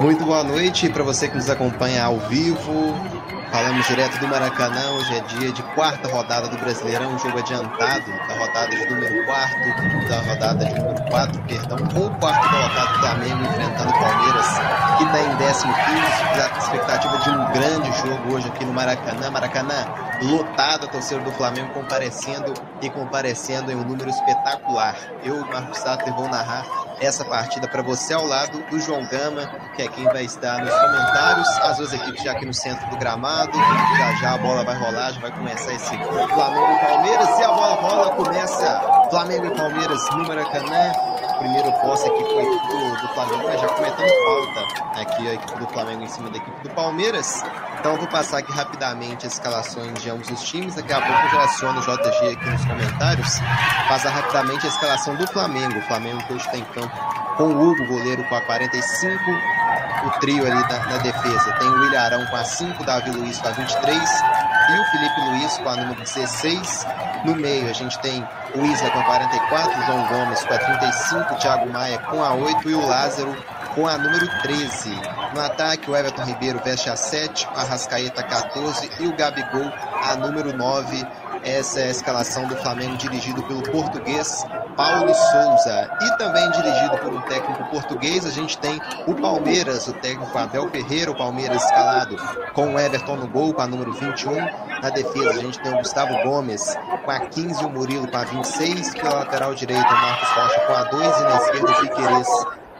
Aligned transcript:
Muito 0.00 0.24
boa 0.24 0.44
noite 0.44 0.88
para 0.88 1.02
você 1.02 1.26
que 1.26 1.34
nos 1.34 1.50
acompanha 1.50 2.04
ao 2.04 2.18
vivo. 2.20 2.94
Falamos 3.50 3.84
direto 3.88 4.20
do 4.20 4.28
Maracanã. 4.28 4.92
Hoje 4.92 5.16
é 5.16 5.20
dia 5.22 5.50
de 5.50 5.62
quarta 5.74 6.06
rodada 6.08 6.48
do 6.48 6.56
Brasileirão, 6.56 7.18
jogo 7.18 7.38
adiantado 7.38 8.04
da 8.28 8.34
rodada 8.38 8.76
de 8.76 8.88
número 8.88 9.24
4, 9.26 10.08
da 10.08 10.20
rodada 10.20 10.64
de 10.64 10.74
número 10.80 11.02
4, 11.10 11.42
perdão, 11.42 11.78
com 11.78 12.20
quarto 12.20 12.48
colocado 12.48 13.00
Flamengo 13.00 13.42
enfrentando 13.42 13.90
o 13.90 13.98
Palmeiras, 13.98 14.46
que 14.98 15.04
está 15.04 15.20
em 15.20 15.36
15 15.36 16.58
expectativa 16.58 17.18
de 17.18 17.30
um 17.30 17.52
grande 17.52 17.92
jogo 17.98 18.34
hoje 18.34 18.48
aqui 18.48 18.64
no 18.64 18.72
Maracanã. 18.72 19.30
Maracanã 19.30 20.08
lotada, 20.22 20.86
a 20.86 20.88
torcida 20.88 21.20
do 21.20 21.32
Flamengo 21.32 21.72
comparecendo 21.72 22.52
e 22.82 22.90
comparecendo 22.90 23.72
em 23.72 23.76
um 23.76 23.84
número 23.84 24.10
espetacular. 24.10 24.96
Eu, 25.22 25.44
Marcos 25.46 25.78
Sattler, 25.78 26.14
vou 26.14 26.28
narrar 26.28 26.64
essa 27.00 27.24
partida 27.24 27.68
para 27.68 27.82
você 27.82 28.12
ao 28.12 28.26
lado 28.26 28.58
do 28.70 28.80
João 28.80 29.06
Gama, 29.06 29.46
que 29.74 29.82
é 29.82 29.87
quem 29.88 30.04
vai 30.04 30.24
estar 30.24 30.58
nos 30.64 30.74
comentários. 30.74 31.48
As 31.62 31.76
duas 31.76 31.92
equipes 31.92 32.22
já 32.22 32.32
aqui 32.32 32.46
no 32.46 32.54
centro 32.54 32.88
do 32.90 32.96
gramado. 32.96 33.52
Já 33.96 34.12
já 34.20 34.34
a 34.34 34.38
bola 34.38 34.64
vai 34.64 34.78
rolar, 34.78 35.12
já 35.12 35.20
vai 35.20 35.30
começar 35.32 35.72
esse 35.72 35.96
Flamengo 35.96 36.72
e 36.72 36.86
Palmeiras. 36.86 37.38
E 37.38 37.42
a 37.42 37.48
bola 37.48 37.74
rola, 37.74 38.14
começa 38.16 38.80
Flamengo 39.10 39.46
e 39.46 39.56
Palmeiras 39.56 40.10
no 40.10 40.28
Maracanã. 40.28 40.92
Primeiro 41.38 41.72
posse 41.80 42.08
aqui 42.08 42.24
foi 42.24 42.44
do, 42.44 43.00
do 43.00 43.08
Flamengo, 43.14 43.44
mas 43.44 43.60
já 43.60 43.68
cometendo 43.68 44.12
falta 44.24 45.00
aqui 45.00 45.28
a 45.28 45.34
equipe 45.34 45.58
do 45.58 45.66
Flamengo 45.68 46.02
em 46.02 46.08
cima 46.08 46.30
da 46.30 46.36
equipe 46.36 46.62
do 46.62 46.70
Palmeiras. 46.70 47.44
Então 47.78 47.96
vou 47.96 48.08
passar 48.08 48.38
aqui 48.38 48.50
rapidamente 48.50 49.24
as 49.24 49.34
escalações 49.34 49.94
de 50.02 50.10
ambos 50.10 50.28
os 50.30 50.42
times. 50.42 50.74
Daqui 50.74 50.92
a 50.92 51.00
pouco 51.00 51.22
eu 51.22 51.30
já 51.30 51.44
aciono 51.44 51.78
o 51.78 51.82
JG 51.82 52.32
aqui 52.32 52.50
nos 52.50 52.64
comentários. 52.64 53.38
Passar 53.88 54.10
rapidamente 54.10 54.66
a 54.66 54.68
escalação 54.68 55.14
do 55.14 55.26
Flamengo. 55.28 55.78
O 55.78 55.82
Flamengo 55.82 56.18
que 56.26 56.32
hoje 56.32 56.44
está 56.44 56.58
em 56.58 56.64
campo 56.64 57.18
com 57.36 57.44
o 57.44 57.70
Hugo, 57.70 57.86
goleiro 57.86 58.24
com 58.24 58.34
a 58.34 58.40
45. 58.40 59.57
O 60.06 60.10
trio 60.20 60.46
ali 60.46 60.60
na, 60.60 60.78
na 60.86 60.98
defesa 60.98 61.52
tem 61.58 61.68
o 61.68 61.80
William 61.80 62.00
Arão 62.00 62.26
com 62.26 62.36
a 62.36 62.44
5, 62.44 62.84
Davi 62.84 63.10
Luiz 63.10 63.38
com 63.38 63.48
a 63.48 63.52
23 63.52 64.22
e 64.70 64.78
o 64.78 64.84
Felipe 64.84 65.20
Luiz 65.28 65.58
com 65.58 65.68
a 65.68 65.76
número 65.76 66.00
16. 66.00 66.86
No 67.24 67.34
meio 67.34 67.68
a 67.68 67.72
gente 67.72 67.98
tem 68.00 68.26
o 68.54 68.64
Isla 68.64 68.90
com 68.90 69.00
a 69.00 69.04
44, 69.04 69.80
o 69.80 69.86
João 69.86 70.06
Gomes 70.06 70.44
com 70.44 70.54
a 70.54 70.58
35, 70.58 71.34
o 71.34 71.36
Thiago 71.38 71.72
Maia 71.72 71.98
com 71.98 72.22
a 72.22 72.32
8 72.34 72.70
e 72.70 72.74
o 72.74 72.86
Lázaro 72.86 73.36
com 73.74 73.86
a 73.86 73.96
número 73.96 74.26
13. 74.42 74.90
No 75.34 75.40
ataque, 75.40 75.90
o 75.90 75.96
Everton 75.96 76.24
Ribeiro 76.24 76.60
veste 76.64 76.90
a 76.90 76.96
7, 76.96 77.48
a 77.54 77.62
Rascaeta 77.64 78.22
14 78.22 78.90
e 79.00 79.06
o 79.06 79.16
Gabigol 79.16 79.72
a 80.04 80.16
número 80.16 80.56
9. 80.56 81.06
Essa 81.44 81.80
é 81.80 81.84
a 81.84 81.90
escalação 81.90 82.46
do 82.46 82.56
Flamengo 82.56 82.96
dirigido 82.96 83.42
pelo 83.44 83.62
português 83.62 84.44
Paulo 84.78 85.12
Souza. 85.12 85.90
E 86.00 86.18
também 86.18 86.48
dirigido 86.52 86.98
por 86.98 87.12
um 87.12 87.20
técnico 87.22 87.64
português, 87.64 88.24
a 88.24 88.30
gente 88.30 88.56
tem 88.58 88.80
o 89.08 89.14
Palmeiras, 89.14 89.88
o 89.88 89.92
técnico 89.94 90.38
Abel 90.38 90.70
Ferreira, 90.70 91.10
o 91.10 91.16
Palmeiras 91.16 91.64
escalado 91.64 92.16
com 92.54 92.74
o 92.74 92.78
Everton 92.78 93.16
no 93.16 93.26
gol, 93.26 93.52
com 93.52 93.62
a 93.62 93.66
número 93.66 93.92
21. 93.92 94.36
Na 94.80 94.90
defesa, 94.90 95.30
a 95.30 95.42
gente 95.42 95.60
tem 95.60 95.74
o 95.74 95.78
Gustavo 95.78 96.14
Gomes 96.22 96.76
com 97.04 97.10
a 97.10 97.18
15 97.18 97.60
e 97.60 97.66
o 97.66 97.70
Murilo 97.70 98.06
com 98.06 98.16
a 98.16 98.24
26. 98.24 98.94
Pela 98.94 99.14
lateral 99.14 99.52
direita, 99.52 99.88
o 99.88 100.00
Marcos 100.00 100.28
Rocha 100.28 100.60
com 100.60 100.72
a 100.74 100.84
2 100.84 101.16
e 101.18 101.22
na 101.22 101.36
esquerda 101.36 101.72
o 101.72 101.80
Piqueires 101.80 102.28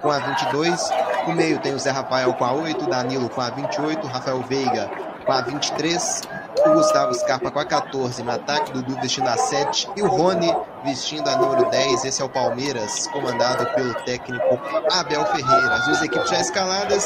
com 0.00 0.10
a 0.12 0.18
22. 0.18 0.90
No 1.26 1.34
meio 1.34 1.58
tem 1.58 1.74
o 1.74 1.78
Zé 1.80 1.90
Rafael 1.90 2.32
com 2.34 2.44
a 2.44 2.52
8, 2.52 2.88
Danilo 2.88 3.28
com 3.28 3.40
a 3.40 3.50
28, 3.50 4.06
Rafael 4.06 4.40
Veiga 4.42 4.88
com 5.26 5.32
a 5.32 5.40
23, 5.40 6.22
o 6.66 6.72
Gustavo 6.74 7.14
Scarpa 7.14 7.50
com 7.50 7.58
a 7.58 7.64
14 7.64 8.22
no 8.22 8.30
ataque, 8.30 8.72
Dudu 8.72 9.00
vestindo 9.00 9.28
a 9.28 9.36
7 9.36 9.90
e 9.96 10.02
o 10.02 10.06
Rony 10.06 10.54
vestindo 10.84 11.28
a 11.28 11.36
número 11.36 11.68
10. 11.70 12.04
Esse 12.04 12.22
é 12.22 12.24
o 12.24 12.28
Palmeiras, 12.28 13.06
comandado 13.08 13.66
pelo 13.74 13.94
técnico 14.04 14.60
Abel 14.92 15.24
Ferreira. 15.26 15.74
As 15.74 15.86
duas 15.86 16.02
equipes 16.02 16.30
já 16.30 16.40
escaladas, 16.40 17.04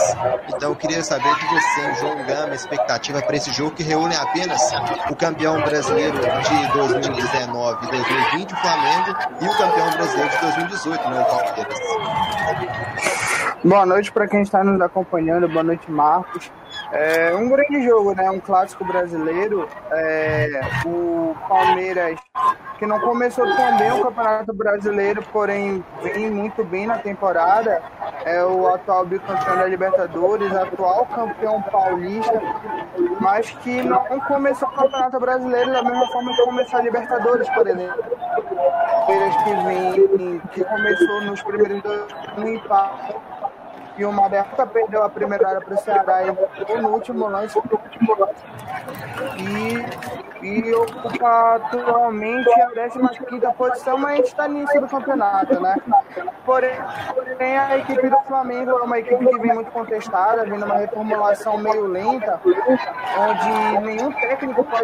então 0.48 0.70
eu 0.70 0.76
queria 0.76 1.02
saber 1.02 1.34
de 1.34 1.46
você, 1.46 1.94
João 2.00 2.26
Gama, 2.26 2.54
expectativa 2.54 3.22
para 3.22 3.36
esse 3.36 3.52
jogo 3.52 3.72
que 3.72 3.82
reúne 3.82 4.14
apenas 4.14 4.60
o 5.10 5.16
campeão 5.16 5.60
brasileiro 5.62 6.18
de 6.18 6.72
2019 6.72 7.86
e 7.86 7.90
2020, 7.90 8.52
o 8.52 8.56
Flamengo, 8.56 9.16
e 9.40 9.44
o 9.44 9.58
campeão 9.58 9.90
brasileiro 9.90 10.30
de 10.30 10.40
2018, 10.40 11.08
né, 11.08 11.20
o 11.20 11.24
Palmeiras. 11.24 11.78
Boa 13.64 13.86
noite 13.86 14.10
para 14.10 14.26
quem 14.26 14.42
está 14.42 14.64
nos 14.64 14.80
acompanhando, 14.80 15.48
boa 15.48 15.62
noite, 15.62 15.90
Marcos. 15.90 16.50
É 16.92 17.34
um 17.34 17.48
grande 17.48 17.82
jogo, 17.84 18.14
né? 18.14 18.30
Um 18.30 18.38
clássico 18.38 18.84
brasileiro. 18.84 19.66
É, 19.90 20.60
o 20.84 21.34
Palmeiras, 21.48 22.20
que 22.78 22.84
não 22.84 23.00
começou 23.00 23.46
tão 23.56 23.78
bem 23.78 23.90
o 23.92 24.02
Campeonato 24.02 24.52
Brasileiro, 24.52 25.22
porém 25.32 25.82
vem 26.02 26.30
muito 26.30 26.62
bem 26.64 26.86
na 26.86 26.98
temporada. 26.98 27.82
É 28.26 28.44
o 28.44 28.68
atual 28.68 29.06
bicampeão 29.06 29.56
da 29.56 29.66
Libertadores, 29.66 30.54
atual 30.54 31.06
campeão 31.06 31.62
paulista, 31.62 32.42
mas 33.18 33.50
que 33.50 33.82
não 33.82 34.04
começou 34.20 34.68
o 34.68 34.72
Campeonato 34.72 35.18
Brasileiro 35.18 35.72
da 35.72 35.82
mesma 35.82 36.06
forma 36.08 36.36
que 36.36 36.44
começou 36.44 36.78
a 36.78 36.82
Libertadores, 36.82 37.48
por 37.48 37.66
exemplo. 37.66 38.04
Palmeiras 39.06 39.36
que 39.44 39.54
vem, 39.64 40.38
que 40.52 40.62
começou 40.62 41.20
nos 41.22 41.42
primeiros 41.42 41.82
dois 41.82 42.06
no 42.36 42.48
empate 42.48 43.14
e 43.96 44.04
o 44.04 44.12
Madeca 44.12 44.66
perdeu 44.66 45.02
a 45.02 45.08
primeira 45.08 45.48
área 45.48 45.60
para 45.60 45.74
o 45.74 45.78
Ceará 45.78 46.22
e 46.24 46.78
no 46.80 46.88
último 46.90 47.26
lance. 47.28 47.60
E, 50.42 50.46
e 50.46 50.74
ocupa 50.74 51.56
atualmente 51.56 52.50
a 52.60 52.68
15 52.68 53.52
posição, 53.56 53.98
mas 53.98 54.26
está 54.26 54.48
no 54.48 54.58
início 54.58 54.80
do 54.80 54.88
campeonato, 54.88 55.60
né? 55.60 55.76
Porém, 56.44 56.76
a 57.38 57.78
equipe 57.78 58.08
do 58.08 58.16
Flamengo 58.26 58.70
é 58.70 58.82
uma 58.82 58.98
equipe 58.98 59.24
que 59.24 59.38
vem 59.38 59.54
muito 59.54 59.70
contestada, 59.70 60.44
vindo 60.44 60.64
uma 60.64 60.76
reformulação 60.76 61.58
meio 61.58 61.86
lenta, 61.86 62.40
onde 62.44 63.86
nenhum 63.86 64.12
técnico 64.12 64.64
pode 64.64 64.82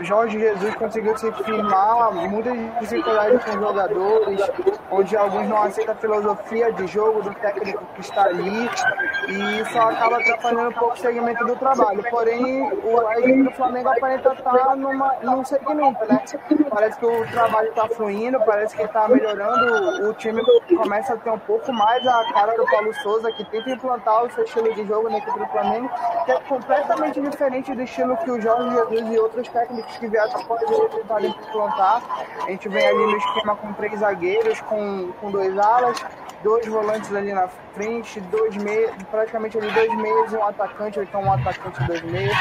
Jorge 0.00 0.38
Jesus 0.38 0.74
conseguiu 0.76 1.16
se 1.18 1.30
firmar, 1.32 2.12
muitas 2.12 2.54
dificuldades 2.80 3.44
com 3.44 3.50
os 3.50 3.60
jogadores, 3.60 4.50
onde 4.90 5.16
alguns 5.16 5.48
não 5.48 5.62
aceitam 5.62 5.94
a 5.94 5.96
filosofia 5.96 6.72
de 6.72 6.86
jogo 6.86 7.22
do 7.22 7.34
técnico 7.34 7.84
que 7.94 8.00
está 8.00 8.24
ali 8.24 8.43
e 8.48 9.60
isso 9.60 9.78
acaba 9.78 10.18
atrapalhando 10.18 10.70
um 10.70 10.72
pouco 10.72 10.94
o 10.94 10.98
segmento 10.98 11.44
do 11.44 11.56
trabalho. 11.56 12.04
Porém, 12.10 12.62
o, 12.62 13.06
a 13.06 13.18
equipe 13.18 13.42
do 13.42 13.50
Flamengo 13.52 13.88
aparenta 13.88 14.32
estar 14.32 14.76
numa, 14.76 15.14
num 15.22 15.44
segmento, 15.44 16.04
né? 16.06 16.22
Parece 16.68 16.98
que 16.98 17.06
o 17.06 17.26
trabalho 17.30 17.68
está 17.68 17.88
fluindo, 17.88 18.38
parece 18.44 18.76
que 18.76 18.82
está 18.82 19.08
melhorando, 19.08 20.08
o 20.08 20.14
time 20.14 20.42
começa 20.76 21.14
a 21.14 21.16
ter 21.16 21.30
um 21.30 21.38
pouco 21.38 21.72
mais 21.72 22.06
a 22.06 22.32
cara 22.32 22.56
do 22.56 22.64
Paulo 22.66 22.92
Souza, 22.94 23.32
que 23.32 23.44
tenta 23.50 23.70
implantar 23.70 24.24
o 24.24 24.30
seu 24.30 24.44
estilo 24.44 24.74
de 24.74 24.86
jogo 24.86 25.08
na 25.08 25.18
equipe 25.18 25.38
do 25.38 25.46
Flamengo, 25.46 25.90
que 26.24 26.32
é 26.32 26.40
completamente 26.40 27.20
diferente 27.20 27.74
do 27.74 27.82
estilo 27.82 28.16
que 28.18 28.30
o 28.30 28.40
Jorge 28.40 28.70
Jesus 28.70 29.12
e 29.12 29.18
outros 29.18 29.48
técnicos 29.48 29.96
que 29.96 30.08
vieram 30.08 30.34
após 30.34 30.62
ele 30.62 30.88
tentarem 30.88 31.30
implantar. 31.30 32.02
A 32.44 32.50
gente 32.50 32.68
vem 32.68 32.86
ali 32.86 33.06
no 33.06 33.16
esquema 33.16 33.56
com 33.56 33.72
três 33.72 33.98
zagueiros, 34.00 34.60
com, 34.62 35.12
com 35.20 35.30
dois 35.30 35.56
alas, 35.58 36.04
dois 36.42 36.66
volantes 36.66 37.12
ali 37.14 37.32
na 37.32 37.48
frente, 37.74 38.20
dois 38.36 38.56
meios, 38.56 38.90
praticamente 39.10 39.58
ali 39.58 39.70
dois 39.70 39.96
meios 39.96 40.32
e 40.32 40.36
um 40.36 40.46
atacante, 40.46 40.98
ou 40.98 41.04
então 41.04 41.22
um 41.22 41.32
atacante 41.32 41.82
dois 41.84 42.02
meios. 42.02 42.36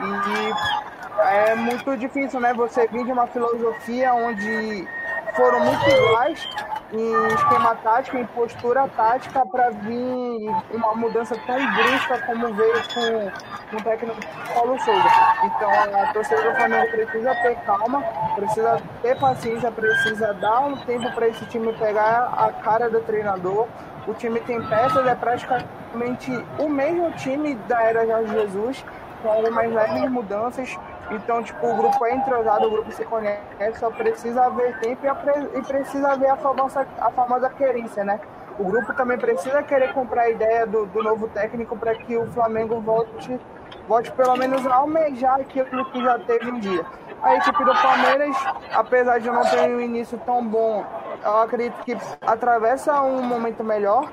E 0.00 1.22
é 1.22 1.54
muito 1.54 1.96
difícil, 1.96 2.40
né? 2.40 2.52
Você 2.54 2.86
vir 2.88 3.04
de 3.04 3.12
uma 3.12 3.26
filosofia 3.26 4.14
onde 4.14 4.86
foram 5.34 5.60
muito 5.60 5.88
iguais 5.88 6.48
em 6.92 7.26
esquema 7.34 7.74
tático, 7.76 8.16
em 8.16 8.26
postura 8.26 8.88
tática, 8.96 9.44
para 9.44 9.70
vir 9.70 10.50
uma 10.72 10.94
mudança 10.94 11.36
tão 11.46 11.56
brusca 11.74 12.18
como 12.26 12.54
veio 12.54 12.82
com, 12.94 13.70
com 13.70 13.76
o 13.76 13.82
técnico 13.82 14.16
Paulo 14.54 14.78
Souza. 14.80 15.08
Então 15.44 15.70
a 15.70 16.12
torcida 16.12 16.42
do 16.42 16.56
Flamengo 16.56 16.90
precisa 16.90 17.34
ter 17.34 17.56
calma, 17.66 18.02
precisa 18.34 18.82
ter 19.02 19.18
paciência, 19.18 19.70
precisa 19.70 20.32
dar 20.34 20.60
um 20.60 20.76
tempo 20.78 21.10
para 21.12 21.28
esse 21.28 21.44
time 21.46 21.72
pegar 21.74 22.32
a 22.36 22.52
cara 22.52 22.88
do 22.88 23.00
treinador. 23.00 23.66
O 24.06 24.14
time 24.14 24.40
tem 24.40 24.62
peças, 24.66 25.06
é 25.06 25.14
praticamente 25.14 26.32
o 26.58 26.68
mesmo 26.68 27.12
time 27.12 27.54
da 27.68 27.82
era 27.82 28.06
Jorge 28.06 28.32
Jesus, 28.32 28.84
com 29.22 29.28
algumas 29.28 29.70
leves 29.70 30.10
mudanças 30.10 30.78
então, 31.10 31.42
tipo, 31.42 31.66
o 31.66 31.74
grupo 31.74 32.04
é 32.04 32.14
entrosado, 32.14 32.66
o 32.66 32.70
grupo 32.70 32.92
se 32.92 33.04
conhece, 33.04 33.40
só 33.78 33.90
precisa 33.90 34.44
haver 34.44 34.78
tempo 34.80 35.06
e, 35.06 35.58
e 35.58 35.62
precisa 35.62 36.12
haver 36.12 36.30
a 36.30 36.36
famosa, 36.36 36.86
a 36.98 37.10
famosa 37.10 37.48
querência, 37.48 38.04
né? 38.04 38.20
O 38.58 38.64
grupo 38.64 38.92
também 38.92 39.16
precisa 39.16 39.62
querer 39.62 39.92
comprar 39.94 40.22
a 40.22 40.30
ideia 40.30 40.66
do, 40.66 40.84
do 40.86 41.02
novo 41.02 41.28
técnico 41.28 41.76
para 41.76 41.94
que 41.94 42.16
o 42.16 42.26
Flamengo 42.32 42.80
volte, 42.80 43.40
volte 43.86 44.10
pelo 44.12 44.36
menos 44.36 44.66
a 44.66 44.74
almejar 44.74 45.40
aquilo 45.40 45.84
que 45.86 46.02
já 46.02 46.18
teve 46.18 46.50
um 46.50 46.58
dia. 46.58 46.84
A 47.22 47.36
equipe 47.36 47.64
do 47.64 47.72
Palmeiras, 47.72 48.36
apesar 48.72 49.18
de 49.18 49.30
não 49.30 49.42
ter 49.42 49.70
um 49.70 49.80
início 49.80 50.18
tão 50.26 50.46
bom, 50.46 50.84
eu 51.24 51.38
acredito 51.38 51.82
que 51.84 51.96
atravessa 52.20 53.00
um 53.02 53.22
momento 53.22 53.64
melhor. 53.64 54.10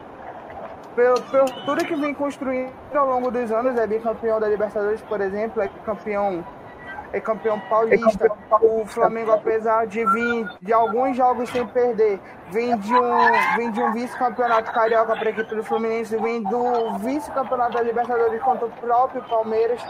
Pelo, 0.96 1.22
pelo 1.24 1.46
tudo 1.66 1.84
que 1.84 1.96
vem 1.96 2.14
construindo 2.14 2.72
ao 2.94 3.06
longo 3.06 3.30
dos 3.30 3.52
anos, 3.52 3.78
é 3.78 3.86
bicampeão 3.86 4.40
da 4.40 4.48
Libertadores, 4.48 5.02
por 5.02 5.20
exemplo, 5.20 5.62
é 5.62 5.68
campeão 5.86 6.44
é 7.16 7.22
campeão 7.22 7.58
paulista. 7.70 8.30
O 8.62 8.86
Flamengo, 8.86 9.32
apesar 9.32 9.88
de 9.88 10.06
vir 10.06 10.50
de 10.62 10.74
alguns 10.74 11.16
jogos 11.16 11.50
sem 11.50 11.66
perder, 11.66 12.20
vem 12.52 12.78
de 12.78 12.94
um, 12.94 13.56
vem 13.56 13.72
de 13.72 13.82
um 13.82 13.94
vice-campeonato 13.94 14.70
carioca 14.74 15.16
para 15.16 15.30
a 15.30 15.32
equipe 15.32 15.56
do 15.56 15.64
Fluminense, 15.64 16.18
vem 16.18 16.44
do 16.44 16.98
vice-campeonato 17.00 17.74
da 17.74 17.82
Libertadores 17.82 18.42
contra 18.42 18.66
o 18.66 18.72
próprio 18.72 19.24
Palmeiras. 19.24 19.82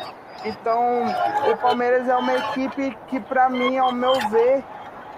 Então, 0.46 1.04
o 1.52 1.58
Palmeiras 1.58 2.08
é 2.08 2.16
uma 2.16 2.36
equipe 2.36 2.96
que, 3.08 3.20
para 3.20 3.50
mim, 3.50 3.76
ao 3.80 3.92
meu 3.92 4.14
ver, 4.30 4.64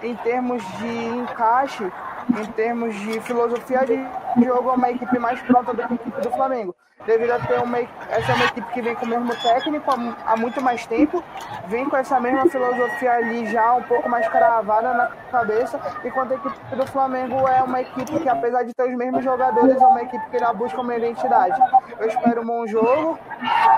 em 0.02 0.16
termos 0.16 0.64
de 0.78 1.08
encaixe, 1.08 1.92
em 2.30 2.46
termos 2.54 2.96
de 2.96 3.20
filosofia 3.20 3.86
de 3.86 4.46
jogo, 4.46 4.70
é 4.70 4.74
uma 4.74 4.92
equipe 4.92 5.20
mais 5.20 5.42
pronta 5.42 5.74
do 5.74 5.86
que 5.86 5.94
a 5.94 5.96
equipe 5.96 6.22
do 6.22 6.32
Flamengo 6.32 6.74
devido 7.06 7.32
a 7.32 7.40
ter 7.40 7.60
uma, 7.60 7.80
essa 7.80 8.32
é 8.32 8.36
uma 8.36 8.46
equipe 8.46 8.74
que 8.74 8.82
vem 8.82 8.96
com 8.96 9.06
o 9.06 9.10
mesmo 9.10 9.36
técnico 9.36 9.90
há, 9.92 10.32
há, 10.34 10.38
muito 10.38 10.62
mais 10.62 10.86
tempo, 10.86 11.24
vem 11.68 11.90
com 11.90 11.96
essa 11.96 12.20
mesma 12.20 12.50
filosofia 12.50 13.14
ali 13.14 13.46
já 13.48 13.74
um 13.76 13.84
pouco 13.84 14.10
mais 14.10 14.28
cravada 14.28 14.94
na 14.94 15.08
cabeça, 15.32 15.80
enquanto 16.04 16.32
a 16.32 16.36
equipe 16.36 16.76
do 16.76 16.88
Flamengo 16.88 17.48
é 17.48 17.62
uma 17.62 17.82
equipe 17.82 18.20
que, 18.20 18.30
apesar 18.30 18.64
de 18.64 18.74
ter 18.74 18.84
os 18.84 18.96
mesmos 18.96 19.24
jogadores, 19.24 19.82
é 19.82 19.86
uma 19.86 20.02
equipe 20.02 20.30
que 20.30 20.40
já 20.40 20.52
busca 20.52 20.82
uma 20.82 20.96
identidade. 20.96 21.60
Eu 22.00 22.08
espero 22.08 22.42
um 22.42 22.46
bom 22.46 22.68
jogo, 22.68 23.20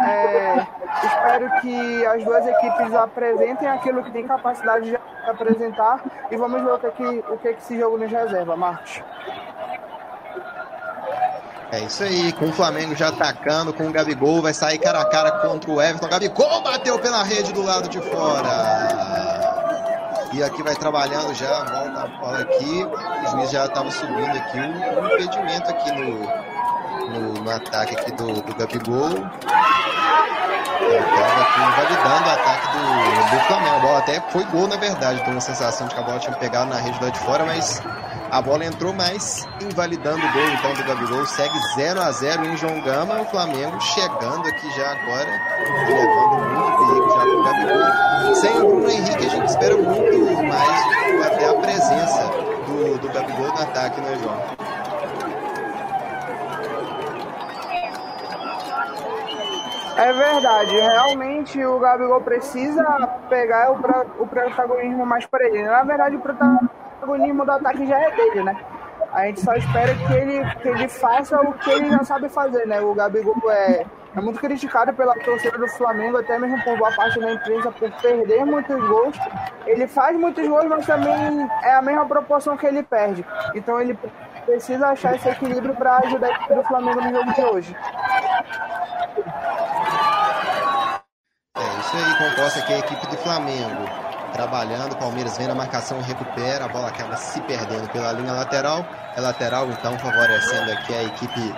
é, 0.03 0.65
espero 1.03 1.61
que 1.61 2.05
as 2.05 2.23
duas 2.23 2.45
equipes 2.47 2.93
apresentem 2.93 3.67
aquilo 3.67 4.03
que 4.03 4.11
tem 4.11 4.25
capacidade 4.25 4.89
de 4.89 4.99
apresentar 5.29 6.01
e 6.31 6.37
vamos 6.37 6.61
ver 6.61 6.71
o 6.71 6.79
que, 6.79 6.87
é 6.87 6.91
que, 6.91 7.23
o 7.29 7.37
que, 7.37 7.47
é 7.47 7.51
esse 7.51 7.77
jogo 7.77 7.97
nos 7.97 8.11
reserva, 8.11 8.55
Marcos. 8.55 9.03
É 11.71 11.81
isso 11.81 12.01
aí, 12.03 12.33
com 12.33 12.45
o 12.49 12.51
Flamengo 12.51 12.95
já 12.95 13.09
atacando, 13.09 13.71
com 13.71 13.87
o 13.87 13.91
Gabigol, 13.91 14.41
vai 14.41 14.53
sair 14.53 14.79
cara 14.79 15.01
a 15.01 15.05
cara 15.05 15.31
contra 15.33 15.69
o 15.69 15.79
Everton. 15.79 16.07
Gabigol 16.07 16.61
bateu 16.61 16.97
pela 16.97 17.23
rede 17.23 17.53
do 17.53 17.61
lado 17.61 17.87
de 17.87 18.01
fora. 18.01 19.59
E 20.33 20.43
aqui 20.43 20.63
vai 20.63 20.75
trabalhando 20.75 21.33
já, 21.35 21.63
volta 21.63 22.01
a 22.01 22.07
bola 22.19 22.39
aqui. 22.39 22.83
O 22.83 23.31
juiz 23.31 23.51
já 23.51 23.65
estava 23.65 23.91
subindo 23.91 24.35
aqui 24.35 24.59
um, 24.59 24.99
um 24.99 25.05
impedimento 25.07 25.69
aqui 25.69 25.91
no, 25.91 26.27
no, 26.99 27.33
no, 27.33 27.49
ataque 27.49 27.95
aqui 27.95 28.11
do, 28.13 28.41
do 28.41 28.55
Gabigol. 28.55 29.09
Estava 30.89 31.41
aqui 31.41 31.61
invalidando 31.61 32.27
o 32.27 32.31
ataque 32.31 32.67
do, 32.67 33.35
do 33.35 33.39
Flamengo. 33.45 33.75
A 33.75 33.79
bola 33.79 33.97
até 33.99 34.21
foi 34.31 34.43
gol, 34.45 34.67
na 34.67 34.77
verdade. 34.77 35.19
Tenho 35.19 35.31
uma 35.31 35.41
sensação 35.41 35.87
de 35.87 35.95
que 35.95 36.01
a 36.01 36.03
bola 36.03 36.19
tinha 36.19 36.35
pegado 36.35 36.69
na 36.69 36.77
rede 36.77 36.99
lado 37.01 37.13
de 37.13 37.19
fora, 37.19 37.45
mas 37.45 37.81
a 38.31 38.41
bola 38.41 38.63
entrou 38.63 38.93
mais, 38.93 39.47
invalidando 39.61 40.25
o 40.25 40.31
gol 40.31 40.49
então 40.49 40.73
do 40.73 40.83
Gabigol. 40.83 41.25
Segue 41.25 41.57
0 41.75 42.01
a 42.01 42.11
0 42.11 42.45
em 42.45 42.57
João 42.57 42.79
Gama. 42.81 43.21
O 43.21 43.25
Flamengo 43.25 43.79
chegando 43.81 44.47
aqui 44.47 44.69
já 44.75 44.91
agora, 44.91 45.29
levando 45.87 46.49
muito 46.49 46.77
perigo 46.77 47.09
já 47.09 47.21
com 47.21 47.31
o 47.31 47.43
Gabigol. 47.43 48.35
Sem 48.35 48.57
o 48.57 48.65
Bruno 48.67 48.89
Henrique, 48.89 49.25
a 49.25 49.29
gente 49.29 49.47
espera 49.47 49.77
muito 49.77 50.43
mais 50.43 51.25
até 51.25 51.49
a 51.49 51.53
presença 51.55 52.23
do, 52.67 52.97
do 52.99 53.09
Gabigol 53.09 53.47
no 53.47 53.61
ataque, 53.61 54.01
né, 54.01 54.17
João? 54.21 54.78
É 59.99 60.13
verdade, 60.13 60.79
realmente 60.79 61.65
o 61.65 61.77
Gabigol 61.77 62.21
precisa 62.21 62.85
pegar 63.27 63.69
o, 63.69 64.23
o 64.23 64.25
protagonismo 64.25 65.05
mais 65.05 65.25
para 65.25 65.45
ele. 65.45 65.63
Na 65.63 65.83
verdade, 65.83 66.15
o 66.15 66.21
protagonismo 66.21 67.43
do 67.43 67.51
ataque 67.51 67.85
já 67.85 67.99
é 67.99 68.15
dele, 68.15 68.43
né? 68.43 68.57
A 69.11 69.25
gente 69.25 69.41
só 69.41 69.53
espera 69.55 69.93
que 69.93 70.13
ele, 70.13 70.55
que 70.61 70.69
ele 70.69 70.87
faça 70.87 71.41
o 71.41 71.51
que 71.51 71.69
ele 71.69 71.89
já 71.89 72.01
sabe 72.05 72.29
fazer, 72.29 72.65
né? 72.65 72.79
O 72.79 72.95
Gabigol 72.95 73.35
é, 73.51 73.85
é 74.15 74.21
muito 74.21 74.39
criticado 74.39 74.93
pela 74.93 75.15
torcida 75.15 75.57
do 75.57 75.67
Flamengo, 75.67 76.15
até 76.15 76.39
mesmo 76.39 76.63
por 76.63 76.77
boa 76.77 76.93
parte 76.93 77.19
da 77.19 77.33
imprensa, 77.33 77.69
por 77.69 77.91
perder 78.01 78.45
muitos 78.45 78.79
gols. 78.87 79.17
Ele 79.65 79.85
faz 79.85 80.17
muitos 80.17 80.47
gols, 80.47 80.65
mas 80.65 80.85
também 80.85 81.45
é 81.61 81.73
a 81.73 81.81
mesma 81.81 82.05
proporção 82.05 82.55
que 82.55 82.65
ele 82.65 82.83
perde. 82.83 83.25
Então 83.53 83.81
ele 83.81 83.99
precisa 84.45 84.87
achar 84.87 85.13
esse 85.13 85.27
equilíbrio 85.27 85.75
para 85.75 85.97
ajudar 85.97 86.47
do 86.47 86.63
Flamengo 86.63 87.01
no 87.01 87.09
jogo 87.09 87.33
de 87.33 87.41
hoje. 87.41 87.75
É 91.55 91.78
aí, 91.97 92.15
composta 92.15 92.59
aqui 92.59 92.73
a 92.73 92.79
equipe 92.79 93.07
do 93.07 93.17
Flamengo 93.17 94.09
trabalhando. 94.33 94.95
Palmeiras 94.95 95.37
vem 95.37 95.47
na 95.47 95.55
marcação, 95.55 96.01
recupera, 96.01 96.65
a 96.65 96.67
bola 96.67 96.87
acaba 96.87 97.15
se 97.15 97.41
perdendo 97.41 97.89
pela 97.89 98.11
linha 98.13 98.33
lateral. 98.33 98.85
É 99.15 99.21
lateral, 99.21 99.67
então, 99.69 99.97
favorecendo 99.99 100.71
aqui 100.71 100.93
a 100.93 101.03
equipe 101.03 101.55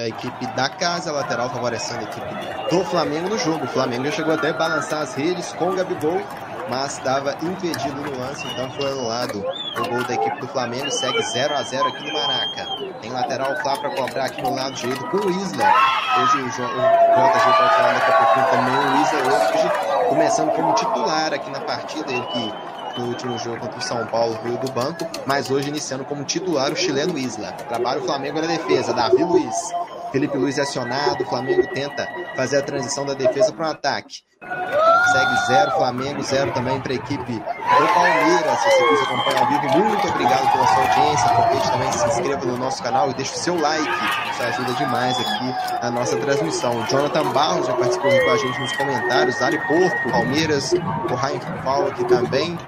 a 0.00 0.08
equipe 0.08 0.46
da 0.54 0.68
casa, 0.68 1.10
a 1.10 1.12
lateral 1.12 1.50
favorecendo 1.50 2.00
a 2.00 2.02
equipe 2.04 2.70
do 2.70 2.84
Flamengo 2.84 3.28
no 3.28 3.38
jogo. 3.38 3.64
O 3.64 3.68
Flamengo 3.68 4.04
já 4.06 4.12
chegou 4.12 4.34
até 4.34 4.50
a 4.50 4.52
balançar 4.52 5.02
as 5.02 5.14
redes 5.14 5.52
com 5.52 5.70
o 5.70 5.76
Gabigol, 5.76 6.22
mas 6.68 6.98
estava 6.98 7.36
impedido 7.42 8.00
no 8.00 8.18
lance, 8.18 8.46
então 8.46 8.70
foi 8.72 8.90
anulado 8.90 9.38
o 9.38 9.88
gol 9.88 10.04
da 10.04 10.14
equipe 10.14 10.40
do 10.40 10.48
Flamengo. 10.48 10.90
Segue 10.90 11.22
0 11.22 11.54
a 11.54 11.62
0 11.62 11.88
aqui 11.88 12.04
no 12.04 12.12
Maraca. 12.12 12.66
Tem 13.00 13.10
lateral 13.10 13.56
Flá 13.62 13.76
para 13.76 13.90
cobrar 13.90 14.24
aqui 14.26 14.42
no 14.42 14.54
lado 14.54 14.74
direito 14.74 15.04
com 15.08 15.16
o 15.18 15.30
Isla. 15.30 15.64
Hoje 16.20 16.42
o, 16.42 16.48
JG 16.48 16.62
pode 17.58 17.74
falar 17.74 17.92
daqui 17.94 18.10
a 18.10 18.16
pouquinho 18.16 18.46
também. 18.50 18.76
O 18.76 19.02
Isla 19.02 19.18
hoje 19.34 20.08
começando 20.08 20.50
como 20.52 20.74
titular 20.74 21.32
aqui 21.32 21.50
na 21.50 21.60
partida. 21.60 22.12
Ele 22.12 22.26
que 22.26 23.00
no 23.00 23.08
último 23.08 23.38
jogo 23.38 23.58
contra 23.58 23.78
o 23.78 23.82
São 23.82 24.06
Paulo 24.06 24.38
veio 24.42 24.56
do 24.58 24.70
banco, 24.70 25.04
mas 25.26 25.50
hoje 25.50 25.68
iniciando 25.68 26.04
como 26.04 26.24
titular 26.24 26.72
o 26.72 26.76
chileno 26.76 27.18
Isla. 27.18 27.52
Trabalha 27.52 28.00
o 28.00 28.04
Flamengo 28.04 28.40
na 28.40 28.46
defesa, 28.46 28.92
Davi 28.92 29.22
Luiz. 29.22 29.56
Felipe 30.12 30.38
Luiz 30.38 30.58
é 30.58 30.62
acionado, 30.62 31.24
o 31.24 31.26
Flamengo 31.26 31.66
tenta 31.74 32.06
fazer 32.36 32.58
a 32.58 32.62
transição 32.62 33.04
da 33.04 33.14
defesa 33.14 33.52
para 33.52 33.64
o 33.64 33.68
um 33.68 33.72
ataque. 33.72 34.18
Segue 35.12 35.46
zero, 35.46 35.70
Flamengo, 35.72 36.22
zero 36.22 36.52
também 36.52 36.80
para 36.80 36.92
a 36.92 36.96
equipe 36.96 37.32
do 37.34 37.94
Palmeiras. 37.94 38.58
Se 38.58 38.70
você 38.70 38.88
quiser 38.88 39.02
acompanhar 39.04 39.40
ao 39.40 39.46
vivo, 39.48 39.78
muito 39.78 40.08
obrigado 40.08 40.52
pela 40.52 40.66
sua 40.66 40.82
audiência. 40.82 41.30
Aproveite 41.30 41.70
também, 41.70 41.92
se 41.92 42.06
inscreva 42.06 42.46
no 42.46 42.56
nosso 42.56 42.82
canal 42.82 43.10
e 43.10 43.14
deixe 43.14 43.34
o 43.34 43.38
seu 43.38 43.60
like. 43.60 43.88
Isso 44.30 44.42
ajuda 44.42 44.72
demais 44.72 45.16
aqui 45.18 45.54
na 45.82 45.90
nossa 45.90 46.16
transmissão. 46.16 46.80
O 46.80 46.86
Jonathan 46.86 47.32
Barros 47.32 47.66
já 47.66 47.74
participou 47.74 48.10
com 48.10 48.30
a 48.30 48.36
gente 48.36 48.60
nos 48.60 48.76
comentários. 48.76 49.40
Ali 49.42 49.58
Porco, 49.66 50.10
Palmeiras, 50.10 50.72
o 50.72 51.14
Ryan 51.14 51.62
Paulo 51.62 51.88
aqui 51.88 52.04
também. 52.04 52.58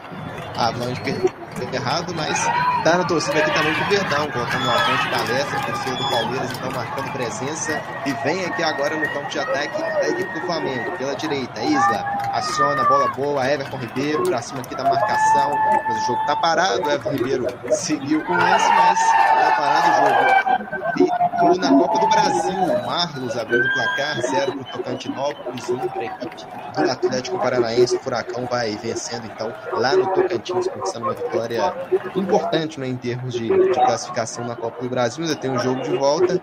Ah, 0.56 0.72
não, 0.72 1.35
errado, 1.62 2.14
mas 2.14 2.44
tá 2.84 2.98
na 2.98 3.04
torcida 3.04 3.38
aqui 3.38 3.50
também 3.52 3.74
com 3.74 3.84
o 3.84 3.88
Verdão, 3.88 4.30
colocando 4.30 4.64
uma 4.64 4.74
de 4.74 5.08
palestra, 5.08 5.60
torcida 5.60 5.96
do 5.96 6.08
Palmeiras, 6.08 6.50
então 6.52 6.70
marcando 6.70 7.12
presença. 7.12 7.80
E 8.04 8.12
vem 8.24 8.44
aqui 8.44 8.62
agora 8.62 8.96
no 8.96 9.08
campo 9.12 9.28
de 9.28 9.38
ataque 9.38 9.82
a 9.82 10.08
equipe 10.08 10.32
do 10.32 10.46
Flamengo, 10.46 10.92
pela 10.92 11.14
direita. 11.14 11.60
Isla 11.62 12.04
aciona, 12.32 12.84
bola 12.84 13.08
boa, 13.08 13.46
Everton 13.48 13.78
Ribeiro 13.78 14.22
pra 14.24 14.42
cima 14.42 14.60
aqui 14.60 14.74
da 14.74 14.84
marcação. 14.84 15.52
Mas 15.88 16.02
o 16.02 16.06
jogo 16.06 16.26
tá 16.26 16.36
parado, 16.36 16.80
Everton 16.80 17.10
Ribeiro 17.10 17.46
seguiu 17.70 18.22
com 18.24 18.34
esse, 18.34 18.68
mas 18.68 18.98
tá 19.40 19.54
parado 19.56 19.90
o 19.90 19.94
jogo. 19.96 20.96
E 20.98 21.15
na 21.58 21.70
Copa 21.70 21.98
do 21.98 22.08
Brasil, 22.08 22.86
Marlos 22.86 23.36
abrindo 23.36 23.66
o 23.66 23.72
placar, 23.74 24.20
0 24.20 24.52
pro 24.52 24.64
Tocantinópolis, 24.64 25.68
1 25.68 25.74
um 25.74 25.88
para 25.88 26.00
a 26.00 26.04
equipe 26.04 26.36
do 26.74 26.90
Atlético 26.90 27.38
Paranaense. 27.38 27.96
O 27.96 28.00
Furacão 28.00 28.46
vai 28.46 28.76
vencendo 28.76 29.26
então 29.26 29.52
lá 29.72 29.96
no 29.96 30.06
Tocantins, 30.08 30.66
conquistando 30.68 31.04
uma 31.04 31.14
vitória 31.14 31.36
vitória 31.36 31.74
importante 32.14 32.80
né, 32.80 32.88
em 32.88 32.96
termos 32.96 33.34
de, 33.34 33.48
de 33.48 33.74
classificação 33.74 34.46
na 34.46 34.56
Copa 34.56 34.82
do 34.82 34.88
Brasil. 34.88 35.24
Ainda 35.24 35.36
tem 35.36 35.50
um 35.50 35.58
jogo 35.58 35.82
de 35.82 35.96
volta. 35.96 36.40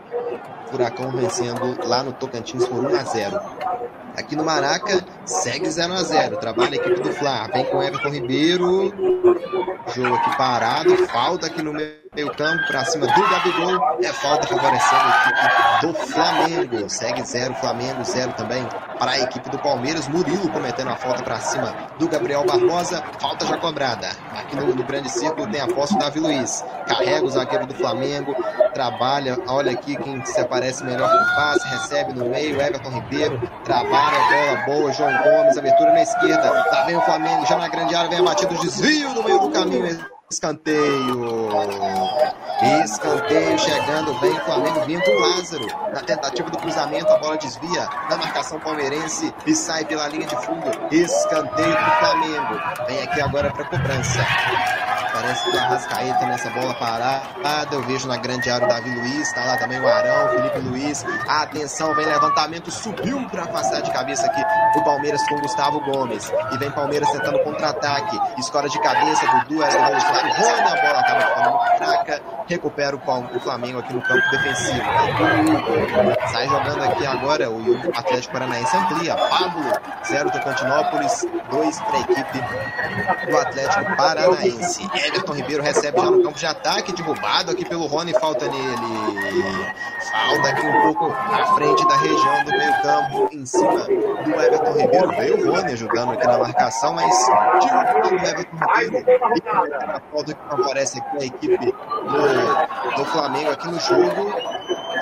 Furacão 0.74 1.12
vencendo 1.12 1.88
lá 1.88 2.01
no 2.01 2.12
Tocantins 2.13 2.65
por 2.65 2.84
1 2.84 2.96
a 2.96 3.03
0. 3.03 3.39
Aqui 4.18 4.36
no 4.36 4.44
Maraca, 4.44 5.06
segue 5.25 5.70
0 5.70 5.94
a 5.94 6.03
0 6.03 6.38
Trabalha 6.38 6.72
a 6.72 6.75
equipe 6.75 7.00
do 7.00 7.12
Fla. 7.13 7.48
Vem 7.53 7.65
com 7.65 7.82
Everton 7.82 8.10
Ribeiro. 8.10 8.92
Jogo 9.94 10.15
aqui 10.15 10.38
parado. 10.38 10.96
Falta 11.08 11.48
aqui 11.48 11.62
no 11.62 11.74
meio 11.74 12.32
campo 12.36 12.68
para 12.68 12.86
cima 12.86 13.08
do 13.08 13.30
Gabigol. 13.30 14.00
É 14.03 14.13
falta 14.13 14.48
favorecendo 14.48 15.01
a 15.03 15.22
equipe 15.22 15.88
do 15.88 15.94
Flamengo. 16.12 16.89
Segue 16.89 17.24
zero, 17.24 17.53
Flamengo 17.56 18.03
zero 18.03 18.34
também 18.34 18.68
para 19.00 19.12
a 19.12 19.20
equipe 19.20 19.50
do 19.50 19.58
Palmeiras. 19.60 20.08
Murilo 20.08 20.50
cometendo 20.50 20.89
a 20.89 20.96
falta 20.96 21.24
para 21.24 21.39
cima 21.39 21.74
do 21.98 22.08
Gabriel 22.08 22.46
Barbosa. 22.46 23.03
Falta 23.20 23.46
já 23.46 23.58
cobrada. 23.58 24.08
Aqui 24.38 24.56
no, 24.56 24.74
no 24.75 24.84
grande 24.84 25.10
círculo 25.10 25.50
tem 25.51 25.60
a 25.60 25.68
posse 25.68 25.94
do 25.94 26.00
Davi 26.00 26.20
Luiz. 26.20 26.63
Carrega 26.88 27.25
o 27.25 27.30
zagueiro 27.30 27.65
do 27.65 27.74
Flamengo. 27.74 28.36
Trabalha. 28.74 29.38
Olha 29.48 29.72
aqui 29.72 29.96
quem 29.98 30.24
se 30.24 30.39
aparece 30.63 30.84
melhor 30.84 31.10
com 31.10 31.36
passe. 31.36 31.67
Recebe 31.67 32.13
no 32.13 32.29
meio. 32.29 32.60
Everton 32.60 32.89
Ribeiro. 32.89 33.41
Trabalha. 33.65 34.65
Bola 34.65 34.65
boa. 34.65 34.93
João 34.93 35.24
Gomes. 35.24 35.58
Abertura 35.58 35.91
na 35.91 36.01
esquerda. 36.01 36.51
Lá 36.51 36.86
vem 36.86 36.96
o 36.96 37.01
Flamengo. 37.01 37.46
Já 37.46 37.58
na 37.58 37.67
grande 37.67 37.93
área. 37.93 38.10
Vem 38.10 38.20
a 38.20 38.24
batida. 38.24 38.55
Desvio 38.55 39.13
no 39.13 39.24
meio 39.24 39.39
do 39.39 39.50
caminho 39.51 40.12
escanteio. 40.32 41.50
Escanteio 42.84 43.60
chegando, 43.60 44.20
vem 44.20 44.32
o 44.32 44.46
Flamengo 44.46 44.82
vindo 44.86 45.10
o 45.10 45.20
Lázaro. 45.20 45.68
Na 45.94 46.01
tentativa 46.01 46.50
do 46.50 46.58
cruzamento, 46.58 47.12
a 47.12 47.18
bola 47.18 47.38
desvia 47.38 47.88
na 48.10 48.18
marcação 48.18 48.60
palmeirense 48.60 49.34
e 49.46 49.56
sai 49.56 49.86
pela 49.86 50.08
linha 50.08 50.27
de 50.27 50.36
fundo. 50.38 50.70
Escanteio 50.92 51.75
do 51.75 51.92
Flamengo. 52.00 52.62
Vem 52.88 53.01
aqui 53.03 53.22
agora 53.22 53.51
para 53.51 53.65
cobrança. 53.65 54.25
Parece 55.13 55.44
que 55.44 55.56
o 55.56 55.60
Arrascaeta 55.60 56.25
nessa 56.25 56.50
bola 56.50 56.74
parada. 56.74 57.75
Eu 57.75 57.84
vejo 57.84 58.08
na 58.08 58.18
grande 58.18 58.50
área 58.50 58.65
o 58.65 58.70
Davi 58.70 58.89
Luiz. 58.89 59.27
Está 59.27 59.46
lá 59.46 59.58
também 59.58 59.80
o 59.80 59.88
Arão, 59.88 60.30
Felipe 60.30 60.60
Luiz. 60.60 61.06
Atenção, 61.27 61.94
vem 61.94 62.06
levantamento. 62.06 62.72
Subiu 62.72 63.24
para 63.30 63.44
afastar 63.44 63.82
de 63.82 63.92
cabeça 63.92 64.25
aqui 64.25 64.42
o 64.75 64.84
Palmeiras 64.84 65.22
com 65.30 65.39
Gustavo 65.39 65.80
Gomes. 65.82 66.32
E 66.51 66.58
vem 66.58 66.72
Palmeiras 66.72 67.12
tentando 67.12 67.39
contra-ataque. 67.44 68.20
Escora 68.39 68.68
de 68.68 68.80
cabeça. 68.82 69.25
Dudu 69.27 69.60
o 69.60 69.63
Rony. 70.20 70.62
A 70.62 70.82
bola 70.82 71.00
acaba 71.00 71.22
ficando 71.22 71.50
muito 71.51 71.77
fraca. 71.77 72.22
Recupera 72.48 72.96
o 72.96 73.39
Flamengo 73.39 73.79
aqui 73.79 73.93
no 73.93 74.01
campo 74.01 74.29
defensivo. 74.29 74.82
Sai 76.32 76.48
jogando 76.48 76.84
aqui 76.84 77.05
agora 77.05 77.50
o 77.50 77.82
Atlético 77.96 78.34
Paranaense 78.34 78.75
amplia. 78.75 79.15
Pablo, 79.15 79.63
0 80.05 80.29
do 80.29 80.39
Continópolis, 80.41 81.25
2 81.50 81.82
para 81.82 81.98
a 81.98 82.00
equipe 82.01 82.43
do 83.32 83.38
Atlético 83.38 83.96
Paranaense. 83.96 84.89
Everton 84.93 85.34
Ribeiro 85.34 85.63
recebe 85.63 86.00
já 86.00 86.12
no 86.12 86.22
campo 86.22 86.38
de 86.38 86.46
ataque, 86.46 86.91
derrubado 86.91 87.51
aqui 87.51 87.65
pelo 87.65 87.88
Rony, 87.88 88.13
falta 88.20 88.46
nele. 88.48 89.74
Falta 90.12 90.50
aqui 90.50 90.67
um 90.67 90.82
pouco 90.82 91.13
à 91.13 91.55
frente 91.55 91.88
da 91.88 91.96
região 91.98 92.43
do 92.43 92.51
meio-campo, 92.51 93.29
em 93.32 93.46
cima 93.46 93.86
do 93.86 94.41
Everton 94.41 94.74
Ribeiro. 94.74 95.08
Veio 95.10 95.48
o 95.48 95.55
Rony 95.55 95.72
ajudando 95.72 96.12
aqui 96.12 96.27
na 96.27 96.38
marcação, 96.38 96.93
mas 96.93 97.15
derrubado 97.62 98.12
o 98.12 98.15
Everton 98.15 98.58
Ribeiro. 98.75 100.03
Falta 100.12 100.34
que 100.34 100.40
aparece 100.50 101.00
aqui 101.00 101.18
a 101.18 101.26
equipe 101.26 101.58
do, 101.58 102.96
do 102.98 103.06
Flamengo 103.06 103.52
aqui 103.52 103.68
no 103.68 103.80
jogo. 103.80 104.34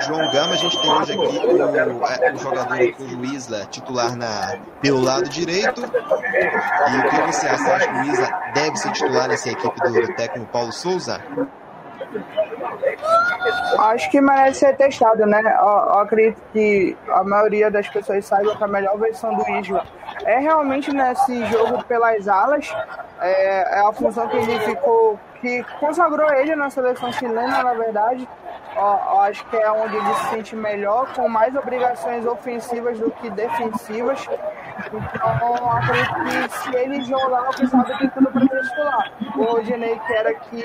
João 0.06 0.30
Gama, 0.32 0.54
a 0.54 0.56
gente 0.56 0.80
tem 0.80 0.90
hoje 0.90 1.12
aqui 1.12 1.38
o, 1.46 2.06
é, 2.06 2.32
o 2.32 2.38
jogador, 2.38 2.78
o 2.78 3.24
Isla, 3.26 3.66
titular 3.66 4.16
na, 4.16 4.58
pelo 4.80 5.00
lado 5.00 5.28
direito. 5.28 5.80
E 5.80 6.98
o 6.98 7.10
que 7.10 7.20
você 7.32 7.46
acha? 7.46 7.74
Acha 7.74 7.88
que 7.88 7.98
o 7.98 8.12
Isla 8.12 8.28
deve 8.54 8.76
ser 8.76 8.92
titular 8.92 9.28
nessa 9.28 9.50
equipe 9.50 9.80
do, 9.80 9.92
do 9.92 10.14
técnico 10.14 10.50
Paulo 10.50 10.72
Souza? 10.72 11.20
Acho 13.78 14.10
que 14.10 14.20
merece 14.20 14.60
ser 14.60 14.76
testado, 14.76 15.26
né? 15.26 15.40
Eu, 15.40 15.66
eu, 15.66 15.98
acredito 16.00 16.40
que 16.52 16.96
a 17.08 17.24
maioria 17.24 17.70
das 17.70 17.88
pessoas 17.88 18.24
saiba 18.24 18.56
que 18.56 18.64
a 18.64 18.68
melhor 18.68 18.98
versão 18.98 19.34
do 19.34 19.48
Isla 19.50 19.84
é 20.24 20.38
realmente 20.38 20.92
nesse 20.92 21.44
jogo 21.46 21.82
pelas 21.84 22.28
alas. 22.28 22.72
É, 23.20 23.78
é 23.78 23.80
a 23.80 23.92
função 23.92 24.28
que 24.28 24.36
ele 24.36 24.58
ficou, 24.60 25.18
que 25.40 25.64
consagrou 25.80 26.30
ele 26.34 26.54
na 26.56 26.70
seleção 26.70 27.12
chilena, 27.12 27.62
na 27.62 27.74
verdade 27.74 28.28
eu 28.76 29.20
acho 29.20 29.44
que 29.46 29.56
é 29.56 29.70
onde 29.70 29.96
ele 29.96 30.14
se 30.14 30.30
sente 30.30 30.56
melhor, 30.56 31.12
com 31.14 31.28
mais 31.28 31.54
obrigações 31.54 32.24
ofensivas 32.26 32.98
do 32.98 33.10
que 33.10 33.28
defensivas. 33.30 34.26
Então, 34.86 35.70
acredito 35.70 36.48
que 36.48 36.58
se 36.58 36.76
ele 36.76 37.02
jogar, 37.02 37.48
o 37.48 37.56
pessoal 37.56 37.84
tem 37.84 38.08
tudo 38.10 38.30
para 38.30 38.62
titular. 38.62 39.12
O 39.36 39.44
Rodinei, 39.44 39.98
que 39.98 40.12
era 40.12 40.34
que. 40.34 40.64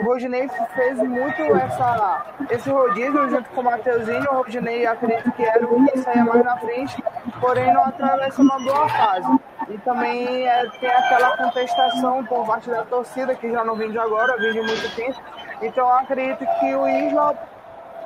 O 0.00 0.04
Rodinei 0.04 0.48
fez 0.74 0.98
muito 0.98 1.42
essa, 1.56 2.26
esse 2.50 2.70
rodízio 2.70 3.30
junto 3.30 3.48
com 3.50 3.60
o 3.60 3.64
Mateuzinho. 3.64 4.30
O 4.30 4.36
Rodinei, 4.36 4.86
acredito 4.86 5.30
que 5.32 5.42
era 5.42 5.64
o 5.66 5.86
que 5.86 5.98
saía 5.98 6.24
mais 6.24 6.44
na 6.44 6.56
frente, 6.56 7.02
porém 7.40 7.72
não 7.72 7.84
atravessa 7.84 8.42
uma 8.42 8.58
boa 8.58 8.88
fase. 8.88 9.38
E 9.68 9.78
também 9.78 10.46
é, 10.46 10.68
tem 10.80 10.90
aquela 10.90 11.36
contestação 11.36 12.24
por 12.24 12.46
parte 12.46 12.68
da 12.68 12.84
torcida, 12.84 13.34
que 13.34 13.50
já 13.50 13.64
não 13.64 13.76
vem 13.76 13.90
de 13.90 13.98
agora, 13.98 14.36
vem 14.36 14.52
de 14.52 14.60
muito 14.60 14.94
tempo. 14.94 15.18
Então 15.62 15.88
acredito 15.94 16.44
que 16.58 16.74
o 16.74 16.88
Isla 16.88 17.34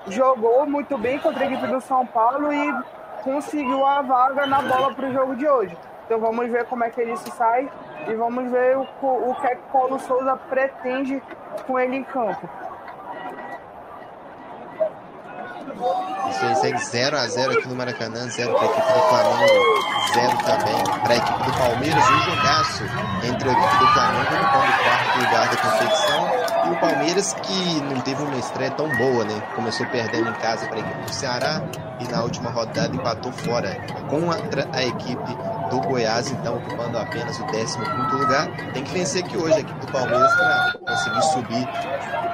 jogou 0.09 0.67
muito 0.67 0.97
bem 0.99 1.19
contra 1.19 1.45
a 1.45 1.47
equipe 1.47 1.67
do 1.67 1.81
São 1.81 2.07
Paulo 2.07 2.53
e 2.53 2.75
conseguiu 3.27 3.85
a 3.85 4.03
vaga 4.03 4.47
na 4.47 4.63
bola 4.63 4.95
para 4.95 5.09
o 5.09 5.13
jogo 5.13 5.35
de 5.35 5.49
hoje. 5.49 5.77
Então 6.05 6.21
vamos 6.21 6.49
ver 6.49 6.65
como 6.67 6.85
é 6.85 6.91
que 6.91 7.01
ele 7.01 7.17
se 7.17 7.29
sai 7.33 7.69
e 8.07 8.15
vamos 8.15 8.49
ver 8.53 8.77
o, 8.77 8.83
o 9.03 9.35
que 9.35 9.47
é 9.49 9.57
que 9.57 9.73
Paulo 9.73 9.99
Souza 9.99 10.37
pretende 10.49 11.21
com 11.67 11.77
ele 11.77 11.97
em 11.97 12.05
campo. 12.05 12.49
Isso 16.31 16.55
segue 16.61 16.79
0x0 16.79 17.59
aqui 17.59 17.69
no 17.69 17.75
Maracanã, 17.75 18.29
0 18.29 18.55
para 18.55 18.63
a 18.63 18.67
equipe 18.67 18.93
do 18.93 19.01
Flamengo, 19.09 19.67
0 20.15 20.39
também 20.45 20.85
para 21.03 21.13
a 21.13 21.17
equipe 21.17 21.43
do 21.43 21.53
Palmeiras. 21.59 22.11
Um 22.11 22.21
jogaço 22.21 22.85
entre 23.25 23.49
a 23.49 23.53
equipe 23.53 23.79
do 23.79 23.87
Flamengo 23.89 24.35
no 24.37 24.49
quarto 24.53 25.19
lugar 25.19 25.49
da 25.51 25.57
competição 25.57 26.46
e 26.67 26.71
o 26.73 26.81
Palmeiras 26.81 27.33
que 27.35 27.81
não 27.83 28.01
teve 28.01 28.23
uma 28.23 28.37
estreia 28.37 28.71
tão 28.73 28.89
boa, 28.97 29.25
né? 29.25 29.41
Começou 29.55 29.87
perdendo 29.87 30.29
em 30.31 30.35
casa 30.35 30.67
para 30.67 30.77
a 30.77 30.81
equipe 30.81 31.03
do 31.05 31.13
Ceará 31.13 31.63
e 32.01 32.09
na 32.09 32.23
última 32.23 32.51
rodada 32.51 32.95
empatou 32.95 33.33
fora 33.33 33.77
com 34.09 34.31
a, 34.31 34.37
a 34.77 34.85
equipe 34.85 35.37
do 35.71 35.81
Goiás, 35.81 36.31
então 36.31 36.57
ocupando 36.57 36.99
apenas 36.99 37.39
o 37.39 37.47
15 37.47 37.79
lugar. 38.13 38.49
Tem 38.73 38.83
que 38.83 38.93
vencer 38.93 39.25
aqui 39.25 39.37
hoje 39.37 39.55
a 39.55 39.61
equipe 39.61 39.81
do 39.81 39.93
Palmeiras 39.93 40.35
para 40.35 40.79
conseguir 40.87 41.23
subir 41.23 41.69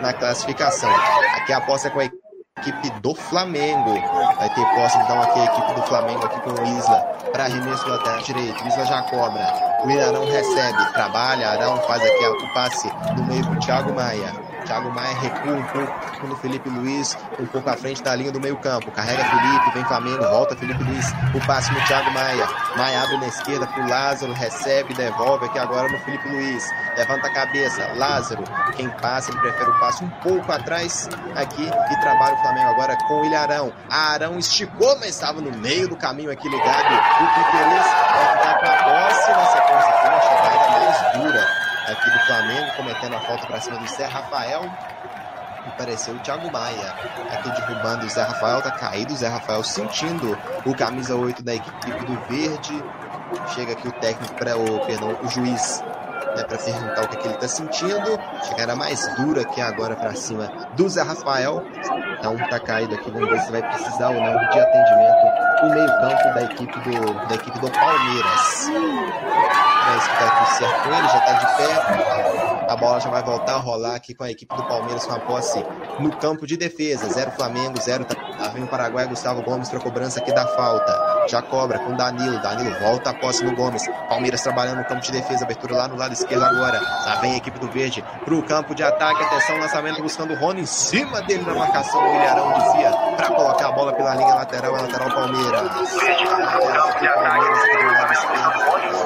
na 0.01 0.12
classificação. 0.12 0.91
Aqui 1.37 1.53
a 1.53 1.59
aposta 1.59 1.89
é 1.89 1.91
com 1.91 2.01
a 2.01 2.05
equipe 2.05 2.22
equipe 2.59 2.90
do 3.00 3.14
Flamengo. 3.14 3.94
Vai 4.37 4.54
ter 4.54 4.64
posse 4.75 4.99
então 4.99 5.21
aqui 5.23 5.40
a 5.40 5.44
equipe 5.44 5.75
do 5.75 5.82
Flamengo 5.82 6.25
aqui 6.25 6.40
com 6.40 6.50
o 6.50 6.78
Isla 6.78 7.00
para 7.32 7.44
arremesso 7.44 7.85
do 7.85 7.90
lateral 7.90 8.23
direito. 8.23 8.66
Isla 8.66 8.85
já 8.85 9.02
cobra. 9.02 9.73
O 9.85 9.90
Arão 9.90 10.25
recebe, 10.26 10.92
trabalha, 10.92 11.50
Arão 11.50 11.76
faz 11.82 12.02
aqui 12.02 12.26
o 12.26 12.54
passe 12.54 12.88
no 13.16 13.25
meio 13.25 13.44
para 13.44 13.54
o 13.54 13.61
Thiago 13.61 13.94
Maia. 13.94 14.51
Thiago 14.62 14.90
Maia 14.90 15.14
recua 15.14 15.54
um 15.54 15.62
pouco 15.64 16.26
no 16.26 16.37
Felipe 16.37 16.69
Luiz, 16.69 17.16
um 17.38 17.47
pouco 17.47 17.69
à 17.69 17.76
frente 17.76 18.02
da 18.02 18.14
linha 18.14 18.33
do 18.33 18.40
meio 18.40 18.57
campo. 18.57 18.90
Carrega 18.90 19.25
Felipe, 19.25 19.71
vem 19.75 19.85
Flamengo, 19.85 20.23
volta 20.23 20.57
Felipe 20.57 20.83
Luiz. 20.83 21.07
O 21.35 21.47
passe 21.47 21.73
no 21.73 21.81
Thiago 21.85 22.11
Maia. 22.12 22.49
Maia 22.76 23.02
abre 23.02 23.16
na 23.19 23.26
esquerda 23.26 23.66
pro 23.66 23.88
Lázaro, 23.88 24.33
recebe, 24.33 24.95
devolve 24.95 25.47
aqui 25.47 25.59
agora 25.59 25.88
no 25.90 25.99
Felipe 26.00 26.28
Luiz. 26.28 26.64
Levanta 26.97 27.26
a 27.26 27.33
cabeça, 27.33 27.92
Lázaro. 27.95 28.45
Quem 28.76 28.88
passa, 28.88 29.31
ele 29.31 29.40
prefere 29.40 29.71
o 29.71 29.78
passe 29.78 30.04
um 30.04 30.11
pouco 30.23 30.50
atrás 30.52 31.09
aqui 31.35 31.64
e 31.64 32.00
trabalha 32.00 32.35
o 32.35 32.40
Flamengo 32.40 32.71
agora 32.71 32.97
com 33.09 33.21
o 33.21 33.25
Ilharão. 33.25 33.73
Arão 33.90 34.38
esticou, 34.38 34.97
mas 34.99 35.11
estava 35.11 35.40
no 35.40 35.50
meio 35.59 35.88
do 35.88 35.97
caminho 35.97 36.31
aqui 36.31 36.49
ligado. 36.49 36.95
O 36.95 37.26
Piqueires 37.35 37.87
vai 38.12 38.37
ficar 38.37 38.59
com 38.61 38.66
a 38.66 39.09
posse 39.09 39.31
na 39.31 39.47
sequência 39.47 39.88
aqui, 39.88 40.09
uma 40.09 40.21
chegada 40.21 40.71
mais 40.71 41.12
dura 41.16 41.62
aqui 41.87 42.11
do 42.11 42.19
Flamengo, 42.21 42.73
cometendo 42.77 43.17
a 43.17 43.21
falta 43.21 43.47
para 43.47 43.61
cima 43.61 43.79
do 43.79 43.87
Zé 43.89 44.07
Rafael. 44.07 44.62
E 45.67 45.71
pareceu 45.79 46.15
o 46.15 46.19
Thiago 46.19 46.51
Maia 46.51 46.93
aqui 47.31 47.51
derrubando 47.51 48.05
o 48.05 48.11
Zé 48.11 48.23
Rafael, 48.23 48.61
tá 48.62 48.71
caído 48.73 49.12
o 49.12 49.17
Zé 49.17 49.29
Rafael 49.29 49.62
sentindo 49.62 50.37
o 50.67 50.75
camisa 50.75 51.15
8 51.15 51.43
da 51.43 51.55
equipe 51.55 52.05
do 52.05 52.19
Verde. 52.29 52.83
Chega 53.55 53.73
aqui 53.73 53.89
o 53.89 53.93
técnico 53.93 54.35
para 54.35 54.57
o, 54.57 54.81
perdão, 54.87 55.17
o 55.23 55.29
juiz 55.29 55.83
né, 56.37 56.45
para 56.45 56.59
perguntar 56.59 57.05
o 57.05 57.09
que, 57.09 57.17
é 57.17 57.21
que 57.21 57.27
ele 57.27 57.35
está 57.35 57.49
sentindo. 57.49 58.19
Chegada 58.49 58.75
mais 58.75 59.07
dura 59.17 59.43
aqui 59.43 59.61
agora 59.61 59.95
para 59.97 60.15
cima 60.15 60.51
do 60.77 60.89
Zé 60.89 61.03
Rafael. 61.03 61.62
Então 62.19 62.37
tá 62.49 62.59
caído 62.61 62.95
aqui, 62.95 63.11
vamos 63.11 63.29
ver 63.29 63.41
se 63.41 63.51
vai 63.51 63.62
precisar 63.62 64.09
ou 64.09 64.21
não 64.21 64.39
de 64.51 64.61
atendimento 64.61 65.43
o 65.62 65.71
meio-campo 65.71 66.35
da 66.35 66.43
equipe 66.43 66.81
do 66.81 67.29
da 67.29 67.35
equipe 67.35 67.59
do 67.59 67.71
Palmeiras. 67.71 68.71
Parece 69.85 70.11
que 70.11 70.19
tá 70.19 70.31
tudo 70.31 70.59
certo 70.59 70.83
com 70.83 70.95
ele, 70.95 71.09
já 71.09 71.21
tá 71.21 71.33
de 71.33 71.47
pé. 71.57 72.62
A 72.73 72.76
bola 72.76 72.99
já 72.99 73.11
vai 73.11 73.23
voltar 73.23 73.57
a 73.57 73.59
rolar 73.59 73.97
aqui 73.97 74.14
com 74.14 74.25
a 74.25 74.31
equipe 74.31 74.57
do 74.57 74.62
Palmeiras 74.62 75.05
com 75.05 75.12
a 75.12 75.21
posse 75.21 75.62
no 76.00 76.11
campo 76.17 76.47
de 76.47 76.57
defesa. 76.57 77.07
Zero 77.12 77.31
Flamengo, 77.33 77.79
zero 77.79 78.02
tá 78.07 78.14
vem 78.49 78.64
o 78.64 78.67
Paraguai, 78.67 79.07
Gustavo 79.07 79.43
Gomes 79.43 79.69
para 79.69 79.79
cobrança 79.79 80.21
aqui 80.21 80.33
da 80.33 80.47
falta. 80.47 81.26
Já 81.29 81.43
cobra 81.43 81.79
com 81.81 81.95
Danilo. 81.95 82.41
Danilo 82.41 82.75
volta 82.81 83.11
a 83.11 83.14
posse 83.14 83.45
no 83.45 83.55
Gomes. 83.55 83.87
Palmeiras 84.09 84.41
trabalhando 84.41 84.79
no 84.79 84.87
campo 84.87 85.02
de 85.02 85.12
defesa. 85.12 85.45
Abertura 85.45 85.76
lá 85.76 85.87
no 85.87 85.97
lado 85.97 86.14
esquerdo 86.14 86.45
agora. 86.45 86.81
Lá 86.81 87.17
vem 87.17 87.35
a 87.35 87.37
equipe 87.37 87.59
do 87.59 87.71
Verde 87.71 88.02
pro 88.25 88.43
campo 88.43 88.75
de 88.75 88.83
ataque. 88.83 89.23
Atenção, 89.23 89.59
lançamento 89.59 90.00
buscando 90.00 90.33
o 90.33 90.37
Rony 90.38 90.62
em 90.62 90.67
cima 90.67 91.21
dele 91.21 91.45
na 91.45 91.52
marcação. 91.55 92.02
O 92.02 92.14
Ilharão 92.14 92.52
desvia 92.55 92.91
para 93.19 93.26
colocar 93.29 93.69
a 93.69 93.73
bola 93.73 93.93
pela 93.93 94.14
linha 94.14 94.35
lateral. 94.35 94.73
Lateral 94.73 95.11
Palmeiras. 95.11 95.93
Esquerdo. 95.93 96.33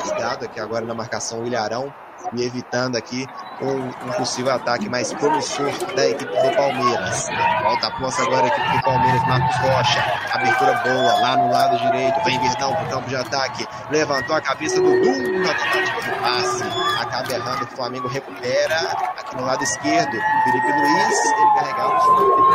Ligado 0.07 0.45
aqui 0.45 0.61
agora 0.61 0.87
na 0.87 0.95
marcação. 0.95 1.41
O 1.43 1.47
Ilharão 1.49 1.93
e 2.33 2.43
evitando 2.43 2.97
aqui 2.97 3.27
um, 3.61 3.89
um 3.89 4.13
possível 4.13 4.53
ataque 4.53 4.89
mais 4.89 5.13
promissor 5.15 5.71
da 5.95 6.07
equipe 6.07 6.33
do 6.33 6.57
Palmeiras. 6.57 7.29
Volta 7.63 7.87
a 7.87 7.91
posse 7.93 8.21
agora 8.23 8.45
a 8.45 8.49
equipe 8.49 8.77
do 8.77 8.83
Palmeiras, 8.83 9.27
Marcos 9.27 9.57
Rocha. 9.57 10.05
Abertura 10.33 10.75
boa 10.85 11.21
lá 11.21 11.37
no 11.37 11.51
lado 11.51 11.79
direito. 11.79 12.25
Vem 12.25 12.39
Verdão 12.41 12.75
pro 12.75 12.87
campo 12.89 13.09
de 13.09 13.17
ataque. 13.17 13.67
Levantou 13.91 14.37
a 14.37 14.41
cabeça 14.41 14.77
do 14.77 15.01
Dum 15.01 15.41
na 15.41 15.55
tentativa 15.55 16.03
de 16.03 16.11
passe. 16.21 16.65
Acaba 17.01 17.33
errando. 17.33 17.65
O 17.65 17.69
Flamengo 17.69 18.09
recupera 18.09 18.77
aqui 19.19 19.37
no 19.37 19.45
lado 19.45 19.63
esquerdo. 19.63 20.13
Felipe 20.45 20.73
Luiz. 20.73 21.19
Ele 21.27 21.51
carregava 21.55 21.95
o 21.95 22.47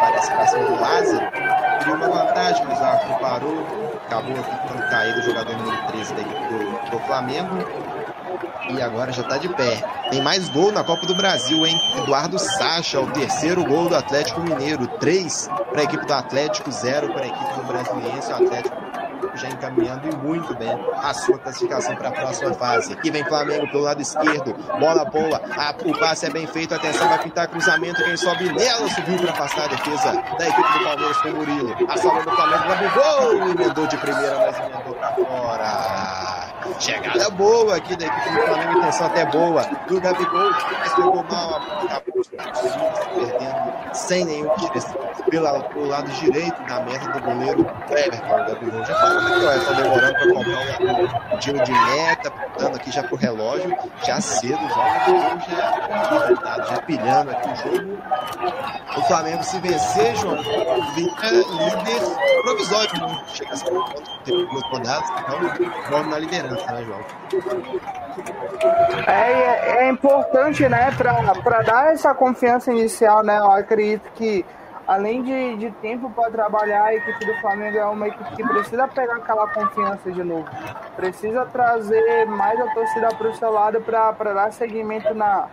Parece 0.00 0.30
que 0.30 0.46
ser 0.48 0.64
do 0.64 0.80
Lázaro. 0.80 1.43
Criou 1.84 1.98
uma 1.98 2.08
vantagem, 2.08 2.64
mas 2.66 2.80
o 2.80 2.82
árbitro 2.82 3.18
parou. 3.20 3.66
Acabou 4.06 4.32
aqui 4.38 4.50
ficando 4.50 4.90
caído 4.90 5.18
o 5.18 5.22
jogador 5.22 5.56
número 5.56 5.86
13 5.88 6.14
da 6.14 6.20
equipe 6.22 6.48
do, 6.48 6.90
do 6.90 6.98
Flamengo. 7.00 7.58
e 8.70 8.80
agora 8.80 9.12
já 9.12 9.20
está 9.20 9.36
de 9.36 9.48
pé. 9.50 9.82
Tem 10.10 10.22
mais 10.22 10.48
gol 10.48 10.72
na 10.72 10.82
Copa 10.82 11.06
do 11.06 11.14
Brasil, 11.14 11.66
hein? 11.66 11.78
Eduardo 11.98 12.38
Sacha, 12.38 12.98
o 13.00 13.10
terceiro 13.10 13.62
gol 13.64 13.88
do 13.90 13.96
Atlético 13.96 14.40
Mineiro. 14.40 14.86
Três 14.98 15.48
para 15.70 15.82
a 15.82 15.84
equipe 15.84 16.06
do 16.06 16.12
Atlético, 16.14 16.72
zero 16.72 17.12
para 17.12 17.24
a 17.24 17.26
equipe 17.26 17.54
do 17.54 17.62
Brasiliense. 17.64 18.32
O 18.32 18.36
Atlético 18.36 18.76
já 19.36 19.48
encaminhando 19.48 20.08
e 20.08 20.16
muito 20.16 20.54
bem 20.54 20.70
a 21.02 21.12
sua 21.14 21.38
classificação 21.38 21.96
para 21.96 22.08
a 22.08 22.12
próxima 22.12 22.52
fase. 22.54 22.92
Aqui 22.92 23.10
vem 23.10 23.24
Flamengo 23.24 23.66
pelo 23.70 23.82
lado 23.82 24.00
esquerdo, 24.00 24.54
bola 24.78 25.04
boa, 25.04 25.40
a, 25.56 25.74
o 25.84 25.98
passe 25.98 26.26
é 26.26 26.30
bem 26.30 26.46
feito, 26.46 26.74
atenção, 26.74 27.08
vai 27.08 27.22
pintar 27.22 27.48
cruzamento, 27.48 28.02
quem 28.02 28.16
sobe 28.16 28.52
nela 28.52 28.88
subiu 28.88 29.18
para 29.18 29.32
afastar 29.32 29.64
a 29.64 29.68
defesa 29.68 30.12
da 30.12 30.48
equipe 30.48 30.78
do 30.78 30.84
Palmeiras 30.84 31.16
com 31.18 31.28
o 31.28 31.36
Murilo. 31.36 31.76
A 31.88 31.96
salva 31.96 32.22
do 32.22 32.30
Flamengo, 32.30 32.68
Gabigol, 32.68 33.50
emendou 33.50 33.86
de 33.86 33.96
primeira, 33.98 34.38
mas 34.38 34.58
emendou 34.58 34.94
para 34.94 35.12
fora. 35.12 36.23
Chegada 36.78 37.30
boa 37.30 37.76
aqui 37.76 37.96
da 37.96 38.06
equipe 38.06 38.30
do 38.30 38.42
Flamengo, 38.42 38.78
intenção 38.78 39.06
até 39.06 39.26
boa 39.26 39.62
do 39.88 40.00
Gabigol, 40.00 40.50
mas 40.50 40.94
pegou 40.94 41.24
mal, 41.24 41.56
acabou 41.84 42.24
perdendo 43.14 43.94
sem 43.94 44.24
nenhum 44.24 44.48
tiro 44.56 44.72
pelo 45.30 45.88
lado 45.88 46.10
direito 46.12 46.60
da 46.64 46.80
meta 46.80 47.08
do 47.12 47.20
goleiro 47.20 47.66
Everton. 47.90 48.34
O 48.34 48.46
Gabigol 48.46 48.84
já 48.84 48.94
falou 48.94 49.24
que 49.24 49.32
o 49.32 49.50
Everton 49.50 49.74
demorando 49.74 50.14
para 50.14 50.32
comprar 50.32 51.34
o 51.34 51.38
tiro 51.38 51.64
de 51.64 51.72
meta, 51.72 52.28
apontando 52.28 52.76
aqui 52.76 52.90
já 52.90 53.02
pro 53.04 53.16
relógio, 53.16 53.76
já 54.04 54.20
cedo, 54.20 54.68
já 54.68 55.06
já, 56.44 56.64
já 56.64 56.82
pilhando 56.82 57.30
aqui 57.30 57.48
o 57.48 57.56
jogo. 57.56 57.98
O 58.96 59.02
Flamengo 59.02 59.42
se 59.42 59.58
vencer, 59.58 60.14
João, 60.16 60.42
fica 60.94 61.30
líder 61.30 62.00
provisório, 62.44 63.06
né? 63.06 63.24
chega 63.34 63.52
a 63.52 63.56
ser 63.56 63.72
um 63.72 63.84
ponto, 63.84 64.20
tem 64.24 64.46
duas 64.46 64.62
rodadas, 64.64 65.10
então 65.10 65.70
vamos 65.90 66.08
na 66.08 66.18
liderança, 66.18 66.63
né, 66.72 66.84
João? 66.84 67.00
É, 69.06 69.78
é, 69.78 69.88
importante, 69.90 70.68
né, 70.68 70.90
para 71.42 71.62
dar 71.62 71.92
essa 71.92 72.14
confiança 72.14 72.72
inicial, 72.72 73.22
né? 73.22 73.38
Eu 73.38 73.50
acredito 73.50 74.10
que 74.14 74.44
além 74.86 75.22
de, 75.22 75.56
de 75.56 75.70
tempo 75.72 76.10
para 76.10 76.30
trabalhar, 76.30 76.84
a 76.84 76.94
equipe 76.94 77.24
do 77.24 77.34
Flamengo 77.40 77.76
é 77.76 77.84
uma 77.86 78.08
equipe 78.08 78.36
que 78.36 78.44
precisa 78.44 78.86
pegar 78.88 79.16
aquela 79.16 79.48
confiança 79.48 80.10
de 80.10 80.22
novo. 80.22 80.46
Precisa 80.96 81.46
trazer 81.46 82.26
mais 82.26 82.60
a 82.60 82.66
torcida 82.74 83.08
para 83.08 83.28
o 83.28 83.34
seu 83.34 83.50
lado 83.50 83.80
para 83.80 84.12
dar 84.12 84.52
seguimento 84.52 85.14
na, 85.14 85.48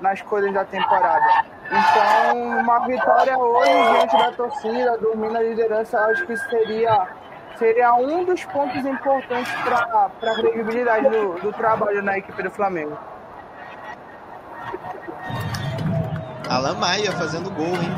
nas 0.00 0.20
coisas 0.22 0.52
da 0.52 0.64
temporada. 0.64 1.24
Então, 1.66 2.60
uma 2.60 2.80
vitória 2.80 3.38
hoje 3.38 3.70
diante 3.70 4.18
da 4.18 4.32
torcida, 4.32 4.98
dormindo 4.98 5.36
a 5.38 5.42
liderança, 5.42 5.98
acho 6.00 6.26
que 6.26 6.36
seria, 6.36 7.06
seria 7.62 7.94
um 7.94 8.24
dos 8.24 8.44
pontos 8.46 8.84
importantes 8.84 9.52
para 9.62 10.10
a 10.32 10.34
credibilidade 10.34 11.08
do, 11.08 11.34
do 11.38 11.52
trabalho 11.52 12.02
na 12.02 12.18
equipe 12.18 12.42
do 12.42 12.50
Flamengo. 12.50 12.98
Alan 16.50 16.74
Maia 16.74 17.12
fazendo 17.12 17.48
gol, 17.52 17.68
hein? 17.68 17.94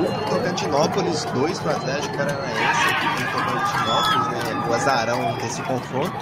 Um 0.00 0.26
pro 0.26 0.36
Tocantinópolis, 0.36 1.24
dois 1.26 1.60
pro 1.60 1.70
Atlético 1.70 2.16
Paranaense, 2.16 2.90
aqui 2.90 3.06
em 3.06 3.26
Tocantinópolis, 3.30 4.26
né? 4.28 4.68
O 4.68 4.74
azarão 4.74 5.36
desse 5.36 5.62
confronto, 5.62 6.12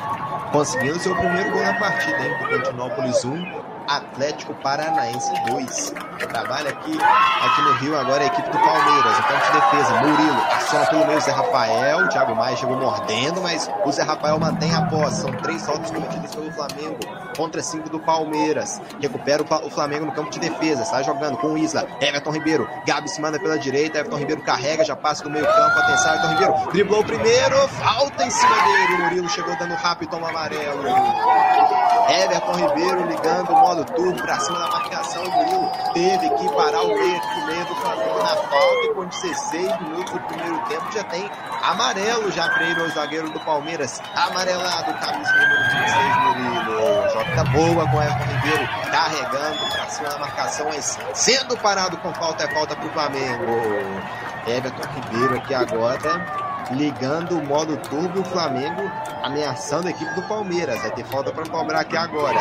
conseguindo 0.52 0.99
seu 0.99 1.16
primeiro 1.16 1.50
gol 1.50 1.62
na 1.62 1.75
partida, 1.78 2.18
hein? 2.18 2.37
Tocantinópolis 2.40 3.25
1, 3.25 3.71
Atlético 3.88 4.54
Paranaense 4.54 5.32
2. 5.46 5.94
Trabalha 6.28 6.70
aqui, 6.70 6.92
aqui 6.92 7.62
no 7.62 7.72
Rio 7.74 7.98
agora 7.98 8.22
a 8.22 8.26
equipe 8.26 8.48
do 8.50 8.58
Palmeiras. 8.58 9.18
O 9.18 9.22
campo 9.24 9.46
de 9.46 9.52
defesa, 9.52 9.94
Murilo, 10.00 10.42
aciona 10.56 10.86
pelo 10.86 11.06
meio 11.06 11.20
Zé 11.20 11.30
Rafael. 11.32 11.98
O 11.98 12.08
Thiago 12.08 12.34
Maia 12.34 12.56
chegou 12.56 12.76
mordendo, 12.76 13.40
mas 13.42 13.70
o 13.84 13.92
Zé 13.92 14.02
Rafael 14.02 14.38
mantém 14.38 14.74
a 14.74 14.82
posse. 14.86 15.22
São 15.22 15.32
três 15.32 15.64
faltas 15.64 15.90
cometidas 15.90 16.34
pelo 16.34 16.52
Flamengo 16.52 16.98
contra 17.36 17.62
cinco 17.62 17.88
do 17.88 17.98
Palmeiras. 17.98 18.80
Recupera 19.00 19.42
o 19.42 19.70
Flamengo 19.70 20.06
no 20.06 20.12
campo 20.12 20.30
de 20.30 20.38
defesa. 20.38 20.82
Está 20.82 21.02
jogando 21.02 21.36
com 21.38 21.48
o 21.48 21.58
Isla. 21.58 21.86
Everton 22.00 22.30
Ribeiro. 22.30 22.68
Gabi 22.86 23.08
se 23.08 23.20
manda 23.20 23.38
pela 23.38 23.58
direita. 23.58 23.98
Everton 23.98 24.18
Ribeiro 24.18 24.42
carrega, 24.42 24.84
já 24.84 24.96
passa 24.96 25.24
do 25.24 25.30
meio 25.30 25.44
campo. 25.46 25.78
Atenção, 25.78 26.14
Everton 26.14 26.28
Ribeiro. 26.28 26.70
Driblou 26.72 27.00
o 27.00 27.04
primeiro. 27.04 27.68
Falta 27.68 28.24
em 28.24 28.30
cima 28.30 28.54
dele. 28.62 28.94
O 28.94 29.00
Murilo 29.04 29.28
chegou 29.28 29.56
dando 29.56 29.74
rápido, 29.74 30.10
toma 30.10 30.28
amarelo. 30.28 30.82
Everton 32.08 32.52
Ribeiro 32.52 33.06
ligando 33.06 33.50
o 33.50 33.62
modo 33.74 33.84
turbo 33.92 34.20
para 34.22 34.38
cima 34.40 34.58
da 34.58 34.68
marcação. 34.68 35.24
O 35.24 35.30
Murilo 35.30 35.70
teve 35.94 36.30
que 36.30 36.54
parar 36.54 36.82
o 36.82 36.88
meio, 36.88 37.20
o 37.20 37.46
meio 37.46 37.64
do 37.64 37.74
Flamengo 37.76 38.18
na 38.18 38.36
falta. 38.36 38.84
E 38.84 38.94
com 38.94 39.04
16 39.06 39.80
minutos 39.80 40.12
do 40.12 40.20
primeiro 40.20 40.58
tempo 40.68 40.92
já 40.92 41.04
tem 41.04 41.30
amarelo 41.62 42.30
já 42.30 42.48
para 42.48 42.64
ele, 42.64 42.82
o 42.82 42.90
zagueiro 42.90 43.30
do 43.30 43.40
Palmeiras. 43.40 44.00
Amarelado, 44.14 44.92
camisa 44.94 45.32
número 45.32 45.62
26, 45.70 46.16
Murilo. 46.18 47.08
Jota 47.12 47.44
boa 47.50 47.88
com 47.88 47.96
o 47.96 48.02
Everton 48.02 48.24
Ribeiro 48.24 48.68
carregando 48.90 49.70
para 49.70 49.88
cima 49.88 50.08
da 50.10 50.18
marcação, 50.18 50.66
mas 50.68 50.98
sendo 51.14 51.56
parado 51.56 51.96
com 51.98 52.12
falta, 52.14 52.44
é 52.44 52.48
falta 52.52 52.76
para 52.76 52.86
o 52.86 52.92
Flamengo. 52.92 53.44
Everton 54.46 54.88
Ribeiro 54.94 55.36
aqui 55.36 55.54
agora 55.54 56.51
ligando 56.72 57.38
o 57.38 57.44
modo 57.44 57.76
turbo 57.88 58.20
o 58.20 58.24
Flamengo 58.24 58.82
ameaçando 59.22 59.88
a 59.88 59.90
equipe 59.90 60.12
do 60.14 60.22
Palmeiras. 60.22 60.80
Vai 60.80 60.90
ter 60.90 61.04
falta 61.04 61.32
para 61.32 61.46
cobrar 61.46 61.80
aqui 61.80 61.96
agora. 61.96 62.38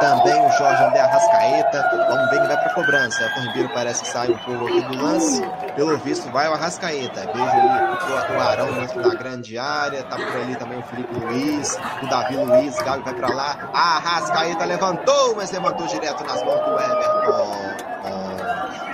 Também 0.00 0.46
o 0.46 0.50
Jorge 0.52 0.84
André 0.84 1.00
Arrascaeta. 1.00 2.06
Vamos 2.08 2.30
ver 2.30 2.38
quem 2.38 2.48
vai 2.48 2.56
para 2.56 2.74
cobrança. 2.74 3.32
O 3.36 3.40
Ribeiro 3.40 3.70
parece 3.72 4.02
que 4.02 4.08
sai 4.08 4.30
um 4.30 4.38
pouco 4.38 4.66
aqui 4.66 4.80
do 4.82 5.02
lance. 5.02 5.42
Pelo 5.74 5.96
visto, 5.98 6.30
vai 6.30 6.48
o 6.48 6.52
Arrascaeta. 6.52 7.20
Vejo 7.32 7.44
ali 7.44 8.36
o 8.36 8.40
Arão 8.40 8.72
dentro 8.74 9.02
da 9.02 9.14
grande 9.14 9.58
área. 9.58 10.02
Tá 10.04 10.16
por 10.16 10.36
ali 10.36 10.54
também 10.56 10.78
o 10.78 10.82
Felipe 10.82 11.14
Luiz. 11.14 11.78
O 12.02 12.06
Davi 12.08 12.36
Luiz. 12.36 12.76
Gabi 12.82 13.02
vai 13.04 13.14
para 13.14 13.34
lá. 13.34 13.56
A 13.72 13.96
Arrascaeta 13.96 14.64
levantou, 14.64 15.34
mas 15.36 15.50
levantou 15.50 15.86
direto 15.86 16.24
nas 16.24 16.42
mãos 16.42 16.60
do 16.60 16.72
Everton. 16.72 18.15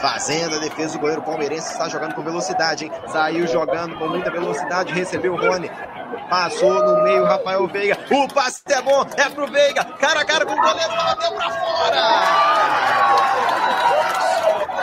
Fazendo 0.02 0.56
a 0.56 0.58
defesa 0.58 0.94
do 0.94 0.98
goleiro 0.98 1.22
palmeirense, 1.22 1.70
está 1.70 1.88
jogando 1.88 2.16
com 2.16 2.22
velocidade, 2.24 2.86
hein? 2.86 2.92
Saiu 3.06 3.46
jogando 3.46 3.96
com 3.96 4.08
muita 4.08 4.32
velocidade, 4.32 4.92
recebeu 4.92 5.32
o 5.34 5.40
Rony. 5.40 5.70
Passou 6.28 6.74
no 6.74 7.04
meio, 7.04 7.24
Rafael 7.24 7.68
Veiga. 7.68 7.96
O 8.10 8.26
passe 8.34 8.62
é 8.68 8.82
bom, 8.82 9.06
é 9.16 9.30
pro 9.30 9.46
Veiga. 9.46 9.84
Cara 9.84 10.22
a 10.22 10.24
cara 10.24 10.44
com 10.44 10.54
o 10.54 10.56
goleiro, 10.60 10.90
bateu 10.90 11.32
pra 11.32 11.50
fora. 11.50 12.00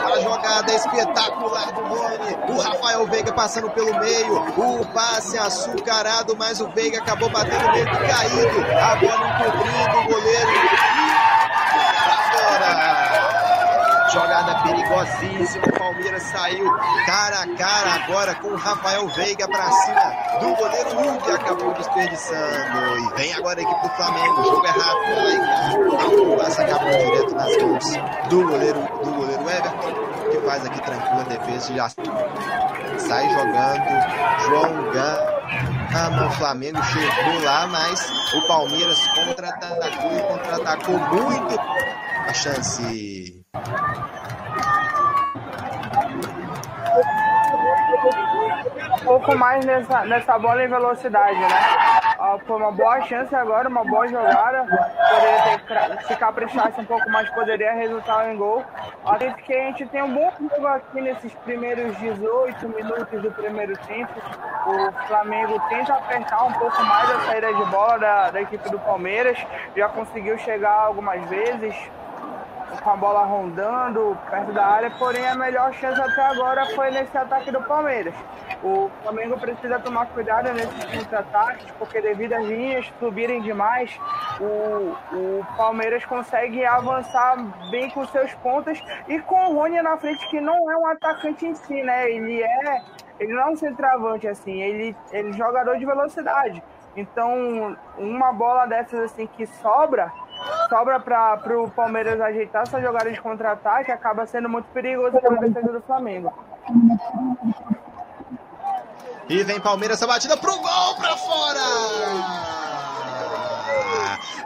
A 0.06 0.20
jogada 0.22 0.72
espetacular 0.72 1.72
do 1.72 1.82
Rony. 1.82 2.38
O 2.48 2.58
Rafael 2.58 3.06
Veiga 3.06 3.32
passando 3.34 3.68
pelo 3.72 3.98
meio. 4.00 4.40
O 4.56 4.86
passe 4.86 5.36
açucarado, 5.36 6.34
mas 6.38 6.62
o 6.62 6.68
Veiga 6.70 6.98
acabou 6.98 7.28
batendo 7.28 7.70
meio 7.72 7.86
caído. 7.86 8.64
A 8.74 8.96
bola 8.96 9.28
encobrindo 9.28 9.98
o 9.98 10.04
goleiro. 10.04 10.50
Pra 12.04 12.16
fora. 12.32 13.10
Jogada 14.12 14.62
perigosíssima. 14.62 15.64
O 15.66 15.78
Palmeiras 15.78 16.22
saiu 16.24 16.70
cara 17.06 17.42
a 17.42 17.56
cara 17.56 18.04
agora 18.04 18.34
com 18.36 18.48
o 18.48 18.56
Rafael 18.56 19.06
Veiga 19.08 19.46
para 19.46 19.70
cima 19.70 20.40
do 20.40 20.56
goleiro 20.56 20.90
Hulk. 20.96 21.30
Acabou 21.30 21.72
desperdiçando. 21.74 22.98
E 22.98 23.16
vem 23.16 23.32
agora 23.34 23.60
a 23.60 23.62
equipe 23.62 23.82
do 23.82 23.88
Flamengo. 23.90 24.40
O 24.40 24.44
jogo 24.44 24.66
é 24.66 24.70
rápido. 24.70 25.92
Lá 25.92 26.06
o 26.08 26.36
passe 26.38 26.60
acabou 26.62 26.90
direto 26.90 27.34
nas 27.34 27.56
mãos 27.62 28.28
do 28.28 28.48
goleiro, 28.48 28.80
do 29.04 29.10
goleiro 29.12 29.42
Everton, 29.42 30.30
que 30.30 30.40
faz 30.46 30.66
aqui 30.66 30.82
tranquila 30.82 31.20
a 31.20 31.24
defesa 31.24 31.72
e 31.72 31.76
já 31.76 31.88
sai 32.98 33.28
jogando. 33.30 34.10
João 34.46 34.90
Gama, 34.92 36.26
o 36.26 36.30
Flamengo 36.32 36.82
chegou 36.84 37.44
lá, 37.44 37.66
mas 37.68 38.10
o 38.34 38.46
Palmeiras 38.48 38.98
contra-atacou 39.14 40.16
e 40.16 40.22
contra-atacou 40.22 40.98
muito 40.98 41.60
a 42.28 42.32
chance 42.32 43.39
pouco 49.04 49.36
mais 49.36 49.64
nessa, 49.64 50.04
nessa 50.04 50.38
bola 50.38 50.64
em 50.64 50.68
velocidade, 50.68 51.38
né? 51.38 51.48
foi 52.46 52.56
uma 52.56 52.70
boa 52.70 53.00
chance 53.02 53.34
agora, 53.34 53.68
uma 53.68 53.84
boa 53.84 54.06
jogada. 54.06 54.64
Poderia 54.64 55.58
ter, 55.58 56.02
se 56.04 56.16
caprichasse 56.16 56.80
um 56.80 56.84
pouco 56.84 57.10
mais, 57.10 57.28
poderia 57.30 57.72
resultar 57.72 58.30
em 58.30 58.36
gol. 58.36 58.64
Acredito 59.04 59.42
que 59.42 59.52
a 59.52 59.66
gente 59.66 59.86
tem 59.86 60.02
um 60.02 60.14
bom 60.14 60.30
jogo 60.38 60.66
aqui 60.66 61.00
nesses 61.00 61.34
primeiros 61.44 61.96
18 61.98 62.68
minutos 62.68 63.22
do 63.22 63.32
primeiro 63.32 63.76
tempo. 63.78 64.12
O 64.66 65.06
Flamengo 65.08 65.60
tenta 65.68 65.94
apertar 65.94 66.44
um 66.44 66.52
pouco 66.52 66.82
mais 66.84 67.10
a 67.10 67.20
saída 67.26 67.52
de 67.52 67.64
bola 67.64 67.98
da, 67.98 68.30
da 68.30 68.42
equipe 68.42 68.68
do 68.70 68.78
Palmeiras. 68.78 69.38
Já 69.76 69.88
conseguiu 69.88 70.38
chegar 70.38 70.72
algumas 70.72 71.20
vezes 71.28 71.74
com 72.78 72.90
a 72.90 72.96
bola 72.96 73.24
rondando 73.24 74.16
perto 74.28 74.52
da 74.52 74.66
área, 74.66 74.90
porém 74.98 75.26
a 75.26 75.34
melhor 75.34 75.72
chance 75.74 76.00
até 76.00 76.22
agora 76.22 76.66
foi 76.74 76.90
nesse 76.90 77.16
ataque 77.16 77.50
do 77.50 77.60
Palmeiras. 77.62 78.14
O 78.62 78.90
Flamengo 79.02 79.38
precisa 79.38 79.78
tomar 79.78 80.06
cuidado 80.06 80.52
nesses 80.52 80.84
contra-ataques, 80.84 81.66
porque 81.78 82.00
devido 82.00 82.34
às 82.34 82.44
linhas 82.44 82.92
subirem 82.98 83.40
demais, 83.40 83.98
o, 84.40 84.96
o 85.16 85.46
Palmeiras 85.56 86.04
consegue 86.04 86.64
avançar 86.64 87.36
bem 87.70 87.90
com 87.90 88.06
seus 88.06 88.32
pontos 88.34 88.82
e 89.08 89.18
com 89.20 89.50
o 89.50 89.54
Rony 89.54 89.80
na 89.82 89.96
frente, 89.96 90.28
que 90.28 90.40
não 90.40 90.70
é 90.70 90.76
um 90.76 90.86
atacante 90.86 91.46
em 91.46 91.54
si, 91.54 91.82
né? 91.82 92.10
Ele 92.10 92.42
é. 92.42 92.82
Ele 93.18 93.34
não 93.34 93.42
é 93.42 93.46
um 93.50 93.56
centroavante 93.56 94.26
assim, 94.26 94.62
ele, 94.62 94.96
ele 95.12 95.28
é 95.28 95.32
jogador 95.34 95.76
de 95.76 95.84
velocidade 95.84 96.62
Então, 96.96 97.76
uma 97.98 98.32
bola 98.32 98.64
dessas 98.64 99.12
assim 99.12 99.26
que 99.26 99.44
sobra, 99.46 100.10
sobra 100.68 101.00
para 101.00 101.58
o 101.58 101.70
Palmeiras 101.70 102.20
ajeitar 102.20 102.62
essa 102.62 102.80
jogada 102.80 103.10
de 103.10 103.20
contra-ataque, 103.20 103.90
acaba 103.90 104.26
sendo 104.26 104.48
muito 104.48 104.66
perigoso 104.66 105.18
para 105.20 105.36
a 105.36 105.40
defesa 105.40 105.72
do 105.72 105.80
Flamengo. 105.82 106.32
E 109.28 109.42
vem 109.44 109.60
Palmeiras, 109.60 110.02
a 110.02 110.06
batida 110.06 110.36
pro 110.36 110.56
gol 110.56 110.96
para 110.96 111.16
fora! 111.16 111.60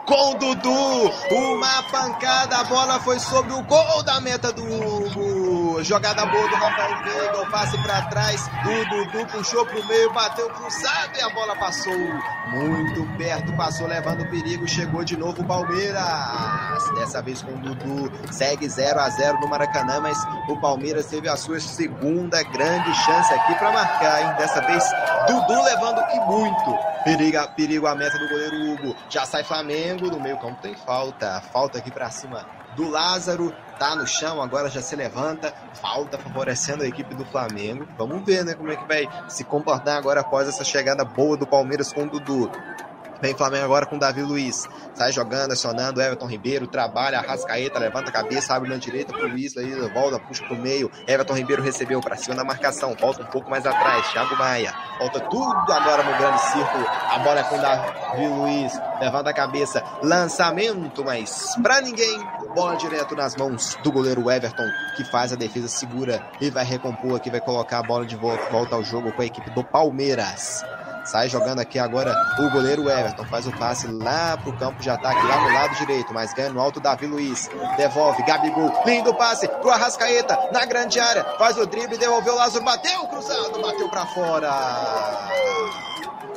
com 0.05 0.35
Dudu. 0.35 1.11
Uma 1.31 1.83
pancada, 1.91 2.57
a 2.57 2.63
bola 2.63 2.99
foi 2.99 3.19
sobre 3.19 3.53
o 3.53 3.63
gol 3.63 4.03
da 4.03 4.21
meta 4.21 4.51
do 4.53 4.63
Hugo. 4.63 5.54
Jogada 5.83 6.25
boa 6.25 6.47
do 6.47 6.55
Rafael 6.55 7.03
Veiga, 7.03 7.41
o 7.41 7.51
passe 7.51 7.77
para 7.83 8.01
trás. 8.03 8.49
O 8.65 8.89
Dudu 8.89 9.25
puxou 9.27 9.65
pro 9.65 9.85
meio, 9.87 10.11
bateu 10.13 10.49
cruzado 10.49 11.17
e 11.17 11.21
a 11.21 11.29
bola 11.29 11.55
passou 11.55 11.93
muito 12.47 13.17
perto, 13.17 13.53
passou 13.55 13.87
levando 13.87 14.29
perigo. 14.29 14.67
Chegou 14.67 15.03
de 15.03 15.17
novo 15.17 15.41
o 15.41 15.45
Palmeiras. 15.45 16.03
Dessa 16.95 17.21
vez 17.21 17.41
com 17.41 17.51
o 17.51 17.57
Dudu. 17.57 18.11
Segue 18.31 18.67
0 18.67 18.99
a 18.99 19.09
0 19.09 19.39
no 19.39 19.47
Maracanã, 19.47 19.99
mas 19.99 20.17
o 20.47 20.59
Palmeiras 20.59 21.07
teve 21.07 21.27
a 21.27 21.35
sua 21.35 21.59
segunda 21.59 22.41
grande 22.43 22.93
chance 23.03 23.33
aqui 23.33 23.55
para 23.55 23.71
marcar, 23.71 24.21
hein? 24.21 24.35
Dessa 24.37 24.61
vez, 24.61 24.83
Dudu 25.27 25.63
levando 25.63 26.01
e 26.13 26.19
muito. 26.21 26.95
Periga, 27.03 27.47
perigo 27.49 27.87
a 27.87 27.95
meta 27.95 28.17
do 28.17 28.27
goleiro 28.29 28.73
Hugo. 28.73 28.95
Já 29.09 29.25
sai 29.25 29.43
Flamengo. 29.43 30.07
No 30.07 30.19
meio 30.19 30.37
campo 30.37 30.61
tem 30.61 30.75
falta. 30.75 31.41
Falta 31.51 31.77
aqui 31.77 31.91
para 31.91 32.09
cima 32.09 32.45
do 32.75 32.89
Lázaro. 32.89 33.53
Tá 33.77 33.95
no 33.95 34.07
chão, 34.07 34.41
agora 34.41 34.69
já 34.69 34.81
se 34.81 34.95
levanta. 34.95 35.53
Falta 35.73 36.17
favorecendo 36.17 36.83
a 36.83 36.87
equipe 36.87 37.13
do 37.13 37.25
Flamengo. 37.25 37.85
Vamos 37.97 38.23
ver, 38.25 38.45
né, 38.45 38.53
como 38.53 38.71
é 38.71 38.75
que 38.75 38.87
vai 38.87 39.07
se 39.27 39.43
comportar 39.43 39.97
agora 39.97 40.21
após 40.21 40.47
essa 40.47 40.63
chegada 40.63 41.03
boa 41.03 41.35
do 41.35 41.45
Palmeiras 41.45 41.91
com 41.91 42.03
o 42.03 42.09
Dudu. 42.09 42.49
Vem 43.21 43.35
Flamengo 43.35 43.65
agora 43.65 43.85
com 43.85 43.97
Davi 43.97 44.21
Luiz. 44.21 44.67
Sai 44.93 45.11
jogando, 45.11 45.51
acionando. 45.51 46.01
Everton 46.01 46.27
Ribeiro 46.27 46.67
trabalha, 46.67 47.19
Arrascaeta, 47.19 47.79
levanta 47.79 48.09
a 48.09 48.13
cabeça, 48.13 48.53
abre 48.53 48.69
na 48.69 48.77
direita 48.77 49.13
pro 49.13 49.27
Luiz, 49.27 49.55
aí 49.57 49.71
volta, 49.89 50.19
puxa 50.19 50.43
pro 50.45 50.55
meio. 50.55 50.91
Everton 51.07 51.33
Ribeiro 51.33 51.61
recebeu 51.61 52.01
para 52.01 52.15
cima 52.15 52.35
da 52.35 52.43
marcação. 52.43 52.95
Volta 52.99 53.23
um 53.23 53.25
pouco 53.25 53.49
mais 53.49 53.65
atrás. 53.65 54.07
Thiago 54.11 54.35
Maia. 54.35 54.73
Volta 54.99 55.19
tudo 55.21 55.71
agora 55.71 56.03
no 56.03 56.17
grande 56.17 56.41
círculo. 56.41 56.85
A 56.87 57.19
bola 57.19 57.39
é 57.39 57.43
com 57.43 57.57
Davi 57.57 58.27
Luiz. 58.27 58.73
Levanta 58.99 59.29
a 59.29 59.33
cabeça. 59.33 59.83
Lançamento, 60.03 61.03
mas 61.03 61.55
para 61.61 61.81
ninguém. 61.81 62.19
Bola 62.53 62.75
direto 62.77 63.15
nas 63.15 63.35
mãos 63.35 63.77
do 63.83 63.91
goleiro 63.91 64.29
Everton, 64.31 64.69
que 64.95 65.03
faz 65.05 65.33
a 65.33 65.35
defesa 65.35 65.67
segura 65.67 66.25
e 66.39 66.49
vai 66.49 66.63
recompor 66.63 67.17
aqui, 67.17 67.29
vai 67.29 67.41
colocar 67.41 67.79
a 67.79 67.83
bola 67.83 68.05
de 68.05 68.15
volta 68.15 68.75
ao 68.75 68.83
jogo 68.83 69.11
com 69.11 69.21
a 69.21 69.25
equipe 69.25 69.49
do 69.49 69.63
Palmeiras. 69.63 70.63
Sai 71.05 71.29
jogando 71.29 71.59
aqui 71.59 71.77
agora 71.77 72.15
o 72.39 72.49
goleiro 72.49 72.89
Everton. 72.89 73.25
Faz 73.25 73.45
o 73.45 73.51
passe 73.51 73.87
lá 73.87 74.37
pro 74.37 74.51
campo 74.53 74.81
de 74.81 74.89
ataque, 74.89 75.25
lá 75.25 75.41
no 75.41 75.53
lado 75.53 75.75
direito. 75.75 76.13
Mas 76.13 76.33
ganha 76.33 76.49
no 76.49 76.59
alto 76.59 76.79
Davi 76.79 77.05
Luiz. 77.05 77.49
Devolve, 77.77 78.23
Gabigol. 78.23 78.73
Lindo 78.85 79.13
passe 79.13 79.47
pro 79.47 79.69
Arrascaeta 79.69 80.37
na 80.51 80.65
grande 80.65 80.99
área. 80.99 81.23
Faz 81.37 81.57
o 81.57 81.65
drible, 81.65 81.97
devolveu 81.97 82.33
o 82.33 82.37
Lázaro. 82.37 82.65
Bateu 82.65 83.07
cruzado, 83.07 83.61
bateu 83.61 83.87
para 83.89 84.05
fora. 84.07 84.51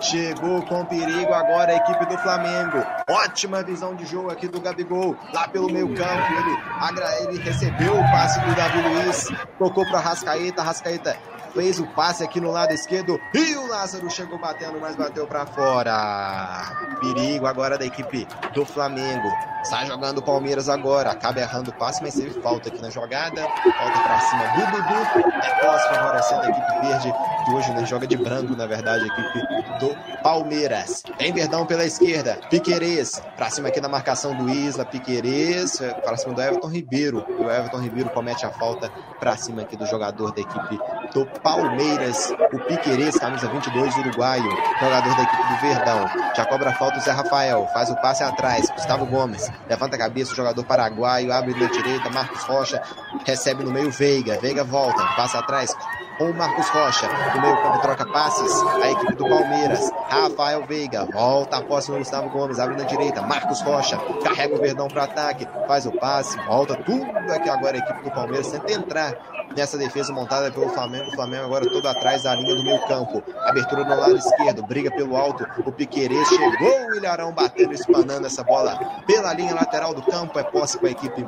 Chegou 0.00 0.62
com 0.62 0.84
perigo 0.84 1.32
agora 1.34 1.72
a 1.72 1.76
equipe 1.76 2.06
do 2.06 2.18
Flamengo. 2.18 2.84
Ótima 3.08 3.62
visão 3.62 3.96
de 3.96 4.06
jogo 4.06 4.30
aqui 4.30 4.46
do 4.46 4.60
Gabigol. 4.60 5.16
Lá 5.32 5.48
pelo 5.48 5.70
meio 5.70 5.92
campo. 5.94 6.32
Ele, 6.32 7.32
ele 7.32 7.42
recebeu 7.42 7.98
o 7.98 8.10
passe 8.10 8.38
do 8.40 8.54
Davi 8.54 8.80
Luiz. 8.80 9.28
Tocou 9.58 9.84
para 9.86 9.98
Rascaeta. 9.98 10.62
Rascaeta 10.62 11.16
fez 11.58 11.80
o 11.80 11.86
passe 11.88 12.22
aqui 12.22 12.40
no 12.40 12.52
lado 12.52 12.72
esquerdo 12.72 13.20
e 13.34 13.56
o 13.56 13.66
Lázaro 13.66 14.08
chegou 14.08 14.38
batendo, 14.38 14.78
mas 14.80 14.94
bateu 14.94 15.26
para 15.26 15.44
fora. 15.44 16.62
Perigo 17.00 17.48
agora 17.48 17.76
da 17.76 17.84
equipe 17.84 18.28
do 18.54 18.64
Flamengo. 18.64 19.28
Sai 19.64 19.86
jogando 19.86 20.18
o 20.18 20.22
Palmeiras 20.22 20.68
agora. 20.68 21.10
Acaba 21.10 21.40
errando 21.40 21.72
o 21.72 21.74
passe, 21.74 22.00
mas 22.00 22.14
teve 22.14 22.40
falta 22.40 22.68
aqui 22.68 22.80
na 22.80 22.90
jogada. 22.90 23.42
Falta 23.42 24.00
para 24.00 24.20
cima 24.20 24.44
do 24.54 24.70
Dudu. 24.70 25.28
É 25.42 25.54
posse 25.60 25.88
favorecendo 25.88 26.42
a 26.42 26.48
equipe 26.48 26.86
verde, 26.86 27.14
que 27.48 27.54
hoje 27.54 27.72
né, 27.72 27.86
joga 27.86 28.06
de 28.06 28.16
branco, 28.16 28.54
na 28.54 28.66
verdade, 28.66 29.04
a 29.04 29.06
equipe 29.06 29.78
do 29.80 30.22
Palmeiras. 30.22 31.02
Tem 31.16 31.32
Verdão 31.32 31.64
pela 31.64 31.84
esquerda. 31.84 32.38
Piquerez. 32.50 33.22
Para 33.36 33.48
cima 33.48 33.68
aqui 33.68 33.80
na 33.80 33.88
marcação 33.88 34.34
do 34.34 34.50
Isla. 34.50 34.84
Piquerez. 34.84 35.80
Para 36.04 36.16
cima 36.16 36.34
do 36.34 36.42
Everton 36.42 36.68
Ribeiro. 36.68 37.24
O 37.38 37.50
Everton 37.50 37.78
Ribeiro 37.78 38.10
comete 38.10 38.44
a 38.44 38.50
falta 38.50 38.90
para 39.18 39.36
cima 39.36 39.62
aqui 39.62 39.76
do 39.76 39.86
jogador 39.86 40.32
da 40.32 40.40
equipe 40.40 40.78
do 41.14 41.26
Palmeiras. 41.40 42.32
O 42.52 42.58
Piquerez, 42.58 43.16
camisa 43.16 43.48
22, 43.48 43.96
uruguaio. 43.96 44.50
Jogador 44.80 45.16
da 45.16 45.22
equipe 45.22 45.42
do 45.42 45.60
Verdão. 45.60 46.34
Já 46.36 46.44
cobra 46.44 46.72
falta 46.74 46.98
o 46.98 47.00
Zé 47.00 47.12
Rafael. 47.12 47.66
Faz 47.72 47.90
o 47.90 47.96
passe 47.96 48.22
atrás. 48.22 48.68
Gustavo 48.70 49.06
Gomes. 49.06 49.50
Levanta 49.68 49.96
a 49.96 49.98
cabeça, 49.98 50.32
o 50.32 50.36
jogador 50.36 50.64
paraguaio, 50.64 51.32
abre 51.32 51.54
na 51.54 51.66
direita, 51.66 52.10
Marcos 52.10 52.42
Rocha 52.42 52.82
recebe 53.24 53.64
no 53.64 53.70
meio 53.70 53.90
Veiga, 53.90 54.38
Veiga 54.40 54.64
volta, 54.64 55.02
passa 55.16 55.38
atrás 55.38 55.74
com 56.18 56.24
o 56.30 56.34
Marcos 56.34 56.68
Rocha, 56.70 57.08
no 57.34 57.40
meio 57.40 57.62
campo 57.62 57.80
troca 57.80 58.04
passes, 58.06 58.52
a 58.82 58.90
equipe 58.90 59.14
do 59.14 59.28
Palmeiras, 59.28 59.90
Rafael 60.08 60.66
Veiga, 60.66 61.06
volta 61.06 61.58
a 61.58 61.62
posse 61.62 61.92
Gustavo 61.92 62.28
Gomes, 62.30 62.58
abre 62.58 62.76
na 62.76 62.82
direita, 62.82 63.22
Marcos 63.22 63.60
Rocha, 63.62 63.96
carrega 64.24 64.56
o 64.56 64.58
Verdão 64.58 64.88
para 64.88 65.04
ataque, 65.04 65.46
faz 65.66 65.86
o 65.86 65.92
passe, 65.92 66.36
volta 66.46 66.74
tudo 66.74 67.04
aqui 67.32 67.48
agora 67.48 67.76
a 67.76 67.78
equipe 67.78 68.02
do 68.02 68.10
Palmeiras 68.10 68.50
tenta 68.50 68.72
entrar 68.72 69.14
nessa 69.56 69.76
defesa 69.76 70.12
montada 70.12 70.50
pelo 70.50 70.68
Flamengo. 70.70 71.08
O 71.10 71.14
Flamengo 71.14 71.44
agora 71.44 71.68
todo 71.68 71.86
atrás 71.86 72.22
da 72.22 72.34
linha 72.34 72.54
do 72.54 72.62
meio 72.62 72.80
campo. 72.86 73.22
Abertura 73.44 73.84
no 73.84 73.96
lado 73.96 74.16
esquerdo, 74.16 74.62
briga 74.62 74.90
pelo 74.90 75.16
alto. 75.16 75.46
O 75.64 75.72
Piquerez 75.72 76.28
chegou, 76.28 76.88
o 76.90 76.94
Ilharão 76.96 77.32
batendo, 77.32 77.72
espanando 77.72 78.26
essa 78.26 78.42
bola 78.42 78.78
pela 79.06 79.32
linha 79.32 79.54
lateral 79.54 79.94
do 79.94 80.02
campo. 80.02 80.38
É 80.38 80.42
posse 80.42 80.78
com 80.78 80.86
a 80.86 80.90
equipe 80.90 81.24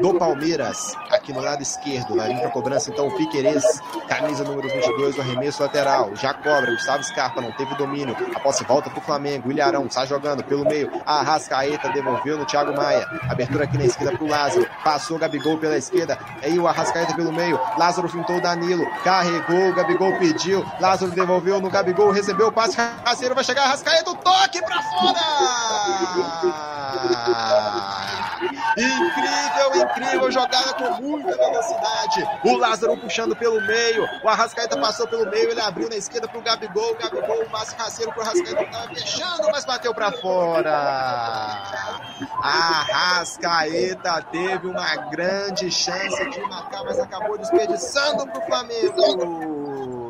do 0.00 0.14
Palmeiras, 0.14 0.96
aqui 1.10 1.32
no 1.32 1.40
lado 1.40 1.62
esquerdo. 1.62 2.16
Vai 2.16 2.28
vir 2.28 2.40
para 2.40 2.50
cobrança 2.50 2.90
então 2.90 3.06
o 3.06 3.16
Piquerez, 3.16 3.62
camisa 4.08 4.42
número 4.44 4.68
22, 4.68 5.16
o 5.16 5.20
arremesso 5.20 5.62
lateral. 5.62 6.14
Já 6.16 6.34
cobra, 6.34 6.72
Gustavo 6.72 7.04
Scarpa 7.04 7.40
não 7.40 7.52
teve 7.52 7.74
domínio. 7.76 8.16
A 8.34 8.40
posse 8.40 8.64
volta 8.64 8.90
para 8.90 8.98
o 8.98 9.02
Flamengo. 9.02 9.48
O 9.48 9.52
Ilharão 9.52 9.86
está 9.86 10.04
jogando 10.04 10.42
pelo 10.44 10.64
meio. 10.64 10.90
A 11.06 11.20
Arrascaeta 11.20 11.88
devolveu 11.90 12.36
no 12.36 12.44
Thiago 12.44 12.74
Maia. 12.74 13.06
Abertura 13.28 13.64
aqui 13.64 13.78
na 13.78 13.84
esquerda 13.84 14.16
para 14.16 14.24
o 14.24 14.28
Lázaro. 14.28 14.66
Passou 14.82 15.16
o 15.16 15.20
Gabigol 15.20 15.58
pela 15.58 15.76
esquerda. 15.76 16.18
Aí 16.42 16.58
o 16.58 16.66
Arrascaeta 16.66 17.14
pelo 17.14 17.32
meio. 17.32 17.51
Lázaro 17.76 18.08
fintou 18.08 18.40
Danilo. 18.40 18.84
Carregou, 19.04 19.72
Gabigol 19.74 20.18
pediu. 20.18 20.64
Lázaro 20.80 21.10
devolveu 21.12 21.60
no 21.60 21.70
Gabigol, 21.70 22.10
recebeu 22.10 22.48
o 22.48 22.52
passe. 22.52 22.76
Raceiro 23.04 23.34
vai 23.34 23.44
chegar, 23.44 23.64
Arrascaeta, 23.64 24.10
o 24.10 24.14
toque 24.16 24.60
para 24.62 24.82
fora! 24.82 25.20
Incrível, 28.76 29.82
incrível 29.82 30.30
jogada 30.30 30.74
com 30.74 31.02
muita 31.02 31.36
velocidade. 31.36 32.26
O 32.44 32.56
Lázaro 32.56 32.96
puxando 32.96 33.36
pelo 33.36 33.60
meio. 33.60 34.08
O 34.22 34.28
Arrascaeta 34.28 34.78
passou 34.78 35.06
pelo 35.06 35.28
meio, 35.30 35.50
ele 35.50 35.60
abriu 35.60 35.88
na 35.88 35.96
esquerda 35.96 36.28
pro 36.28 36.40
Gabigol. 36.40 36.92
O 36.92 36.98
Gabigol, 36.98 37.42
o 37.42 37.50
passe 37.50 37.74
raceiro 37.76 38.12
pro 38.12 38.22
Arrascaeta 38.22 38.64
tava 38.64 38.88
fechando, 38.88 39.48
mas 39.52 39.64
bateu 39.64 39.94
para 39.94 40.12
fora. 40.12 40.72
Arrascaeta 42.42 44.22
teve 44.30 44.66
uma 44.66 44.96
grande 45.10 45.70
chance 45.70 46.30
de 46.30 46.40
marcar, 46.40 46.84
mas 46.84 46.98
acabou 46.98 47.38
desperdiçando 47.38 48.26
pro 48.28 48.40
Flamengo. 48.42 50.01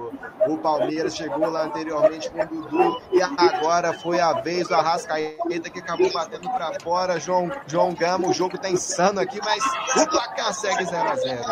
O 0.47 0.57
Palmeiras 0.59 1.15
chegou 1.15 1.49
lá 1.49 1.65
anteriormente 1.65 2.31
com 2.31 2.43
o 2.43 2.47
Dudu 2.47 3.01
e 3.13 3.23
agora 3.23 3.93
foi 3.93 4.21
a 4.21 4.33
vez 4.33 4.67
do 4.69 4.75
Arrascaeta 4.75 5.71
que 5.71 5.79
acabou 5.79 6.13
batendo 6.13 6.51
para 6.51 6.81
fora. 6.81 7.21
João, 7.21 7.51
João 7.67 7.95
Gama, 7.95 8.29
o 8.29 8.33
jogo 8.33 8.59
tá 8.59 8.69
insano 8.69 9.21
aqui, 9.21 9.39
mas 9.45 9.65
o 10.03 10.09
placar 10.09 10.53
segue 10.53 10.85
0 10.85 11.09
a 11.09 11.17
0 11.17 11.43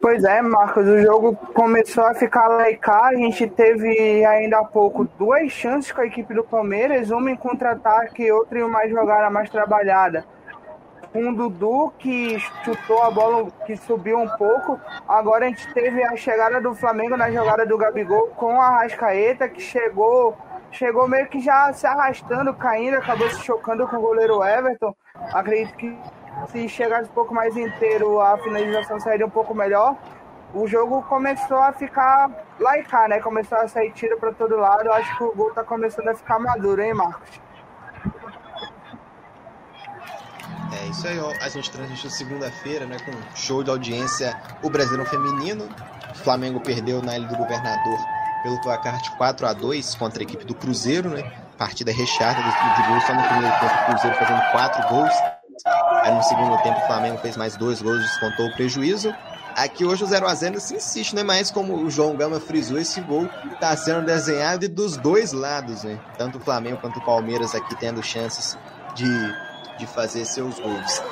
Pois 0.00 0.24
é, 0.24 0.42
Marcos, 0.42 0.86
o 0.86 1.00
jogo 1.00 1.36
começou 1.54 2.04
a 2.04 2.14
ficar 2.14 2.48
cá. 2.78 3.06
A 3.06 3.14
gente 3.14 3.46
teve 3.48 4.24
ainda 4.24 4.58
há 4.58 4.64
pouco 4.64 5.04
duas 5.18 5.50
chances 5.52 5.92
com 5.92 6.00
a 6.00 6.06
equipe 6.06 6.34
do 6.34 6.44
Palmeiras, 6.44 7.10
uma 7.10 7.30
em 7.30 7.36
contra-ataque 7.36 8.22
e 8.22 8.32
outra 8.32 8.58
em 8.58 8.62
uma 8.62 8.88
jogada 8.88 9.30
mais 9.30 9.48
trabalhada 9.50 10.24
com 11.12 11.30
o 11.30 11.34
Dudu 11.34 11.92
que 11.98 12.38
chutou 12.38 13.02
a 13.02 13.10
bola, 13.10 13.50
que 13.66 13.76
subiu 13.76 14.18
um 14.18 14.28
pouco. 14.28 14.80
Agora 15.06 15.46
a 15.46 15.48
gente 15.48 15.72
teve 15.72 16.02
a 16.02 16.16
chegada 16.16 16.60
do 16.60 16.74
Flamengo 16.74 17.16
na 17.16 17.30
jogada 17.30 17.64
do 17.64 17.78
Gabigol 17.78 18.28
com 18.36 18.60
a 18.60 18.80
Rascaeta, 18.80 19.48
que 19.48 19.60
chegou, 19.60 20.36
chegou 20.70 21.08
meio 21.08 21.26
que 21.28 21.40
já 21.40 21.72
se 21.72 21.86
arrastando, 21.86 22.52
caindo, 22.54 22.98
acabou 22.98 23.28
se 23.30 23.42
chocando 23.42 23.86
com 23.86 23.96
o 23.96 24.00
goleiro 24.00 24.42
Everton. 24.42 24.94
Acredito 25.32 25.76
que 25.76 25.98
se 26.48 26.68
chegasse 26.68 27.10
um 27.10 27.14
pouco 27.14 27.34
mais 27.34 27.56
inteiro, 27.56 28.20
a 28.20 28.36
finalização 28.38 29.00
sairia 29.00 29.26
um 29.26 29.30
pouco 29.30 29.54
melhor. 29.54 29.96
O 30.54 30.66
jogo 30.66 31.02
começou 31.02 31.58
a 31.58 31.72
ficar 31.72 32.30
cá, 32.88 33.06
né? 33.06 33.20
Começou 33.20 33.58
a 33.58 33.68
sair 33.68 33.92
tiro 33.92 34.18
para 34.18 34.32
todo 34.32 34.56
lado. 34.56 34.90
Acho 34.92 35.16
que 35.18 35.24
o 35.24 35.34
gol 35.34 35.52
tá 35.52 35.62
começando 35.62 36.08
a 36.08 36.14
ficar 36.14 36.38
maduro, 36.38 36.80
hein, 36.80 36.94
Marcos? 36.94 37.47
É 40.72 40.86
isso 40.86 41.06
aí, 41.06 41.18
ó. 41.18 41.32
A 41.40 41.48
gente 41.48 41.70
transmitiu 41.70 42.10
segunda-feira, 42.10 42.86
né, 42.86 42.96
com 43.04 43.12
show 43.36 43.62
de 43.62 43.70
audiência 43.70 44.38
o 44.62 44.70
Brasileirão 44.70 45.06
Feminino. 45.06 45.68
O 46.10 46.18
Flamengo 46.18 46.60
perdeu 46.60 47.02
na 47.02 47.16
Ilha 47.16 47.28
do 47.28 47.36
Governador 47.36 47.98
pelo 48.42 48.60
placar 48.60 49.00
de 49.02 49.10
4 49.12 49.46
a 49.46 49.52
2 49.52 49.94
contra 49.94 50.22
a 50.22 50.24
equipe 50.24 50.44
do 50.44 50.54
Cruzeiro, 50.54 51.10
né? 51.10 51.30
Partida 51.56 51.90
recheada 51.90 52.40
de 52.40 52.88
gols, 52.88 53.04
só 53.04 53.14
no 53.14 53.22
primeiro 53.22 53.60
tempo 53.60 53.74
o 53.74 53.86
Cruzeiro 53.86 54.16
fazendo 54.16 54.52
4 54.52 54.88
gols. 54.88 55.12
Aí 56.02 56.14
no 56.14 56.22
segundo 56.22 56.56
tempo 56.62 56.78
o 56.78 56.86
Flamengo 56.86 57.18
fez 57.18 57.36
mais 57.36 57.56
dois 57.56 57.82
gols, 57.82 58.00
descontou 58.00 58.46
o 58.46 58.54
prejuízo. 58.54 59.12
Aqui 59.56 59.84
hoje 59.84 60.04
o 60.04 60.06
0x0 60.06 60.60
se 60.60 60.76
insiste, 60.76 61.16
né? 61.16 61.24
Mas 61.24 61.50
como 61.50 61.74
o 61.74 61.90
João 61.90 62.14
Gama 62.16 62.38
frisou, 62.38 62.78
esse 62.78 63.00
gol 63.00 63.28
está 63.52 63.76
sendo 63.76 64.06
desenhado 64.06 64.68
dos 64.68 64.96
dois 64.96 65.32
lados, 65.32 65.82
né? 65.82 65.98
Tanto 66.16 66.38
o 66.38 66.40
Flamengo 66.40 66.78
quanto 66.80 67.00
o 67.00 67.04
Palmeiras 67.04 67.54
aqui 67.56 67.74
tendo 67.74 68.00
chances 68.00 68.56
de, 68.94 69.34
de 69.78 69.86
fazer 69.86 70.24
seus 70.24 70.58
gols. 70.58 71.02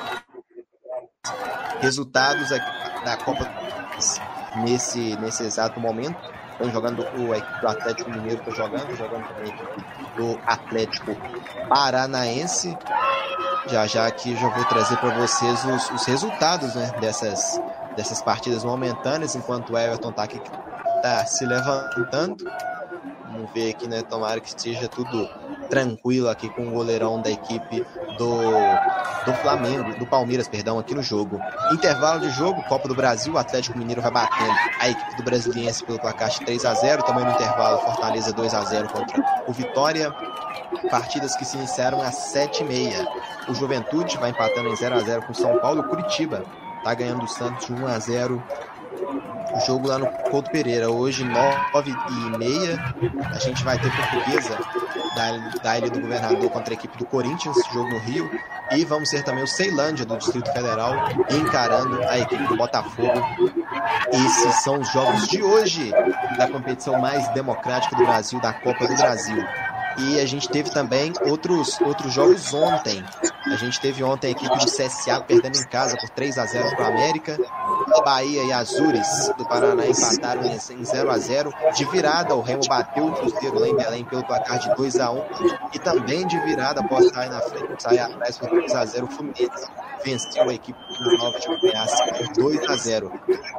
Resultados 1.79 2.49
da 2.49 3.17
Copa 3.17 3.47
nesse, 4.57 5.15
nesse 5.17 5.43
exato 5.43 5.79
momento. 5.79 6.17
Estão 6.51 6.71
jogando 6.71 7.03
o, 7.03 7.67
Atlético 7.67 8.09
Mineiro, 8.09 8.41
está 8.41 8.51
jogando, 8.51 8.95
jogando 8.95 9.27
também 9.27 9.53
o 10.19 10.39
Atlético 10.45 11.15
Paranaense. 11.69 12.75
Já 13.67 13.85
já 13.85 14.07
aqui 14.07 14.35
já 14.35 14.49
vou 14.49 14.65
trazer 14.65 14.97
para 14.97 15.19
vocês 15.19 15.63
os, 15.65 15.91
os 15.91 16.05
resultados 16.05 16.73
né, 16.73 16.91
dessas, 16.99 17.61
dessas 17.95 18.21
partidas 18.21 18.63
momentâneas, 18.63 19.35
enquanto 19.35 19.73
o 19.73 19.77
Everton 19.77 20.09
está 20.09 20.23
aqui 20.23 20.41
tá 21.01 21.25
se 21.25 21.45
levantando. 21.45 22.43
Vamos 23.25 23.51
ver 23.53 23.71
aqui, 23.71 23.87
né? 23.87 24.01
Tomara 24.01 24.39
que 24.39 24.47
esteja 24.47 24.87
tudo 24.87 25.29
tranquilo 25.69 26.29
aqui 26.29 26.49
com 26.49 26.69
o 26.69 26.71
goleirão 26.71 27.21
da 27.21 27.29
equipe 27.29 27.85
do, 28.17 28.41
do 29.25 29.33
Flamengo, 29.41 29.97
do 29.97 30.05
Palmeiras, 30.05 30.47
perdão, 30.47 30.79
aqui 30.79 30.93
no 30.93 31.01
jogo. 31.01 31.39
Intervalo 31.71 32.21
de 32.21 32.29
jogo, 32.31 32.63
Copa 32.63 32.87
do 32.87 32.95
Brasil, 32.95 33.33
o 33.33 33.37
Atlético 33.37 33.77
Mineiro 33.77 34.01
vai 34.01 34.11
batendo 34.11 34.53
a 34.79 34.89
equipe 34.89 35.15
do 35.15 35.23
Brasiliense 35.23 35.83
pelo 35.83 35.99
placar 35.99 36.29
de 36.29 36.39
3 36.39 36.65
a 36.65 36.73
0 36.73 37.03
também 37.03 37.25
no 37.25 37.31
intervalo, 37.31 37.79
Fortaleza 37.79 38.31
2 38.33 38.53
a 38.53 38.63
0 38.63 38.89
contra 38.89 39.43
o 39.47 39.53
Vitória. 39.53 40.13
Partidas 40.89 41.35
que 41.35 41.45
se 41.45 41.57
iniciaram 41.57 42.01
às 42.01 42.33
7h30. 42.33 43.07
O 43.47 43.53
Juventude 43.53 44.17
vai 44.17 44.31
empatando 44.31 44.69
em 44.69 44.75
0 44.75 44.95
a 44.95 44.99
0 44.99 45.21
com 45.23 45.33
São 45.33 45.57
Paulo. 45.59 45.83
Curitiba 45.83 46.43
tá 46.83 46.93
ganhando 46.93 47.23
o 47.23 47.27
Santos 47.27 47.65
de 47.65 47.73
1 47.73 47.87
a 47.87 47.99
0 47.99 48.43
o 49.55 49.59
jogo 49.65 49.87
lá 49.87 49.97
no 49.97 50.07
Couto 50.29 50.51
Pereira. 50.51 50.89
Hoje, 50.89 51.23
9 51.23 51.91
e 51.91 52.37
meia, 52.37 52.95
a 53.33 53.39
gente 53.39 53.63
vai 53.63 53.79
ter 53.79 53.91
portuguesa 53.95 54.57
da, 55.61 55.77
Ilha 55.77 55.89
do 55.89 55.99
Governador 55.99 56.49
contra 56.49 56.73
a 56.73 56.75
equipe 56.75 56.97
do 56.97 57.05
Corinthians, 57.05 57.55
jogo 57.73 57.89
no 57.89 57.99
Rio. 57.99 58.29
E 58.71 58.83
vamos 58.85 59.09
ter 59.09 59.23
também 59.23 59.43
o 59.43 59.47
Ceilândia 59.47 60.05
do 60.05 60.17
Distrito 60.17 60.51
Federal 60.51 60.93
encarando 61.31 62.01
a 62.03 62.19
equipe 62.19 62.43
do 62.43 62.57
Botafogo. 62.57 63.21
Esses 64.11 64.55
são 64.63 64.79
os 64.79 64.91
jogos 64.91 65.27
de 65.27 65.41
hoje 65.41 65.91
da 66.37 66.47
competição 66.47 66.99
mais 66.99 67.27
democrática 67.29 67.95
do 67.95 68.05
Brasil, 68.05 68.39
da 68.39 68.53
Copa 68.53 68.87
do 68.87 68.95
Brasil. 68.95 69.43
E 69.97 70.19
a 70.19 70.25
gente 70.25 70.47
teve 70.49 70.69
também 70.69 71.11
outros, 71.25 71.79
outros 71.81 72.13
jogos 72.13 72.53
ontem. 72.53 73.03
A 73.45 73.55
gente 73.55 73.79
teve 73.79 74.03
ontem 74.03 74.27
a 74.27 74.31
equipe 74.31 74.57
do 74.57 74.65
CSA 74.65 75.21
perdendo 75.21 75.57
em 75.57 75.67
casa 75.67 75.97
por 75.97 76.09
3 76.09 76.37
a 76.37 76.45
0 76.45 76.75
para 76.75 76.85
o 76.85 76.87
América. 76.87 77.37
Bahia 78.03 78.43
e 78.43 78.53
Azures 78.53 79.07
do 79.37 79.45
Paraná 79.45 79.85
empataram 79.85 80.43
em 80.43 80.85
0 80.85 81.11
a 81.11 81.17
0 81.17 81.53
De 81.75 81.85
virada, 81.85 82.35
o 82.35 82.41
Remo 82.41 82.61
bateu 82.67 83.07
o 83.07 83.13
Cruzeiro 83.13 83.59
lá 83.59 83.67
em 83.67 83.75
Belém 83.75 84.05
pelo 84.05 84.23
placar 84.23 84.59
de 84.59 84.75
2 84.75 84.99
a 84.99 85.11
1 85.11 85.23
E 85.73 85.79
também 85.79 86.25
de 86.27 86.39
virada, 86.39 86.81
após 86.81 87.09
sair 87.09 87.29
na 87.29 87.41
frente, 87.41 87.81
sair 87.81 87.99
atrás 87.99 88.37
por 88.37 88.49
3 88.49 88.75
a 88.75 88.85
0 88.85 89.05
o 89.05 89.09
Fluminense 89.09 89.67
venceu 90.05 90.43
a 90.43 90.53
equipe 90.53 90.79
do 90.79 91.17
Nova 91.17 91.39
de 91.39 91.47
Goiás 91.47 91.91
por 92.11 92.43
2 92.43 92.69
a 92.69 92.75
0 92.75 93.11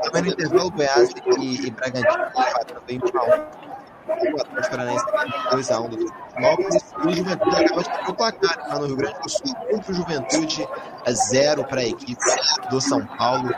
Também 0.05 0.23
no 0.23 0.29
intervalo, 0.29 0.71
Goiás 0.71 1.11
e, 1.39 1.67
e 1.67 1.71
Bragantino 1.71 2.25
empataram 2.29 2.83
em 2.89 2.99
1 2.99 3.19
a 3.19 3.65
1 3.65 3.68
o 4.09 4.41
Atlético 4.41 4.71
Paranaense 4.71 5.05
2x1 5.51 5.89
do 5.89 5.99
Florianópolis 6.09 6.95
e 7.05 7.09
o 7.09 7.13
Juventude 7.13 7.57
acabou 7.57 7.83
de 7.83 8.11
o 8.11 8.15
placar 8.15 8.69
lá 8.69 8.79
no 8.79 8.87
Rio 8.87 8.97
Grande 8.97 9.21
do 9.21 9.29
Sul 9.29 9.55
contra 9.71 9.93
o 9.93 9.95
Juventude, 9.95 10.69
a 11.07 11.13
zero 11.13 11.65
para 11.65 11.81
a 11.81 11.85
equipe 11.85 12.21
do 12.71 12.81
São 12.81 13.05
Paulo. 13.07 13.51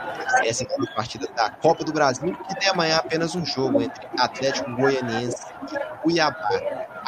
Essa 0.43 0.63
é 0.63 0.67
a 0.67 0.95
partida 0.95 1.27
da 1.35 1.49
Copa 1.49 1.83
do 1.83 1.93
Brasil, 1.93 2.35
que 2.47 2.59
tem 2.59 2.69
amanhã 2.69 2.97
apenas 2.97 3.35
um 3.35 3.45
jogo 3.45 3.81
entre 3.81 4.07
Atlético 4.19 4.71
Goianiense 4.75 5.45
e 5.71 6.01
Cuiabá. 6.01 6.49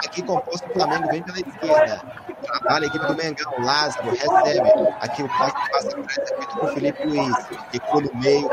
Aqui 0.06 0.22
composto 0.22 0.70
o 0.70 0.74
Flamengo 0.74 1.08
vem 1.10 1.22
pela 1.24 1.40
esquerda. 1.40 2.02
Trabalha 2.44 2.86
a 2.86 2.88
equipe 2.88 3.06
do 3.06 3.16
Mengão. 3.16 3.54
Lázaro 3.60 4.10
recebe. 4.10 4.70
Aqui 5.00 5.24
o 5.24 5.28
passe 5.30 5.72
passa 5.72 5.88
é 5.88 6.04
feito 6.04 6.58
com 6.60 6.66
o 6.66 6.68
Felipe 6.70 7.08
Luiz. 7.08 7.36
Ficou 7.72 8.02
no 8.02 8.16
meio. 8.16 8.50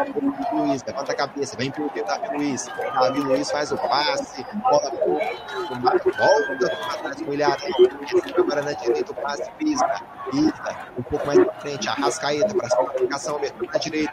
O 0.52 0.56
Luiz 0.56 0.82
levanta 0.84 1.12
a 1.12 1.14
cabeça. 1.14 1.56
Vem 1.56 1.70
pelo 1.70 1.90
Davi 1.90 2.36
Luiz. 2.36 2.66
Davi 2.94 3.20
Luiz 3.20 3.50
faz 3.50 3.72
o 3.72 3.76
passe. 3.76 4.44
Bola 4.88 6.00
volta 6.04 6.76
para 6.76 6.98
trás 6.98 7.22
com 7.22 7.30
o 7.30 7.34
Ilharão. 7.34 7.68
Agora 8.38 8.62
na 8.62 8.72
direita 8.72 9.12
o 9.12 9.14
passe 9.14 9.50
pisca. 9.52 10.02
Pisca. 10.30 10.76
Um 10.98 11.02
pouco 11.02 11.26
mais 11.26 11.44
pra 11.44 11.54
frente. 11.54 11.88
Arrascaeta 11.88 12.54
para 12.54 12.66
a 12.66 12.92
marcação. 12.94 13.36
Abertura 13.36 13.70
na 13.72 13.78
direita. 13.78 14.12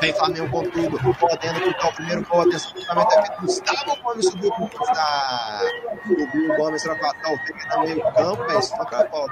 Vem 0.00 0.12
Flamengo 0.14 0.50
com 0.50 0.70
tudo. 0.70 0.98
Podendo 1.14 1.60
pintar 1.60 1.90
o 1.90 1.94
primeiro 1.94 2.26
gol. 2.28 2.40
Atenção. 2.42 2.72
O 2.76 2.84
Flamengo 2.86 3.12
é 3.12 3.22
feito. 3.22 3.40
Gustavo 3.40 4.02
Gomes 4.02 4.26
subiu 4.26 4.50
com 4.52 4.64
o 4.64 4.68
Subiu 6.06 6.52
o 6.52 6.56
Gomes 6.56 6.82
para 6.82 6.96
passar 6.96 7.32
o 7.32 7.36
Veiga 7.36 7.76
no 7.76 7.82
meio 7.82 8.02
campo, 8.12 8.42
é 8.50 8.62
só 8.62 8.84
para 8.84 9.00
a 9.00 9.04
bola. 9.08 9.28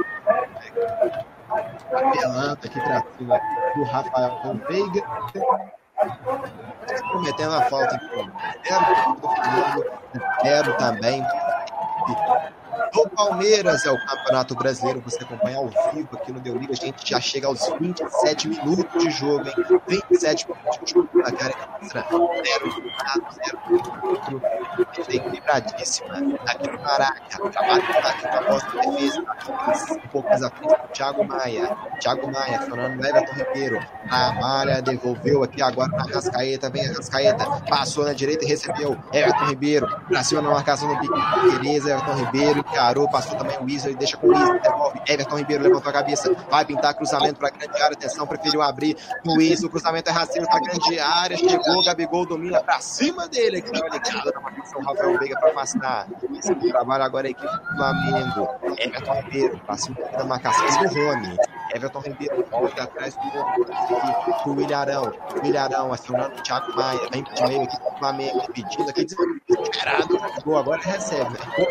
Apelando 1.93 2.53
aqui 2.53 2.81
para 2.81 3.05
cima 3.19 3.41
do 3.75 3.85
Rafael 3.85 4.61
Veiga. 4.69 5.82
Cometendo 7.13 7.55
a 7.55 7.63
falta 7.63 7.95
em 7.95 8.31
Quero 10.43 10.77
também 10.77 11.25
do 12.93 13.09
Palmeiras. 13.11 13.87
É 13.87 13.91
o 13.91 14.07
Campeonato 14.07 14.55
Brasileiro. 14.55 15.01
Você 15.01 15.23
acompanha 15.23 15.59
ao 15.59 15.69
vivo 15.93 16.09
aqui 16.13 16.33
no 16.33 16.41
Deu 16.41 16.57
Liga. 16.57 16.73
A 16.73 16.77
gente 16.77 17.09
já 17.09 17.21
chega 17.21 17.47
aos 17.47 17.61
27 17.81 18.49
minutos 18.49 19.03
de 19.03 19.11
jogo, 19.11 19.47
hein? 19.47 19.55
27 19.89 20.49
minutos 20.49 20.79
de 20.85 20.93
jogo 20.93 21.09
na 21.15 21.33
cara 21.33 21.55
extra. 21.81 22.07
0 22.11 22.29
0 22.43 22.73
equilibradíssima 25.09 26.15
aqui 26.47 26.71
no 26.71 26.79
Caraca. 26.79 27.51
Trabalho 27.51 27.83
tá 27.83 28.09
aqui 28.09 28.29
com 28.29 28.37
a 28.37 28.43
bola 28.43 28.61
de 28.61 28.91
defesa. 28.91 29.23
Um 29.93 30.09
pouco 30.09 30.29
mais 30.29 30.43
à 30.43 30.51
frente 30.51 30.75
Thiago 30.93 31.25
Maia. 31.25 31.77
Thiago 32.01 32.31
Maia, 32.31 32.61
Fernando 32.63 33.05
Everton 33.05 33.35
Ribeiro. 33.35 33.81
A 34.11 34.33
Malha 34.33 34.83
devolveu 34.83 35.43
aqui 35.43 35.63
agora 35.63 35.91
na 35.91 36.05
Rascaeta. 36.05 36.71
Vem 36.71 36.87
a 36.87 36.93
Rascaeta. 36.93 37.45
Passou 37.69 38.05
na 38.05 38.13
direita 38.13 38.45
e 38.45 38.49
recebeu. 38.49 38.97
Everton 39.13 39.47
Ribeiro. 39.47 39.87
Pra 40.09 40.23
cima 40.23 40.43
na 40.43 40.51
marcação 40.51 40.89
do 40.89 41.01
Pique. 41.01 41.13
Tereza, 41.63 41.91
Everton 41.91 42.15
Ribeiro 42.15 42.62
encarou, 42.71 43.09
passou 43.09 43.37
também 43.37 43.57
o 43.59 43.65
Weasley, 43.65 43.95
deixa 43.95 44.17
com 44.17 44.29
o 44.29 44.31
Weasley, 44.31 44.61
devolve. 44.61 45.01
Everton 45.07 45.37
Ribeiro 45.37 45.63
levantou 45.63 45.91
a 45.91 45.93
cabeça, 45.93 46.35
vai 46.51 46.65
pintar 46.65 46.95
cruzamento 46.95 47.39
para 47.39 47.51
grande 47.51 47.83
área, 47.83 47.95
atenção, 47.95 48.27
preferiu 48.27 48.63
abrir 48.63 48.97
Weasley, 49.27 49.67
o 49.67 49.71
cruzamento 49.71 50.09
é 50.09 50.13
rasteiro 50.13 50.47
para 50.47 50.61
grande 50.61 50.99
área, 50.99 51.37
chegou, 51.37 51.85
Gabigol 51.85 52.27
domina 52.27 52.63
para 52.63 52.81
cima 52.81 53.29
dele, 53.29 53.63
que 53.63 53.71
estava 53.71 53.95
ligado 53.95 54.33
na 54.33 54.41
marcação, 54.41 54.81
Rafael 54.83 55.19
Veiga 55.19 55.39
para 55.39 55.51
afastar. 55.51 56.07
Esse 56.39 56.55
trabalho 56.55 57.05
agora 57.05 57.27
é 57.27 57.29
a 57.29 57.31
equipe 57.31 57.57
do 57.57 57.77
Flamengo. 57.77 58.49
Everton 58.79 59.15
Ribeiro, 59.23 59.61
para 59.67 59.77
cima 59.77 59.97
da 60.17 60.25
marcação 60.25 60.67
do 60.67 60.95
Rony. 60.95 61.37
Everton 61.75 62.01
Ribeiro 62.01 62.45
volta 62.51 62.83
atrás 62.83 63.17
do, 64.45 64.61
Ilharão. 64.61 65.13
O 65.43 65.47
Ilharão 65.47 65.93
acionando 65.93 66.37
o 66.37 66.43
Thiago 66.43 66.75
Maia, 66.77 67.01
vem 67.11 67.25
de 67.25 67.43
meio 67.45 67.63
aqui 67.63 67.79
do 67.79 67.99
Flamengo, 67.99 68.53
pedindo 68.53 68.91
aqui, 68.91 69.05
desesperado. 69.05 70.19
Gol 70.45 70.59
agora 70.59 70.81
recebe, 70.83 71.31
né? 71.31 71.67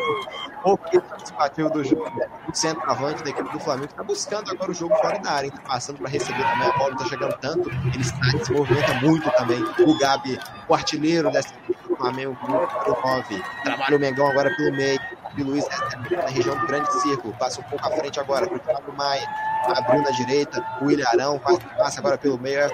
Pouco 0.64 1.02
participativo 1.02 1.70
do 1.70 1.84
jogo. 1.84 2.12
O 2.48 2.56
centroavante 2.56 3.24
da 3.24 3.30
equipe 3.30 3.52
do 3.52 3.60
Flamengo 3.60 3.90
está 3.90 4.04
buscando 4.04 4.52
agora 4.52 4.72
o 4.72 4.74
jogo 4.74 4.96
fora 4.96 5.20
da 5.20 5.32
área, 5.32 5.48
está 5.48 5.62
passando 5.62 5.98
para 5.98 6.10
receber 6.10 6.44
também. 6.44 6.68
A 6.68 6.78
bola 6.78 6.94
está 6.94 7.06
chegando 7.06 7.38
tanto, 7.38 7.70
ele 7.70 8.02
está, 8.02 8.46
se 8.46 8.52
movimenta 8.52 8.94
muito 8.96 9.32
também. 9.32 9.64
O 9.64 9.98
Gabi, 9.98 10.40
o 10.68 10.74
artilheiro 10.74 11.32
dessa 11.32 11.54
equipe 11.56 11.88
do 11.88 11.96
Flamengo, 11.96 12.38
o 12.44 13.08
9. 13.08 13.44
Trabalha 13.64 13.98
o 13.98 14.00
Mengão 14.00 14.28
agora 14.28 14.56
pelo 14.56 14.72
meio. 14.76 15.00
E 15.38 15.44
Luiz 15.44 15.66
na 16.12 16.28
região 16.28 16.58
do 16.58 16.68
grande 16.68 16.92
círculo. 17.02 17.34
Passa 17.38 17.62
um 17.62 17.64
pouco 17.64 17.88
à 17.88 17.92
frente 17.92 18.20
agora 18.20 18.48
para 18.48 18.58
o 18.58 18.60
Thiago 18.60 18.94
Maia. 18.94 19.28
Abriu 19.64 20.02
na 20.02 20.10
direita, 20.10 20.66
o 20.82 20.90
Ilharão 20.90 21.40
passa 21.78 22.00
agora 22.00 22.18
pelo 22.18 22.36
meio, 22.40 22.68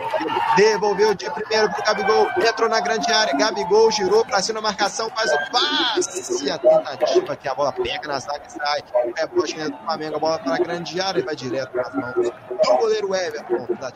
devolveu 0.55 1.13
de 1.13 1.29
primeiro 1.29 1.69
pro 1.69 1.83
Gabigol, 1.83 2.29
entrou 2.37 2.69
na 2.69 2.79
grande 2.79 3.11
área, 3.11 3.35
Gabigol 3.35 3.91
girou 3.91 4.23
pra 4.23 4.41
cima 4.41 4.61
da 4.61 4.69
marcação, 4.69 5.09
faz 5.09 5.29
o 5.29 5.51
passe, 5.51 6.49
a 6.49 6.57
tentativa 6.57 7.35
que 7.35 7.49
a 7.49 7.53
bola 7.53 7.73
pega 7.73 8.07
na 8.07 8.19
zaga 8.19 8.43
e 8.47 8.51
sai, 8.51 8.83
é 9.17 9.27
bote 9.27 9.53
do 9.55 9.77
Flamengo, 9.79 10.15
a 10.15 10.19
bola 10.19 10.39
para 10.39 10.55
a 10.55 10.59
grande 10.59 11.01
área 11.01 11.19
e 11.19 11.23
vai 11.23 11.35
direto 11.35 11.75
nas 11.75 11.93
mãos 11.93 12.13
do 12.13 12.77
goleiro 12.77 13.13
Everton, 13.13 13.67
da 13.75 13.91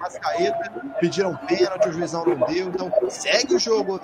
Rascaeta, 0.00 0.72
pediram 1.00 1.36
pênalti, 1.46 1.88
o 1.88 1.92
juizão 1.92 2.24
não 2.24 2.46
deu, 2.46 2.68
então 2.68 2.90
segue 3.10 3.54
o 3.54 3.58
jogo, 3.58 4.00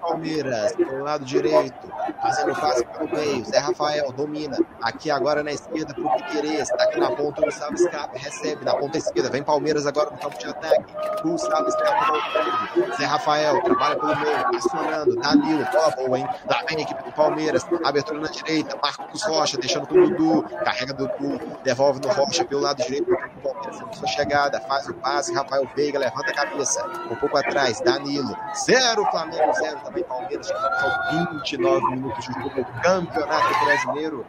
Palmeiras, 0.00 0.76
pelo 0.76 1.02
lado 1.02 1.24
direito, 1.24 1.92
fazendo 2.22 2.54
passe 2.54 2.84
pelo 2.84 3.10
meio, 3.10 3.33
Zé 3.42 3.58
Rafael 3.58 4.12
domina, 4.12 4.56
aqui 4.82 5.10
agora 5.10 5.42
na 5.42 5.52
esquerda 5.52 5.94
pro 5.94 6.10
Piquerez, 6.16 6.68
tá 6.68 6.84
aqui 6.84 7.00
na 7.00 7.10
ponta 7.10 7.40
do 7.40 7.46
Gustavo 7.46 7.76
Scarpa 7.78 8.18
recebe 8.18 8.64
na 8.64 8.74
ponta 8.74 8.98
esquerda. 8.98 9.30
Vem 9.30 9.42
Palmeiras 9.42 9.86
agora 9.86 10.10
no 10.10 10.18
campo 10.18 10.38
de 10.38 10.46
ataque. 10.46 10.84
Gustavo 11.22 11.70
Scarpa 11.70 12.12
voltando. 12.12 12.96
Zé 12.96 13.04
Rafael 13.04 13.62
trabalha 13.62 13.96
pelo 13.96 14.16
meio, 14.16 14.56
acionando. 14.56 15.16
Danilo, 15.16 15.64
bola 15.72 15.90
boa, 15.96 16.18
hein? 16.18 16.28
Lá 16.48 16.62
vem 16.68 16.78
a 16.78 16.80
equipe 16.82 17.02
do 17.02 17.12
Palmeiras. 17.12 17.66
Abertura 17.84 18.20
na 18.20 18.28
direita. 18.28 18.76
Marcos 18.82 19.22
Rocha 19.22 19.58
deixando 19.58 19.86
com 19.86 19.94
o 19.94 20.10
Dudu. 20.10 20.42
Carrega 20.64 20.92
Dudu. 20.92 21.40
Devolve 21.62 22.00
no 22.00 22.12
Rocha 22.12 22.44
pelo 22.44 22.60
lado 22.60 22.82
direito 22.82 23.06
do 23.06 23.40
Palmeiras. 23.42 23.96
Sua 23.96 24.08
chegada. 24.08 24.60
Faz 24.60 24.88
o 24.88 24.94
passe. 24.94 25.34
Rafael 25.34 25.68
Veiga 25.74 25.98
levanta 25.98 26.30
a 26.30 26.34
cabeça. 26.34 26.84
Um 27.10 27.16
pouco 27.16 27.36
atrás. 27.36 27.80
Danilo. 27.80 28.36
Zero 28.64 29.04
Flamengo, 29.10 29.52
zero 29.54 29.80
também 29.80 30.04
Palmeiras. 30.04 30.46
São 30.46 31.28
29 31.28 31.86
minutos 31.90 32.24
de 32.24 32.32
jogo. 32.32 32.66
Campeonato 33.24 33.64
Brasileiro 33.64 34.26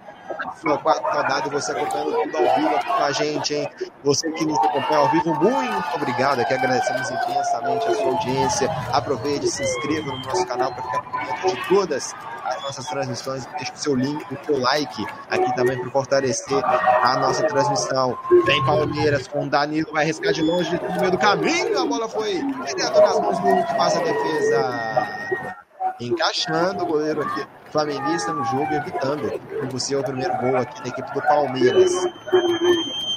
sua 0.59 0.77
quarta 0.77 1.11
rodada 1.11 1.49
você 1.49 1.71
acompanhando 1.71 2.13
tudo 2.23 2.37
ao 2.37 2.55
vivo 2.55 2.75
aqui 2.75 2.87
com 2.87 3.03
a 3.03 3.11
gente, 3.11 3.53
hein? 3.53 3.69
Você 4.03 4.31
que 4.31 4.45
nos 4.45 4.57
acompanha 4.57 4.99
ao 4.99 5.11
vivo, 5.11 5.35
muito 5.35 5.95
obrigado. 5.95 6.39
Aqui 6.39 6.53
agradecemos 6.53 7.09
imensamente 7.09 7.87
a 7.87 7.93
sua 7.93 8.05
audiência. 8.05 8.69
Aproveite, 8.93 9.47
se 9.47 9.63
inscreva 9.63 10.11
no 10.11 10.19
nosso 10.19 10.45
canal 10.47 10.73
para 10.73 10.83
ficar 10.83 11.01
por 11.03 11.19
dentro 11.21 11.55
de 11.55 11.67
todas 11.67 12.15
as 12.45 12.61
nossas 12.63 12.85
transmissões. 12.87 13.45
Deixe 13.57 13.73
o 13.73 13.77
seu 13.77 13.95
link, 13.95 14.25
o 14.33 14.45
seu 14.45 14.59
like 14.59 15.05
aqui 15.29 15.55
também 15.55 15.79
para 15.79 15.91
fortalecer 15.91 16.63
a 16.65 17.17
nossa 17.19 17.43
transmissão. 17.43 18.17
Vem 18.45 18.65
Palmeiras 18.65 19.27
com 19.27 19.43
o 19.43 19.49
Danilo, 19.49 19.91
vai 19.91 20.03
arriscar 20.03 20.33
de 20.33 20.41
longe 20.41 20.79
no 20.81 20.99
meio 20.99 21.11
do 21.11 21.17
caminho. 21.17 21.79
A 21.79 21.85
bola 21.85 22.09
foi 22.09 22.41
pegando 22.65 23.01
nas 23.01 23.19
mãos 23.19 23.39
do 23.39 23.65
que 23.65 23.75
faz 23.75 23.95
a 23.97 23.99
defesa 23.99 25.54
encaixando 25.99 26.83
o 26.83 26.87
goleiro 26.87 27.21
aqui 27.21 27.47
flamenguista 27.71 28.31
no 28.33 28.43
jogo, 28.45 28.73
evitando 28.73 29.27
o 29.61 29.67
possível 29.67 30.03
primeiro 30.03 30.35
gol 30.37 30.55
aqui 30.55 30.81
da 30.81 30.89
equipe 30.89 31.13
do 31.13 31.21
Palmeiras. 31.21 31.91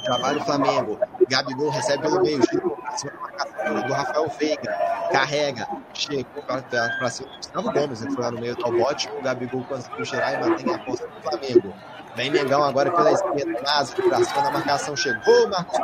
Trabalho 0.03 0.43
Flamengo. 0.43 0.99
Gabigol 1.29 1.69
recebe 1.69 2.01
pelo 2.01 2.21
meio, 2.21 2.39
do 2.39 3.93
Rafael 3.93 4.27
Veiga. 4.37 4.77
Carrega, 5.11 5.65
chegou 5.93 6.43
para 6.43 7.09
cima 7.09 7.29
do 7.29 7.37
Gustavo 7.37 7.71
Gomes, 7.71 8.01
ele 8.01 8.11
foi 8.11 8.23
lá 8.23 8.31
no 8.31 8.39
meio 8.39 8.55
do 8.55 8.71
bote. 8.71 9.09
O 9.17 9.21
Gabigol 9.21 9.63
conseguiu 9.65 10.03
girar 10.03 10.33
e 10.33 10.37
mantém 10.37 10.73
a 10.73 10.79
posse 10.79 11.03
do 11.03 11.21
Flamengo. 11.21 11.73
Vem 12.19 12.31
Mengão 12.31 12.61
agora 12.61 12.91
pela 12.91 13.13
esquerda, 13.13 13.61
Lázaro 13.63 14.09
pra 14.09 14.17
cima 14.21 14.41
da 14.41 14.51
marcação, 14.51 14.93
chegou 14.93 15.47
Marcos 15.47 15.79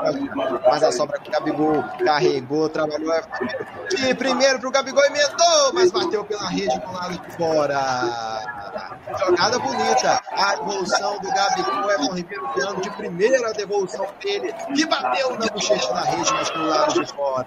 mas 0.70 0.84
a 0.84 0.92
sobra 0.92 1.18
com 1.18 1.30
o 1.30 1.32
Gabigol, 1.32 1.82
carregou, 2.04 2.68
trabalhou 2.68 3.14
de 3.90 4.14
primeiro 4.16 4.60
pro 4.60 4.70
Gabigol, 4.70 5.06
emendou, 5.06 5.74
mas 5.74 5.94
bateu 5.94 6.26
pela 6.26 6.50
rede 6.50 6.78
do 6.78 6.92
lado 6.92 7.18
de 7.18 7.38
fora. 7.38 8.42
Jogada 9.18 9.60
bonita, 9.60 10.22
a 10.34 10.56
devolução 10.56 11.18
do 11.20 11.30
Gabigol, 11.30 11.92
Everton 11.92 12.16
Ribeiro 12.16 12.82
de 12.82 12.90
primeira 12.90 13.54
devolução 13.54 14.06
dele, 14.22 14.54
que 14.76 14.86
bateu 14.88 15.38
na 15.38 15.48
bochecha 15.48 15.94
da 15.94 16.02
rede, 16.02 16.34
mas 16.34 16.50
pelo 16.50 16.68
lado 16.68 16.94
de 17.02 17.14
fora. 17.14 17.46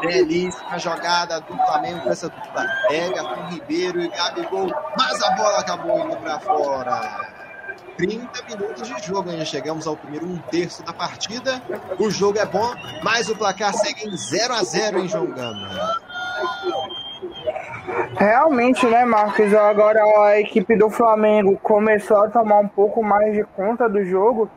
Belíssima 0.00 0.76
jogada 0.76 1.40
do 1.40 1.56
Flamengo 1.56 2.00
com 2.00 2.10
essa 2.10 2.28
dupla. 2.28 2.66
Everton 2.90 3.46
Ribeiro 3.48 4.00
e 4.00 4.08
Gabigol, 4.08 4.66
mas 4.98 5.22
a 5.22 5.30
bola 5.36 5.60
acabou 5.60 6.00
indo 6.00 6.16
para 6.16 6.40
fora. 6.40 7.40
30 8.00 8.42
minutos 8.48 8.88
de 8.88 9.06
jogo, 9.06 9.28
ainda 9.28 9.44
chegamos 9.44 9.86
ao 9.86 9.94
primeiro 9.94 10.26
um 10.26 10.38
terço 10.50 10.82
da 10.82 10.92
partida. 10.92 11.62
O 11.98 12.10
jogo 12.10 12.38
é 12.38 12.46
bom, 12.46 12.74
mas 13.02 13.28
o 13.28 13.36
placar 13.36 13.74
segue 13.74 14.08
em 14.08 14.16
0 14.16 14.54
a 14.54 14.62
0 14.62 14.98
em 15.00 15.08
João 15.08 15.26
Gama. 15.26 15.68
Realmente, 18.16 18.86
né, 18.86 19.04
Marcos? 19.04 19.52
Agora 19.52 20.00
a 20.24 20.40
equipe 20.40 20.76
do 20.76 20.88
Flamengo 20.88 21.58
começou 21.62 22.24
a 22.24 22.30
tomar 22.30 22.60
um 22.60 22.68
pouco 22.68 23.02
mais 23.02 23.34
de 23.34 23.44
conta 23.44 23.86
do 23.86 24.02
jogo. 24.04 24.48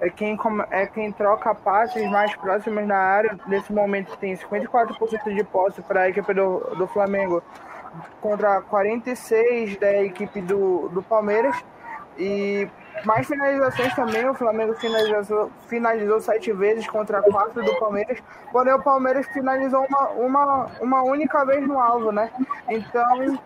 É 0.00 0.08
quem, 0.08 0.38
é 0.70 0.86
quem 0.86 1.10
troca 1.12 1.54
passes 1.54 2.08
mais 2.08 2.34
próximos 2.36 2.86
na 2.86 2.96
área. 2.96 3.36
Nesse 3.48 3.72
momento 3.72 4.16
tem 4.18 4.36
54% 4.36 5.34
de 5.34 5.44
posse 5.44 5.82
para 5.82 6.02
a 6.02 6.08
equipe 6.08 6.32
do, 6.34 6.58
do 6.76 6.86
Flamengo 6.86 7.42
contra 8.20 8.62
46% 8.62 9.78
da 9.78 10.02
equipe 10.02 10.40
do, 10.40 10.88
do 10.88 11.02
Palmeiras. 11.02 11.56
E 12.18 12.68
mais 13.04 13.26
finalizações 13.26 13.94
também, 13.94 14.28
o 14.28 14.34
Flamengo 14.34 14.74
finalizou, 14.74 15.50
finalizou 15.66 16.20
sete 16.20 16.52
vezes 16.52 16.86
contra 16.86 17.22
quatro 17.22 17.64
do 17.64 17.74
Palmeiras, 17.78 18.18
porém 18.52 18.74
o 18.74 18.82
Palmeiras 18.82 19.26
finalizou 19.28 19.84
uma, 19.86 20.08
uma, 20.10 20.70
uma 20.80 21.02
única 21.02 21.44
vez 21.44 21.66
no 21.66 21.80
alvo, 21.80 22.12
né? 22.12 22.30
Então, 22.68 23.38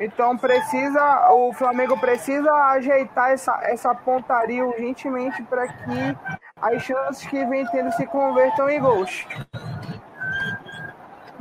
então 0.00 0.36
precisa, 0.36 1.30
o 1.30 1.52
Flamengo 1.52 1.98
precisa 1.98 2.52
ajeitar 2.52 3.30
essa, 3.30 3.58
essa 3.62 3.94
pontaria 3.94 4.64
urgentemente 4.66 5.42
para 5.44 5.68
que 5.68 6.16
as 6.60 6.82
chances 6.82 7.26
que 7.26 7.44
vem 7.44 7.64
tendo 7.66 7.92
se 7.92 8.06
convertam 8.06 8.68
em 8.68 8.80
gols. 8.80 9.26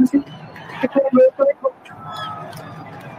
Se 0.06 0.24
convertam 0.88 1.50
em 1.50 1.56
gols. 1.62 1.74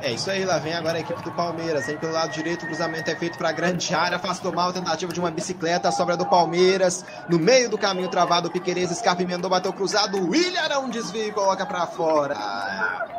É 0.04 0.12
isso 0.12 0.30
aí, 0.30 0.44
lá 0.44 0.58
vem 0.58 0.74
agora 0.74 0.98
a 0.98 1.00
equipe 1.00 1.22
do 1.22 1.32
Palmeiras. 1.32 1.86
Vem 1.86 1.96
pelo 1.96 2.12
lado 2.12 2.30
direito, 2.30 2.64
o 2.64 2.66
cruzamento 2.66 3.10
é 3.10 3.16
feito 3.16 3.38
para 3.38 3.48
a 3.48 3.52
grande 3.52 3.94
área, 3.94 4.16
afastou 4.16 4.52
mal 4.52 4.70
tentativa 4.70 5.10
de 5.10 5.18
uma 5.18 5.30
bicicleta, 5.30 5.90
sobra 5.90 6.14
do 6.14 6.26
Palmeiras. 6.26 7.02
No 7.26 7.38
meio 7.38 7.70
do 7.70 7.78
caminho 7.78 8.10
travado, 8.10 8.48
o 8.48 8.50
Piqueires 8.50 8.90
escapa 8.90 9.22
emendou, 9.22 9.48
bateu 9.48 9.72
cruzado. 9.72 10.18
O 10.18 10.28
William 10.28 10.68
não 10.68 10.90
desvia 10.90 11.28
e 11.28 11.32
coloca 11.32 11.64
para 11.64 11.86
fora. 11.86 12.36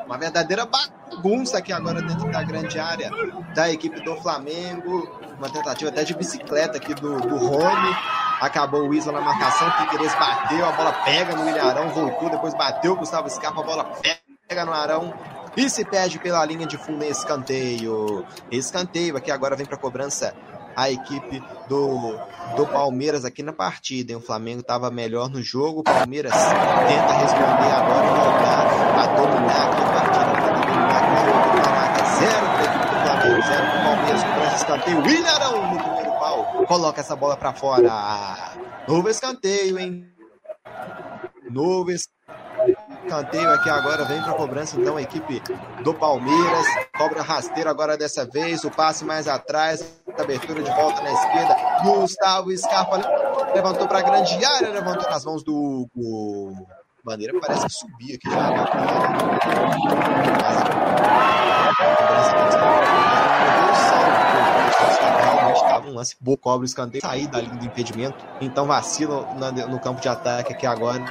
Uma 0.06 0.16
verdadeira 0.16 0.68
bagunça 0.68 1.58
aqui 1.58 1.74
agora 1.74 2.04
dentro 2.04 2.32
da 2.32 2.44
grande 2.44 2.78
área 2.78 3.10
da 3.56 3.68
equipe 3.68 4.00
do 4.02 4.16
Flamengo. 4.18 5.10
Uma 5.40 5.50
tentativa 5.50 5.90
até 5.90 6.04
de 6.04 6.14
bicicleta 6.14 6.78
aqui 6.78 6.94
do, 6.94 7.20
do 7.20 7.36
Rony. 7.36 7.98
Acabou 8.40 8.88
o 8.88 8.94
Isla 8.94 9.12
na 9.12 9.22
marcação, 9.22 9.68
o 9.70 9.72
Piqueires 9.72 10.14
bateu, 10.14 10.64
a 10.64 10.72
bola 10.74 10.94
pega 11.04 11.36
no 11.36 11.68
Arão, 11.68 11.90
voltou, 11.90 12.30
depois 12.30 12.54
bateu, 12.54 12.94
o 12.94 12.96
Gustavo 12.96 13.28
escapa, 13.28 13.60
a 13.60 13.64
bola 13.64 13.92
pega 14.48 14.64
no 14.64 14.72
Arão 14.72 15.12
e 15.58 15.70
se 15.70 15.86
perde 15.86 16.20
pela 16.20 16.44
linha 16.46 16.66
de 16.66 16.78
fundo 16.78 17.04
em 17.04 17.10
escanteio. 17.10 18.26
Escanteio 18.52 19.18
aqui 19.18 19.32
agora 19.32 19.56
vem 19.56 19.66
para 19.66 19.78
cobrança 19.78 20.34
a 20.76 20.92
equipe 20.92 21.42
do, 21.70 22.18
do 22.56 22.68
Palmeiras 22.68 23.24
aqui 23.24 23.42
na 23.42 23.54
partida. 23.54 24.12
Hein? 24.12 24.18
O 24.18 24.22
Flamengo 24.22 24.60
estava 24.60 24.92
melhor 24.92 25.30
no 25.30 25.42
jogo. 25.42 25.80
O 25.80 25.84
Palmeiras 25.84 26.34
tenta 26.34 27.14
responder 27.14 27.72
agora 27.72 28.06
e 28.06 28.10
voltar 28.10 28.68
a 29.00 29.08
dominar 29.16 29.70
aqui 29.70 29.82
a 29.82 29.88
partida. 29.94 30.26
Dominar 30.66 31.94
o 31.96 32.06
zero 32.20 32.46
para 32.46 32.60
a 32.60 32.66
equipe 32.66 32.86
do 32.86 33.04
Flamengo, 33.04 33.42
zero 33.48 33.66
para 33.66 33.80
o 33.80 33.84
Palmeiras. 33.84 34.24
Cobrança 34.24 34.56
escanteio. 34.56 35.02
Willarão 35.02 35.74
no 35.74 35.84
primeiro 35.84 36.12
pau. 36.20 36.66
Coloca 36.68 37.02
essa 37.02 37.16
bola 37.16 37.38
para 37.38 37.54
fora. 37.54 38.56
Novo 38.88 39.10
escanteio, 39.10 39.80
hein? 39.80 40.06
Novo 41.50 41.92
escanteio 41.92 42.15
Canteio 43.08 43.50
aqui 43.52 43.70
agora, 43.70 44.04
vem 44.06 44.22
para 44.22 44.34
cobrança 44.34 44.80
então 44.80 44.98
a 44.98 45.02
equipe 45.02 45.42
do 45.84 45.94
Palmeiras. 45.94 46.66
Cobra 46.98 47.22
rasteiro 47.22 47.70
agora 47.70 47.98
dessa 47.98 48.26
vez, 48.26 48.64
o 48.64 48.72
passe 48.72 49.06
mais 49.06 49.28
atrás, 49.28 50.02
abertura 50.18 50.64
de 50.64 50.72
volta 50.72 51.02
na 51.02 51.14
esquerda. 51.14 51.56
Gustavo 51.84 52.56
Scarpa 52.58 53.02
levantou 53.54 53.88
para 53.88 54.00
a 54.00 54.02
grande 54.02 54.44
área, 54.44 54.70
levantou 54.70 55.10
nas 55.10 55.24
mãos 55.24 55.44
do 55.44 55.54
Hugo. 55.54 56.68
Bandeira 57.04 57.40
parece 57.40 57.68
que 57.68 57.74
subia 57.74 58.16
aqui 58.16 58.30
já. 58.30 58.50
Realmente 65.22 65.56
estava 65.58 65.88
um 65.88 65.94
lance 65.94 66.16
boa, 66.20 66.38
cobra 66.38 66.66
escanteio, 66.66 67.02
sair 67.02 67.28
da 67.28 67.40
linha 67.40 67.56
do 67.56 67.66
impedimento. 67.66 68.26
Então 68.42 68.66
vacila 68.66 69.28
no 69.70 69.80
campo 69.80 70.02
de 70.02 70.10
ataque 70.10 70.54
aqui 70.54 70.66
agora 70.66 71.04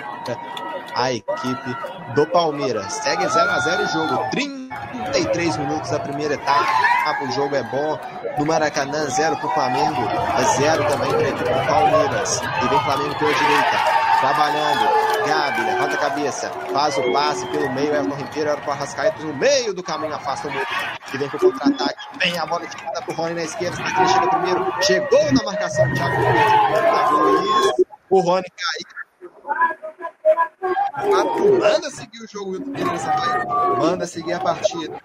a 0.94 1.12
equipe 1.12 1.76
do 2.14 2.26
Palmeiras. 2.26 2.92
Segue 2.92 3.26
0 3.26 3.50
a 3.50 3.58
0 3.58 3.82
o 3.82 3.86
jogo. 3.86 4.30
33 4.30 5.56
minutos 5.58 5.90
da 5.90 5.98
primeira 6.00 6.34
etapa. 6.34 6.94
O 7.22 7.32
jogo 7.32 7.54
é 7.54 7.62
bom. 7.64 7.98
No 8.38 8.46
Maracanã, 8.46 9.06
0 9.08 9.36
para 9.36 9.46
o 9.46 9.50
Flamengo. 9.50 10.02
É 10.38 10.44
0 10.56 10.84
também 10.88 11.10
para 11.10 11.18
a 11.18 11.28
equipe 11.28 11.44
do 11.44 11.66
Palmeiras. 11.66 12.40
E 12.40 12.68
vem 12.68 12.80
Flamengo 12.80 13.18
pela 13.18 13.34
direita. 13.34 14.04
Trabalhando. 14.20 15.04
Gabi, 15.26 15.60
levanta 15.62 15.94
a 15.94 15.98
cabeça. 15.98 16.50
Faz 16.72 16.98
o 16.98 17.12
passe 17.12 17.46
pelo 17.46 17.72
meio. 17.72 17.94
Everton 17.94 18.16
Ribeiro 18.16 18.50
era 18.50 18.60
para 18.60 18.68
o 18.68 18.72
Arrascaeta 18.72 19.22
no 19.22 19.34
meio 19.34 19.74
do 19.74 19.82
caminho. 19.82 20.14
Afasta 20.14 20.48
o 20.48 20.50
meio. 20.50 20.66
E 21.12 21.18
vem 21.18 21.28
para 21.28 21.36
o 21.36 21.40
contra-ataque. 21.40 22.18
Vem 22.18 22.38
a 22.38 22.46
bola 22.46 22.66
tirada 22.66 23.02
para 23.02 23.12
o 23.12 23.16
Rony 23.16 23.34
na 23.34 23.44
esquerda. 23.44 23.76
Ele 23.80 24.08
chega 24.08 24.28
primeiro. 24.28 24.82
Chegou 24.82 25.32
na 25.32 25.42
marcação. 25.44 25.92
Thiago 25.94 26.20
Luiz. 27.16 27.72
O 28.10 28.20
Rony 28.20 28.44
caiu 28.44 29.04
manda 31.60 31.90
seguir 31.90 32.20
o 32.22 32.28
jogo, 32.28 32.60
beleza, 32.60 33.10
vai. 33.12 33.76
Manda 33.76 34.06
seguir 34.06 34.32
a 34.34 34.40
partida. 34.40 35.00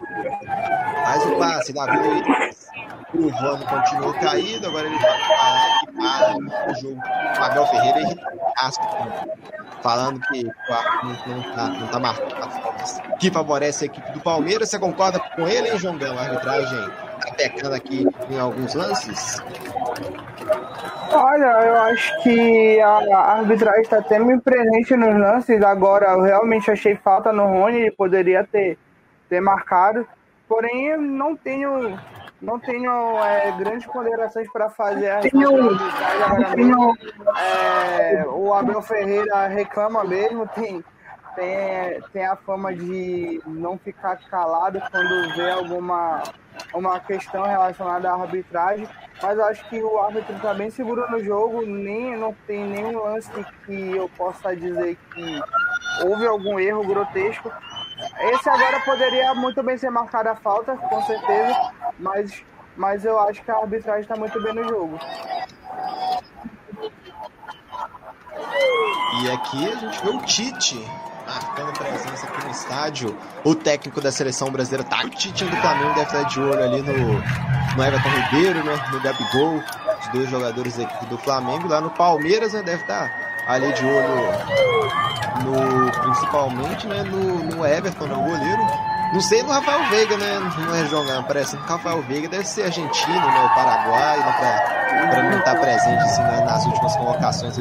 Faz 1.03 1.25
o 1.25 1.37
passe, 1.37 1.73
Davi 1.73 1.97
Luiz. 1.97 2.69
O 3.13 3.27
Rony 3.29 3.65
continuou 3.65 4.13
caído, 4.13 4.67
agora 4.67 4.87
ele 4.87 4.99
vai 4.99 5.19
parar 5.19 5.81
e 5.83 6.49
para 6.49 6.71
o 6.71 6.75
jogo. 6.75 7.01
O 7.39 7.43
Abel 7.43 7.65
Ferreira 7.67 8.01
e 8.01 8.39
falando 9.81 10.19
que 10.21 10.43
não, 10.43 11.35
não, 11.35 11.55
tá, 11.55 11.67
não 11.69 11.87
tá 11.87 11.99
marcando 11.99 13.17
que 13.19 13.29
favorece 13.29 13.85
a 13.85 13.87
equipe 13.87 14.11
do 14.11 14.19
Palmeiras. 14.21 14.69
Você 14.69 14.79
concorda 14.79 15.19
com 15.19 15.47
ele, 15.47 15.69
hein, 15.69 15.77
João 15.77 15.97
Belo? 15.97 16.17
Arbitragem 16.17 17.08
pecando 17.39 17.73
aqui 17.73 18.05
em 18.29 18.37
alguns 18.37 18.73
lances? 18.73 19.41
Olha, 21.11 21.45
eu 21.45 21.75
acho 21.77 22.21
que 22.21 22.81
a 22.81 23.37
arbitragem 23.37 23.81
está 23.81 23.99
até 23.99 24.19
me 24.19 24.39
presente 24.41 24.95
nos 24.95 25.17
lances. 25.17 25.61
Agora, 25.63 26.11
eu 26.11 26.21
realmente 26.21 26.69
achei 26.69 26.95
falta 26.97 27.31
no 27.31 27.45
Rony, 27.45 27.77
ele 27.77 27.91
poderia 27.91 28.43
ter, 28.43 28.77
ter 29.29 29.39
marcado. 29.39 30.05
Porém, 30.47 30.97
não 30.97 31.35
tenho, 31.35 31.97
não 32.41 32.59
tenho 32.59 32.91
é, 33.23 33.51
grandes 33.57 33.85
ponderações 33.87 34.51
para 34.51 34.69
fazer 34.69 35.09
a 35.09 35.19
tenho, 35.19 35.77
tenho, 36.55 36.93
é, 37.37 38.25
O 38.27 38.53
Abel 38.53 38.81
Ferreira 38.81 39.47
reclama 39.47 40.03
mesmo, 40.03 40.47
tem, 40.47 40.83
tem, 41.35 42.01
tem 42.11 42.25
a 42.25 42.35
fama 42.35 42.73
de 42.73 43.41
não 43.45 43.77
ficar 43.77 44.17
calado 44.29 44.81
quando 44.91 45.35
vê 45.35 45.51
alguma 45.51 46.23
uma 46.73 46.99
questão 46.99 47.43
relacionada 47.43 48.09
à 48.09 48.13
arbitragem, 48.13 48.87
mas 49.21 49.39
acho 49.39 49.67
que 49.69 49.81
o 49.81 49.99
árbitro 49.99 50.35
está 50.35 50.53
bem 50.53 50.69
seguro 50.69 51.09
no 51.09 51.23
jogo, 51.23 51.65
nem 51.65 52.17
não 52.17 52.33
tem 52.47 52.63
nenhum 52.63 53.03
lance 53.03 53.29
que 53.65 53.95
eu 53.95 54.09
possa 54.09 54.55
dizer 54.55 54.97
que 55.13 55.41
houve 56.05 56.25
algum 56.25 56.59
erro 56.59 56.85
grotesco. 56.85 57.51
Esse 58.19 58.49
agora 58.49 58.79
poderia 58.81 59.33
muito 59.33 59.61
bem 59.61 59.77
ser 59.77 59.89
marcado 59.89 60.29
a 60.29 60.35
falta, 60.35 60.75
com 60.75 61.01
certeza, 61.03 61.71
mas, 61.97 62.43
mas 62.77 63.03
eu 63.03 63.19
acho 63.19 63.43
que 63.43 63.51
a 63.51 63.57
arbitragem 63.57 64.01
está 64.01 64.15
muito 64.15 64.41
bem 64.41 64.53
no 64.53 64.63
jogo. 64.67 64.99
E 69.21 69.31
aqui 69.31 69.69
a 69.69 69.75
gente 69.75 70.01
vê 70.01 70.09
o 70.09 70.21
Tite 70.21 71.08
marcando 71.59 71.77
presença 71.77 72.27
aqui 72.27 72.45
no 72.45 72.51
estádio. 72.51 73.17
O 73.43 73.55
técnico 73.55 74.01
da 74.01 74.11
seleção 74.11 74.49
brasileira, 74.49 74.83
tá, 74.83 75.07
Tite 75.09 75.43
do 75.45 75.55
Flamengo, 75.57 75.93
deve 75.93 76.01
estar 76.01 76.23
de 76.23 76.39
olho 76.39 76.63
ali 76.63 76.81
no, 76.81 76.95
no 77.75 77.83
Everton 77.83 78.09
Ribeiro, 78.09 78.63
né? 78.63 78.89
No 78.91 78.99
Gabigol, 79.01 79.63
os 80.01 80.07
dois 80.09 80.29
jogadores 80.29 80.79
aqui 80.79 81.05
do 81.07 81.17
Flamengo. 81.17 81.67
Lá 81.67 81.81
no 81.81 81.89
Palmeiras, 81.91 82.53
né? 82.53 82.61
Deve 82.63 82.81
estar 82.81 83.11
ali 83.47 83.71
de 83.73 83.85
olho 83.85 84.31
no, 85.43 85.91
principalmente, 85.91 86.87
né? 86.87 87.03
No, 87.03 87.43
no 87.43 87.65
Everton, 87.65 88.07
no 88.07 88.23
goleiro. 88.23 88.89
Não 89.11 89.21
sei 89.21 89.41
no 89.41 89.51
Rafael 89.51 89.89
Veiga, 89.89 90.17
né? 90.17 90.39
Não 90.59 90.75
é 90.75 90.85
jogando, 90.85 91.25
parece 91.25 91.57
que 91.57 91.63
o 91.63 91.65
Rafael 91.65 92.01
Veiga 92.03 92.29
deve 92.29 92.45
ser 92.45 92.63
argentino, 92.63 93.15
né? 93.15 93.43
O 93.43 93.55
Paraguai, 93.55 94.19
né? 94.19 94.35
Pra, 94.39 95.07
pra 95.09 95.23
não 95.23 95.39
estar 95.39 95.55
presente 95.59 96.03
assim, 96.03 96.21
né? 96.21 96.45
nas 96.45 96.63
últimas 96.65 96.95
convocações 96.95 97.57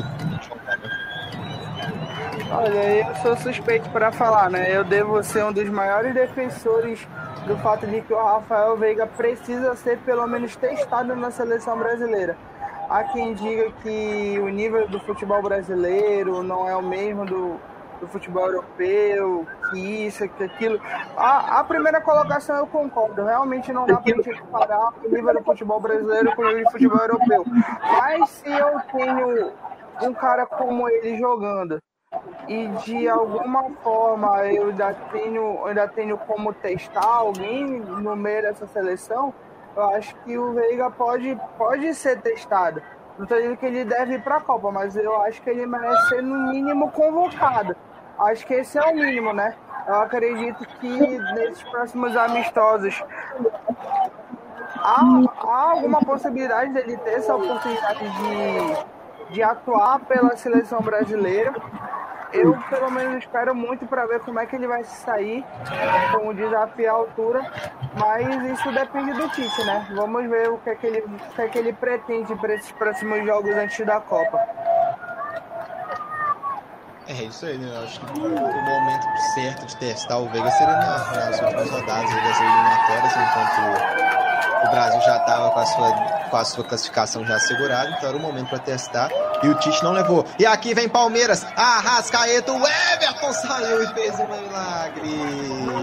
Olha, 2.51 3.07
eu 3.07 3.14
sou 3.16 3.36
suspeito 3.36 3.90
para 3.90 4.11
falar, 4.11 4.49
né? 4.49 4.74
Eu 4.74 4.82
devo 4.82 5.22
ser 5.22 5.44
um 5.44 5.53
dos 5.53 5.68
maiores 5.68 6.14
defensores 6.14 7.07
do 7.46 7.59
fato 7.59 7.86
de 7.86 8.01
que 8.01 8.12
o 8.12 8.16
Rafael 8.16 8.74
Veiga 8.74 9.07
precisa 9.07 9.76
ser 9.76 9.99
pelo 9.99 10.26
menos 10.26 10.57
testado 10.57 11.14
na 11.14 11.30
seleção 11.30 11.78
brasileira. 11.78 12.38
Há 12.88 13.05
quem 13.05 13.34
diga 13.34 13.70
que 13.82 14.38
o 14.40 14.49
nível 14.49 14.88
do 14.88 14.99
futebol 15.01 15.42
brasileiro 15.42 16.42
não 16.42 16.66
é 16.66 16.74
o 16.74 16.82
mesmo 16.82 17.26
do, 17.26 17.61
do 18.01 18.09
futebol 18.09 18.46
europeu, 18.46 19.46
que 19.70 20.07
isso, 20.07 20.26
que 20.26 20.44
aquilo. 20.44 20.80
A, 21.18 21.61
a 21.61 21.64
primeira 21.64 22.01
colocação 22.01 22.57
eu 22.57 22.66
concordo, 22.66 23.24
realmente 23.24 23.70
não 23.74 23.84
dá 23.84 23.99
para 23.99 24.22
gente 24.22 24.40
comparar 24.40 24.94
o 25.05 25.09
nível 25.11 25.34
do 25.34 25.44
futebol 25.44 25.80
brasileiro 25.80 26.34
com 26.34 26.40
o 26.40 26.49
nível 26.49 26.64
do 26.64 26.70
futebol 26.70 26.99
europeu. 26.99 27.44
Mas 27.82 28.30
se 28.30 28.51
eu 28.51 28.80
tenho 28.90 29.53
um 30.01 30.14
cara 30.14 30.46
como 30.46 30.88
ele 30.88 31.18
jogando 31.18 31.78
e 32.48 32.66
de 32.84 33.09
alguma 33.09 33.70
forma 33.82 34.46
eu 34.46 34.68
ainda 34.68 34.94
tenho, 35.12 35.66
ainda 35.66 35.86
tenho 35.86 36.16
como 36.16 36.52
testar 36.52 37.04
alguém 37.04 37.80
no 37.80 38.16
meio 38.16 38.42
dessa 38.42 38.66
seleção, 38.66 39.34
eu 39.76 39.82
acho 39.90 40.14
que 40.24 40.36
o 40.38 40.52
Veiga 40.54 40.90
pode, 40.90 41.38
pode 41.56 41.94
ser 41.94 42.20
testado. 42.20 42.82
Não 43.18 43.24
estou 43.24 43.38
dizendo 43.38 43.56
que 43.56 43.66
ele 43.66 43.84
deve 43.84 44.14
ir 44.14 44.22
para 44.22 44.36
a 44.36 44.40
Copa, 44.40 44.70
mas 44.70 44.96
eu 44.96 45.20
acho 45.22 45.42
que 45.42 45.50
ele 45.50 45.66
merece 45.66 46.09
ser 46.09 46.22
no 46.22 46.52
mínimo 46.52 46.90
convocado. 46.90 47.76
Acho 48.18 48.46
que 48.46 48.54
esse 48.54 48.78
é 48.78 48.82
o 48.82 48.94
mínimo, 48.94 49.32
né? 49.32 49.54
Eu 49.86 49.96
acredito 49.96 50.66
que 50.80 51.18
nesses 51.34 51.62
próximos 51.64 52.16
amistosos 52.16 53.04
há, 54.76 55.00
há 55.42 55.70
alguma 55.70 56.00
possibilidade 56.00 56.72
dele 56.72 56.96
ter 56.98 57.14
essa 57.14 57.34
oportunidade 57.34 58.00
de, 58.00 58.97
de 59.31 59.43
atuar 59.43 60.01
pela 60.01 60.37
seleção 60.37 60.81
brasileira 60.81 61.55
eu 62.33 62.57
pelo 62.68 62.91
menos 62.91 63.24
espero 63.24 63.55
muito 63.55 63.87
para 63.87 64.07
ver 64.07 64.20
como 64.20 64.39
é 64.39 64.47
que 64.47 64.55
ele 64.55 64.66
vai 64.66 64.85
se 64.85 64.97
sair 65.01 65.45
com 66.12 66.29
o 66.29 66.35
desafio 66.35 66.91
à 66.91 66.93
altura, 66.93 67.51
mas 67.99 68.51
isso 68.53 68.70
depende 68.72 69.12
do 69.14 69.29
Tite, 69.31 69.64
né? 69.64 69.87
Vamos 69.95 70.29
ver 70.29 70.51
o 70.51 70.59
que 70.59 70.70
é 70.70 70.74
que 70.74 70.87
ele, 70.87 70.99
o 71.01 71.35
que 71.35 71.41
é 71.41 71.49
que 71.49 71.59
ele 71.59 71.72
pretende 71.72 72.35
para 72.37 72.55
esses 72.55 72.72
próximos 72.72 73.24
jogos 73.24 73.51
antes 73.55 73.85
da 73.87 74.01
Copa. 74.01 74.39
É 77.09 77.24
isso 77.24 77.47
aí, 77.47 77.57
né? 77.57 77.74
Eu 77.74 77.85
acho 77.85 78.01
que 78.01 78.20
o 78.20 78.29
momento 78.29 79.07
certo 79.35 79.66
de 79.66 79.76
testar 79.79 80.18
o 80.18 80.29
Veiga 80.29 80.51
seria 80.51 80.76
nas 80.76 81.41
últimas 81.41 81.70
rodadas 81.70 82.11
das 82.11 82.41
eliminatórias, 82.41 83.12
enquanto 83.16 84.28
o 84.66 84.70
Brasil 84.70 85.00
já 85.02 85.16
estava 85.18 85.50
com 85.50 85.61
a 85.61 85.66
sua 85.66 86.18
com 86.28 86.36
a 86.36 86.44
sua 86.44 86.64
classificação 86.64 87.24
já 87.24 87.36
assegurada, 87.36 87.88
então 87.90 88.09
era 88.09 88.18
o 88.18 88.20
momento 88.20 88.50
para 88.50 88.59
testar. 88.59 89.11
E 89.42 89.48
o 89.48 89.54
Tite 89.54 89.82
não 89.82 89.92
levou. 89.92 90.26
E 90.38 90.44
aqui 90.44 90.74
vem 90.74 90.88
Palmeiras, 90.88 91.46
Arrascaeta, 91.56 92.52
o 92.52 92.66
Everton 92.66 93.32
saiu 93.32 93.82
e 93.82 93.86
fez 93.94 94.14
um 94.20 94.26
milagre. 94.26 95.78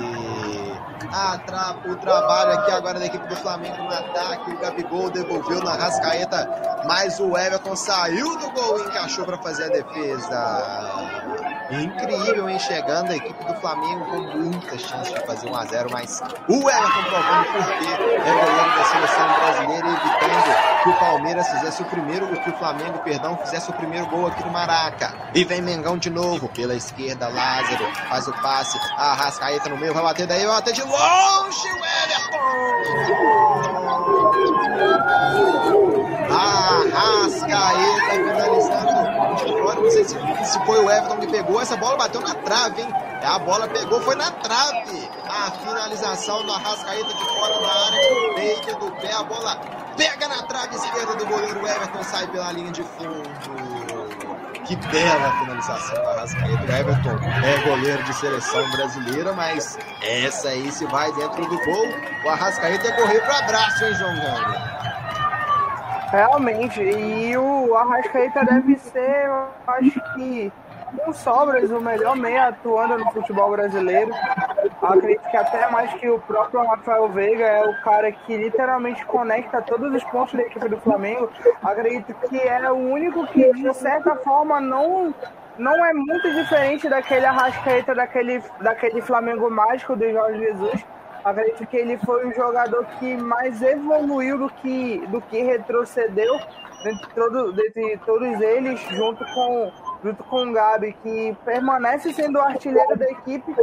Tra 1.45 1.76
o 1.86 1.95
trabalho 1.95 2.59
aqui 2.59 2.71
agora 2.71 2.99
da 2.99 3.05
equipe 3.05 3.26
do 3.28 3.36
Flamengo 3.38 3.84
no 3.84 3.93
ataque. 3.93 4.51
O 4.51 4.59
Gabigol 4.59 5.09
devolveu 5.09 5.61
na 5.61 5.73
Rascaeta, 5.73 6.84
mas 6.86 7.19
o 7.19 7.38
Everton 7.38 7.76
saiu 7.76 8.38
do 8.38 8.51
gol 8.51 8.80
e 8.80 8.88
encaixou 8.88 9.26
para 9.26 9.38
fazer 9.38 9.63
a 9.63 9.69
defesa. 9.69 11.55
Incrível, 11.72 12.47
hein? 12.49 12.59
Chegando 12.59 13.11
a 13.11 13.16
equipe 13.16 13.43
do 13.43 13.55
Flamengo 13.55 14.05
com 14.05 14.18
muitas 14.38 14.82
chances 14.82 15.13
de 15.13 15.26
fazer 15.26 15.49
1x0, 15.49 15.88
mas 15.91 16.22
o 16.47 16.70
Everton 16.70 17.03
provando 17.09 17.45
por 17.45 17.66
quê 17.80 17.88
é 17.89 18.34
goleiro 18.34 18.76
da 18.76 18.84
seleção 18.86 19.34
brasileira, 19.34 19.88
evitando 19.88 20.84
que 20.84 20.89
o 20.89 20.93
Palmeiras 20.99 21.47
fizesse 21.49 21.82
o 21.82 21.86
primeiro, 21.86 22.28
que 22.28 22.49
o 22.49 22.57
Flamengo, 22.57 22.99
perdão, 22.99 23.38
fizesse 23.38 23.70
o 23.70 23.74
primeiro 23.74 24.05
gol 24.07 24.28
aqui 24.28 24.43
no 24.43 24.51
Maraca. 24.51 25.13
E 25.34 25.43
vem 25.43 25.61
Mengão 25.61 25.97
de 25.97 26.09
novo, 26.09 26.47
pela 26.49 26.76
esquerda, 26.76 27.28
Lázaro 27.28 27.86
faz 28.07 28.28
o 28.28 28.34
passe, 28.34 28.80
a 28.95 29.13
Rascaeta 29.13 29.70
no 29.70 29.78
meio, 29.78 29.93
vai 29.93 30.03
bater 30.03 30.28
daí, 30.28 30.45
vai 30.45 30.55
bater 30.55 30.74
de 30.74 30.84
longe, 30.84 31.68
o 31.68 31.78
Everton! 31.78 32.76
Arrascaeta 36.30 38.11
finalizando 38.11 38.95
de 39.36 39.44
fora. 39.44 39.80
Não 39.80 39.92
sei 39.92 40.04
se, 40.04 40.16
se 40.46 40.66
foi 40.66 40.84
o 40.84 40.90
Everton 40.90 41.18
que 41.18 41.28
pegou. 41.28 41.62
Essa 41.62 41.76
bola 41.78 41.98
bateu 41.98 42.22
na 42.22 42.34
trave, 42.36 42.82
hein? 42.82 42.94
A 43.24 43.40
bola 43.40 43.68
pegou, 43.68 44.02
foi 44.02 44.16
na 44.16 44.32
trave. 44.32 45.10
A 45.28 45.52
finalização 45.52 46.46
do 46.46 46.52
Arrascaeta 46.52 47.14
de 47.14 47.26
fora 47.26 47.60
da 47.60 47.86
área, 47.86 48.34
peito 48.36 48.76
do 48.80 48.92
pé. 49.02 49.12
A 49.14 49.24
bola 49.24 49.56
pega 49.98 50.28
na 50.28 50.44
trave 50.44 50.76
esquerda 50.76 51.16
do 51.16 51.26
goleiro 51.26 51.60
Everton, 51.60 52.04
sai 52.04 52.28
pela 52.28 52.52
linha 52.52 52.72
de 52.72 52.84
fundo. 52.84 53.24
Que 54.66 54.76
bela 54.76 55.32
finalização 55.40 55.96
do 55.96 56.10
Arrascaeta. 56.10 56.64
O 56.64 56.76
Everton 56.76 57.20
é 57.44 57.70
goleiro 57.70 58.04
de 58.04 58.14
seleção 58.16 58.72
brasileira, 58.72 59.34
mas 59.34 59.78
essa 60.02 60.50
aí 60.50 60.72
se 60.72 60.86
vai 60.86 61.12
dentro 61.14 61.46
do 61.46 61.58
gol. 61.66 61.88
O 62.24 62.30
Arrascaeta 62.30 62.88
é 62.88 62.92
correr 62.94 63.22
para 63.22 63.40
abraço, 63.40 63.86
hein, 63.86 63.94
João 63.96 64.16
Gânia? 64.16 64.76
Realmente, 66.16 66.82
e 66.82 67.38
o 67.38 67.76
Arrascaeta 67.76 68.45
deve 68.45 68.78
ser, 68.78 69.30
acho 69.68 70.01
que, 70.13 70.49
com 70.95 71.11
sobras, 71.11 71.70
o 71.70 71.82
melhor 71.82 72.16
meia 72.16 72.47
atuando 72.47 72.97
no 72.99 73.11
futebol 73.11 73.51
brasileiro. 73.51 74.13
Acredito 74.82 75.30
que 75.30 75.36
até 75.36 75.70
mais 75.70 75.93
que 75.95 76.09
o 76.09 76.18
próprio 76.20 76.66
Rafael 76.66 77.09
Veiga 77.09 77.43
é 77.43 77.70
o 77.70 77.82
cara 77.82 78.09
que 78.13 78.38
literalmente 78.38 79.05
conecta 79.05 79.61
todos 79.61 79.93
os 79.93 80.05
pontos 80.05 80.36
da 80.36 80.43
equipe 80.43 80.70
do 80.70 80.78
Flamengo. 80.78 81.30
Acredito 81.61 82.16
que 82.30 82.39
é 82.39 82.72
o 82.72 82.76
único 82.76 83.28
que, 83.28 83.51
de 83.51 83.74
certa 83.74 84.16
forma, 84.16 84.61
não 84.61 85.13
não 85.57 85.86
é 85.86 85.93
muito 85.93 86.34
diferente 86.34 86.88
daquele 86.88 87.26
Arrascaeta, 87.26 87.93
daquele, 87.93 88.41
daquele 88.61 89.01
Flamengo 89.01 89.49
mágico 89.49 89.97
do 89.97 90.09
Jorge 90.09 90.39
Jesus 90.39 90.86
acredito 91.26 91.65
que 91.65 91.76
ele 91.76 91.97
foi 91.97 92.28
o 92.28 92.36
jogador 92.36 92.86
que 92.99 93.17
mais 93.17 93.59
evoluiu 93.61 94.38
do 94.38 94.49
que, 94.49 95.05
do 95.07 95.19
que 95.21 95.41
retrocedeu 95.41 96.39
dentre, 96.84 97.07
todo, 97.15 97.55
todos 98.05 98.41
eles, 98.41 98.80
junto 98.91 99.26
com, 99.34 99.71
junto 100.03 100.23
com 100.26 100.43
o 100.43 100.53
Gabi, 100.53 100.93
que 101.01 101.36
permanece 101.43 102.13
sendo 102.13 102.38
o 102.38 102.41
artilheiro 102.41 102.95
da 102.95 103.09
equipe. 103.09 103.55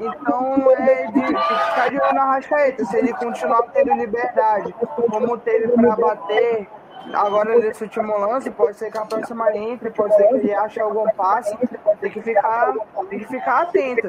Então 0.00 0.70
é 0.70 1.06
de, 1.08 1.20
de 1.20 1.26
ficar 1.26 1.90
de 1.90 2.00
olho 2.00 2.14
na 2.14 2.24
Rascaeta, 2.32 2.84
se 2.86 2.96
ele 2.96 3.12
continuar 3.12 3.62
tendo 3.74 3.92
liberdade, 3.92 4.74
como 5.10 5.36
teve 5.38 5.68
para 5.68 5.94
bater. 5.94 6.66
Agora 7.12 7.58
nesse 7.58 7.82
último 7.82 8.16
lance, 8.16 8.48
pode 8.50 8.76
ser 8.76 8.90
que 8.90 8.96
a 8.96 9.04
próxima 9.04 9.54
entre, 9.54 9.90
pode 9.90 10.14
ser 10.14 10.28
que 10.28 10.34
ele 10.34 10.54
ache 10.54 10.80
algum 10.80 11.04
passe, 11.10 11.54
tem 12.00 12.10
que 12.10 12.22
ficar, 12.22 12.72
tem 13.10 13.18
que 13.18 13.26
ficar 13.26 13.62
atento. 13.62 14.08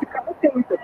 Ficar 0.00 0.24
atento. 0.28 0.79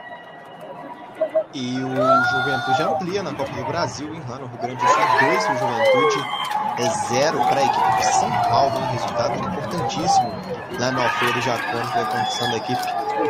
E 1.58 1.82
o 1.82 1.88
Juventude 1.88 2.82
amplia 2.82 3.22
na 3.22 3.32
Copa 3.32 3.50
do 3.50 3.64
Brasil, 3.64 4.14
em 4.14 4.20
lá 4.28 4.38
no 4.38 4.46
Rio 4.46 4.58
Grande 4.58 4.76
do 4.76 4.88
Sul, 4.88 4.98
dois 5.20 5.42
o 5.42 5.56
Juventude. 5.56 6.28
é 6.76 6.90
zero 7.08 7.38
para 7.38 7.60
a 7.60 7.64
equipe 7.64 7.96
de 7.96 8.04
São 8.12 8.30
Paulo, 8.50 8.78
um 8.78 8.92
resultado 8.92 9.38
importantíssimo 9.38 10.34
lá 10.78 10.90
no 10.90 11.00
Alfredo 11.00 11.40
Jacone, 11.40 11.86
que 11.86 11.94
vai 11.94 12.12
conquistando 12.12 12.52
a 12.52 12.56
equipe 12.58 12.82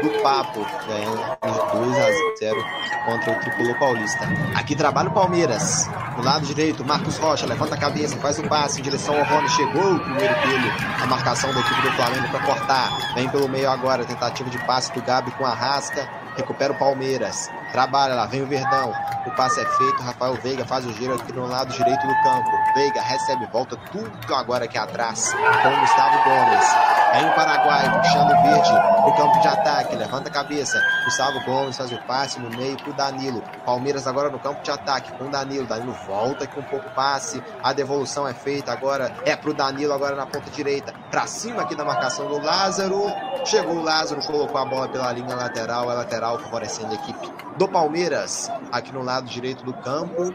do 0.03 0.22
Papo, 0.24 0.66
ganhando 0.89 1.37
por 1.37 1.77
2 1.77 1.97
a 1.97 2.37
0 2.41 2.64
contra 3.05 3.33
o 3.33 3.41
Tricolor 3.41 3.79
Paulista. 3.79 4.29
Aqui 4.57 4.74
trabalha 4.74 5.09
o 5.09 5.12
Palmeiras, 5.12 5.89
do 6.16 6.22
lado 6.24 6.45
direito, 6.45 6.85
Marcos 6.85 7.18
Rocha 7.18 7.47
levanta 7.47 7.77
a 7.77 7.79
cabeça, 7.79 8.16
faz 8.16 8.41
o 8.41 8.49
passe 8.49 8.81
em 8.81 8.83
direção 8.83 9.16
ao 9.16 9.24
Rony, 9.24 9.49
chegou 9.51 9.95
o 9.95 10.01
primeiro 10.01 10.35
dele, 10.41 10.72
a 11.01 11.07
marcação 11.07 11.55
da 11.55 11.61
equipe 11.61 11.81
do 11.81 11.93
Flamengo 11.93 12.29
para 12.31 12.41
cortar, 12.45 13.14
vem 13.14 13.29
pelo 13.29 13.49
meio 13.49 13.70
agora, 13.70 14.05
tentativa 14.05 14.51
de 14.51 14.59
passe 14.66 14.93
do 14.93 15.01
Gabi 15.01 15.31
com 15.31 15.47
a 15.47 15.55
Rasca, 15.55 16.09
recupera 16.37 16.72
o 16.72 16.77
Palmeiras, 16.77 17.51
trabalha 17.77 18.14
lá, 18.14 18.24
vem 18.24 18.41
o 18.41 18.47
Verdão, 18.47 18.91
o 19.27 19.31
passe 19.33 19.61
é 19.61 19.66
feito, 19.66 20.03
Rafael 20.03 20.33
Veiga 20.37 20.64
faz 20.64 20.87
o 20.87 20.93
giro 20.95 21.12
aqui 21.12 21.31
no 21.31 21.47
lado 21.47 21.70
direito 21.74 22.07
do 22.07 22.22
campo, 22.22 22.51
Veiga 22.74 23.03
recebe, 23.03 23.45
volta 23.53 23.77
tudo 23.93 24.35
agora 24.35 24.64
aqui 24.64 24.79
atrás, 24.79 25.35
com 25.35 25.68
o 25.68 25.81
Gustavo 25.81 26.24
Gomes, 26.24 26.66
vem 27.12 27.29
o 27.29 27.35
Paraguai, 27.35 28.01
puxando 28.01 28.31
o 28.31 28.43
verde 28.43 28.72
no 29.05 29.14
campo 29.14 29.41
de 29.41 29.49
ataque, 29.49 29.95
levanta 29.95 30.31
a 30.31 30.33
cabeça, 30.33 30.83
Gustavo 31.05 31.39
Gomes 31.45 31.77
faz 31.77 31.93
o 31.93 31.99
passe 32.05 32.41
no 32.41 32.49
meio 32.49 32.79
pro 32.79 32.95
Danilo, 32.95 33.43
Palmeiras 33.66 34.07
agora 34.07 34.31
no 34.31 34.39
campo 34.39 34.62
de 34.62 34.70
ataque, 34.70 35.12
com 35.12 35.27
o 35.27 35.31
Danilo, 35.31 35.66
Danilo 35.66 35.95
volta 36.07 36.45
aqui 36.45 36.59
um 36.59 36.62
pouco 36.62 36.89
passe, 36.95 37.43
a 37.62 37.74
devolução 37.74 38.27
é 38.27 38.33
feita 38.33 38.72
agora, 38.72 39.14
é 39.27 39.37
pro 39.37 39.53
Danilo 39.53 39.93
agora 39.93 40.16
na 40.16 40.24
ponta 40.24 40.51
direita, 40.51 40.95
pra 41.11 41.27
cima 41.27 41.61
aqui 41.61 41.74
da 41.74 41.85
marcação 41.85 42.27
do 42.27 42.43
Lázaro, 42.43 43.03
chegou 43.45 43.74
o 43.74 43.83
Lázaro, 43.83 44.22
colocou 44.27 44.59
a 44.59 44.64
bola 44.64 44.89
pela 44.89 45.12
linha 45.12 45.37
lateral, 45.37 45.91
é 45.91 45.95
lateral 45.95 46.39
favorecendo 46.39 46.93
a 46.93 46.95
equipe 46.95 47.37
do 47.57 47.66
Palmeiras, 47.69 48.51
aqui 48.73 48.93
no 48.93 49.03
lado 49.03 49.27
direito 49.27 49.64
do 49.64 49.73
campo, 49.75 50.35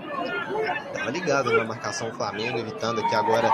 estava 0.93 1.11
ligado 1.11 1.51
na 1.51 1.63
marcação 1.63 2.09
do 2.09 2.15
Flamengo, 2.15 2.59
evitando 2.59 2.99
aqui 3.01 3.15
agora 3.15 3.49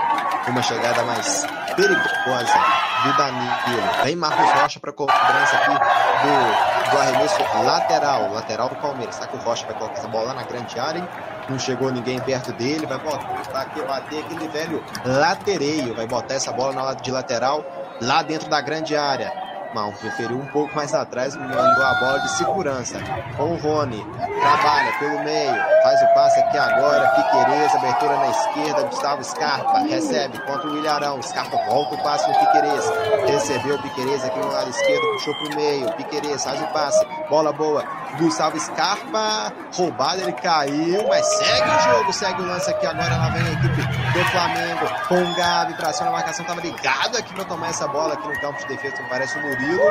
uma 0.46 0.62
chegada 0.62 1.02
mais 1.04 1.46
perigosa 1.76 2.58
do 3.04 3.16
Danilo. 3.16 4.04
Vem 4.04 4.16
Marcos 4.16 4.50
Rocha 4.60 4.80
para 4.80 4.92
cobrança 4.92 5.56
aqui 5.56 5.72
do, 5.72 6.90
do 6.90 6.98
arremesso 6.98 7.40
lateral, 7.64 8.32
lateral 8.32 8.68
do 8.68 8.76
Palmeiras. 8.76 9.14
Está 9.14 9.26
com 9.26 9.36
o 9.36 9.40
Rocha, 9.40 9.66
vai 9.66 9.76
colocar 9.76 9.98
essa 9.98 10.08
bola 10.08 10.34
na 10.34 10.42
grande 10.42 10.78
área. 10.78 11.08
Não 11.48 11.58
chegou 11.58 11.90
ninguém 11.90 12.20
perto 12.20 12.52
dele, 12.52 12.86
vai 12.86 12.98
botar 12.98 13.60
aqui, 13.60 13.80
bater 13.82 14.24
aquele 14.24 14.48
velho 14.48 14.84
latereio, 15.04 15.94
vai 15.94 16.06
botar 16.06 16.34
essa 16.34 16.52
bola 16.52 16.72
na 16.72 16.94
de 16.94 17.10
lateral 17.10 17.64
lá 18.00 18.22
dentro 18.22 18.48
da 18.48 18.60
grande 18.60 18.96
área. 18.96 19.47
Mal 19.74 19.92
preferiu 19.92 20.38
um 20.38 20.46
pouco 20.46 20.74
mais 20.74 20.94
atrás, 20.94 21.36
mandou 21.36 21.60
a 21.60 21.94
bola 21.94 22.18
de 22.20 22.30
segurança. 22.30 22.98
Com 23.36 23.52
o 23.52 23.56
Rony, 23.56 24.02
trabalha 24.40 24.92
pelo 24.98 25.22
meio, 25.22 25.54
faz 25.82 26.02
o 26.02 26.14
passe 26.14 26.40
aqui 26.40 26.56
agora. 26.56 27.06
Piquerez, 27.10 27.74
abertura 27.74 28.16
na 28.16 28.28
esquerda. 28.28 28.82
Gustavo 28.84 29.24
Scarpa 29.24 29.78
recebe 29.80 30.38
contra 30.46 30.68
o 30.68 30.76
Ilharão. 30.76 31.22
Scarpa 31.22 31.56
volta 31.68 31.94
o 31.96 32.02
passe 32.02 32.26
no 32.28 32.38
Piquerez. 32.38 32.84
Recebeu 33.28 33.76
o 33.76 33.82
Piquerez 33.82 34.24
aqui 34.24 34.38
no 34.38 34.50
lado 34.50 34.70
esquerdo, 34.70 35.12
puxou 35.12 35.34
pro 35.34 35.56
meio. 35.56 35.92
Piquerez 35.92 36.42
faz 36.42 36.62
o 36.62 36.66
passe, 36.68 37.06
bola 37.28 37.52
boa. 37.52 37.84
Gustavo 38.18 38.58
Scarpa, 38.58 39.52
roubado, 39.76 40.22
ele 40.22 40.32
caiu, 40.32 41.06
mas 41.08 41.26
segue 41.26 41.68
o 41.68 41.78
jogo, 41.80 42.12
segue 42.12 42.42
o 42.42 42.46
lance 42.46 42.70
aqui 42.70 42.86
agora. 42.86 43.16
Lá 43.16 43.28
vem 43.28 43.42
a 43.42 43.52
equipe 43.52 43.82
do 43.82 44.24
Flamengo 44.30 44.86
com 45.08 45.22
o 45.22 45.34
Gabi 45.34 45.74
pra 45.74 45.92
cima. 45.92 46.08
A 46.08 46.12
marcação 46.12 46.44
tava 46.46 46.60
ligado 46.62 47.18
aqui 47.18 47.34
pra 47.34 47.44
tomar 47.44 47.68
essa 47.68 47.86
bola 47.86 48.14
aqui 48.14 48.26
no 48.26 48.40
campo 48.40 48.58
de 48.60 48.66
defesa, 48.66 48.96
parece 49.10 49.38
o 49.38 49.57
Murilo 49.58 49.82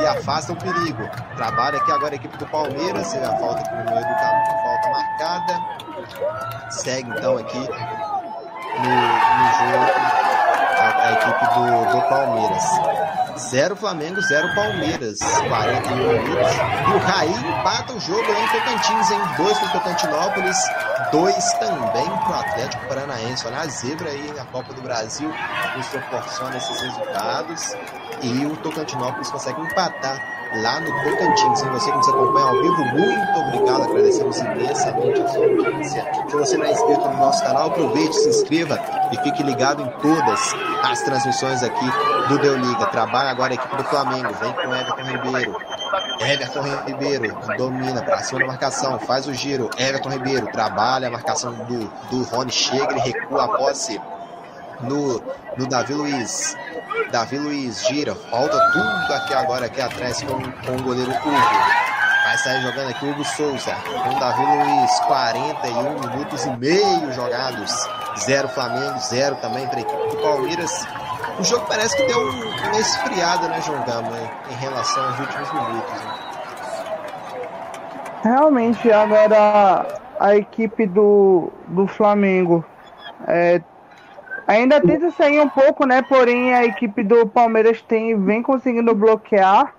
e 0.00 0.06
afasta 0.06 0.52
o 0.52 0.56
perigo. 0.56 1.08
Trabalha 1.36 1.78
aqui 1.78 1.90
agora 1.90 2.12
a 2.12 2.16
equipe 2.16 2.36
do 2.36 2.46
Palmeiras, 2.46 3.06
se 3.06 3.18
a 3.18 3.36
falta 3.38 3.60
aqui 3.60 3.74
meio 3.74 4.00
do 4.00 4.14
campo, 4.14 4.50
falta 4.62 4.90
marcada. 4.90 6.70
Segue 6.70 7.10
então 7.10 7.38
aqui 7.38 7.58
no, 7.58 8.84
no 8.84 9.46
jogo 9.58 9.86
a, 10.78 11.06
a 11.06 11.12
equipe 11.12 11.44
do, 11.54 11.92
do 11.92 12.08
Palmeiras. 12.08 13.23
Zero 13.38 13.74
Flamengo, 13.74 14.20
zero 14.22 14.54
Palmeiras. 14.54 15.18
41 15.18 15.96
minutos. 15.96 16.52
E 16.88 16.94
o 16.94 16.98
Raí 16.98 17.30
empata 17.30 17.92
o 17.92 18.00
jogo 18.00 18.22
lá 18.22 18.40
em 18.40 18.48
Tocantins, 18.48 19.10
em 19.10 19.42
dois 19.42 19.58
para 19.58 19.68
Tocantinópolis, 19.70 20.56
dois 21.10 21.52
também 21.54 22.04
para 22.04 22.30
o 22.30 22.34
Atlético 22.34 22.86
Paranaense. 22.86 23.46
Olha 23.46 23.58
a 23.58 23.66
zebra 23.66 24.08
aí 24.08 24.32
na 24.36 24.44
Copa 24.46 24.72
do 24.72 24.82
Brasil 24.82 25.32
nos 25.76 25.86
proporciona 25.88 26.56
esses 26.56 26.80
resultados. 26.80 27.76
E 28.22 28.46
o 28.46 28.56
Tocantinópolis 28.56 29.30
consegue 29.30 29.60
empatar 29.60 30.18
lá 30.62 30.80
no 30.80 30.86
Tocantins. 30.86 31.60
E 31.62 31.68
você 31.70 31.90
que 31.90 31.96
nos 31.96 32.08
acompanha 32.08 32.46
ao 32.46 32.62
vivo, 32.62 32.84
muito 32.84 33.40
obrigado. 33.40 33.53
Agradecemos 33.94 34.38
imensamente 34.38 35.22
a 35.22 35.28
sua 35.28 35.44
audiência. 35.44 36.04
Se 36.28 36.36
você 36.36 36.56
não 36.56 36.66
é 36.66 36.72
inscrito 36.72 37.00
no 37.00 37.16
nosso 37.16 37.44
canal, 37.44 37.68
aproveite, 37.68 38.16
se 38.16 38.28
inscreva 38.28 38.76
e 39.12 39.16
fique 39.22 39.40
ligado 39.44 39.82
em 39.82 39.88
todas 40.00 40.40
as 40.82 41.00
transmissões 41.02 41.62
aqui 41.62 41.86
do 42.28 42.36
Deu 42.40 42.56
Liga. 42.56 42.86
Trabalha 42.86 43.30
agora 43.30 43.52
a 43.52 43.54
equipe 43.54 43.76
do 43.76 43.84
Flamengo. 43.84 44.34
Vem 44.34 44.52
com 44.52 44.74
Everton 44.74 45.02
Ribeiro. 45.04 45.56
Everton 46.20 46.62
Ribeiro 46.86 47.38
domina 47.56 48.02
para 48.02 48.18
cima 48.24 48.40
da 48.40 48.46
marcação, 48.46 48.98
faz 48.98 49.28
o 49.28 49.32
giro. 49.32 49.70
Everton 49.78 50.08
Ribeiro 50.08 50.48
trabalha 50.48 51.06
a 51.06 51.10
marcação 51.12 51.52
do, 51.52 51.88
do 52.10 52.24
Rony, 52.24 52.50
chega 52.50 52.96
e 52.96 52.98
recua 52.98 53.44
a 53.44 53.48
posse 53.48 54.00
no, 54.80 55.22
no 55.56 55.68
Davi 55.68 55.94
Luiz. 55.94 56.56
Davi 57.12 57.38
Luiz 57.38 57.86
gira, 57.86 58.16
falta 58.16 58.58
tudo 58.72 59.14
aqui 59.14 59.34
agora 59.34 59.66
aqui 59.66 59.80
atrás 59.80 60.20
com, 60.20 60.42
com 60.42 60.76
o 60.80 60.82
goleiro 60.82 61.12
Hugo. 61.12 61.93
Vai 62.24 62.38
sair 62.38 62.62
jogando 62.62 62.88
aqui 62.88 63.04
o 63.04 63.10
Hugo 63.10 63.22
Souza 63.22 63.74
com 64.02 64.18
Davi 64.18 64.42
Luiz, 64.42 65.00
41 65.00 66.08
minutos 66.08 66.46
e 66.46 66.56
meio 66.56 67.12
jogados. 67.12 67.70
Zero 68.18 68.48
Flamengo, 68.48 68.98
zero 68.98 69.36
também 69.36 69.66
para 69.66 69.76
a 69.76 69.80
equipe 69.82 70.08
do 70.08 70.16
Palmeiras. 70.22 70.88
O 71.38 71.44
jogo 71.44 71.66
parece 71.68 71.94
que 71.94 72.06
deu 72.06 72.18
uma 72.18 72.80
esfriada, 72.80 73.46
né, 73.48 73.60
João 73.60 73.84
Gama, 73.84 74.16
em 74.50 74.54
relação 74.54 75.04
aos 75.04 75.20
últimos 75.20 75.52
minutos. 75.52 75.92
Né? 75.92 76.14
Realmente, 78.22 78.90
agora 78.90 79.86
a 80.18 80.34
equipe 80.34 80.86
do, 80.86 81.52
do 81.68 81.86
Flamengo 81.86 82.64
é, 83.28 83.60
ainda 84.46 84.80
tenta 84.80 85.10
sair 85.10 85.40
um 85.40 85.48
pouco, 85.50 85.84
né? 85.84 86.00
Porém, 86.00 86.54
a 86.54 86.64
equipe 86.64 87.02
do 87.02 87.26
Palmeiras 87.26 87.82
tem, 87.82 88.18
vem 88.24 88.42
conseguindo 88.42 88.94
bloquear 88.94 89.74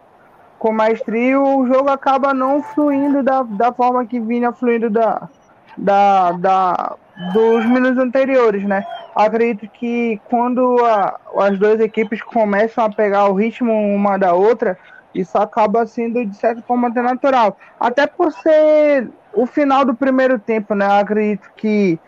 com 0.66 0.72
maestria. 0.72 1.40
O 1.40 1.68
jogo 1.68 1.90
acaba 1.92 2.34
não 2.34 2.64
fluindo 2.64 3.22
da, 3.22 3.44
da 3.44 3.72
forma 3.72 4.04
que 4.04 4.20
vinha 4.20 4.52
fluindo 4.52 4.90
da, 4.90 5.30
da, 5.78 6.32
da, 6.32 6.96
dos 7.34 7.64
minutos 7.68 8.00
anteriores, 8.00 8.64
né? 8.64 8.84
Acredito 9.16 9.72
que 9.72 10.20
quando 10.28 10.84
a, 10.84 11.20
as 11.38 11.60
duas 11.60 11.80
equipes 11.80 12.20
começam 12.24 12.84
a 12.84 12.90
pegar 12.90 13.30
o 13.30 13.36
ritmo 13.36 13.72
uma 13.72 14.18
da 14.18 14.34
outra, 14.34 14.76
isso 15.14 15.38
acaba 15.38 15.86
sendo 15.86 16.26
de 16.26 16.36
certa 16.36 16.64
forma 16.64 16.88
até 16.88 17.00
natural. 17.00 17.60
Até 17.80 18.08
por 18.08 18.32
ser 18.32 19.08
o 19.36 19.46
final 19.46 19.86
do 19.86 19.94
primeiro 19.94 20.40
tempo, 20.40 20.74
né? 20.74 21.00
Acredito 21.00 21.48
que 21.56 22.00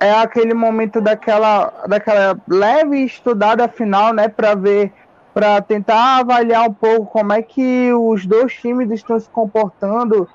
é 0.00 0.12
aquele 0.12 0.54
momento 0.54 0.98
daquela, 0.98 1.70
daquela 1.86 2.38
leve 2.48 3.04
estudada 3.04 3.68
final, 3.68 4.14
né? 4.14 4.28
Para 4.28 4.54
ver, 4.54 4.94
para 5.36 5.60
tentar 5.60 6.20
avaliar 6.20 6.66
um 6.66 6.72
pouco 6.72 7.04
como 7.12 7.30
é 7.30 7.42
que 7.42 7.92
os 7.92 8.24
dois 8.24 8.54
times 8.54 8.90
estão 8.90 9.20
se 9.20 9.28
comportando, 9.28 10.26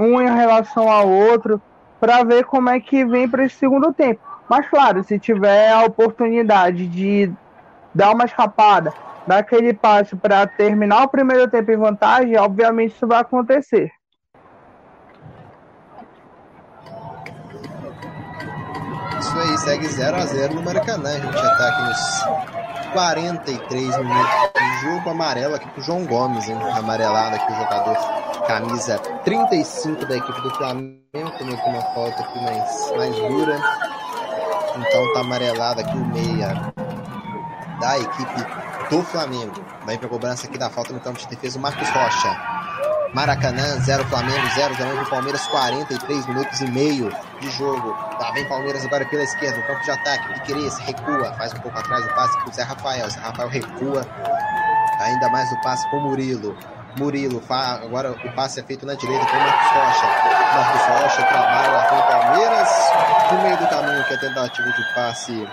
um 0.00 0.18
em 0.18 0.34
relação 0.34 0.90
ao 0.90 1.06
outro 1.06 1.60
para 2.00 2.24
ver 2.24 2.46
como 2.46 2.70
é 2.70 2.80
que 2.80 3.04
vem 3.04 3.28
para 3.28 3.44
esse 3.44 3.56
segundo 3.56 3.92
tempo. 3.92 4.22
Mas 4.48 4.66
claro, 4.66 5.04
se 5.04 5.18
tiver 5.18 5.70
a 5.70 5.84
oportunidade 5.84 6.86
de 6.86 7.30
dar 7.94 8.12
uma 8.12 8.24
escapada, 8.24 8.94
dar 9.26 9.40
aquele 9.40 9.74
passe 9.74 10.16
para 10.16 10.46
terminar 10.46 11.02
o 11.02 11.08
primeiro 11.08 11.46
tempo 11.50 11.70
em 11.70 11.76
vantagem, 11.76 12.38
obviamente 12.38 12.94
isso 12.94 13.06
vai 13.06 13.20
acontecer. 13.20 13.92
Isso 19.24 19.38
aí, 19.38 19.58
segue 19.58 19.88
0 19.88 20.16
a 20.18 20.26
0 20.26 20.54
no 20.54 20.62
Maracanã. 20.62 21.08
A 21.08 21.18
gente 21.18 21.32
já 21.32 21.52
está 21.52 21.68
aqui 21.68 21.82
nos 21.88 22.92
43 22.92 23.98
minutos 23.98 24.50
de 24.54 24.80
jogo 24.82 25.10
amarelo 25.10 25.54
aqui 25.54 25.66
pro 25.70 25.82
João 25.82 26.04
Gomes, 26.04 26.46
hein? 26.46 26.58
Amarelado 26.76 27.34
aqui 27.34 27.50
o 27.50 27.56
jogador 27.56 27.96
camisa 28.46 28.98
35 29.24 30.04
da 30.04 30.18
equipe 30.18 30.40
do 30.42 30.50
Flamengo, 30.50 31.00
cometeu 31.38 31.66
uma 31.66 31.80
falta 31.94 32.22
aqui 32.22 32.44
mais, 32.44 32.92
mais 32.98 33.16
dura. 33.16 33.58
Então 34.76 35.12
tá 35.14 35.20
amarelado 35.20 35.80
aqui 35.80 35.96
o 35.96 36.04
meia 36.04 36.72
da 37.80 37.98
equipe 37.98 38.46
do 38.90 39.02
Flamengo. 39.02 39.64
Vai 39.84 39.98
pra 39.98 40.08
cobrança 40.08 40.46
aqui 40.46 40.58
da 40.58 40.70
falta 40.70 40.92
no 40.92 41.00
campo 41.00 41.18
de 41.18 41.26
defesa 41.26 41.58
o 41.58 41.62
Marcos 41.62 41.88
Rocha. 41.90 42.54
Maracanã, 43.14 43.78
0 43.80 44.04
Flamengo, 44.06 44.46
0 44.56 44.76
também 44.76 44.96
pro 44.96 45.10
Palmeiras, 45.10 45.46
43 45.46 46.26
minutos 46.26 46.60
e 46.60 46.70
meio 46.70 47.12
de 47.40 47.50
jogo. 47.52 47.96
Lá 48.18 48.32
vem 48.32 48.44
Palmeiras 48.48 48.84
agora 48.84 49.04
pela 49.04 49.22
esquerda, 49.22 49.56
no 49.56 49.66
campo 49.66 49.84
de 49.84 49.90
ataque. 49.92 50.34
Piqueires 50.34 50.78
recua, 50.78 51.32
faz 51.34 51.52
um 51.52 51.60
pouco 51.60 51.78
atrás 51.78 52.04
o 52.04 52.08
passe 52.14 52.36
pro 52.38 52.52
Zé 52.52 52.62
Rafael. 52.64 53.08
Zé 53.08 53.20
Rafael 53.20 53.48
recua, 53.48 54.04
ainda 55.00 55.28
mais 55.28 55.50
o 55.52 55.60
passe 55.62 55.88
com 55.90 55.98
o 55.98 56.02
Murilo. 56.08 56.56
Murilo, 56.98 57.42
agora 57.48 58.12
o 58.12 58.32
passe 58.34 58.58
é 58.58 58.62
feito 58.64 58.84
na 58.84 58.94
direita 58.94 59.24
com 59.26 59.36
o 59.36 59.40
Marcos 59.40 59.70
Rocha. 59.70 60.06
Marcos 60.54 60.82
Rocha 60.82 61.22
trabalha 61.22 61.88
com 61.88 61.96
o 61.96 62.02
Palmeiras. 62.02 62.68
No 63.32 63.42
meio 63.42 63.56
do 63.56 63.68
caminho, 63.68 64.04
que 64.04 64.14
é 64.14 64.16
tentativa 64.16 64.72
de 64.72 64.94
passe. 64.94 65.48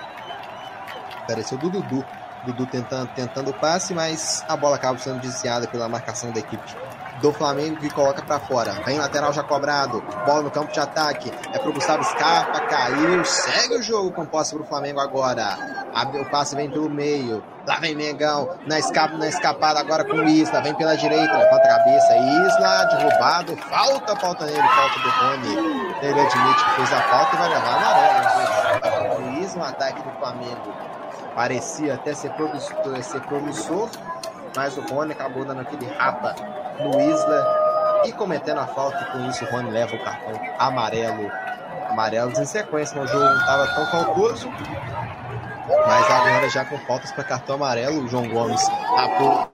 Apareceu 1.23 1.57
do 1.59 1.69
Dudu. 1.69 2.03
Dudu 2.45 2.65
tentando, 2.65 3.07
tentando 3.13 3.51
o 3.51 3.53
passe, 3.53 3.93
mas 3.93 4.43
a 4.47 4.57
bola 4.57 4.75
acaba 4.75 4.97
sendo 4.97 5.19
desviada 5.19 5.67
pela 5.67 5.87
marcação 5.87 6.31
da 6.31 6.39
equipe 6.39 6.75
do 7.21 7.31
Flamengo 7.31 7.77
que 7.77 7.89
coloca 7.89 8.21
para 8.23 8.39
fora. 8.39 8.73
Vem 8.83 8.97
lateral 8.97 9.31
já 9.31 9.43
cobrado. 9.43 10.01
Bola 10.25 10.41
no 10.41 10.51
campo 10.51 10.71
de 10.73 10.79
ataque. 10.79 11.31
É 11.53 11.59
pro 11.59 11.71
Gustavo 11.71 12.03
Scarpa. 12.03 12.59
Caiu. 12.61 13.23
Segue 13.23 13.75
o 13.75 13.83
jogo 13.83 14.11
com 14.11 14.25
posse 14.25 14.55
pro 14.55 14.65
Flamengo 14.65 14.99
agora. 14.99 15.57
O 16.19 16.25
passe 16.29 16.55
vem 16.55 16.69
pelo 16.69 16.89
meio. 16.89 17.43
Lá 17.67 17.77
vem 17.79 17.95
Mengão. 17.95 18.57
Na, 18.65 18.79
escapa, 18.79 19.15
na 19.17 19.27
escapada 19.27 19.79
agora 19.79 20.03
com 20.03 20.17
o 20.17 20.27
Isla. 20.27 20.61
Vem 20.61 20.73
pela 20.73 20.97
direita. 20.97 21.37
Levanta 21.37 21.63
a 21.63 21.77
cabeça. 21.77 22.17
Isla 22.17 22.85
derrubado. 22.85 23.57
Falta, 23.57 24.15
falta 24.15 24.45
nele. 24.45 24.67
Falta 24.67 24.99
do 24.99 25.09
Rony. 25.09 25.95
Ele 26.01 26.19
admite 26.19 26.65
que 26.65 26.71
fez 26.71 26.93
a 26.93 27.01
falta 27.03 27.35
e 27.35 27.39
vai 27.39 27.49
levar 27.49 27.75
amarelo. 27.75 29.19
O 29.19 29.43
Isla, 29.43 29.61
um 29.61 29.65
ataque 29.65 30.01
do 30.01 30.09
Flamengo. 30.17 30.90
Parecia 31.35 31.95
até 31.95 32.13
ser 32.13 32.31
promissor, 32.33 33.03
ser 33.03 33.21
promissor 33.21 33.89
mas 34.55 34.77
o 34.77 34.81
Rony 34.81 35.13
acabou 35.13 35.45
dando 35.45 35.61
aquele 35.61 35.85
rapa 35.85 36.35
no 36.79 36.99
Isla 36.99 38.01
e 38.05 38.11
cometendo 38.11 38.59
a 38.59 38.67
falta, 38.67 38.97
e 39.01 39.11
com 39.11 39.29
isso 39.29 39.45
o 39.45 39.49
Rony 39.49 39.71
leva 39.71 39.95
o 39.95 40.03
cartão 40.03 40.39
amarelo. 40.59 41.31
Amarelos 41.89 42.39
em 42.39 42.45
sequência, 42.45 43.01
o 43.01 43.07
jogo 43.07 43.23
não 43.23 43.37
estava 43.37 43.67
tão 43.67 43.85
faltoso, 43.87 44.49
mas 45.87 46.09
agora 46.09 46.49
já 46.49 46.63
com 46.65 46.77
faltas 46.79 47.11
para 47.11 47.23
cartão 47.25 47.55
amarelo, 47.55 48.03
o 48.03 48.07
João 48.07 48.29
Gomes 48.29 48.65
há 48.97 49.09
pouco, 49.17 49.51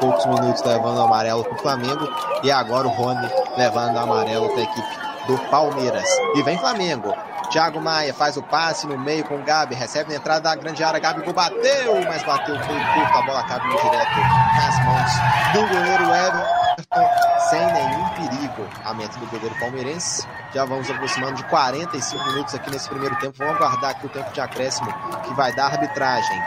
poucos 0.00 0.26
minutos 0.26 0.62
levando 0.64 0.96
o 0.96 1.02
amarelo 1.02 1.44
para 1.44 1.54
o 1.54 1.58
Flamengo 1.58 2.08
e 2.42 2.50
agora 2.50 2.88
o 2.88 2.90
Rony 2.90 3.28
levando 3.56 3.96
o 3.96 3.98
amarelo 3.98 4.48
para 4.48 4.60
a 4.60 4.62
equipe 4.62 4.88
do 5.26 5.38
Palmeiras. 5.50 6.08
E 6.34 6.42
vem 6.42 6.56
Flamengo. 6.56 7.14
Thiago 7.50 7.80
Maia 7.80 8.14
faz 8.14 8.36
o 8.36 8.42
passe 8.44 8.86
no 8.86 8.96
meio 8.96 9.24
com 9.24 9.34
o 9.34 9.42
Gabi, 9.42 9.74
recebe 9.74 10.10
na 10.10 10.16
entrada 10.16 10.40
da 10.40 10.54
grande 10.54 10.84
área, 10.84 11.00
Gabi 11.00 11.20
bateu, 11.32 12.00
mas 12.04 12.22
bateu 12.22 12.54
foi 12.54 12.78
curto, 12.78 13.18
a 13.18 13.22
bola 13.22 13.42
cabe 13.42 13.68
direto 13.68 14.20
nas 14.56 14.84
mãos 14.84 15.52
do 15.52 15.66
goleiro 15.66 16.04
Everton, 16.04 17.10
sem 17.50 17.72
nenhum 17.72 18.08
perigo. 18.10 18.68
A 18.84 18.94
meta 18.94 19.18
do 19.18 19.26
goleiro 19.26 19.54
palmeirense. 19.58 20.24
Já 20.54 20.64
vamos 20.64 20.88
aproximando 20.88 21.34
de 21.34 21.44
45 21.44 22.24
minutos 22.28 22.54
aqui 22.54 22.70
nesse 22.70 22.88
primeiro 22.88 23.16
tempo. 23.16 23.34
Vamos 23.38 23.56
aguardar 23.56 23.90
aqui 23.90 24.06
o 24.06 24.10
tempo 24.10 24.32
de 24.32 24.40
acréscimo 24.40 24.92
que 25.24 25.34
vai 25.34 25.52
dar 25.54 25.64
a 25.64 25.72
arbitragem. 25.72 26.38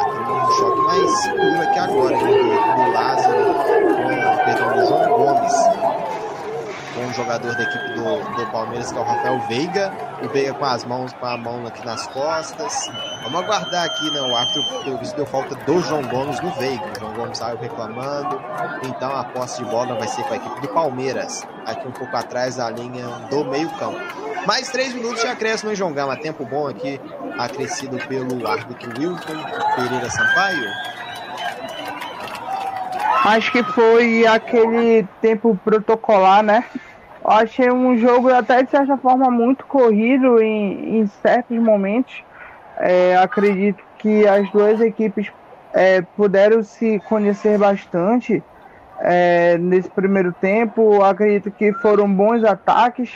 Aqui 0.00 0.18
no 0.18 0.52
choque 0.52 0.80
mais 0.80 1.24
duro 1.32 1.62
aqui 1.62 1.78
agora, 1.78 2.16
do, 2.16 2.26
do 2.26 2.92
Lázaro, 2.92 3.54
perdão, 4.46 4.74
do 4.74 4.86
João 4.86 5.18
Gomes 5.18 5.93
com 6.94 7.00
um 7.00 7.12
jogador 7.12 7.54
da 7.56 7.62
equipe 7.62 7.88
do, 7.94 8.36
do 8.36 8.46
Palmeiras, 8.52 8.90
que 8.90 8.98
é 8.98 9.00
o 9.00 9.04
Rafael 9.04 9.40
Veiga. 9.48 9.92
O 10.22 10.28
Veiga 10.28 10.54
com 10.54 10.64
as 10.64 10.84
mãos, 10.84 11.12
com 11.12 11.26
a 11.26 11.36
mão 11.36 11.66
aqui 11.66 11.84
nas 11.84 12.06
costas. 12.08 12.90
Vamos 13.22 13.40
aguardar 13.40 13.84
aqui, 13.84 14.10
né? 14.12 14.20
O 14.20 14.34
árbitro 14.34 15.16
deu 15.16 15.26
falta 15.26 15.54
do 15.54 15.80
João 15.80 16.02
Gomes 16.02 16.40
no 16.40 16.50
Veiga. 16.52 16.84
O 16.96 17.00
João 17.00 17.14
Gomes 17.14 17.38
saiu 17.38 17.58
reclamando. 17.58 18.40
Então 18.84 19.14
a 19.14 19.24
posse 19.24 19.62
de 19.62 19.70
bola 19.70 19.94
vai 19.96 20.08
ser 20.08 20.22
com 20.24 20.34
a 20.34 20.36
equipe 20.36 20.60
do 20.60 20.68
Palmeiras. 20.68 21.46
Aqui 21.66 21.86
um 21.88 21.92
pouco 21.92 22.16
atrás 22.16 22.56
da 22.56 22.70
linha 22.70 23.06
do 23.28 23.44
meio-campo. 23.44 23.98
Mais 24.46 24.70
três 24.70 24.94
minutos 24.94 25.22
de 25.22 25.26
acréscimo 25.26 25.72
em 25.72 25.74
João 25.74 25.92
Gama. 25.92 26.16
Tempo 26.16 26.44
bom 26.44 26.68
aqui, 26.68 27.00
acrescido 27.38 27.96
pelo 28.06 28.46
árbitro 28.46 28.90
Wilton 28.98 29.42
Pereira 29.76 30.10
Sampaio. 30.10 30.70
Acho 33.22 33.52
que 33.52 33.62
foi 33.62 34.26
aquele 34.26 35.06
tempo 35.20 35.58
protocolar, 35.64 36.42
né? 36.42 36.64
Eu 37.24 37.30
achei 37.30 37.70
um 37.70 37.96
jogo 37.96 38.32
até 38.32 38.62
de 38.62 38.70
certa 38.70 38.98
forma 38.98 39.30
muito 39.30 39.64
corrido 39.64 40.42
em, 40.42 40.98
em 40.98 41.06
certos 41.06 41.56
momentos. 41.56 42.22
É, 42.78 43.16
acredito 43.16 43.82
que 43.98 44.26
as 44.28 44.50
duas 44.50 44.80
equipes 44.80 45.32
é, 45.72 46.02
puderam 46.02 46.62
se 46.62 47.00
conhecer 47.08 47.58
bastante 47.58 48.42
é, 49.00 49.56
nesse 49.56 49.88
primeiro 49.88 50.32
tempo. 50.32 51.02
Acredito 51.02 51.50
que 51.50 51.72
foram 51.72 52.12
bons 52.12 52.44
ataques. 52.44 53.10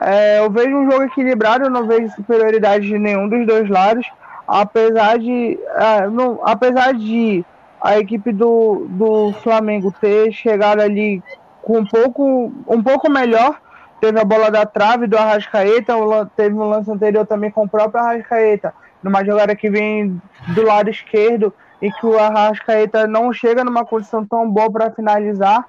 É, 0.00 0.38
eu 0.38 0.50
vejo 0.50 0.74
um 0.74 0.90
jogo 0.90 1.04
equilibrado, 1.04 1.68
não 1.68 1.86
vejo 1.86 2.08
superioridade 2.14 2.86
de 2.86 2.98
nenhum 2.98 3.28
dos 3.28 3.46
dois 3.46 3.68
lados. 3.68 4.06
Apesar 4.48 5.18
de, 5.18 5.58
é, 5.76 6.08
não, 6.08 6.40
apesar 6.42 6.94
de 6.94 7.44
a 7.82 7.98
equipe 7.98 8.32
do, 8.32 8.86
do 8.88 9.32
Flamengo 9.42 9.92
ter 10.00 10.32
chegado 10.32 10.80
ali 10.80 11.20
com 11.60 11.78
um 11.78 11.84
pouco, 11.84 12.52
um 12.68 12.82
pouco 12.82 13.10
melhor. 13.10 13.60
Teve 14.00 14.20
a 14.20 14.24
bola 14.24 14.50
da 14.50 14.64
trave 14.64 15.06
do 15.06 15.16
Arrascaeta, 15.16 15.94
teve 16.36 16.54
um 16.54 16.68
lance 16.68 16.90
anterior 16.90 17.26
também 17.26 17.50
com 17.50 17.64
o 17.64 17.68
próprio 17.68 18.02
Arrascaeta, 18.02 18.72
numa 19.02 19.24
jogada 19.24 19.54
que 19.54 19.68
vem 19.68 20.20
do 20.54 20.62
lado 20.62 20.90
esquerdo 20.90 21.52
e 21.80 21.90
que 21.90 22.06
o 22.06 22.18
Arrascaeta 22.18 23.06
não 23.06 23.32
chega 23.32 23.64
numa 23.64 23.84
condição 23.84 24.24
tão 24.24 24.48
boa 24.48 24.70
para 24.70 24.90
finalizar. 24.90 25.68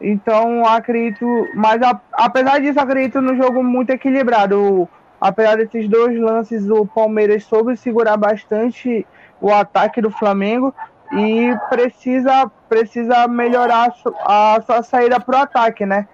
Então, 0.00 0.66
acredito, 0.66 1.26
mas 1.54 1.80
a, 1.82 2.00
apesar 2.12 2.60
disso, 2.60 2.80
acredito 2.80 3.20
no 3.20 3.36
jogo 3.36 3.62
muito 3.62 3.90
equilibrado. 3.90 4.88
Apesar 5.20 5.56
desses 5.56 5.88
dois 5.88 6.18
lances, 6.20 6.68
o 6.68 6.84
Palmeiras 6.84 7.44
soube 7.44 7.76
segurar 7.76 8.16
bastante 8.16 9.06
o 9.40 9.52
ataque 9.52 10.00
do 10.00 10.10
Flamengo, 10.10 10.74
e 11.16 11.56
precisa, 11.68 12.50
precisa 12.68 13.28
melhorar 13.28 13.92
a 14.24 14.60
sua 14.64 14.82
saída 14.82 15.20
para 15.20 15.38
o 15.38 15.42
ataque, 15.42 15.86
né? 15.86 16.08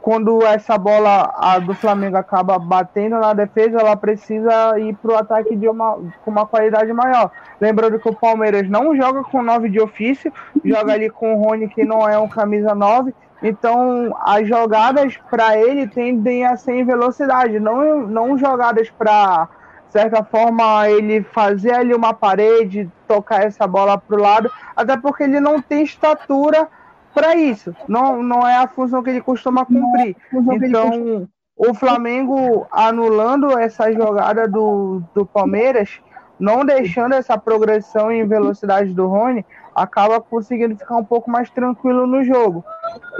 Quando 0.00 0.44
essa 0.44 0.76
bola 0.76 1.60
do 1.64 1.74
Flamengo 1.74 2.16
acaba 2.16 2.58
batendo 2.58 3.20
na 3.20 3.32
defesa, 3.32 3.78
ela 3.78 3.96
precisa 3.96 4.76
ir 4.78 4.96
para 4.96 5.12
o 5.12 5.16
ataque 5.16 5.54
de 5.54 5.68
uma, 5.68 5.96
com 6.24 6.30
uma 6.30 6.44
qualidade 6.44 6.92
maior. 6.92 7.30
Lembrando 7.60 8.00
que 8.00 8.08
o 8.08 8.14
Palmeiras 8.14 8.68
não 8.68 8.96
joga 8.96 9.22
com 9.22 9.42
9 9.42 9.68
de 9.68 9.80
ofício, 9.80 10.32
joga 10.64 10.92
ali 10.92 11.08
com 11.08 11.34
o 11.34 11.42
Rony, 11.42 11.68
que 11.68 11.84
não 11.84 12.08
é 12.08 12.18
um 12.18 12.28
camisa 12.28 12.74
9. 12.74 13.14
Então, 13.44 14.16
as 14.24 14.46
jogadas 14.48 15.16
para 15.30 15.56
ele 15.56 15.86
tendem 15.86 16.44
a 16.44 16.56
ser 16.56 16.72
em 16.72 16.84
velocidade, 16.84 17.60
não, 17.60 18.00
não 18.00 18.36
jogadas 18.36 18.90
para 18.90 19.48
certa 19.92 20.24
forma, 20.24 20.88
ele 20.88 21.22
fazer 21.22 21.74
ali 21.74 21.94
uma 21.94 22.14
parede, 22.14 22.90
tocar 23.06 23.44
essa 23.44 23.66
bola 23.66 23.98
para 23.98 24.16
o 24.16 24.20
lado, 24.20 24.50
até 24.74 24.96
porque 24.96 25.22
ele 25.22 25.38
não 25.38 25.60
tem 25.60 25.82
estatura 25.82 26.66
para 27.14 27.36
isso. 27.36 27.76
Não, 27.86 28.22
não 28.22 28.46
é 28.46 28.56
a 28.56 28.66
função 28.66 29.02
que 29.02 29.10
ele 29.10 29.20
costuma 29.20 29.66
cumprir. 29.66 30.16
Então, 30.62 31.28
o 31.54 31.74
Flamengo 31.74 32.66
anulando 32.72 33.58
essa 33.58 33.92
jogada 33.92 34.48
do, 34.48 35.02
do 35.14 35.26
Palmeiras, 35.26 36.00
não 36.40 36.64
deixando 36.64 37.14
essa 37.14 37.36
progressão 37.36 38.10
em 38.10 38.26
velocidade 38.26 38.94
do 38.94 39.06
Rony, 39.06 39.44
acaba 39.74 40.20
conseguindo 40.20 40.74
ficar 40.74 40.96
um 40.96 41.04
pouco 41.04 41.30
mais 41.30 41.50
tranquilo 41.50 42.06
no 42.06 42.24
jogo. 42.24 42.64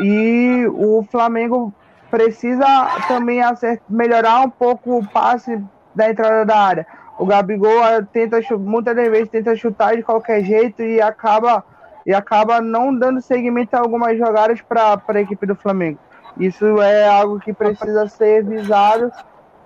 E 0.00 0.66
o 0.72 1.06
Flamengo 1.10 1.72
precisa 2.10 2.66
também 3.08 3.40
melhorar 3.88 4.40
um 4.40 4.50
pouco 4.50 4.98
o 4.98 5.06
passe 5.06 5.62
da 5.95 6.11
entrada 6.11 6.45
da 6.45 6.59
área. 6.59 6.86
O 7.18 7.26
Gabigol 7.26 7.82
ah, 7.82 8.03
tenta 8.03 8.40
muitas 8.59 8.95
vezes 8.95 9.28
tenta 9.28 9.55
chutar 9.55 9.97
de 9.97 10.03
qualquer 10.03 10.43
jeito 10.45 10.82
e 10.82 11.01
acaba 11.01 11.64
e 12.05 12.12
acaba 12.12 12.61
não 12.61 12.97
dando 12.97 13.20
seguimento 13.20 13.74
a 13.76 13.80
algumas 13.80 14.18
jogadas 14.18 14.61
para 14.61 15.01
a 15.07 15.20
equipe 15.20 15.47
do 15.47 15.55
Flamengo. 15.55 15.99
Isso 16.36 16.80
é 16.80 17.07
algo 17.07 17.38
que 17.38 17.53
precisa 17.53 18.09
ser 18.09 18.45
visado 18.45 19.12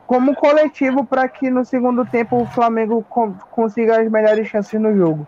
como 0.07 0.35
coletivo 0.35 1.05
para 1.05 1.27
que 1.29 1.51
no 1.51 1.65
segundo 1.65 2.05
tempo 2.05 2.43
o 2.43 2.47
Flamengo 2.47 3.05
consiga 3.51 4.01
as 4.01 4.11
melhores 4.11 4.49
chances 4.49 4.81
no 4.81 4.95
jogo. 4.97 5.27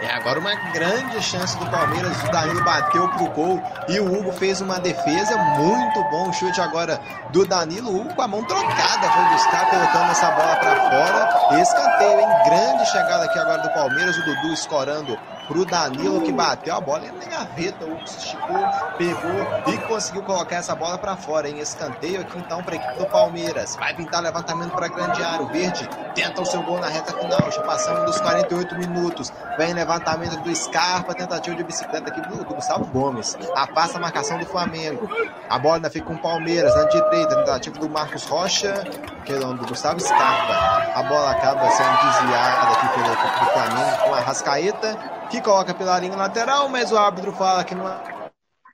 É 0.00 0.10
agora 0.12 0.40
uma 0.40 0.54
grande 0.72 1.22
chance 1.22 1.56
do 1.56 1.66
Palmeiras. 1.70 2.20
O 2.22 2.30
Danilo 2.30 2.64
bateu 2.64 3.08
pro 3.10 3.30
gol 3.30 3.62
e 3.88 4.00
o 4.00 4.12
Hugo 4.12 4.32
fez 4.32 4.60
uma 4.60 4.80
defesa 4.80 5.36
muito 5.36 6.02
bom. 6.10 6.32
Chute 6.32 6.60
agora 6.60 7.00
do 7.30 7.46
Danilo. 7.46 7.90
O 7.90 8.00
Hugo 8.00 8.14
com 8.14 8.22
a 8.22 8.28
mão 8.28 8.44
trocada 8.44 9.10
foi 9.10 9.24
buscar, 9.32 9.70
colocando 9.70 10.10
essa 10.10 10.30
bola 10.32 10.56
para 10.56 10.76
fora. 10.90 11.60
Escanteio, 11.60 12.20
hein? 12.20 12.28
Grande 12.44 12.86
chegada 12.86 13.24
aqui 13.24 13.38
agora 13.38 13.62
do 13.62 13.70
Palmeiras. 13.72 14.16
O 14.18 14.24
Dudu 14.24 14.52
escorando 14.52 15.18
pro 15.46 15.64
Danilo 15.64 16.22
que 16.22 16.32
bateu 16.32 16.74
a 16.74 16.80
bola 16.80 17.04
na 17.12 17.24
gaveta. 17.24 17.84
O 17.84 17.96
esticou, 18.04 18.64
pegou 18.98 19.72
e 19.72 19.78
conseguiu 19.86 20.22
colocar 20.22 20.56
essa 20.56 20.74
bola 20.74 20.98
para 20.98 21.16
fora 21.16 21.48
em 21.48 21.58
escanteio 21.58 22.20
aqui 22.20 22.38
então 22.38 22.62
para 22.62 22.76
equipe 22.76 22.98
do 22.98 23.06
Palmeiras. 23.06 23.76
Vai 23.76 23.94
pintar 23.94 24.22
levantamento 24.22 24.72
para 24.72 24.88
grande 24.88 25.22
área. 25.22 25.42
O 25.42 25.48
Verde 25.48 25.88
tenta 26.14 26.40
o 26.40 26.46
seu 26.46 26.62
gol 26.62 26.80
na 26.80 26.88
reta 26.88 27.12
final, 27.12 27.50
já 27.50 27.62
passando 27.62 28.04
dos 28.04 28.20
48 28.20 28.74
minutos. 28.76 29.32
Vem 29.56 29.72
levantamento 29.72 30.40
do 30.42 30.54
Scarpa, 30.54 31.14
tentativa 31.14 31.56
de 31.56 31.64
bicicleta 31.64 32.10
aqui 32.10 32.20
do, 32.20 32.44
Gustavo 32.44 32.84
Gomes. 32.86 33.36
Afasta 33.54 33.98
a 33.98 34.00
marcação 34.00 34.38
do 34.38 34.46
Flamengo. 34.46 35.08
A 35.48 35.58
bola 35.58 35.76
ainda 35.76 35.90
fica 35.90 36.06
com 36.06 36.14
o 36.14 36.18
Palmeiras 36.18 36.74
na 36.74 36.84
direita, 36.84 37.36
tentativa 37.36 37.78
do 37.78 37.88
Marcos 37.88 38.24
Rocha, 38.24 38.84
que 39.24 39.32
é 39.32 39.38
do 39.38 39.66
Gustavo 39.66 40.00
Scarpa. 40.00 40.92
A 40.94 41.02
bola 41.02 41.30
acaba 41.30 41.68
sendo 41.70 41.96
desviada 42.04 42.72
aqui 42.72 42.88
pela 42.88 43.12
equipe 43.12 43.40
do 43.40 43.50
Flamengo 43.50 43.96
com 44.04 44.14
a 44.14 44.20
Rascaeta 44.20 45.14
que 45.34 45.42
coloca 45.42 45.74
pela 45.74 45.98
linha 45.98 46.16
lateral, 46.16 46.68
mas 46.68 46.92
o 46.92 46.98
árbitro 46.98 47.32
fala 47.32 47.64
que 47.64 47.74
não 47.74 47.86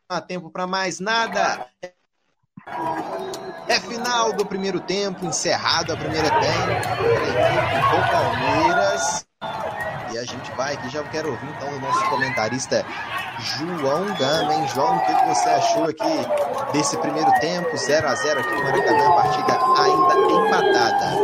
há 0.09 0.21
tempo 0.21 0.51
para 0.51 0.67
mais 0.67 1.01
nada. 1.01 1.67
É 3.67 3.81
final 3.81 4.33
do 4.35 4.45
primeiro 4.45 4.81
tempo, 4.81 5.25
encerrado 5.25 5.93
a 5.93 5.97
primeira 5.97 6.29
tempo. 6.29 6.71
O 7.97 8.11
Palmeiras. 8.11 9.27
E 10.13 10.19
a 10.19 10.25
gente 10.25 10.51
vai 10.53 10.75
aqui, 10.75 10.89
já 10.89 11.03
quero 11.05 11.31
ouvir 11.31 11.47
então 11.57 11.69
o 11.69 11.81
nosso 11.81 12.05
comentarista 12.11 12.85
João 13.39 14.07
Gama, 14.19 14.55
hein? 14.55 14.67
João, 14.75 14.97
o 14.97 15.01
que 15.01 15.13
você 15.27 15.49
achou 15.49 15.85
aqui 15.85 16.73
desse 16.73 16.97
primeiro 16.99 17.31
tempo? 17.41 17.77
0 17.77 18.09
a 18.09 18.15
0 18.15 18.41
aqui 18.41 18.55
no 18.55 18.65
Maracanã, 18.65 19.09
a 19.09 19.13
partida 19.13 19.59
ainda 19.79 20.15
empatada. 20.33 21.17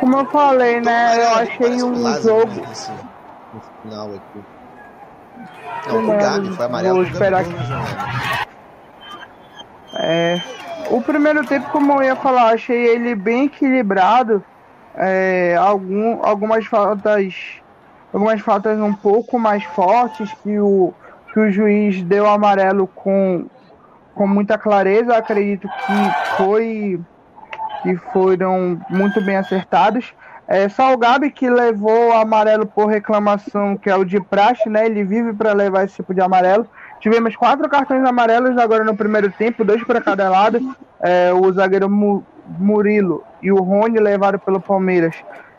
Como 0.00 0.16
eu 0.16 0.26
falei, 0.26 0.80
né? 0.80 1.24
Eu 1.24 1.34
achei 1.34 1.82
um 1.82 2.20
jogo. 2.20 2.66
Nesse, 2.66 2.90
no 2.90 3.60
final 3.82 4.08
aqui. 4.08 4.44
Não, 5.88 6.04
o 6.04 6.18
Gabi 6.18 6.56
foi 6.56 6.64
amarelo. 6.66 6.94
Vou 6.96 7.04
esperar. 7.04 7.44
É, 9.94 10.40
o 10.90 11.00
primeiro 11.00 11.46
tempo, 11.46 11.70
como 11.70 11.92
eu 11.92 12.02
ia 12.02 12.16
falar, 12.16 12.54
achei 12.54 12.88
ele 12.88 13.14
bem 13.14 13.44
equilibrado. 13.44 14.44
É, 14.94 15.56
algum, 15.56 16.24
algumas 16.24 16.66
faltas 16.66 17.60
algumas 18.12 18.40
faltas 18.40 18.78
um 18.78 18.92
pouco 18.92 19.38
mais 19.38 19.62
fortes 19.64 20.32
que 20.42 20.58
o, 20.58 20.92
que 21.32 21.38
o 21.38 21.50
juiz 21.50 22.02
deu 22.02 22.28
amarelo 22.28 22.86
com, 22.86 23.46
com 24.14 24.26
muita 24.26 24.58
clareza. 24.58 25.16
Acredito 25.16 25.68
que 25.68 26.36
foi 26.36 27.00
que 27.82 27.96
foram 28.12 28.78
muito 28.90 29.20
bem 29.22 29.36
acertados. 29.36 30.12
É, 30.46 30.68
só 30.68 30.92
o 30.92 30.98
Gabi 30.98 31.30
que 31.30 31.48
levou 31.48 32.12
amarelo 32.12 32.66
por 32.66 32.86
reclamação, 32.86 33.76
que 33.76 33.88
é 33.88 33.94
o 33.94 34.04
de 34.04 34.20
praxe, 34.20 34.68
né? 34.68 34.84
Ele 34.84 35.04
vive 35.04 35.32
para 35.32 35.52
levar 35.52 35.84
esse 35.84 35.96
tipo 35.96 36.12
de 36.12 36.20
amarelo. 36.20 36.66
Tivemos 36.98 37.36
quatro 37.36 37.68
cartões 37.68 38.04
amarelos 38.04 38.58
agora 38.58 38.82
no 38.82 38.96
primeiro 38.96 39.30
tempo, 39.30 39.64
dois 39.64 39.82
para 39.84 40.00
cada 40.00 40.28
lado. 40.28 40.76
É, 41.00 41.32
o 41.32 41.50
zagueiro 41.52 41.88
Murilo 42.58 43.22
e 43.42 43.50
o 43.52 43.62
Rony 43.62 43.98
levaram 43.98 44.38
pelo 44.38 44.60
Palmeiras. 44.60 45.14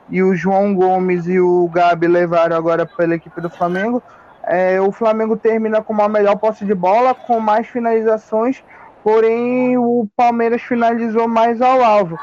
E 0.10 0.22
o 0.22 0.36
João 0.36 0.76
Gomes 0.76 1.28
e 1.28 1.40
o 1.40 1.70
Gabi 1.74 2.08
levaram 2.08 2.56
agora 2.56 2.86
pela 2.86 3.16
equipe 3.16 3.40
do 3.40 3.50
Flamengo. 3.50 4.04
É, 4.44 4.82
o 4.82 4.92
Flamengo 4.92 5.38
termina 5.38 5.82
com 5.82 5.94
uma 5.94 6.10
melhor 6.10 6.36
posse 6.38 6.66
de 6.66 6.74
bola, 6.74 7.14
com 7.14 7.40
mais 7.40 7.68
finalizações, 7.68 8.64
porém 9.04 9.78
o 9.78 10.08
Palmeiras 10.16 10.62
finalizou 10.62 11.28
mais 11.28 11.62
ao 11.62 11.82
alvo. 11.84 12.18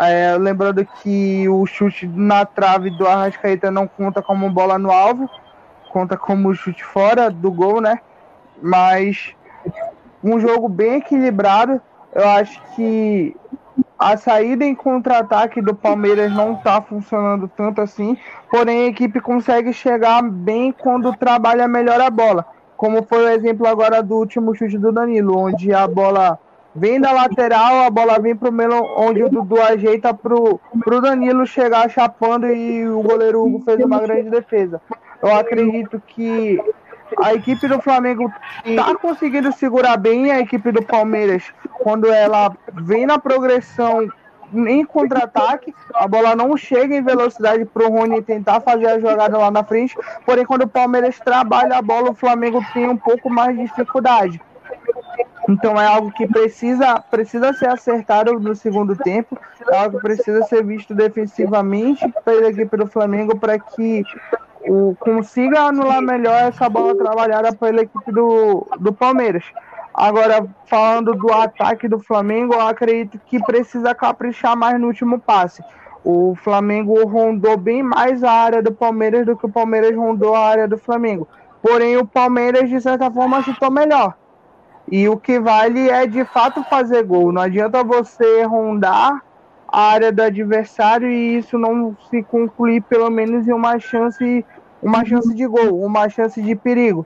É, 0.00 0.36
lembrando 0.38 0.86
que 1.02 1.48
o 1.48 1.66
chute 1.66 2.06
na 2.06 2.46
trave 2.46 2.90
do 2.90 3.06
Arrascaeta 3.06 3.70
não 3.70 3.86
conta 3.86 4.22
como 4.22 4.50
bola 4.50 4.78
no 4.78 4.90
alvo, 4.90 5.28
conta 5.90 6.16
como 6.16 6.54
chute 6.54 6.82
fora 6.82 7.30
do 7.30 7.50
gol, 7.50 7.80
né? 7.80 7.98
mas 8.60 9.34
um 10.22 10.38
jogo 10.38 10.68
bem 10.68 10.94
equilibrado. 10.94 11.80
Eu 12.14 12.28
acho 12.28 12.62
que 12.74 13.36
a 13.98 14.16
saída 14.16 14.64
em 14.64 14.74
contra-ataque 14.74 15.62
do 15.62 15.74
Palmeiras 15.74 16.32
não 16.32 16.54
está 16.54 16.80
funcionando 16.82 17.50
tanto 17.56 17.80
assim, 17.80 18.16
porém 18.50 18.82
a 18.82 18.86
equipe 18.86 19.20
consegue 19.20 19.72
chegar 19.72 20.22
bem 20.22 20.72
quando 20.72 21.16
trabalha 21.16 21.66
melhor 21.66 22.00
a 22.00 22.10
bola. 22.10 22.44
Como 22.76 23.02
foi 23.02 23.24
o 23.24 23.28
exemplo 23.28 23.66
agora 23.66 24.02
do 24.02 24.16
último 24.16 24.54
chute 24.54 24.76
do 24.76 24.92
Danilo, 24.92 25.38
onde 25.38 25.72
a 25.72 25.86
bola 25.86 26.38
vem 26.74 27.00
da 27.00 27.12
lateral, 27.12 27.84
a 27.84 27.90
bola 27.90 28.18
vem 28.18 28.34
para 28.34 28.50
o 28.50 28.52
meio, 28.52 28.82
onde 28.96 29.22
o 29.22 29.28
Dudu 29.28 29.60
ajeita 29.60 30.12
para 30.12 30.34
o 30.34 30.60
Danilo 31.00 31.46
chegar 31.46 31.88
chapando 31.88 32.46
e 32.48 32.86
o 32.88 33.00
goleiro 33.00 33.44
Hugo 33.44 33.60
fez 33.64 33.82
uma 33.84 34.00
grande 34.00 34.28
defesa. 34.28 34.82
Eu 35.22 35.34
acredito 35.34 36.02
que 36.06 36.60
a 37.22 37.34
equipe 37.34 37.66
do 37.68 37.80
Flamengo 37.80 38.32
está 38.64 38.94
conseguindo 38.96 39.52
segurar 39.52 39.96
bem 39.96 40.30
a 40.30 40.40
equipe 40.40 40.70
do 40.72 40.82
Palmeiras. 40.82 41.42
Quando 41.80 42.10
ela 42.10 42.54
vem 42.72 43.06
na 43.06 43.18
progressão 43.18 44.08
em 44.52 44.84
contra-ataque, 44.84 45.74
a 45.94 46.06
bola 46.06 46.36
não 46.36 46.56
chega 46.56 46.94
em 46.94 47.02
velocidade 47.02 47.64
para 47.64 47.86
o 47.86 47.90
Rony 47.90 48.22
tentar 48.22 48.60
fazer 48.60 48.86
a 48.86 48.98
jogada 48.98 49.36
lá 49.36 49.50
na 49.50 49.64
frente, 49.64 49.96
porém 50.24 50.44
quando 50.44 50.62
o 50.62 50.68
Palmeiras 50.68 51.18
trabalha 51.18 51.76
a 51.76 51.82
bola, 51.82 52.10
o 52.10 52.14
Flamengo 52.14 52.64
tem 52.72 52.88
um 52.88 52.96
pouco 52.96 53.28
mais 53.28 53.56
de 53.56 53.64
dificuldade. 53.64 54.40
Então 55.48 55.78
é 55.78 55.86
algo 55.86 56.10
que 56.10 56.26
precisa, 56.26 57.00
precisa 57.00 57.52
ser 57.52 57.68
acertado 57.68 58.38
no 58.38 58.54
segundo 58.54 58.96
tempo, 58.96 59.38
é 59.70 59.76
algo 59.76 59.98
que 59.98 60.02
precisa 60.02 60.42
ser 60.44 60.64
visto 60.64 60.94
defensivamente 60.94 62.02
pela 62.24 62.48
equipe 62.48 62.76
do 62.76 62.86
Flamengo 62.86 63.36
para 63.38 63.58
que 63.58 64.02
o, 64.66 64.96
consiga 64.98 65.62
anular 65.62 66.00
melhor 66.00 66.42
essa 66.42 66.68
bola 66.68 66.96
trabalhada 66.96 67.54
pela 67.54 67.82
equipe 67.82 68.12
do, 68.12 68.66
do 68.78 68.92
Palmeiras. 68.92 69.44
Agora, 69.92 70.46
falando 70.66 71.14
do 71.14 71.32
ataque 71.32 71.86
do 71.86 72.00
Flamengo, 72.00 72.54
eu 72.54 72.60
acredito 72.60 73.20
que 73.26 73.42
precisa 73.42 73.94
caprichar 73.94 74.56
mais 74.56 74.80
no 74.80 74.88
último 74.88 75.20
passe. 75.20 75.62
O 76.02 76.34
Flamengo 76.34 77.06
rondou 77.06 77.56
bem 77.56 77.82
mais 77.82 78.24
a 78.24 78.30
área 78.30 78.62
do 78.62 78.72
Palmeiras 78.72 79.24
do 79.24 79.36
que 79.36 79.46
o 79.46 79.52
Palmeiras 79.52 79.96
rondou 79.96 80.34
a 80.34 80.46
área 80.46 80.68
do 80.68 80.76
Flamengo. 80.76 81.28
Porém, 81.62 81.96
o 81.96 82.06
Palmeiras, 82.06 82.68
de 82.68 82.80
certa 82.80 83.10
forma, 83.10 83.42
chutou 83.42 83.70
melhor. 83.70 84.14
E 84.90 85.08
o 85.08 85.16
que 85.16 85.38
vale 85.38 85.88
é 85.88 86.06
de 86.06 86.24
fato 86.24 86.62
fazer 86.64 87.04
gol. 87.04 87.32
Não 87.32 87.40
adianta 87.40 87.82
você 87.82 88.42
rondar 88.42 89.22
a 89.74 89.90
área 89.90 90.12
do 90.12 90.22
adversário 90.22 91.10
e 91.10 91.38
isso 91.38 91.58
não 91.58 91.96
se 92.08 92.22
concluir 92.22 92.80
pelo 92.82 93.10
menos 93.10 93.48
em 93.48 93.52
uma 93.52 93.76
chance, 93.80 94.46
uma 94.80 95.04
chance 95.04 95.34
de 95.34 95.44
gol, 95.48 95.84
uma 95.84 96.08
chance 96.08 96.40
de 96.40 96.54
perigo. 96.54 97.04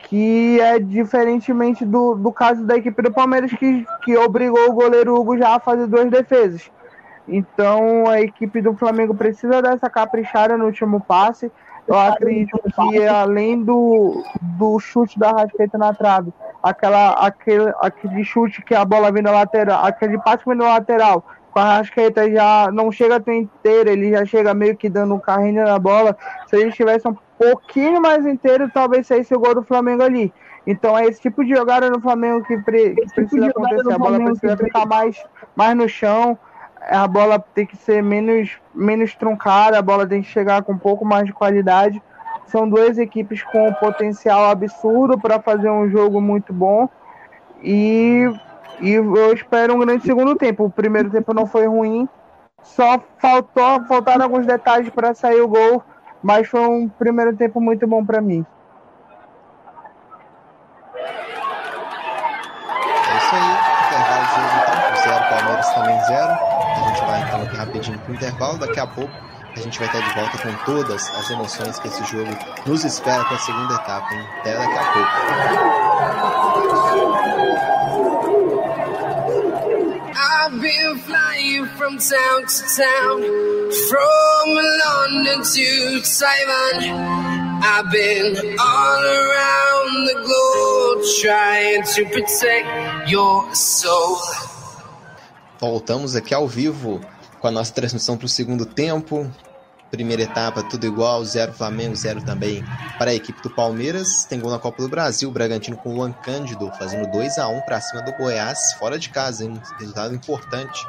Que 0.00 0.60
é 0.60 0.80
diferentemente 0.80 1.84
do, 1.84 2.16
do 2.16 2.32
caso 2.32 2.66
da 2.66 2.76
equipe 2.76 3.00
do 3.02 3.12
Palmeiras, 3.12 3.52
que, 3.52 3.86
que 4.04 4.16
obrigou 4.16 4.68
o 4.68 4.72
goleiro 4.72 5.14
Hugo 5.14 5.38
já 5.38 5.54
a 5.54 5.60
fazer 5.60 5.86
duas 5.86 6.10
defesas. 6.10 6.68
Então 7.28 8.08
a 8.08 8.20
equipe 8.20 8.60
do 8.60 8.74
Flamengo 8.74 9.14
precisa 9.14 9.62
dessa 9.62 9.88
caprichada 9.88 10.58
no 10.58 10.64
último 10.64 11.00
passe. 11.00 11.52
Eu 11.86 11.96
acredito 11.96 12.60
que 12.64 13.06
além 13.06 13.62
do, 13.62 14.24
do 14.40 14.80
chute 14.80 15.20
da 15.20 15.30
Rascaeta 15.30 15.78
na 15.78 15.94
trave, 15.94 16.32
aquela, 16.60 17.12
aquele, 17.12 17.72
aquele 17.80 18.24
chute 18.24 18.60
que 18.62 18.74
a 18.74 18.84
bola 18.84 19.12
vem 19.12 19.22
da 19.22 19.30
lateral, 19.30 19.84
aquele 19.84 20.18
passe 20.18 20.44
vem 20.44 20.56
da 20.56 20.64
lateral, 20.64 21.24
com 21.52 21.58
a 21.58 21.76
Rascaeta 21.76 22.30
já 22.30 22.70
não 22.72 22.90
chega 22.90 23.20
tão 23.20 23.34
inteiro, 23.34 23.90
ele 23.90 24.10
já 24.10 24.24
chega 24.24 24.54
meio 24.54 24.74
que 24.74 24.88
dando 24.88 25.14
um 25.14 25.18
carrinho 25.18 25.64
na 25.64 25.78
bola. 25.78 26.16
Se 26.46 26.56
ele 26.56 26.70
estivesse 26.70 27.06
um 27.06 27.16
pouquinho 27.38 28.00
mais 28.00 28.24
inteiro, 28.26 28.70
talvez 28.72 29.06
saísse 29.06 29.34
o 29.34 29.38
gol 29.38 29.54
do 29.54 29.62
Flamengo 29.62 30.02
ali. 30.02 30.32
Então 30.66 30.96
é 30.96 31.04
esse 31.04 31.20
tipo 31.20 31.44
de 31.44 31.54
jogada 31.54 31.90
no 31.90 32.00
Flamengo 32.00 32.44
que, 32.44 32.56
pre, 32.58 32.94
que 32.94 33.14
precisa 33.14 33.48
tipo 33.48 33.60
acontecer. 33.60 33.92
A 33.92 33.98
bola 33.98 34.24
precisa 34.24 34.56
ficar 34.56 34.86
mais, 34.86 35.22
mais 35.54 35.76
no 35.76 35.88
chão, 35.88 36.38
a 36.88 37.06
bola 37.06 37.38
tem 37.54 37.66
que 37.66 37.76
ser 37.76 38.02
menos, 38.02 38.58
menos 38.74 39.14
truncada, 39.14 39.78
a 39.78 39.82
bola 39.82 40.06
tem 40.06 40.22
que 40.22 40.28
chegar 40.28 40.62
com 40.62 40.72
um 40.72 40.78
pouco 40.78 41.04
mais 41.04 41.26
de 41.26 41.32
qualidade. 41.32 42.00
São 42.46 42.68
duas 42.68 42.96
equipes 42.96 43.42
com 43.42 43.72
potencial 43.74 44.50
absurdo 44.50 45.18
para 45.18 45.40
fazer 45.40 45.70
um 45.70 45.88
jogo 45.90 46.20
muito 46.20 46.52
bom. 46.52 46.88
E 47.62 48.28
e 48.82 48.92
eu 48.92 49.32
espero 49.32 49.74
um 49.74 49.78
grande 49.78 50.04
segundo 50.04 50.34
tempo. 50.34 50.64
O 50.64 50.70
primeiro 50.70 51.08
tempo 51.08 51.32
não 51.32 51.46
foi 51.46 51.66
ruim, 51.66 52.08
só 52.62 53.00
faltou, 53.18 53.84
faltaram 53.86 54.24
alguns 54.24 54.44
detalhes 54.46 54.90
para 54.90 55.14
sair 55.14 55.40
o 55.40 55.48
gol, 55.48 55.82
mas 56.22 56.48
foi 56.48 56.60
um 56.60 56.88
primeiro 56.88 57.34
tempo 57.36 57.60
muito 57.60 57.86
bom 57.86 58.04
para 58.04 58.20
mim. 58.20 58.44
É 63.08 63.16
isso 63.16 63.34
aí, 63.34 63.56
intervalo 63.86 64.26
de 64.26 64.34
jogo 64.34 64.48
então, 64.62 64.76
zero, 65.02 65.24
Palmeiras 65.28 65.74
também 65.74 66.00
zero. 66.04 66.32
A 66.32 66.88
gente 66.88 67.00
vai 67.04 67.22
então 67.22 67.42
aqui 67.42 67.56
rapidinho 67.56 67.98
pro 68.00 68.14
intervalo, 68.14 68.58
daqui 68.58 68.80
a 68.80 68.86
pouco 68.86 69.32
a 69.54 69.60
gente 69.60 69.78
vai 69.78 69.86
estar 69.86 70.00
de 70.00 70.14
volta 70.14 70.38
com 70.38 70.52
todas 70.64 71.14
as 71.14 71.30
emoções 71.30 71.78
que 71.78 71.86
esse 71.88 72.02
jogo 72.04 72.30
nos 72.66 72.84
espera 72.84 73.22
para 73.24 73.36
a 73.36 73.38
segunda 73.38 73.74
etapa, 73.74 74.14
hein? 74.14 74.26
Até 74.40 74.56
daqui 74.56 74.78
a 74.78 74.92
pouco. 74.92 75.12
I've 80.52 80.60
been 80.60 80.98
flying 80.98 81.66
from 81.78 81.96
town 81.96 82.46
to 82.46 82.62
town, 82.76 83.22
from 83.88 84.48
London 84.84 85.42
to 85.42 86.02
Taiwan. 86.02 87.62
I've 87.62 87.90
been 87.90 88.36
all 88.60 89.02
around 89.02 90.06
the 90.08 90.14
globe 90.22 91.04
trying 91.22 91.82
to 91.94 92.04
protect 92.04 93.08
your 93.08 93.54
soul. 93.54 94.18
Voltamos 95.58 96.14
aqui 96.16 96.34
ao 96.34 96.46
vivo 96.46 97.00
com 97.40 97.48
a 97.48 97.50
nossa 97.50 97.72
transmissão 97.72 98.18
para 98.18 98.26
o 98.26 98.28
segundo 98.28 98.66
tempo. 98.66 99.32
Primeira 99.92 100.22
etapa, 100.22 100.62
tudo 100.62 100.86
igual, 100.86 101.22
zero 101.22 101.52
Flamengo, 101.52 101.94
zero 101.94 102.22
também 102.22 102.64
para 102.98 103.10
a 103.10 103.14
equipe 103.14 103.42
do 103.42 103.50
Palmeiras. 103.50 104.24
Tem 104.24 104.40
gol 104.40 104.50
na 104.50 104.58
Copa 104.58 104.80
do 104.80 104.88
Brasil, 104.88 105.28
o 105.28 105.32
Bragantino 105.32 105.76
com 105.76 105.90
o 105.90 105.96
Luan 105.96 106.12
Cândido 106.12 106.72
fazendo 106.78 107.12
2 107.12 107.36
a 107.36 107.46
1 107.46 107.60
para 107.60 107.78
cima 107.78 108.00
do 108.00 108.10
Goiás, 108.12 108.72
fora 108.78 108.98
de 108.98 109.10
casa, 109.10 109.44
hein? 109.44 109.60
Resultado 109.78 110.14
importante 110.14 110.82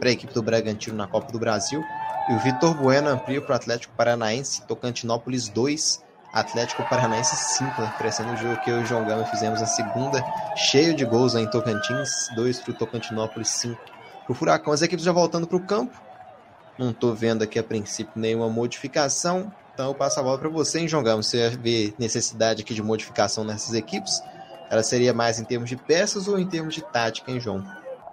para 0.00 0.08
a 0.08 0.12
equipe 0.12 0.32
do 0.32 0.42
Bragantino 0.42 0.96
na 0.96 1.06
Copa 1.06 1.30
do 1.30 1.38
Brasil. 1.38 1.84
E 2.30 2.32
o 2.32 2.38
Vitor 2.38 2.74
Bueno 2.74 3.10
amplia 3.10 3.42
para 3.42 3.52
o 3.52 3.56
Atlético 3.56 3.92
Paranaense, 3.94 4.62
Tocantinópolis 4.62 5.50
2, 5.50 6.02
Atlético 6.32 6.82
Paranaense 6.88 7.36
5, 7.58 7.78
né? 7.82 7.94
parecendo 7.98 8.32
o 8.32 8.36
jogo 8.38 8.58
que 8.62 8.70
eu 8.70 8.80
e 8.80 8.84
o 8.84 8.86
João 8.86 9.04
Gama 9.04 9.26
fizemos 9.26 9.60
na 9.60 9.66
segunda, 9.66 10.24
cheio 10.56 10.94
de 10.94 11.04
gols 11.04 11.34
em 11.34 11.46
Tocantins, 11.46 12.08
2 12.34 12.60
para 12.60 12.70
o 12.70 12.74
Tocantinópolis 12.74 13.48
5 13.48 13.76
para 14.24 14.32
o 14.32 14.34
Furacão. 14.34 14.72
As 14.72 14.80
equipes 14.80 15.04
já 15.04 15.12
voltando 15.12 15.46
para 15.46 15.58
o 15.58 15.60
campo, 15.60 16.05
não 16.78 16.90
estou 16.90 17.14
vendo 17.14 17.42
aqui 17.42 17.58
a 17.58 17.62
princípio 17.62 18.12
nenhuma 18.16 18.48
modificação, 18.48 19.52
então 19.76 19.88
eu 19.88 19.94
passo 19.94 20.18
a 20.18 20.22
bola 20.22 20.38
para 20.38 20.48
você, 20.48 20.80
hein, 20.80 20.88
João 20.88 21.02
Gama, 21.02 21.22
você 21.22 21.50
vê 21.50 21.92
necessidade 21.98 22.62
aqui 22.62 22.72
de 22.72 22.82
modificação 22.82 23.44
nessas 23.44 23.74
equipes? 23.74 24.22
Ela 24.70 24.82
seria 24.82 25.12
mais 25.12 25.38
em 25.38 25.44
termos 25.44 25.68
de 25.68 25.76
peças 25.76 26.28
ou 26.28 26.38
em 26.38 26.46
termos 26.46 26.74
de 26.74 26.82
tática, 26.82 27.30
hein, 27.30 27.38
João? 27.38 27.62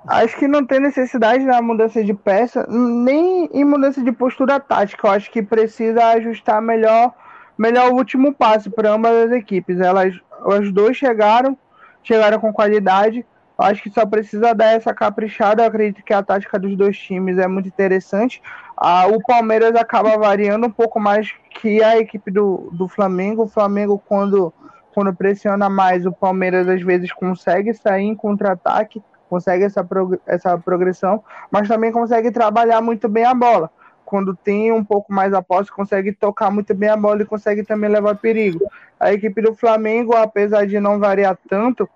Acho 0.05 0.35
que 0.37 0.47
não 0.47 0.65
tem 0.65 0.81
necessidade 0.81 1.45
na 1.45 1.61
mudança 1.61 2.03
de 2.03 2.13
peça, 2.13 2.65
nem 2.67 3.49
em 3.53 3.63
mudança 3.63 4.03
de 4.03 4.11
postura 4.11 4.59
tática. 4.59 5.07
Eu 5.07 5.11
acho 5.11 5.31
que 5.31 5.41
precisa 5.41 6.05
ajustar 6.07 6.61
melhor, 6.61 7.13
melhor 7.57 7.89
o 7.91 7.95
último 7.95 8.33
passo 8.33 8.69
para 8.69 8.91
ambas 8.91 9.27
as 9.27 9.31
equipes. 9.31 9.79
Elas, 9.79 10.13
os 10.45 10.71
dois 10.73 10.97
chegaram, 10.97 11.57
chegaram 12.03 12.39
com 12.39 12.51
qualidade. 12.51 13.25
Acho 13.57 13.83
que 13.83 13.89
só 13.89 14.05
precisa 14.05 14.53
dar 14.53 14.73
essa 14.73 14.93
caprichada. 14.93 15.63
Eu 15.63 15.67
acredito 15.67 16.03
que 16.03 16.13
a 16.13 16.23
tática 16.23 16.59
dos 16.59 16.75
dois 16.75 16.97
times 16.97 17.37
é 17.37 17.47
muito 17.47 17.67
interessante. 17.67 18.41
Ah, 18.75 19.07
o 19.07 19.21
Palmeiras 19.21 19.75
acaba 19.75 20.17
variando 20.17 20.67
um 20.67 20.71
pouco 20.71 20.99
mais 20.99 21.31
que 21.51 21.83
a 21.83 21.97
equipe 21.97 22.31
do, 22.31 22.69
do 22.71 22.87
Flamengo. 22.87 23.43
O 23.43 23.47
Flamengo, 23.47 24.01
quando, 24.07 24.51
quando 24.93 25.13
pressiona 25.13 25.69
mais, 25.69 26.05
o 26.05 26.11
Palmeiras 26.11 26.67
às 26.67 26.81
vezes 26.81 27.13
consegue 27.13 27.73
sair 27.73 28.05
em 28.05 28.15
contra-ataque 28.15 29.01
consegue 29.33 29.63
essa, 29.63 29.83
prog 29.83 30.19
essa 30.27 30.55
progressão, 30.59 31.23
mas 31.49 31.67
também 31.67 31.91
consegue 31.91 32.29
trabalhar 32.29 32.81
muito 32.81 33.09
bem 33.09 33.25
a 33.25 33.33
bola. 33.33 33.71
Quando 34.05 34.35
tem 34.35 34.71
um 34.71 34.83
pouco 34.83 35.11
mais 35.11 35.33
a 35.33 35.41
posse, 35.41 35.71
consegue 35.71 36.13
tocar 36.13 36.51
muito 36.51 36.71
bem 36.75 36.89
a 36.89 36.95
bola 36.95 37.23
e 37.23 37.25
consegue 37.25 37.63
também 37.63 37.89
levar 37.89 38.13
perigo. 38.15 38.63
A 38.99 39.11
equipe 39.11 39.41
do 39.41 39.55
Flamengo, 39.55 40.15
apesar 40.15 40.67
de 40.67 40.79
não 40.79 40.99
variar 40.99 41.35
tanto, 41.49 41.89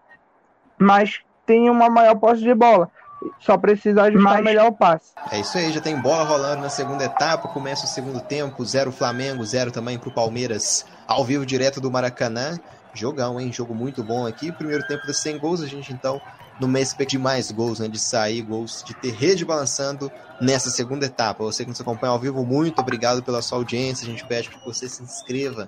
mas 0.80 1.22
tem 1.48 1.70
uma 1.70 1.90
maior 1.90 2.16
posse 2.16 2.44
de 2.44 2.54
bola. 2.54 2.92
Só 3.40 3.58
precisa 3.58 4.04
ajustar 4.04 4.36
Mas... 4.36 4.44
melhor 4.44 4.68
o 4.68 4.72
passe. 4.72 5.14
É 5.32 5.40
isso 5.40 5.58
aí, 5.58 5.72
já 5.72 5.82
tem 5.82 6.00
bola 6.00 6.24
rolando 6.24 6.62
na 6.62 6.70
segunda 6.70 7.04
etapa. 7.04 7.48
Começa 7.48 7.86
o 7.86 7.88
segundo 7.88 8.20
tempo, 8.22 8.64
zero 8.64 8.92
Flamengo, 8.92 9.44
zero 9.44 9.72
também 9.72 9.98
para 9.98 10.10
o 10.10 10.14
Palmeiras. 10.14 10.86
Ao 11.08 11.26
vivo, 11.26 11.46
direto 11.46 11.82
do 11.82 11.90
Maracanã. 11.90 12.60
Jogão, 12.94 13.40
hein? 13.40 13.52
Jogo 13.52 13.74
muito 13.74 14.04
bom 14.04 14.28
aqui. 14.28 14.52
Primeiro 14.52 14.86
tempo 14.86 15.06
de 15.08 15.14
100 15.14 15.40
gols, 15.40 15.62
a 15.62 15.68
gente 15.68 15.92
então 15.92 16.22
no 16.60 16.68
mês 16.68 16.96
de 17.08 17.18
mais 17.18 17.52
gols, 17.52 17.80
né, 17.80 17.88
de 17.88 18.00
sair 18.00 18.42
gols, 18.42 18.84
de 18.84 18.96
ter 18.96 19.14
rede 19.14 19.46
balançando 19.46 20.12
nessa 20.42 20.70
segunda 20.70 21.06
etapa. 21.06 21.44
Você 21.44 21.64
que 21.64 21.70
nos 21.70 21.80
acompanha 21.80 22.12
ao 22.12 22.20
vivo, 22.20 22.44
muito 22.44 22.80
obrigado 22.80 23.22
pela 23.22 23.42
sua 23.42 23.60
audiência. 23.60 24.08
A 24.08 24.10
gente 24.10 24.26
pede 24.26 24.50
que 24.50 24.66
você 24.66 24.90
se 24.90 25.04
inscreva 25.04 25.68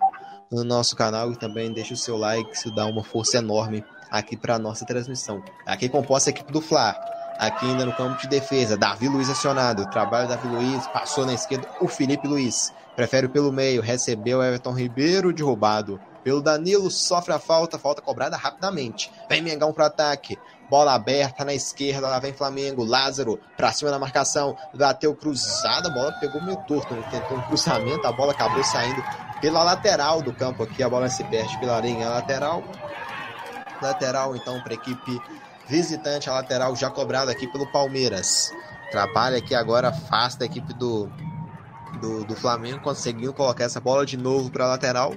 no 0.51 0.63
nosso 0.63 0.95
canal 0.95 1.31
e 1.31 1.35
também 1.35 1.71
deixe 1.71 1.93
o 1.93 1.97
seu 1.97 2.17
like, 2.17 2.51
isso 2.53 2.71
dá 2.71 2.85
uma 2.85 3.03
força 3.03 3.37
enorme 3.37 3.83
aqui 4.09 4.35
para 4.35 4.57
nossa 4.57 4.85
transmissão. 4.85 5.43
Aqui 5.65 5.87
composta 5.87 6.29
a 6.29 6.31
equipe 6.31 6.51
do 6.51 6.61
Fla. 6.61 6.95
Aqui 7.37 7.67
ainda 7.67 7.85
no 7.85 7.93
campo 7.93 8.19
de 8.21 8.27
defesa, 8.27 8.75
Davi 8.75 9.07
Luiz 9.07 9.29
acionado. 9.29 9.89
Trabalho 9.89 10.27
Davi 10.27 10.47
Luiz, 10.47 10.85
passou 10.87 11.25
na 11.25 11.33
esquerda 11.33 11.69
o 11.79 11.87
Felipe 11.87 12.27
Luiz. 12.27 12.73
Prefere 12.95 13.29
pelo 13.29 13.51
meio, 13.51 13.81
recebeu 13.81 14.43
Everton 14.43 14.73
Ribeiro 14.73 15.31
de 15.31 15.41
roubado. 15.41 16.01
Pelo 16.21 16.41
Danilo, 16.41 16.91
sofre 16.91 17.33
a 17.33 17.39
falta, 17.39 17.79
falta 17.79 18.01
cobrada 18.01 18.35
rapidamente. 18.35 19.09
Vem 19.29 19.41
Mengão 19.41 19.71
para 19.71 19.85
ataque. 19.85 20.37
Bola 20.69 20.93
aberta 20.93 21.45
na 21.45 21.53
esquerda, 21.53 22.09
lá 22.09 22.19
vem 22.19 22.33
Flamengo. 22.33 22.83
Lázaro 22.83 23.39
pra 23.55 23.71
cima 23.71 23.89
da 23.89 23.97
marcação. 23.97 24.57
Bateu 24.73 25.15
cruzada, 25.15 25.87
a 25.87 25.93
bola 25.93 26.11
pegou 26.19 26.43
meio 26.43 26.57
torto. 26.65 26.93
Ele 26.93 27.03
tentou 27.03 27.37
um 27.37 27.41
cruzamento, 27.43 28.05
a 28.05 28.11
bola 28.11 28.33
acabou 28.33 28.63
saindo 28.65 29.01
pela 29.41 29.63
lateral 29.63 30.21
do 30.21 30.33
campo 30.33 30.63
aqui. 30.63 30.83
A 30.83 30.89
bola 30.89 31.09
se 31.09 31.23
perde 31.25 31.57
pela 31.59 31.79
linha 31.79 32.09
lateral. 32.09 32.63
Lateral 33.81 34.35
então 34.35 34.61
para 34.61 34.73
a 34.73 34.75
equipe 34.75 35.19
visitante, 35.67 36.29
a 36.29 36.33
lateral 36.33 36.75
já 36.75 36.89
cobrada 36.89 37.31
aqui 37.31 37.47
pelo 37.47 37.71
Palmeiras. 37.71 38.51
Trabalha 38.91 39.37
aqui 39.37 39.53
agora, 39.53 39.89
afasta 39.89 40.43
a 40.43 40.47
equipe 40.47 40.73
do, 40.73 41.09
do, 42.01 42.25
do 42.25 42.35
Flamengo, 42.35 42.81
conseguindo 42.81 43.33
colocar 43.33 43.65
essa 43.65 43.79
bola 43.79 44.05
de 44.05 44.17
novo 44.17 44.49
para 44.49 44.65
a 44.65 44.69
lateral 44.69 45.13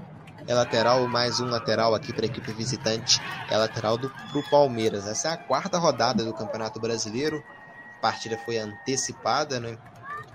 é 0.46 0.54
lateral, 0.54 1.06
mais 1.06 1.38
um 1.38 1.46
lateral 1.46 1.94
aqui 1.94 2.12
para 2.12 2.24
a 2.24 2.26
equipe 2.26 2.52
visitante, 2.52 3.20
é 3.48 3.56
lateral 3.56 3.96
do 3.96 4.10
pro 4.30 4.42
Palmeiras. 4.50 5.06
Essa 5.06 5.28
é 5.28 5.32
a 5.32 5.36
quarta 5.36 5.78
rodada 5.78 6.24
do 6.24 6.34
Campeonato 6.34 6.80
Brasileiro. 6.80 7.42
A 7.98 8.00
partida 8.00 8.36
foi 8.44 8.58
antecipada, 8.58 9.60
né? 9.60 9.78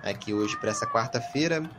Aqui 0.04 0.34
hoje 0.34 0.56
para 0.58 0.70
essa 0.70 0.88
quarta-feira, 0.88 1.70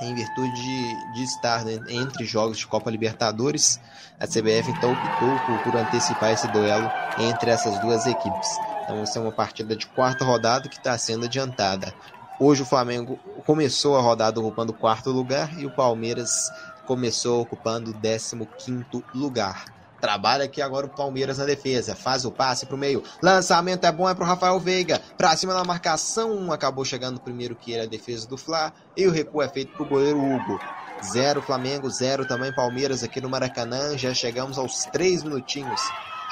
em 0.00 0.14
virtude 0.14 0.52
de, 0.52 1.12
de 1.14 1.22
estar 1.22 1.64
né, 1.64 1.78
entre 1.88 2.24
jogos 2.24 2.58
de 2.58 2.66
Copa 2.66 2.90
Libertadores, 2.90 3.80
a 4.18 4.26
CBF 4.26 4.70
então 4.70 4.92
optou 4.92 5.38
por, 5.40 5.58
por 5.62 5.76
antecipar 5.76 6.32
esse 6.32 6.48
duelo 6.48 6.90
entre 7.18 7.50
essas 7.50 7.78
duas 7.80 8.06
equipes. 8.06 8.48
Então, 8.84 9.02
essa 9.02 9.18
é 9.18 9.22
uma 9.22 9.32
partida 9.32 9.76
de 9.76 9.86
quarta 9.86 10.24
rodada 10.24 10.68
que 10.68 10.76
está 10.76 10.96
sendo 10.98 11.26
adiantada. 11.26 11.94
Hoje 12.38 12.62
o 12.62 12.66
Flamengo 12.66 13.18
começou 13.44 13.96
a 13.96 14.00
rodada 14.00 14.40
ocupando 14.40 14.72
o 14.72 14.74
quarto 14.74 15.10
lugar 15.10 15.58
e 15.58 15.66
o 15.66 15.70
Palmeiras 15.70 16.50
começou 16.86 17.42
ocupando 17.42 17.90
o 17.90 18.46
15 18.46 19.04
lugar. 19.14 19.79
Trabalha 20.00 20.44
aqui 20.44 20.62
agora 20.62 20.86
o 20.86 20.88
Palmeiras 20.88 21.38
na 21.38 21.44
defesa. 21.44 21.94
Faz 21.94 22.24
o 22.24 22.30
passe 22.30 22.66
pro 22.66 22.76
meio. 22.76 23.02
Lançamento 23.22 23.84
é 23.84 23.92
bom, 23.92 24.08
é 24.08 24.14
pro 24.14 24.24
Rafael 24.24 24.58
Veiga. 24.58 25.00
Pra 25.16 25.36
cima 25.36 25.52
da 25.52 25.64
marcação. 25.64 26.52
Acabou 26.52 26.84
chegando 26.84 27.20
primeiro 27.20 27.54
que 27.54 27.74
era 27.74 27.84
a 27.84 27.86
defesa 27.86 28.26
do 28.26 28.36
Fla. 28.36 28.72
E 28.96 29.06
o 29.06 29.10
recuo 29.10 29.42
é 29.42 29.48
feito 29.48 29.72
pro 29.72 29.84
goleiro 29.84 30.18
Hugo. 30.18 30.58
Zero 31.04 31.40
Flamengo, 31.40 31.88
zero 31.88 32.26
também 32.26 32.54
Palmeiras 32.54 33.02
aqui 33.02 33.20
no 33.20 33.28
Maracanã. 33.28 33.96
Já 33.96 34.12
chegamos 34.14 34.58
aos 34.58 34.84
três 34.86 35.22
minutinhos 35.22 35.80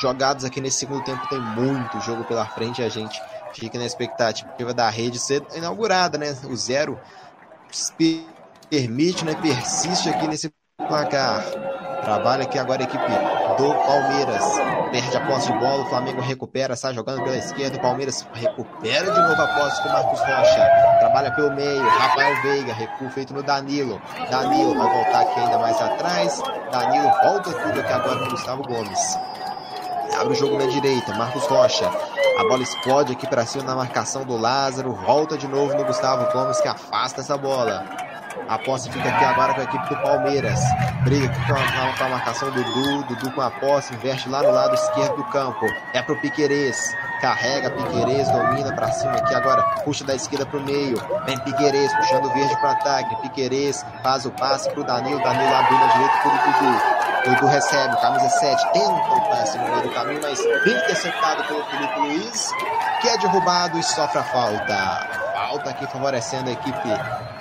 jogados 0.01 0.45
aqui 0.45 0.61
nesse 0.61 0.79
segundo 0.79 1.05
tempo. 1.05 1.29
Tem 1.29 1.41
muito 1.41 2.01
jogo 2.01 2.25
pela 2.25 2.47
frente. 2.47 2.83
A 2.83 2.89
gente 2.89 3.21
fica 3.53 3.79
na 3.79 3.87
expectativa 3.87 4.73
da 4.75 4.89
rede 4.89 5.19
ser 5.19 5.43
inaugurada, 5.55 6.16
né? 6.16 6.37
O 6.49 6.57
zero 6.57 6.99
permite, 8.71 9.25
né, 9.25 9.35
persiste 9.35 10.09
aqui 10.09 10.29
nesse 10.29 10.53
placar. 10.87 11.45
Trabalha 12.03 12.45
aqui 12.45 12.59
agora 12.59 12.81
a 12.81 12.85
equipe 12.85 13.05
do 13.59 13.74
Palmeiras. 13.85 14.45
Perde 14.91 15.16
a 15.16 15.26
posse 15.26 15.53
de 15.53 15.59
bola, 15.59 15.83
o 15.83 15.87
Flamengo 15.87 16.22
recupera, 16.22 16.76
sai 16.76 16.95
jogando 16.95 17.22
pela 17.24 17.37
esquerda, 17.37 17.76
o 17.76 17.81
Palmeiras 17.81 18.26
recupera 18.33 19.11
de 19.11 19.20
novo 19.20 19.43
a 19.43 19.49
posse 19.49 19.83
com 19.83 19.89
o 19.89 19.93
Marcos 19.93 20.20
Rocha. 20.20 20.70
Trabalha 21.01 21.31
pelo 21.33 21.51
meio, 21.51 21.87
Rafael 21.87 22.43
Veiga, 22.43 22.72
recuo 22.72 23.11
feito 23.11 23.35
no 23.35 23.43
Danilo. 23.43 24.01
Danilo 24.31 24.74
vai 24.79 24.91
voltar 24.91 25.20
aqui 25.22 25.41
ainda 25.41 25.59
mais 25.59 25.83
atrás. 25.83 26.41
Danilo 26.70 27.11
volta 27.22 27.53
tudo 27.53 27.81
aqui 27.81 27.93
agora 27.93 28.18
com 28.20 28.31
Gustavo 28.31 28.62
Gomes. 28.62 29.18
Abre 30.18 30.33
o 30.33 30.37
jogo 30.37 30.59
na 30.59 30.66
direita, 30.66 31.14
Marcos 31.14 31.45
Rocha. 31.45 31.91
A 32.39 32.43
bola 32.45 32.62
explode 32.62 33.12
aqui 33.12 33.26
para 33.26 33.45
cima 33.45 33.64
na 33.64 33.74
marcação 33.74 34.24
do 34.24 34.37
Lázaro. 34.37 34.95
Volta 34.95 35.37
de 35.37 35.49
novo 35.49 35.76
no 35.76 35.85
Gustavo 35.85 36.33
Gomes 36.33 36.61
que 36.61 36.68
afasta 36.68 37.20
essa 37.20 37.37
bola. 37.37 37.85
A 38.49 38.59
posse 38.59 38.91
fica 38.91 39.09
aqui 39.09 39.24
agora 39.24 39.55
com 39.55 39.61
a 39.61 39.64
equipe 39.64 39.89
do 39.89 39.97
Palmeiras. 40.03 40.61
Briga 41.05 41.28
com 41.47 41.55
a, 41.55 41.97
com 41.97 42.05
a 42.05 42.09
marcação 42.09 42.51
do 42.51 42.62
Dudu. 42.62 43.03
Dudu 43.05 43.30
com 43.32 43.41
a 43.41 43.51
posse, 43.51 43.95
investe 43.95 44.28
lá 44.28 44.43
no 44.43 44.51
lado 44.51 44.74
esquerdo 44.74 45.16
do 45.16 45.24
campo. 45.24 45.66
É 45.95 46.03
pro 46.03 46.20
Piquerez. 46.20 46.97
Carrega 47.20 47.70
Piquerez, 47.70 48.30
domina 48.30 48.74
para 48.74 48.93
cima 48.93 49.12
aqui 49.12 49.34
agora. 49.34 49.62
Puxa 49.84 50.05
da 50.05 50.14
esquerda 50.14 50.47
pro 50.47 50.61
meio. 50.61 50.97
Vem 51.26 51.39
Piquerez, 51.41 51.93
puxando 51.95 52.26
o 52.26 52.32
verde 52.32 52.57
para 52.61 52.72
ataque. 52.72 53.16
Piquerez 53.22 53.84
faz 54.03 54.24
o 54.24 54.30
passe 54.32 54.70
pro 54.70 54.84
Danilo. 54.84 55.22
Danilo 55.22 55.55
abrindo 55.55 55.84
a 55.84 55.89
direita 55.89 56.18
pro 56.22 56.30
Dudu. 56.30 56.99
Dudu 57.24 57.47
recebe, 57.47 58.01
camisa 58.01 58.28
7, 58.28 58.72
tenta 58.72 58.91
o 58.91 59.28
passe 59.28 59.59
no 59.59 59.64
meio 59.64 59.82
do 59.82 59.91
caminho, 59.91 60.20
mas 60.22 60.39
bem 60.64 60.74
interceptado 60.74 61.45
pelo 61.45 61.64
Felipe 61.64 61.99
Luiz, 61.99 62.51
que 63.03 63.09
é 63.09 63.18
derrubado 63.18 63.78
e 63.78 63.82
sofre 63.82 64.18
a 64.18 64.24
falta. 64.24 65.28
Falta 65.49 65.71
aqui 65.71 65.87
favorecendo 65.87 66.51
a 66.51 66.53
equipe 66.53 66.89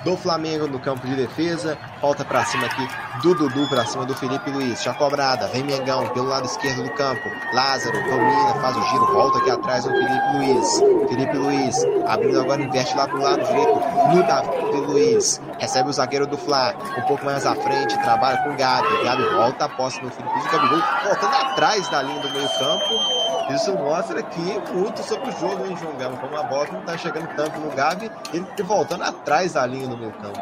do 0.02 0.16
Flamengo 0.16 0.66
no 0.66 0.80
campo 0.80 1.06
de 1.06 1.14
defesa. 1.14 1.76
Falta 2.00 2.24
para 2.24 2.42
cima 2.46 2.64
aqui 2.64 2.88
do 3.22 3.34
Dudu 3.34 3.68
para 3.68 3.84
cima 3.84 4.06
do 4.06 4.14
Felipe 4.14 4.48
Luiz. 4.50 4.82
Já 4.82 4.94
cobrada, 4.94 5.46
vem 5.48 5.62
Mengão 5.62 6.08
pelo 6.08 6.26
lado 6.26 6.46
esquerdo 6.46 6.84
do 6.84 6.90
campo. 6.94 7.20
Lázaro 7.52 7.98
domina, 8.08 8.54
faz 8.62 8.76
o 8.78 8.82
giro, 8.82 9.12
volta 9.12 9.38
aqui 9.40 9.50
atrás 9.50 9.84
do 9.84 9.90
Felipe 9.90 10.36
Luiz. 10.36 10.80
Felipe 11.10 11.36
Luiz 11.36 11.76
abrindo 12.06 12.40
agora, 12.40 12.62
investe 12.62 12.96
lá 12.96 13.06
pro 13.06 13.20
lado 13.20 13.44
direito 13.44 13.78
no 14.14 14.22
Davi 14.26 14.86
Luiz. 14.86 15.38
Recebe 15.58 15.90
o 15.90 15.92
zagueiro 15.92 16.26
do 16.26 16.38
Fla, 16.38 16.74
um 16.96 17.02
pouco 17.02 17.26
mais 17.26 17.44
à 17.44 17.54
frente, 17.56 17.94
trabalha 17.98 18.38
com 18.38 18.54
o 18.54 18.56
Gabi. 18.56 19.04
Gabi 19.04 19.24
volta 19.34 19.66
a 19.66 19.68
posse 19.68 20.02
no 20.02 20.10
Felipe 20.10 20.32
Luiz. 20.32 20.50
Gabigol 20.50 20.80
voltando 21.04 21.34
atrás 21.34 21.86
da 21.90 22.00
linha 22.00 22.22
do 22.22 22.30
meio 22.30 22.48
campo. 22.58 23.28
Isso 23.50 23.72
mostra 23.76 24.20
aqui 24.20 24.60
muito 24.74 25.02
sobre 25.02 25.30
o 25.30 25.32
jogo, 25.32 25.64
hein, 25.64 25.74
João 25.80 25.96
Gama? 25.96 26.18
Como 26.18 26.36
a 26.36 26.42
bola 26.42 26.68
não 26.70 26.80
está 26.80 26.98
chegando 26.98 27.34
tanto 27.34 27.58
no 27.58 27.70
Gabi, 27.70 28.07
ele 28.32 28.46
voltando 28.62 29.02
atrás 29.02 29.54
da 29.54 29.66
linha 29.66 29.88
do 29.88 29.96
meu 29.96 30.10
campo. 30.12 30.40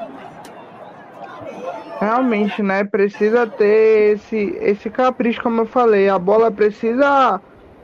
Realmente, 2.01 2.63
né? 2.63 2.85
Precisa 2.85 3.47
ter 3.47 4.17
esse, 4.17 4.59
esse 4.61 4.91
capricho, 4.91 5.43
como 5.43 5.63
eu 5.63 5.67
falei. 5.67 6.09
A 6.09 6.19
bola 6.19 6.51
precisa 6.51 7.41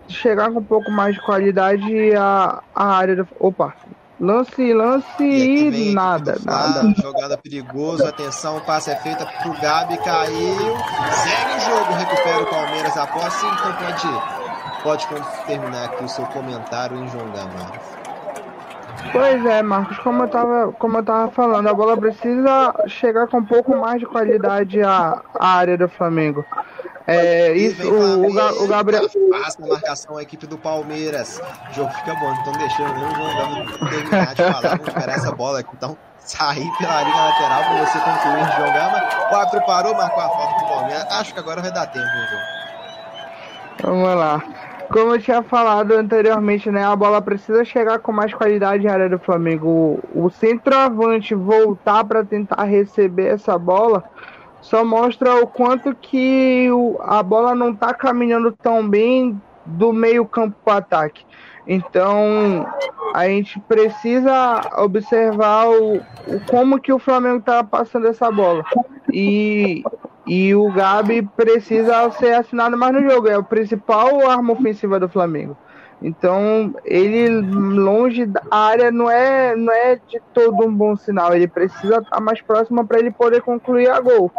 chegar 0.08 0.50
com 0.50 0.58
um 0.58 0.64
pouco 0.64 0.90
mais 0.90 1.14
de 1.14 1.22
qualidade 1.22 2.14
a, 2.14 2.62
a 2.74 2.86
área 2.96 3.16
do. 3.16 3.28
Opa! 3.38 3.74
Lance, 4.20 4.72
lance 4.72 5.20
e, 5.20 5.90
e 5.90 5.94
nada, 5.94 6.36
nada. 6.44 6.94
Jogada 7.02 7.36
perigoso, 7.36 8.06
atenção, 8.06 8.58
o 8.58 8.60
passe 8.60 8.92
é 8.92 8.96
feita 8.96 9.26
pro 9.42 9.52
Gabi, 9.60 9.96
caiu. 9.98 10.76
Segue 11.10 11.56
o 11.56 11.60
jogo, 11.60 11.92
recupera 11.94 12.42
o 12.42 12.46
Palmeiras 12.46 12.96
após 12.96 13.34
então 13.42 13.72
pode, 14.82 15.06
pode 15.08 15.26
terminar 15.46 15.86
aqui 15.86 16.04
o 16.04 16.08
seu 16.08 16.24
comentário 16.26 16.98
em 16.98 17.08
João. 17.08 17.32
Pois 19.10 19.44
é, 19.44 19.62
Marcos, 19.62 19.98
como 19.98 20.22
eu 20.22 20.28
tava, 20.28 20.72
como 20.72 20.98
eu 20.98 21.04
tava 21.04 21.30
falando, 21.32 21.68
a 21.68 21.74
bola 21.74 21.96
precisa 21.96 22.74
chegar 22.86 23.26
com 23.26 23.38
um 23.38 23.44
pouco 23.44 23.76
mais 23.76 23.98
de 23.98 24.06
qualidade 24.06 24.80
à, 24.82 25.20
à 25.38 25.48
área 25.56 25.76
do 25.76 25.88
Flamengo. 25.88 26.44
É, 27.06 27.52
isso, 27.52 27.86
o, 27.90 28.26
o, 28.26 28.64
o 28.64 28.68
Gabriel. 28.68 29.08
Passa 29.30 29.62
a 29.62 29.66
marcação 29.66 30.16
a 30.16 30.22
equipe 30.22 30.46
do 30.46 30.56
Palmeiras. 30.56 31.42
O 31.70 31.74
jogo 31.74 31.90
fica 31.90 32.14
bom, 32.14 32.32
então 32.40 32.52
deixando 32.52 32.94
o 32.94 33.14
João 33.14 33.90
terminar 33.90 34.34
de 34.34 34.42
falar. 34.42 34.60
Vamos 34.60 34.88
esperar 34.88 35.16
essa 35.16 35.32
bola 35.32 35.60
aqui. 35.60 35.70
Então, 35.74 35.96
sair 36.18 36.70
pela 36.78 37.02
linha 37.02 37.16
lateral 37.16 37.62
para 37.64 37.84
você 37.84 37.98
concluir 37.98 38.46
de 38.46 38.56
jogar. 38.56 39.30
O 39.32 39.36
árbitro 39.36 39.66
parou, 39.66 39.94
marcou 39.94 40.22
a 40.22 40.28
falta 40.28 40.64
do 40.64 40.68
Palmeiras. 40.70 41.06
Acho 41.10 41.34
que 41.34 41.40
agora 41.40 41.60
vai 41.60 41.72
dar 41.72 41.86
tempo, 41.86 42.06
hein, 42.06 42.26
João? 42.30 42.42
Vamos 43.82 44.14
lá. 44.16 44.42
Como 44.90 45.14
eu 45.14 45.20
tinha 45.20 45.42
falado 45.42 45.92
anteriormente, 45.92 46.70
né, 46.70 46.84
a 46.84 46.94
bola 46.94 47.22
precisa 47.22 47.64
chegar 47.64 47.98
com 47.98 48.12
mais 48.12 48.32
qualidade 48.34 48.84
na 48.84 48.92
área 48.92 49.08
do 49.08 49.18
Flamengo. 49.18 50.00
O, 50.14 50.28
centroavante 50.30 51.34
voltar 51.34 52.04
para 52.04 52.24
tentar 52.24 52.64
receber 52.64 53.26
essa 53.26 53.58
bola 53.58 54.04
só 54.60 54.84
mostra 54.84 55.42
o 55.42 55.46
quanto 55.46 55.94
que 55.94 56.68
a 57.00 57.22
bola 57.22 57.54
não 57.54 57.70
está 57.70 57.92
caminhando 57.92 58.52
tão 58.52 58.88
bem 58.88 59.40
do 59.64 59.92
meio 59.92 60.24
campo 60.24 60.56
para 60.64 60.78
ataque. 60.78 61.24
Então 61.66 62.66
a 63.14 63.26
gente 63.26 63.60
precisa 63.60 64.60
observar 64.78 65.68
o, 65.68 65.96
o 65.96 66.40
como 66.50 66.80
que 66.80 66.92
o 66.92 66.98
Flamengo 66.98 67.38
está 67.38 67.62
passando 67.62 68.08
essa 68.08 68.30
bola. 68.30 68.64
E, 69.12 69.82
e 70.26 70.54
o 70.54 70.72
Gabi 70.72 71.22
precisa 71.36 72.10
ser 72.12 72.34
assinado 72.34 72.76
mais 72.76 72.94
no 72.94 73.08
jogo. 73.08 73.28
É 73.28 73.36
o 73.36 73.44
principal 73.44 74.28
arma 74.28 74.54
ofensiva 74.54 74.98
do 74.98 75.08
Flamengo. 75.08 75.56
Então, 76.00 76.74
ele 76.84 77.28
longe 77.28 78.26
da 78.26 78.42
área 78.50 78.90
não 78.90 79.08
é, 79.08 79.54
não 79.54 79.72
é 79.72 79.96
de 79.96 80.20
todo 80.34 80.66
um 80.66 80.74
bom 80.74 80.96
sinal. 80.96 81.34
Ele 81.34 81.46
precisa 81.46 81.98
estar 81.98 82.20
mais 82.20 82.40
próximo 82.40 82.84
para 82.84 82.98
ele 82.98 83.10
poder 83.12 83.40
concluir 83.42 83.88
a 83.88 84.00
gol. 84.00 84.32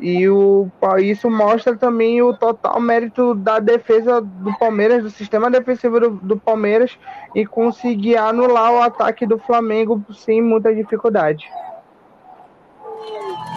E 0.00 0.28
o, 0.28 0.70
isso 1.00 1.28
mostra 1.28 1.76
também 1.76 2.22
o 2.22 2.32
total 2.32 2.80
mérito 2.80 3.34
da 3.34 3.58
defesa 3.58 4.20
do 4.20 4.56
Palmeiras, 4.56 5.02
do 5.02 5.10
sistema 5.10 5.50
defensivo 5.50 5.98
do, 5.98 6.10
do 6.10 6.36
Palmeiras, 6.36 6.96
e 7.34 7.44
conseguir 7.44 8.16
anular 8.16 8.72
o 8.72 8.80
ataque 8.80 9.26
do 9.26 9.38
Flamengo 9.38 10.04
sem 10.12 10.40
muita 10.40 10.72
dificuldade. 10.72 11.50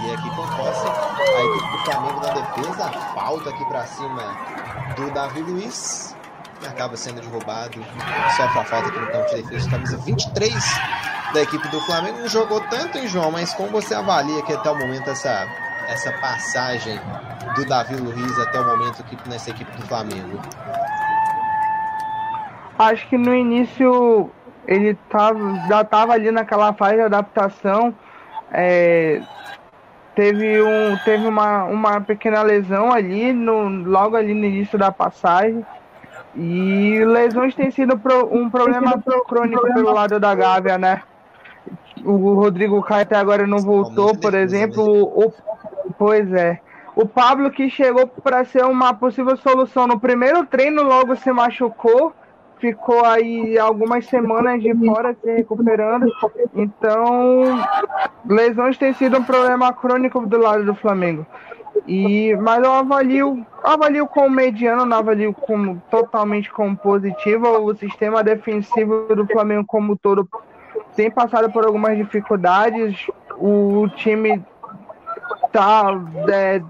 E 0.04 0.14
aqui 0.14 0.30
posse, 0.36 0.88
a 0.88 1.44
equipe 1.44 1.72
do 1.72 1.78
Flamengo 1.86 2.20
na 2.22 2.34
defesa, 2.34 2.92
falta 3.14 3.50
aqui 3.52 3.66
para 3.66 3.86
cima 3.86 4.24
do 4.96 5.12
Davi 5.12 5.42
Luiz, 5.42 6.16
que 6.60 6.68
acaba 6.68 6.98
sendo 6.98 7.22
derrubado, 7.22 7.84
sofre 8.36 8.60
a 8.60 8.66
falta 8.66 8.88
aqui 8.90 9.00
no 9.00 9.08
campo 9.08 9.30
de 9.30 9.44
defesa, 9.44 9.70
camisa 9.70 9.98
23 9.98 10.54
da 11.34 11.42
equipe 11.42 11.68
do 11.68 11.80
Flamengo. 11.82 12.20
Não 12.20 12.28
jogou 12.28 12.62
tanto, 12.62 12.98
hein, 12.98 13.08
João, 13.08 13.32
mas 13.32 13.54
como 13.54 13.70
você 13.70 13.94
avalia 13.94 14.40
aqui 14.40 14.54
até 14.54 14.72
o 14.72 14.76
momento 14.76 15.10
essa 15.10 15.48
essa 15.88 16.12
passagem 16.14 17.00
do 17.56 17.66
Davi 17.66 17.96
Luiz 17.96 18.40
até 18.40 18.60
o 18.60 18.66
momento 18.66 19.02
aqui 19.02 19.18
nessa 19.30 19.50
equipe 19.50 19.72
do 19.78 19.86
Flamengo? 19.88 20.40
Acho 22.78 23.08
que 23.08 23.18
no 23.18 23.34
início 23.36 24.32
ele 24.68 24.96
tava, 25.10 25.40
já 25.68 25.82
estava 25.82 26.14
ali 26.14 26.32
naquela 26.32 26.74
fase 26.74 26.96
de 26.96 27.02
adaptação. 27.02 27.94
É, 28.52 29.22
teve 30.16 30.62
um, 30.62 30.98
teve 31.04 31.28
uma, 31.28 31.66
uma 31.66 32.02
pequena 32.02 32.42
lesão 32.42 32.92
ali, 32.92 33.34
no, 33.34 33.68
logo 33.68 34.16
ali 34.16 34.34
no 34.34 34.46
início 34.46 34.78
da 34.78 34.92
passagem. 34.92 35.66
E 36.36 37.04
lesões 37.06 37.54
têm 37.56 37.72
sido 37.72 37.98
pro, 37.98 38.34
um 38.34 38.50
problema 38.50 39.02
crônico 39.28 39.74
pelo 39.74 39.92
lado 39.92 40.20
da 40.20 40.34
Gávea, 40.34 40.78
né? 40.78 41.02
O 42.06 42.34
Rodrigo 42.34 42.82
Caio 42.82 43.04
até 43.04 43.16
agora 43.16 43.46
não 43.46 43.60
voltou, 43.60 44.18
por 44.18 44.34
exemplo. 44.34 44.84
O, 44.84 45.34
Pois 46.02 46.34
é. 46.34 46.60
O 46.96 47.08
Pablo 47.08 47.52
que 47.52 47.70
chegou 47.70 48.08
para 48.08 48.44
ser 48.44 48.66
uma 48.66 48.92
possível 48.92 49.38
solução 49.38 49.86
no 49.86 50.00
primeiro 50.00 50.44
treino, 50.48 50.82
logo 50.82 51.16
se 51.16 51.32
machucou, 51.32 52.12
ficou 52.58 53.06
aí 53.06 53.56
algumas 53.60 54.08
semanas 54.08 54.64
de 54.64 54.74
fora 54.74 55.16
se 55.22 55.32
recuperando. 55.32 56.08
Então, 56.56 57.44
lesões 58.26 58.80
têm 58.80 58.94
sido 58.94 59.20
um 59.20 59.24
problema 59.24 59.72
crônico 59.74 60.26
do 60.26 60.40
lado 60.40 60.66
do 60.66 60.74
Flamengo. 60.74 61.24
E, 61.88 62.36
mas 62.38 62.64
eu 62.64 62.72
avalio, 62.72 63.46
avalio 63.64 64.08
como 64.08 64.32
mediano, 64.32 64.88
não 64.88 64.98
avalio 64.98 65.36
como 65.36 65.80
totalmente 65.92 66.52
como 66.52 66.76
positivo. 66.76 67.48
O 67.60 67.76
sistema 67.76 68.24
defensivo 68.24 69.06
do 69.16 69.28
Flamengo 69.28 69.66
como 69.68 69.96
todo 69.96 70.28
tem 70.96 71.12
passado 71.12 71.52
por 71.52 71.64
algumas 71.64 71.96
dificuldades. 71.96 73.06
O 73.38 73.88
time 73.96 74.44
tá. 75.52 75.86
É, 76.30 76.62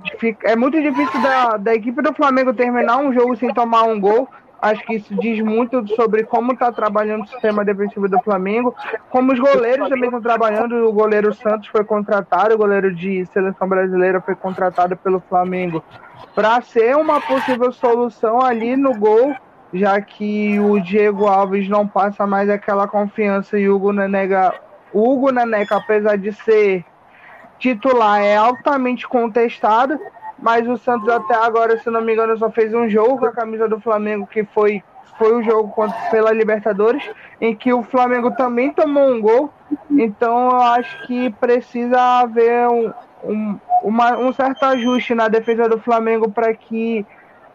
é 0.44 0.56
muito 0.56 0.82
difícil 0.82 1.22
da, 1.22 1.58
da 1.58 1.74
equipe 1.74 2.02
do 2.02 2.14
Flamengo 2.14 2.54
terminar 2.54 2.98
um 2.98 3.14
jogo 3.14 3.36
sem 3.36 3.54
tomar 3.54 3.84
um 3.84 4.00
gol. 4.00 4.28
Acho 4.62 4.86
que 4.86 4.94
isso 4.94 5.16
diz 5.16 5.42
muito 5.42 5.88
sobre 5.96 6.24
como 6.24 6.54
está 6.54 6.72
trabalhando 6.72 7.24
o 7.24 7.28
sistema 7.28 7.66
defensivo 7.66 8.08
do 8.08 8.20
Flamengo, 8.22 8.76
como 9.10 9.34
os 9.34 9.40
goleiros 9.40 9.90
também 9.90 10.06
estão 10.06 10.22
trabalhando. 10.22 10.88
O 10.88 10.94
goleiro 10.94 11.34
Santos 11.34 11.68
foi 11.68 11.84
contratado, 11.84 12.54
o 12.54 12.58
goleiro 12.60 12.94
de 12.94 13.26
seleção 13.28 13.68
brasileira 13.68 14.22
foi 14.22 14.36
contratado 14.36 14.96
pelo 14.96 15.20
Flamengo 15.20 15.84
para 16.36 16.62
ser 16.62 16.96
uma 16.96 17.20
possível 17.20 17.72
solução 17.72 18.40
ali 18.40 18.76
no 18.76 18.94
gol, 18.94 19.36
já 19.74 20.00
que 20.00 20.60
o 20.60 20.80
Diego 20.80 21.26
Alves 21.26 21.68
não 21.68 21.88
passa 21.88 22.28
mais 22.28 22.48
aquela 22.48 22.88
confiança 22.88 23.58
e 23.58 23.68
o 23.68 23.76
Hugo 23.76 23.92
Nenega, 23.92 24.54
o 24.94 25.12
Hugo 25.12 25.32
Neneca, 25.32 25.78
apesar 25.78 26.18
de 26.18 26.32
ser 26.34 26.86
titular 27.62 28.20
é 28.20 28.36
altamente 28.36 29.08
contestado, 29.08 30.00
mas 30.40 30.68
o 30.68 30.78
Santos 30.78 31.08
até 31.08 31.36
agora, 31.36 31.78
se 31.78 31.90
não 31.92 32.02
me 32.02 32.12
engano, 32.12 32.36
só 32.38 32.50
fez 32.50 32.74
um 32.74 32.90
jogo 32.90 33.20
com 33.20 33.28
a 33.28 33.32
camisa 33.32 33.70
do 33.70 33.80
Flamengo, 33.80 34.26
que 34.26 34.44
foi, 34.44 34.84
foi 35.20 35.36
o 35.36 35.44
jogo 35.44 35.70
contra, 35.70 35.96
pela 36.10 36.32
Libertadores, 36.32 37.08
em 37.40 37.56
que 37.56 37.72
o 37.72 37.84
Flamengo 37.84 38.32
também 38.32 38.74
tomou 38.74 39.08
um 39.08 39.22
gol. 39.22 39.54
Então 39.92 40.50
eu 40.50 40.62
acho 40.62 41.06
que 41.06 41.30
precisa 41.30 42.02
haver 42.20 42.68
um, 42.68 42.92
um, 43.24 43.60
uma, 43.84 44.18
um 44.18 44.34
certo 44.34 44.66
ajuste 44.66 45.14
na 45.14 45.28
defesa 45.28 45.70
do 45.70 45.80
Flamengo 45.80 46.30
para 46.32 46.54
que 46.54 47.06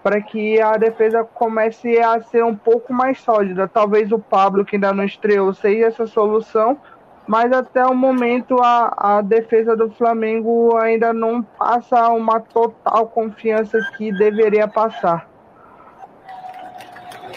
para 0.05 0.21
que 0.21 0.61
a 0.61 0.77
defesa 0.77 1.25
comece 1.25 1.99
a 1.99 2.21
ser 2.21 2.45
um 2.45 2.55
pouco 2.55 2.93
mais 2.93 3.19
sólida. 3.19 3.67
Talvez 3.67 4.13
o 4.13 4.21
Pablo, 4.21 4.65
que 4.65 4.77
ainda 4.77 4.93
não 4.93 5.03
estreou, 5.03 5.53
seja 5.53 5.87
essa 5.87 6.07
solução, 6.07 6.79
mas 7.27 7.53
até 7.53 7.85
o 7.85 7.95
momento 7.95 8.57
a, 8.62 9.16
a 9.18 9.22
defesa 9.22 9.77
do 9.77 9.91
Flamengo 9.91 10.77
ainda 10.77 11.12
não 11.12 11.43
passa 11.43 12.09
uma 12.09 12.41
total 12.41 13.09
confiança 13.09 13.79
que 13.97 14.12
deveria 14.12 14.68
passar. 14.68 15.29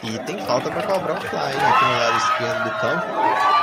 E 0.04 0.18
tem 0.20 0.40
falta 0.46 0.70
para 0.72 0.84
cobrar 0.84 1.14
o 1.14 1.22
fly 1.22 1.40
aqui 1.40 1.86
no 1.86 2.00
lado 2.00 2.18
esquerdo 2.18 2.64
do 2.64 2.80
campo. 2.80 3.06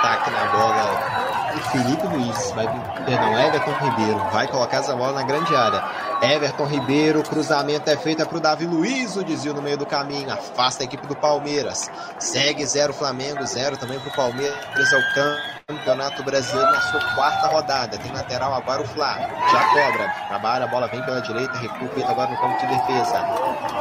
Aqui 0.03 0.31
na 0.31 0.45
bola 0.47 1.26
Felipe 1.73 2.07
Luiz, 2.07 2.51
vai, 2.53 2.67
perdão, 3.05 3.39
Everton 3.39 3.73
Ribeiro, 3.73 4.19
vai 4.33 4.47
colocar 4.49 4.79
essa 4.79 4.95
bola 4.95 5.13
na 5.13 5.23
grande 5.23 5.55
área. 5.55 5.83
Everton 6.23 6.65
Ribeiro, 6.65 7.23
cruzamento 7.23 7.91
é 7.91 7.97
feito 7.97 8.25
para 8.27 8.39
o 8.39 8.41
Davi 8.41 8.67
Luiz, 8.67 9.17
o 9.17 9.25
desvio 9.25 9.53
no 9.53 9.63
meio 9.63 9.77
do 9.77 9.87
caminho, 9.87 10.33
afasta 10.33 10.83
a 10.83 10.87
equipe 10.87 11.07
do 11.07 11.17
Palmeiras. 11.17 11.91
Segue 12.19 12.65
zero 12.65 12.93
Flamengo, 12.93 13.45
zero 13.47 13.77
também 13.77 13.99
para 14.01 14.09
o 14.09 14.17
Palmeiras 14.17 14.93
ao 14.93 15.15
campo. 15.15 15.57
Campeonato 15.69 16.23
Brasileiro 16.23 16.71
na 16.71 16.81
sua 16.81 17.01
quarta 17.17 17.49
rodada. 17.49 17.99
Tem 17.99 18.13
lateral 18.13 18.55
agora 18.55 18.83
o 18.83 18.87
Flá. 18.87 19.19
Já 19.51 19.65
cobra. 19.71 20.09
Trabalha, 20.29 20.65
a 20.65 20.69
bola 20.69 20.87
vem 20.87 21.03
pela 21.03 21.21
direita, 21.21 21.59
recua 21.59 22.09
agora 22.09 22.31
no 22.31 22.37
campo 22.37 22.61
de 22.61 22.67
defesa. 22.69 23.27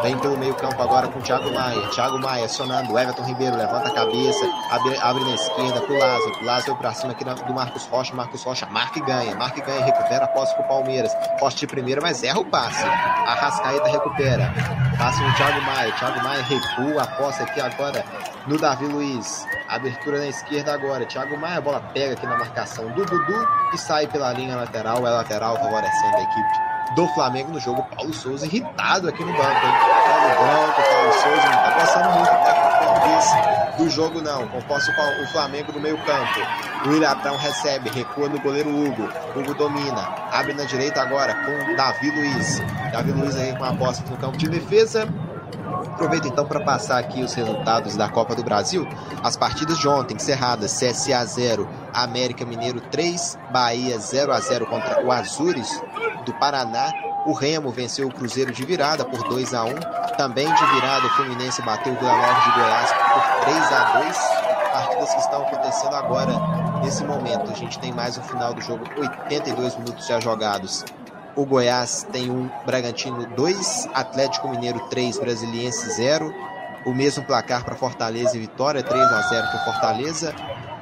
Vem 0.02 0.18
pelo 0.18 0.36
meio 0.36 0.56
campo 0.56 0.82
agora 0.82 1.08
com 1.08 1.20
o 1.20 1.22
Thiago 1.22 1.54
Maia. 1.54 1.88
Thiago 1.90 2.18
Maia 2.18 2.46
acionando. 2.46 2.98
Everton 2.98 3.24
Ribeiro 3.26 3.56
levanta 3.56 3.90
a 3.90 3.94
cabeça. 3.94 4.50
Abre, 4.72 4.98
abre 4.98 5.24
na 5.26 5.36
esquerda 5.36 5.80
Lázaro. 5.88 6.42
O 6.42 6.46
Lázaro 6.46 6.76
pra 6.76 6.92
cima 6.92 7.12
aqui 7.12 7.24
do 7.24 7.54
Marcos 7.54 7.85
Rocha. 7.86 8.14
Marcos 8.16 8.44
Rocha 8.44 8.66
marca 8.68 9.00
e 9.00 9.02
ganha. 9.02 9.36
Marca 9.36 9.60
e 9.60 9.62
ganha. 9.62 9.86
Recupera 9.86 10.26
a 10.26 10.28
posse 10.28 10.54
pro 10.56 10.64
Palmeiras. 10.66 11.12
Rocha 11.40 11.58
de 11.58 11.68
primeira, 11.68 12.02
mas 12.02 12.24
erra 12.24 12.40
o 12.40 12.46
passe. 12.46 12.84
Arrascaeta 12.84 13.88
recupera. 13.90 14.54
Passe 14.98 15.22
no 15.22 15.34
Thiago 15.36 15.62
Maia. 15.62 15.92
Thiago 15.94 16.24
Maia 16.24 16.44
recua 16.44 17.04
a 17.04 17.08
posse 17.08 17.44
aqui 17.44 17.62
agora 17.62 18.04
no 18.48 18.58
Davi 18.58 18.86
Luiz. 18.86 19.46
Abertura 19.70 20.20
na 20.20 20.28
esquerda 20.28 20.74
agora. 20.74 21.06
Thiago 21.06 21.38
Maia, 21.38 21.58
a 21.58 21.62
bola 21.62 21.80
pega 21.94 22.14
aqui 22.14 22.26
na 22.26 22.38
marcação 22.38 22.88
do 22.92 23.06
Dudu 23.06 23.48
e 23.74 23.78
sai 23.78 24.08
pela 24.08 24.32
linha 24.34 24.56
lateral. 24.56 25.06
É 25.06 25.10
lateral 25.10 25.58
favorecendo 25.58 26.18
a 26.18 26.22
equipe 26.22 26.75
do 26.96 27.08
Flamengo 27.10 27.52
no 27.52 27.60
jogo. 27.60 27.84
Paulo 27.96 28.14
Souza 28.14 28.46
irritado 28.46 29.10
aqui 29.10 29.24
no 29.24 29.32
banco, 29.34 29.66
hein? 29.66 29.74
Paulo 30.08 30.30
Branco, 30.30 30.82
Paulo 30.90 31.14
Souza, 31.14 31.50
não 31.50 31.64
tá 31.64 31.72
passando 31.80 32.10
muito 32.12 32.30
tempo 32.30 32.56
do 33.78 33.90
jogo 33.90 34.22
não. 34.22 34.48
Composto 34.48 34.92
com 34.94 35.24
o 35.24 35.28
Flamengo 35.28 35.72
no 35.72 35.80
meio 35.80 35.98
campo. 36.06 36.40
O 36.86 36.90
William 36.90 37.10
Abrão 37.10 37.38
recebe, 37.38 37.90
recua 37.90 38.30
no 38.30 38.40
goleiro 38.40 38.70
Hugo. 38.70 39.10
Hugo 39.36 39.54
domina. 39.54 40.02
Abre 40.32 40.54
na 40.54 40.64
direita 40.64 41.02
agora 41.02 41.34
com 41.34 41.76
Davi 41.76 42.12
Luiz. 42.12 42.62
Davi 42.92 43.12
Luiz 43.12 43.36
aí 43.36 43.56
com 43.58 43.64
a 43.64 43.72
bola 43.72 43.96
no 44.10 44.18
campo 44.18 44.38
de 44.38 44.48
defesa. 44.48 45.08
Aproveito 45.93 46.28
então 46.28 46.46
para 46.46 46.60
passar 46.60 47.00
aqui 47.00 47.24
os 47.24 47.34
resultados 47.34 47.96
da 47.96 48.10
Copa 48.10 48.36
do 48.36 48.43
Brasil. 48.43 48.88
As 49.24 49.38
partidas 49.38 49.78
de 49.78 49.88
ontem 49.88 50.16
encerradas: 50.16 50.78
CSA 50.78 51.26
0, 51.26 51.68
América 51.93 52.46
Mineiro 52.46 52.82
3, 52.82 53.38
Bahia 53.52 53.98
0 53.98 54.34
a 54.34 54.39
0 54.39 54.66
contra 54.66 55.06
o 55.06 55.12
Azures 55.12 55.70
do 56.26 56.34
Paraná. 56.34 56.91
O 57.26 57.34
Remo 57.34 57.72
venceu 57.72 58.08
o 58.08 58.14
Cruzeiro 58.14 58.52
de 58.52 58.66
virada 58.66 59.06
por 59.06 59.24
2 59.28 59.54
a 59.54 59.64
1. 59.64 59.76
Também 60.18 60.46
de 60.46 60.66
virada 60.74 61.08
o 61.08 61.10
Fluminense 61.12 61.62
bateu 61.62 61.93
o 61.93 61.98
Vila 61.98 62.12
Nova 62.12 62.41
de 62.41 62.52
Goiás 62.52 62.93
por 62.93 63.46
3 63.46 63.72
a 63.72 64.00
2. 64.00 64.18
Partidas 64.74 65.14
que 65.14 65.20
estão 65.22 65.41
acontecendo 65.43 65.96
agora 65.96 66.34
nesse 66.84 67.04
momento. 67.04 67.52
A 67.52 67.56
gente 67.56 67.80
tem 67.80 67.93
mais 67.93 68.18
o 68.18 68.22
final 68.22 68.54
do 68.54 68.62
jogo, 68.62 68.84
82 68.98 69.78
minutos 69.78 70.06
já 70.06 70.20
jogados. 70.20 70.84
O 71.36 71.46
Goiás 71.46 72.08
tem 72.14 72.32
um 72.32 72.50
Bragantino 72.66 73.26
2, 73.36 73.90
Atlético 73.94 74.48
Mineiro 74.48 74.80
3, 74.90 75.20
Brasiliense 75.20 75.90
0. 75.92 76.34
O 76.86 76.94
mesmo 76.94 77.26
placar 77.26 77.66
para 77.66 77.76
Fortaleza 77.76 78.38
e 78.38 78.40
Vitória, 78.40 78.82
3 78.82 79.04
a 79.04 79.22
0 79.22 79.48
para 79.48 79.66
Fortaleza. 79.66 80.34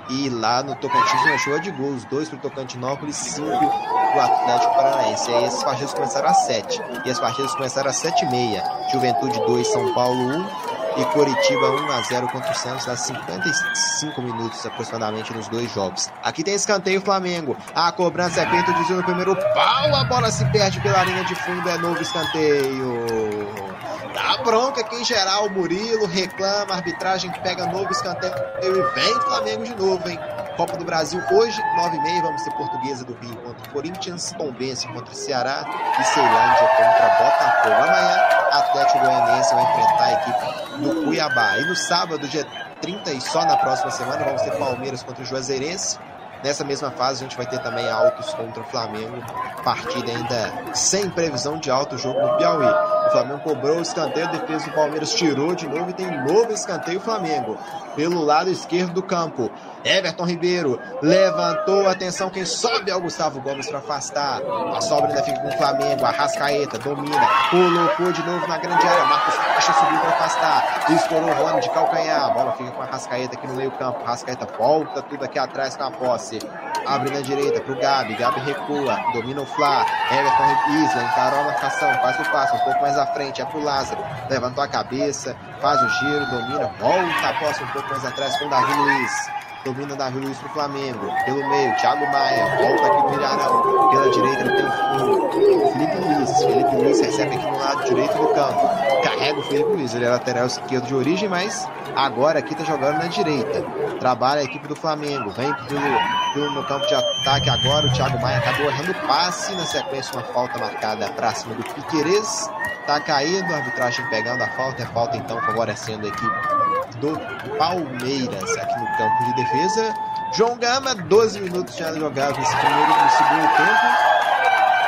E 0.09 0.29
lá 0.29 0.61
no 0.61 0.75
Tocantins 0.75 1.21
uma 1.21 1.37
chuva 1.37 1.59
de 1.59 1.71
gols, 1.71 2.05
2 2.05 2.29
para 2.29 2.37
o 2.37 2.41
Tocantinópolis, 2.41 3.15
5 3.15 3.47
para 3.47 4.17
o 4.17 4.21
Atlético 4.21 4.75
Paranaense. 4.75 5.31
E 5.31 5.33
aí 5.33 5.43
essas 5.45 5.63
partidas 5.63 5.93
começaram 5.93 6.29
às 6.29 6.45
7. 6.45 6.81
E 7.05 7.09
as 7.09 7.19
partidas 7.19 7.55
começaram 7.55 7.89
às 7.89 7.95
7 7.95 8.25
e 8.25 8.29
meia. 8.29 8.63
Juventude 8.91 9.39
2, 9.45 9.65
São 9.65 9.93
Paulo 9.95 10.19
1 10.19 10.72
e 10.97 11.05
Coritiba 11.05 11.71
1 11.71 11.91
a 11.91 12.01
0 12.01 12.27
contra 12.27 12.51
o 12.51 12.55
Santos 12.55 12.87
a 12.87 12.95
55 12.95 14.21
minutos 14.21 14.65
aproximadamente 14.65 15.33
nos 15.33 15.47
dois 15.47 15.71
jogos. 15.73 16.09
Aqui 16.21 16.43
tem 16.43 16.53
escanteio 16.55 17.01
Flamengo. 17.01 17.55
A 17.73 17.91
cobrança 17.91 18.41
é 18.41 18.49
feita 18.49 18.73
de 18.73 18.93
no 18.93 19.03
primeiro 19.03 19.35
pau, 19.35 19.95
a 19.95 20.03
bola 20.03 20.29
se 20.31 20.45
perde 20.51 20.79
pela 20.81 21.03
linha 21.03 21.23
de 21.25 21.35
fundo, 21.35 21.67
é 21.69 21.77
novo 21.77 22.01
escanteio. 22.01 23.72
Dá 24.13 24.37
bronca 24.43 24.81
aqui 24.81 24.95
em 24.95 25.03
geral, 25.03 25.49
Murilo 25.49 26.05
reclama, 26.05 26.75
arbitragem 26.75 27.31
pega 27.41 27.65
novo 27.65 27.91
escanteio 27.91 28.33
e 28.61 28.93
vem 28.93 29.21
Flamengo 29.21 29.63
de 29.63 29.75
novo, 29.75 30.07
hein? 30.07 30.19
Copa 30.55 30.77
do 30.77 30.85
Brasil 30.85 31.19
hoje, 31.31 31.59
9h30, 31.75 32.21
vamos 32.21 32.43
ter 32.43 32.51
Portuguesa 32.51 33.03
do 33.03 33.13
Rio 33.15 33.35
contra 33.37 33.71
Corinthians, 33.71 34.31
Tombense 34.37 34.87
contra 34.89 35.13
Ceará 35.15 35.65
e 35.99 36.03
Ceilândia 36.03 36.67
contra 36.77 37.09
Botafogo. 37.09 37.73
Amanhã, 37.73 38.33
Atlético 38.51 38.99
Goianiense 38.99 39.55
vai 39.55 39.63
enfrentar 39.63 40.03
a 40.03 40.13
equipe 40.13 40.83
do 40.83 41.03
Cuiabá. 41.05 41.57
E 41.57 41.65
no 41.65 41.75
sábado, 41.75 42.27
dia 42.27 42.45
30 42.81 43.13
e 43.13 43.21
só 43.21 43.43
na 43.45 43.57
próxima 43.57 43.89
semana, 43.89 44.23
vamos 44.23 44.43
ter 44.43 44.51
Palmeiras 44.57 45.01
contra 45.01 45.23
o 45.23 45.25
Juazeirense. 45.25 45.97
Nessa 46.43 46.65
mesma 46.65 46.91
fase, 46.91 47.23
a 47.23 47.27
gente 47.27 47.37
vai 47.37 47.45
ter 47.45 47.59
também 47.59 47.89
altos 47.89 48.33
contra 48.33 48.61
o 48.61 48.65
Flamengo. 48.65 49.15
Partida 49.63 50.11
ainda 50.11 50.75
sem 50.75 51.09
previsão 51.09 51.57
de 51.57 51.71
alto 51.71 51.97
jogo 51.97 52.19
no 52.19 52.35
Piauí. 52.35 52.67
O 53.07 53.11
Flamengo 53.11 53.39
cobrou 53.39 53.77
o 53.77 53.81
escanteio, 53.81 54.27
a 54.27 54.31
defesa 54.31 54.65
do 54.65 54.75
Palmeiras 54.75 55.13
tirou 55.13 55.55
de 55.55 55.67
novo 55.67 55.89
e 55.89 55.93
tem 55.93 56.11
novo 56.25 56.51
escanteio 56.51 56.99
Flamengo. 56.99 57.57
Pelo 57.95 58.21
lado 58.21 58.49
esquerdo 58.49 58.93
do 58.93 59.01
campo. 59.01 59.49
Everton 59.83 60.25
Ribeiro 60.25 60.79
levantou 61.01 61.87
atenção. 61.87 62.29
Quem 62.29 62.45
sobe 62.45 62.89
é 62.89 62.95
o 62.95 63.01
Gustavo 63.01 63.41
Gomes 63.41 63.67
para 63.67 63.79
afastar. 63.79 64.41
A 64.75 64.81
sobra 64.81 65.09
ainda 65.09 65.23
fica 65.23 65.39
com 65.39 65.49
o 65.49 65.57
Flamengo. 65.57 66.05
Arrascaeta 66.05 66.77
domina, 66.79 67.27
colocou 67.49 68.11
de 68.11 68.23
novo 68.23 68.47
na 68.47 68.57
grande 68.57 68.87
área. 68.87 69.05
Marcos 69.05 69.35
Rocha 69.35 69.73
subiu 69.73 69.99
para 69.99 70.09
afastar. 70.09 70.85
Estourou 70.89 71.29
o 71.29 71.33
Rony 71.33 71.61
de 71.61 71.69
calcanhar. 71.69 72.25
A 72.25 72.29
bola 72.29 72.51
fica 72.53 72.71
com 72.71 72.81
a 72.81 72.85
Arrascaeta 72.85 73.35
aqui 73.35 73.47
no 73.47 73.55
meio-campo. 73.55 73.99
Arrascaeta 74.03 74.47
volta 74.57 75.01
tudo 75.03 75.25
aqui 75.25 75.37
atrás 75.37 75.75
com 75.75 75.83
a 75.83 75.91
posse. 75.91 76.39
Abre 76.85 77.13
na 77.13 77.21
direita 77.21 77.61
pro 77.61 77.79
Gabi. 77.79 78.15
Gabi 78.15 78.39
recua. 78.41 78.97
Domina 79.13 79.41
o 79.41 79.45
Flá. 79.45 79.85
Everton 80.11 80.83
Isla 80.83 81.03
encarou 81.03 81.39
a 81.39 81.43
marcação. 81.43 81.93
Faz 82.01 82.19
o 82.19 82.31
passo 82.31 82.55
um 82.55 82.59
pouco 82.59 82.81
mais 82.81 82.97
à 82.97 83.05
frente. 83.07 83.41
É 83.41 83.45
pro 83.45 83.63
Lázaro. 83.63 84.03
Levantou 84.29 84.63
a 84.63 84.67
cabeça. 84.67 85.35
Faz 85.61 85.81
o 85.81 85.89
giro. 85.89 86.25
Domina. 86.27 86.71
Volta 86.79 87.29
a 87.29 87.33
posse 87.39 87.63
um 87.63 87.67
pouco 87.67 87.89
mais 87.89 88.05
atrás 88.05 88.37
com 88.37 88.45
o 88.45 88.49
Davi 88.49 88.73
Luiz. 88.73 89.42
Domina 89.63 89.95
Davi 89.95 90.19
Luiz 90.19 90.37
pro 90.39 90.49
Flamengo. 90.49 91.07
Pelo 91.23 91.49
meio, 91.49 91.75
Thiago 91.77 92.05
Maia. 92.11 92.57
Volta 92.57 92.85
aqui 92.85 93.03
pro 93.03 93.13
Ilharão. 93.13 93.89
Pela 93.91 94.09
direita 94.11 94.41
ele 94.41 94.55
tem 94.55 94.65
o 94.65 95.71
Felipe 95.71 95.95
Luiz. 95.97 96.37
Felipe 96.37 96.75
Luiz 96.75 96.99
recebe 96.99 97.35
aqui 97.35 97.45
no 97.45 97.57
lado 97.57 97.83
direito 97.85 98.17
do 98.17 98.27
campo. 98.33 99.01
Carrega 99.03 99.39
o 99.39 99.43
Felipe 99.43 99.69
Luiz. 99.69 99.95
Ele 99.95 100.03
é 100.03 100.09
lateral 100.09 100.47
esquerdo 100.47 100.85
de 100.85 100.93
origem, 100.93 101.29
mas 101.29 101.65
agora 101.95 102.39
aqui 102.39 102.53
tá 102.55 102.65
jogando 102.65 102.97
na 102.97 103.07
direita. 103.07 103.63
Trabalha 103.99 104.41
a 104.41 104.43
equipe 104.43 104.67
do 104.67 104.75
Flamengo. 104.75 105.29
Vem 105.31 105.53
pelo, 105.53 106.33
pelo 106.33 106.51
no 106.51 106.63
campo 106.65 106.85
de 106.85 106.95
ataque 106.95 107.49
agora. 107.49 107.87
O 107.87 107.93
Thiago 107.93 108.21
Maia 108.21 108.39
acabou 108.39 108.65
errando 108.65 108.93
passe. 109.07 109.55
Na 109.55 109.65
sequência, 109.65 110.13
uma 110.13 110.23
falta 110.23 110.59
marcada 110.59 111.09
pra 111.11 111.33
cima 111.33 111.55
do 111.55 111.63
Piqueires. 111.63 112.49
Tá 112.85 112.99
caído, 112.99 113.53
a 113.53 113.57
arbitragem 113.57 114.05
pegando 114.09 114.43
a 114.43 114.47
falta. 114.49 114.83
É 114.83 114.85
falta 114.87 115.15
então 115.15 115.39
favorecendo 115.41 116.05
a 116.05 116.09
equipe 116.09 116.63
do 116.99 117.17
Palmeiras 117.57 118.57
aqui 118.57 118.79
no 118.79 118.97
campo 118.97 119.23
de 119.25 119.35
defesa. 119.35 119.93
João 120.33 120.57
Gama, 120.57 120.95
12 120.95 121.39
minutos 121.39 121.75
já 121.75 121.93
jogados 121.93 122.37
nesse 122.37 122.55
primeiro 122.55 122.91
e 122.91 123.09
segundo 123.09 123.47
tempo. 123.57 124.13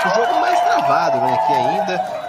O 0.06 0.10
jogo 0.16 0.42
mais 0.42 0.60
travado 0.60 1.18
né, 1.18 1.34
aqui 1.34 1.54
ainda. 1.54 2.26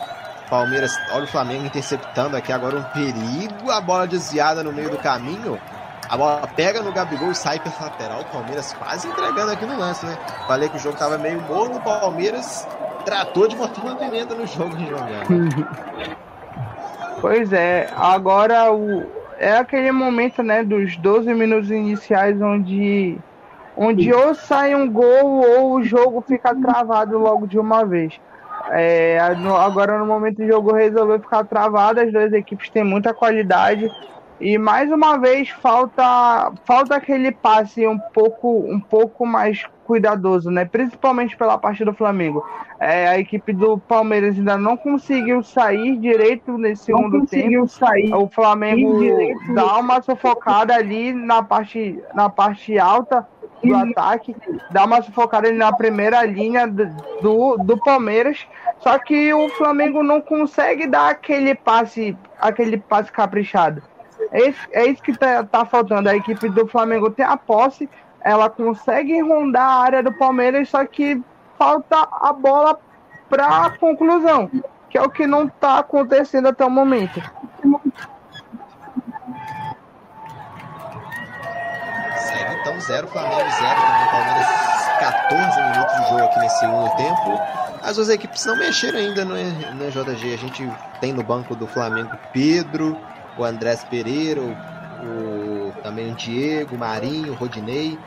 Palmeiras, 0.48 0.96
olha 1.12 1.24
o 1.24 1.28
Flamengo 1.28 1.66
interceptando 1.66 2.36
aqui 2.36 2.52
agora 2.52 2.76
um 2.78 2.82
perigo. 2.84 3.70
A 3.70 3.80
bola 3.80 4.06
desviada 4.06 4.62
no 4.62 4.72
meio 4.72 4.90
do 4.90 4.98
caminho. 4.98 5.60
A 6.08 6.16
bola 6.16 6.46
pega 6.54 6.82
no 6.82 6.92
Gabigol 6.92 7.32
e 7.32 7.34
sai 7.34 7.58
pela 7.58 7.74
lateral. 7.80 8.20
O 8.20 8.24
Palmeiras 8.26 8.72
quase 8.74 9.08
entregando 9.08 9.50
aqui 9.50 9.66
no 9.66 9.76
lance, 9.76 10.06
né? 10.06 10.16
Falei 10.46 10.68
que 10.68 10.76
o 10.76 10.80
jogo 10.80 10.96
tava 10.96 11.18
meio 11.18 11.40
morno. 11.42 11.76
O 11.76 11.80
Palmeiras 11.80 12.66
tratou 13.06 13.46
de 13.46 13.56
botar 13.56 13.80
uma 13.82 13.94
pimenta 13.94 14.34
no 14.34 14.46
jogo, 14.46 14.76
João 14.80 15.06
Gama? 15.06 16.26
Pois 17.18 17.50
é, 17.50 17.88
agora 17.96 18.70
o, 18.70 19.10
é 19.38 19.56
aquele 19.56 19.90
momento, 19.90 20.42
né, 20.42 20.62
dos 20.62 20.98
12 20.98 21.32
minutos 21.32 21.70
iniciais 21.70 22.40
onde 22.42 23.16
onde 23.74 24.12
ou 24.12 24.34
sai 24.34 24.74
um 24.74 24.90
gol 24.90 25.42
ou 25.42 25.72
o 25.76 25.82
jogo 25.82 26.22
fica 26.26 26.54
travado 26.54 27.18
logo 27.18 27.46
de 27.46 27.58
uma 27.58 27.84
vez. 27.84 28.20
É, 28.70 29.18
agora 29.18 29.98
no 29.98 30.04
momento 30.04 30.42
o 30.42 30.46
jogo 30.46 30.74
resolveu 30.74 31.18
ficar 31.18 31.44
travado, 31.44 32.00
as 32.00 32.12
duas 32.12 32.32
equipes 32.34 32.68
têm 32.68 32.84
muita 32.84 33.14
qualidade 33.14 33.90
e 34.40 34.58
mais 34.58 34.90
uma 34.92 35.16
vez 35.18 35.48
falta 35.48 36.52
falta 36.64 36.96
aquele 36.96 37.32
passe 37.32 37.86
um 37.86 37.98
pouco 37.98 38.58
um 38.66 38.78
pouco 38.78 39.24
mais 39.26 39.64
cuidadoso, 39.86 40.50
né? 40.50 40.64
Principalmente 40.64 41.36
pela 41.36 41.56
parte 41.56 41.84
do 41.84 41.94
Flamengo. 41.94 42.44
É, 42.78 43.08
a 43.08 43.18
equipe 43.18 43.52
do 43.52 43.78
Palmeiras 43.78 44.36
ainda 44.36 44.58
não 44.58 44.76
conseguiu 44.76 45.42
sair 45.42 45.96
direito 45.96 46.58
nesse 46.58 46.90
não 46.90 46.98
segundo 46.98 47.26
tempo. 47.26 47.68
Sair 47.68 48.12
o 48.12 48.28
Flamengo 48.28 49.00
dá 49.54 49.78
uma 49.78 50.02
sufocada 50.02 50.74
ali 50.74 51.12
na 51.12 51.42
parte, 51.42 52.02
na 52.12 52.28
parte 52.28 52.78
alta 52.78 53.26
do 53.64 53.74
ataque, 53.74 54.36
dá 54.70 54.84
uma 54.84 55.00
sufocada 55.00 55.48
ali 55.48 55.56
na 55.56 55.72
primeira 55.72 56.22
linha 56.24 56.66
do, 56.66 57.56
do 57.56 57.78
Palmeiras. 57.78 58.46
Só 58.80 58.98
que 58.98 59.32
o 59.32 59.48
Flamengo 59.50 60.02
não 60.02 60.20
consegue 60.20 60.86
dar 60.86 61.10
aquele 61.10 61.54
passe, 61.54 62.16
aquele 62.38 62.76
passe 62.76 63.10
caprichado. 63.10 63.82
É 64.32 64.48
isso, 64.48 64.68
é 64.72 64.86
isso 64.86 65.02
que 65.02 65.16
tá, 65.16 65.44
tá 65.44 65.64
faltando. 65.64 66.08
A 66.08 66.16
equipe 66.16 66.48
do 66.48 66.66
Flamengo 66.66 67.10
tem 67.10 67.24
a 67.24 67.36
posse, 67.36 67.88
ela 68.20 68.50
consegue 68.50 69.20
rondar 69.20 69.62
a 69.62 69.80
área 69.82 70.02
do 70.02 70.12
Palmeiras, 70.12 70.68
só 70.68 70.84
que 70.84 71.22
falta 71.58 72.08
a 72.10 72.32
bola 72.32 72.78
para 73.28 73.70
conclusão, 73.78 74.50
que 74.88 74.98
é 74.98 75.02
o 75.02 75.10
que 75.10 75.26
não 75.26 75.46
está 75.46 75.78
acontecendo 75.78 76.48
até 76.48 76.64
o 76.64 76.70
momento. 76.70 77.20
Segue 82.16 82.54
então 82.60 82.80
0 82.80 83.08
Flamengo 83.08 83.50
0 83.50 83.80
também 83.80 84.10
Palmeiras 84.10 84.66
14 84.98 85.62
minutos 85.62 85.96
de 85.96 86.08
jogo 86.08 86.24
aqui 86.24 86.38
nesse 86.40 86.58
segundo 86.60 86.96
tempo. 86.96 87.40
As 87.82 87.96
duas 87.96 88.08
equipes 88.08 88.44
não 88.46 88.56
mexeram 88.56 88.98
ainda 88.98 89.24
no, 89.24 89.34
no 89.34 89.90
JG. 89.90 90.34
A 90.34 90.38
gente 90.38 90.68
tem 91.00 91.12
no 91.12 91.22
banco 91.22 91.54
do 91.54 91.66
Flamengo 91.66 92.16
Pedro, 92.32 92.98
o 93.36 93.44
Andrés 93.44 93.84
Pereira, 93.84 94.40
o 94.42 95.72
também 95.82 96.12
o 96.12 96.14
Diego, 96.14 96.76
Marinho, 96.76 97.34
Rodinei, 97.34 97.98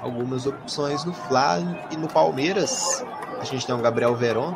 algumas 0.00 0.46
opções 0.46 1.04
no 1.04 1.12
Fla 1.12 1.58
e 1.90 1.96
no 1.96 2.08
Palmeiras. 2.08 3.04
A 3.40 3.44
gente 3.44 3.66
tem 3.66 3.74
o 3.74 3.78
Gabriel 3.78 4.14
Veron, 4.14 4.54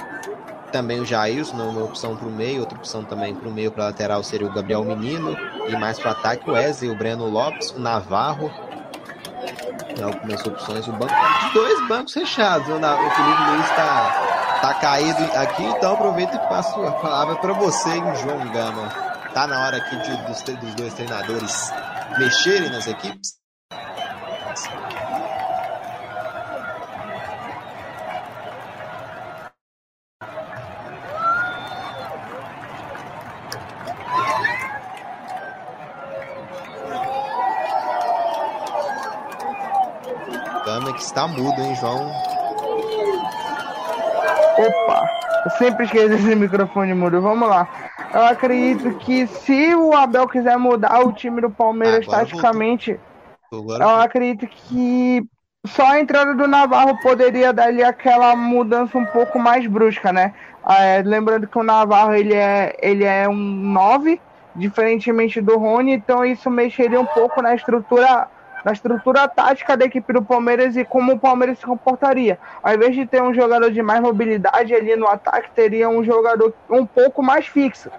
também 0.72 1.00
o 1.00 1.04
Jailson, 1.04 1.56
uma 1.56 1.84
opção 1.84 2.16
para 2.16 2.26
o 2.26 2.30
meio, 2.30 2.60
outra 2.60 2.78
opção 2.78 3.04
também 3.04 3.34
para 3.34 3.48
o 3.48 3.52
meio, 3.52 3.70
para 3.70 3.84
lateral 3.86 4.22
seria 4.22 4.46
o 4.46 4.52
Gabriel 4.52 4.84
Menino, 4.84 5.36
e 5.68 5.76
mais 5.76 5.98
para 5.98 6.12
ataque 6.12 6.48
o 6.48 6.54
Wesley, 6.54 6.90
o 6.90 6.96
Breno 6.96 7.28
Lopes, 7.28 7.70
o 7.72 7.80
Navarro. 7.80 8.50
Algumas 10.02 10.46
opções, 10.46 10.88
o 10.88 10.92
banco, 10.92 11.12
dois 11.52 11.88
bancos 11.88 12.14
fechados. 12.14 12.66
O 12.68 12.70
Felipe 12.80 13.42
Luiz 13.50 13.68
está 13.68 14.58
tá 14.62 14.74
caído 14.74 15.22
aqui, 15.34 15.64
então 15.64 15.92
aproveito 15.92 16.34
e 16.34 16.38
passo 16.48 16.80
a 16.82 16.92
palavra 16.92 17.36
para 17.36 17.52
você, 17.52 17.90
João 18.22 18.50
Gama. 18.50 19.09
Tá 19.32 19.46
na 19.46 19.64
hora 19.64 19.76
aqui 19.76 19.96
de, 19.96 20.16
dos, 20.26 20.42
dos 20.42 20.74
dois 20.74 20.94
treinadores 20.94 21.70
mexerem 22.18 22.70
nas 22.70 22.86
equipes? 22.86 23.40
que 41.00 41.06
está 41.06 41.26
mudo, 41.26 41.58
hein, 41.62 41.74
João? 41.76 42.12
Opa, 44.58 45.29
eu 45.44 45.50
sempre 45.52 45.84
esqueço 45.84 46.14
esse 46.14 46.34
microfone 46.34 46.94
mudo. 46.94 47.20
Vamos 47.20 47.48
lá. 47.48 47.68
Eu 48.12 48.24
acredito 48.24 48.94
que 48.98 49.26
se 49.26 49.74
o 49.74 49.94
Abel 49.94 50.28
quiser 50.28 50.56
mudar 50.58 51.00
o 51.00 51.12
time 51.12 51.40
do 51.40 51.50
Palmeiras 51.50 52.06
Agora 52.06 52.20
taticamente, 52.20 52.98
eu 53.52 53.88
acredito 53.88 54.46
que 54.46 55.22
só 55.66 55.86
a 55.86 56.00
entrada 56.00 56.34
do 56.34 56.48
Navarro 56.48 56.98
poderia 57.02 57.52
dar 57.52 57.64
ali 57.68 57.82
aquela 57.82 58.34
mudança 58.34 58.96
um 58.96 59.06
pouco 59.06 59.38
mais 59.38 59.66
brusca, 59.66 60.12
né? 60.12 60.34
É, 60.68 61.02
lembrando 61.02 61.46
que 61.46 61.58
o 61.58 61.62
Navarro 61.62 62.14
ele 62.14 62.34
é, 62.34 62.76
ele 62.80 63.04
é 63.04 63.28
um 63.28 63.34
9, 63.34 64.20
diferentemente 64.54 65.40
do 65.40 65.58
Rony, 65.58 65.92
então 65.92 66.24
isso 66.24 66.50
mexeria 66.50 67.00
um 67.00 67.06
pouco 67.06 67.42
na 67.42 67.54
estrutura 67.54 68.28
na 68.64 68.72
estrutura 68.72 69.28
tática 69.28 69.76
da 69.76 69.84
equipe 69.84 70.12
do 70.12 70.22
Palmeiras 70.22 70.76
e 70.76 70.84
como 70.84 71.12
o 71.12 71.18
Palmeiras 71.18 71.58
se 71.58 71.66
comportaria. 71.66 72.38
Ao 72.62 72.74
invés 72.74 72.94
de 72.94 73.06
ter 73.06 73.22
um 73.22 73.32
jogador 73.32 73.70
de 73.70 73.82
mais 73.82 74.00
mobilidade 74.00 74.74
ali 74.74 74.96
no 74.96 75.06
ataque, 75.06 75.50
teria 75.54 75.88
um 75.88 76.04
jogador 76.04 76.52
um 76.68 76.84
pouco 76.84 77.22
mais 77.22 77.46
fixo. 77.46 77.90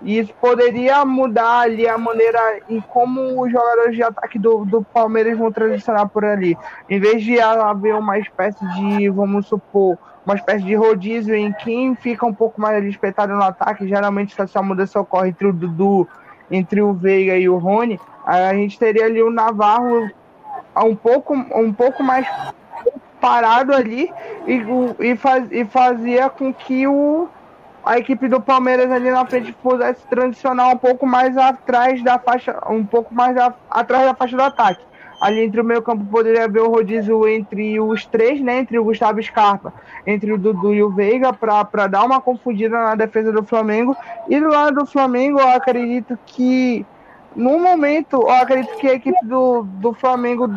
E 0.00 0.18
isso 0.18 0.32
poderia 0.40 1.04
mudar 1.04 1.60
ali 1.60 1.88
a 1.88 1.98
maneira 1.98 2.60
em 2.68 2.80
como 2.80 3.42
os 3.42 3.50
jogadores 3.50 3.96
de 3.96 4.02
ataque 4.02 4.38
do, 4.38 4.64
do 4.64 4.82
Palmeiras 4.82 5.36
vão 5.36 5.50
transicionar 5.50 6.08
por 6.08 6.24
ali. 6.24 6.56
Em 6.88 7.00
vez 7.00 7.22
de 7.22 7.40
haver 7.40 7.94
uma 7.96 8.18
espécie 8.18 8.64
de, 8.74 9.08
vamos 9.08 9.46
supor, 9.46 9.98
uma 10.24 10.36
espécie 10.36 10.64
de 10.64 10.74
rodízio 10.74 11.34
em 11.34 11.52
quem 11.52 11.96
fica 11.96 12.24
um 12.24 12.34
pouco 12.34 12.60
mais 12.60 12.76
ali 12.76 12.88
espetado 12.88 13.34
no 13.34 13.42
ataque, 13.42 13.88
geralmente 13.88 14.40
essa 14.40 14.62
mudança 14.62 15.00
ocorre 15.00 15.30
entre 15.30 15.48
o 15.48 15.52
Dudu, 15.52 16.06
entre 16.50 16.80
o 16.80 16.92
Veiga 16.92 17.36
e 17.36 17.48
o 17.48 17.58
Rony, 17.58 17.98
a 18.28 18.52
gente 18.52 18.78
teria 18.78 19.06
ali 19.06 19.22
o 19.22 19.30
Navarro 19.30 20.10
um 20.76 20.94
pouco, 20.94 21.34
um 21.34 21.72
pouco 21.72 22.02
mais 22.02 22.26
parado 23.20 23.72
ali 23.72 24.12
e, 24.46 24.62
e, 25.00 25.16
faz, 25.16 25.50
e 25.50 25.64
fazia 25.64 26.28
com 26.28 26.52
que 26.52 26.86
o, 26.86 27.26
a 27.84 27.98
equipe 27.98 28.28
do 28.28 28.40
Palmeiras 28.40 28.90
ali 28.90 29.10
na 29.10 29.24
frente 29.24 29.52
pudesse 29.62 30.06
transicionar 30.08 30.68
um 30.68 30.76
pouco 30.76 31.06
mais 31.06 31.36
atrás 31.38 32.02
da 32.02 32.18
faixa, 32.18 32.56
um 32.68 32.84
pouco 32.84 33.14
mais 33.14 33.36
a, 33.36 33.54
atrás 33.70 34.04
da 34.04 34.14
faixa 34.14 34.36
do 34.36 34.42
ataque. 34.42 34.86
Ali 35.20 35.42
entre 35.42 35.60
o 35.60 35.64
meio 35.64 35.82
campo 35.82 36.04
poderia 36.04 36.44
haver 36.44 36.62
o 36.62 36.70
rodízio 36.70 37.26
entre 37.26 37.80
os 37.80 38.06
três, 38.06 38.40
né? 38.40 38.58
Entre 38.58 38.78
o 38.78 38.84
Gustavo 38.84 39.20
Scarpa, 39.20 39.72
entre 40.06 40.32
o 40.32 40.38
Dudu 40.38 40.72
e 40.72 40.80
o 40.80 40.90
Veiga, 40.90 41.32
para 41.32 41.88
dar 41.88 42.04
uma 42.04 42.20
confundida 42.20 42.76
na 42.76 42.94
defesa 42.94 43.32
do 43.32 43.42
Flamengo. 43.42 43.96
E 44.28 44.38
do 44.38 44.48
lado 44.48 44.76
do 44.76 44.86
Flamengo, 44.86 45.40
eu 45.40 45.48
acredito 45.48 46.16
que 46.24 46.86
no 47.38 47.56
momento, 47.56 48.16
eu 48.16 48.30
acredito 48.30 48.76
que 48.78 48.88
a 48.88 48.94
equipe 48.94 49.24
do, 49.24 49.62
do 49.62 49.94
Flamengo 49.94 50.50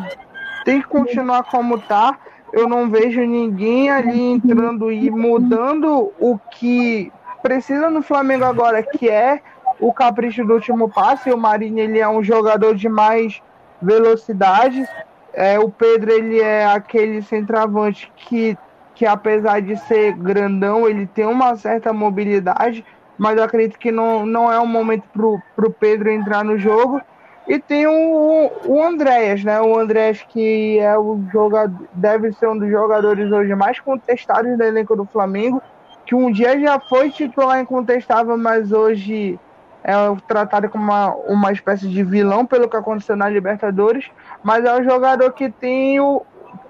tem 0.64 0.82
que 0.82 0.88
continuar 0.88 1.44
como 1.44 1.78
tá. 1.78 2.18
Eu 2.52 2.68
não 2.68 2.90
vejo 2.90 3.20
ninguém 3.20 3.88
ali 3.88 4.32
entrando 4.32 4.90
e 4.90 5.08
mudando 5.08 6.12
o 6.18 6.36
que 6.50 7.12
precisa 7.40 7.88
no 7.88 8.02
Flamengo 8.02 8.44
agora, 8.44 8.82
que 8.82 9.08
é 9.08 9.40
o 9.78 9.92
capricho 9.92 10.44
do 10.44 10.54
último 10.54 10.88
passe. 10.88 11.32
O 11.32 11.38
Marinho 11.38 11.78
ele 11.78 12.00
é 12.00 12.08
um 12.08 12.22
jogador 12.22 12.74
de 12.74 12.88
mais 12.88 13.40
velocidade. 13.80 14.84
É, 15.32 15.60
o 15.60 15.70
Pedro 15.70 16.10
ele 16.10 16.40
é 16.40 16.66
aquele 16.66 17.22
centroavante 17.22 18.12
que, 18.16 18.58
que 18.96 19.06
apesar 19.06 19.62
de 19.62 19.76
ser 19.76 20.14
grandão, 20.14 20.88
ele 20.88 21.06
tem 21.06 21.26
uma 21.26 21.54
certa 21.54 21.92
mobilidade 21.92 22.84
mas 23.22 23.38
eu 23.38 23.44
acredito 23.44 23.78
que 23.78 23.92
não, 23.92 24.26
não 24.26 24.52
é 24.52 24.58
o 24.58 24.66
momento 24.66 25.04
pro, 25.12 25.40
pro 25.54 25.70
Pedro 25.70 26.10
entrar 26.10 26.42
no 26.42 26.58
jogo. 26.58 27.00
E 27.46 27.56
tem 27.56 27.86
o, 27.86 28.50
o 28.66 28.82
Andréas, 28.82 29.44
né? 29.44 29.60
O 29.60 29.78
Andréas 29.78 30.20
que 30.28 30.80
é 30.80 30.98
o 30.98 31.20
jogador, 31.32 31.86
deve 31.92 32.32
ser 32.32 32.48
um 32.48 32.58
dos 32.58 32.68
jogadores 32.68 33.30
hoje 33.30 33.54
mais 33.54 33.78
contestados 33.78 34.58
do 34.58 34.64
elenco 34.64 34.96
do 34.96 35.04
Flamengo, 35.04 35.62
que 36.04 36.16
um 36.16 36.32
dia 36.32 36.58
já 36.58 36.80
foi 36.80 37.12
titular 37.12 37.60
incontestável, 37.60 38.36
mas 38.36 38.72
hoje 38.72 39.38
é 39.84 39.92
tratado 40.26 40.68
como 40.68 40.82
uma, 40.82 41.14
uma 41.28 41.52
espécie 41.52 41.86
de 41.88 42.02
vilão 42.02 42.44
pelo 42.44 42.68
que 42.68 42.76
aconteceu 42.76 43.14
na 43.14 43.28
Libertadores. 43.28 44.10
Mas 44.42 44.64
é 44.64 44.74
um 44.74 44.82
jogador 44.82 45.30
que 45.30 45.48
tem, 45.48 46.00
o, 46.00 46.22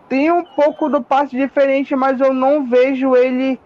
tem 0.07 0.31
um 0.31 0.45
pouco 0.45 0.91
do 0.91 1.03
passe 1.03 1.35
diferente, 1.35 1.97
mas 1.97 2.21
eu 2.21 2.35
não 2.35 2.67
vejo 2.67 3.17
ele 3.17 3.59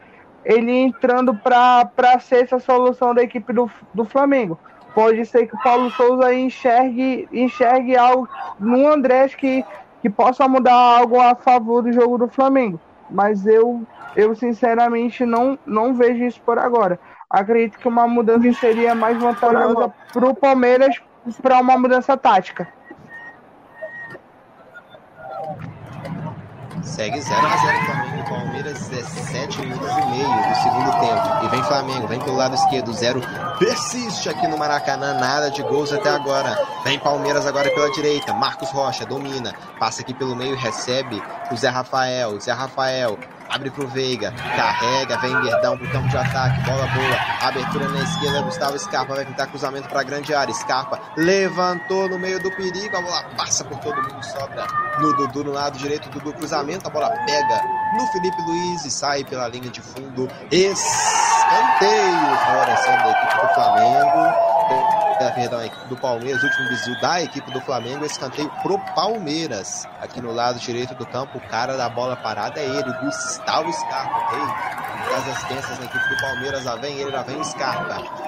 ele 0.46 0.70
entrando 0.70 1.34
para 1.34 2.18
ser 2.20 2.44
essa 2.44 2.60
solução 2.60 3.12
da 3.12 3.22
equipe 3.22 3.52
do, 3.52 3.68
do 3.92 4.04
Flamengo. 4.04 4.56
Pode 4.94 5.26
ser 5.26 5.46
que 5.46 5.54
o 5.56 5.62
Paulo 5.62 5.90
Souza 5.90 6.32
enxergue, 6.32 7.28
enxergue 7.32 7.96
algo 7.96 8.28
no 8.58 8.86
Andrés 8.86 9.34
que, 9.34 9.64
que 10.00 10.08
possa 10.08 10.46
mudar 10.46 10.72
algo 10.72 11.20
a 11.20 11.34
favor 11.34 11.82
do 11.82 11.92
jogo 11.92 12.16
do 12.16 12.28
Flamengo. 12.28 12.80
Mas 13.10 13.44
eu, 13.44 13.82
eu 14.14 14.34
sinceramente 14.36 15.26
não, 15.26 15.58
não 15.66 15.92
vejo 15.92 16.24
isso 16.24 16.40
por 16.40 16.58
agora. 16.58 16.98
Acredito 17.28 17.78
que 17.78 17.88
uma 17.88 18.06
mudança 18.06 18.52
seria 18.54 18.94
mais 18.94 19.18
vantajosa 19.18 19.92
para 20.12 20.26
o 20.26 20.34
Palmeiras 20.34 21.02
para 21.42 21.60
uma 21.60 21.76
mudança 21.76 22.16
tática. 22.16 22.68
Segue 26.82 27.18
0x0 27.18 27.86
Flamengo 27.86 28.28
Palmeiras, 28.28 28.88
17 28.88 29.60
minutos 29.60 29.88
e 29.88 30.06
meio 30.10 30.28
do 30.28 30.54
segundo 30.62 30.90
tempo. 31.00 31.44
E 31.44 31.48
vem 31.48 31.62
Flamengo, 31.64 32.06
vem 32.06 32.20
pelo 32.20 32.36
lado 32.36 32.54
esquerdo, 32.54 32.92
zero 32.92 33.20
persiste 33.58 34.28
aqui 34.28 34.46
no 34.46 34.56
Maracanã, 34.56 35.14
nada 35.14 35.50
de 35.50 35.62
gols 35.62 35.92
até 35.92 36.10
agora. 36.10 36.56
Vem 36.84 36.98
Palmeiras 36.98 37.46
agora 37.46 37.70
pela 37.70 37.90
direita, 37.92 38.32
Marcos 38.32 38.70
Rocha 38.70 39.04
domina, 39.04 39.54
passa 39.78 40.02
aqui 40.02 40.14
pelo 40.14 40.36
meio, 40.36 40.56
recebe 40.56 41.22
o 41.50 41.56
Zé 41.56 41.68
Rafael, 41.68 42.38
Zé 42.40 42.52
Rafael 42.52 43.18
abre 43.48 43.70
pro 43.70 43.86
Veiga, 43.88 44.32
carrega, 44.32 45.18
vem 45.18 45.40
Verdão 45.42 45.76
pro 45.78 45.90
campo 45.90 46.08
de 46.08 46.16
ataque, 46.16 46.60
bola 46.62 46.86
boa, 46.86 47.16
abertura 47.48 47.88
na 47.88 48.00
esquerda, 48.00 48.42
Gustavo 48.42 48.78
Scarpa 48.78 49.14
vai 49.14 49.24
tentar 49.24 49.46
cruzamento 49.46 49.88
para 49.88 50.02
grande 50.02 50.34
área, 50.34 50.52
Scarpa 50.54 51.00
levantou 51.16 52.08
no 52.08 52.18
meio 52.18 52.42
do 52.42 52.50
perigo, 52.52 52.96
a 52.96 53.02
bola 53.02 53.22
passa 53.36 53.64
por 53.64 53.78
todo 53.78 53.96
mundo, 53.96 54.24
sobra 54.24 54.66
no 54.98 55.12
Dudu 55.16 55.44
no 55.44 55.52
lado 55.52 55.78
direito, 55.78 56.08
Dudu 56.10 56.32
cruzamento, 56.32 56.86
a 56.86 56.90
bola 56.90 57.10
pega 57.26 57.62
no 57.96 58.06
Felipe 58.08 58.40
Luiz 58.42 58.84
e 58.84 58.90
sai 58.90 59.24
pela 59.24 59.48
linha 59.48 59.70
de 59.70 59.80
fundo, 59.80 60.28
escanteio, 60.50 60.76
favorecendo 62.44 63.02
a 63.04 63.10
equipe 63.10 63.40
do 63.40 63.54
Flamengo 63.54 64.45
da, 65.18 65.30
perdão, 65.32 65.60
do 65.88 65.96
Palmeiras, 65.96 66.42
último 66.42 66.68
desvio 66.68 67.00
da 67.00 67.22
equipe 67.22 67.50
do 67.50 67.60
Flamengo, 67.60 68.04
escanteio 68.04 68.50
pro 68.62 68.78
Palmeiras. 68.94 69.86
Aqui 70.00 70.20
no 70.20 70.32
lado 70.32 70.58
direito 70.58 70.94
do 70.94 71.06
campo, 71.06 71.38
o 71.38 71.48
cara 71.48 71.76
da 71.76 71.88
bola 71.88 72.16
parada 72.16 72.60
é 72.60 72.64
ele, 72.64 72.92
Gustavo 73.00 73.72
Scarpa, 73.72 74.30
rei 74.30 74.86
das 75.10 75.28
assistências 75.28 75.78
na 75.78 75.84
equipe 75.84 76.08
do 76.08 76.20
Palmeiras, 76.20 76.64
lá 76.64 76.76
vem 76.76 76.98
ele, 76.98 77.10
lá 77.10 77.22
vem 77.22 77.40
o 77.40 77.44
Scarpa. 77.44 78.25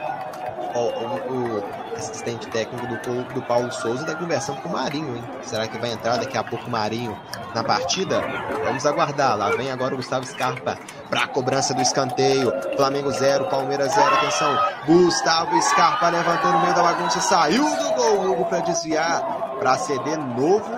O, 0.75 1.33
o, 1.33 1.89
assistente 1.99 2.47
técnico 2.49 2.87
do, 2.87 3.25
do 3.35 3.43
Paulo 3.43 3.71
Souza 3.73 4.03
está 4.03 4.15
conversando 4.15 4.61
com 4.63 4.69
o 4.69 4.73
Marinho, 4.73 5.17
hein? 5.17 5.25
Será 5.43 5.67
que 5.67 5.77
vai 5.79 5.93
entrar 5.93 6.17
daqui 6.17 6.39
a 6.39 6.45
pouco 6.45 6.67
o 6.67 6.71
Marinho 6.71 7.19
na 7.55 7.65
partida? 7.65 8.23
Vamos 8.65 8.87
aguardar. 8.87 9.37
Lá 9.37 9.51
vem 9.51 9.71
agora 9.71 9.95
o 9.95 9.97
Gustavo 9.97 10.25
Scarpa 10.25 10.79
para 11.11 11.25
a 11.25 11.29
cobrança 11.29 11.75
do 11.75 11.83
escanteio. 11.83 12.53
Flamengo 12.77 13.11
0, 13.11 13.47
Palmeiras 13.47 13.93
0. 13.93 14.07
Atenção. 14.15 14.59
Gustavo 14.87 15.61
Scarpa 15.63 16.09
levantou 16.09 16.53
no 16.53 16.61
meio 16.61 16.75
da 16.75 16.83
bagunça, 16.83 17.21
saiu 17.21 17.65
do 17.65 17.95
gol. 17.95 18.31
Hugo 18.31 18.45
para 18.45 18.61
desviar, 18.61 19.23
para 19.59 19.77
ceder 19.79 20.19
novo, 20.19 20.71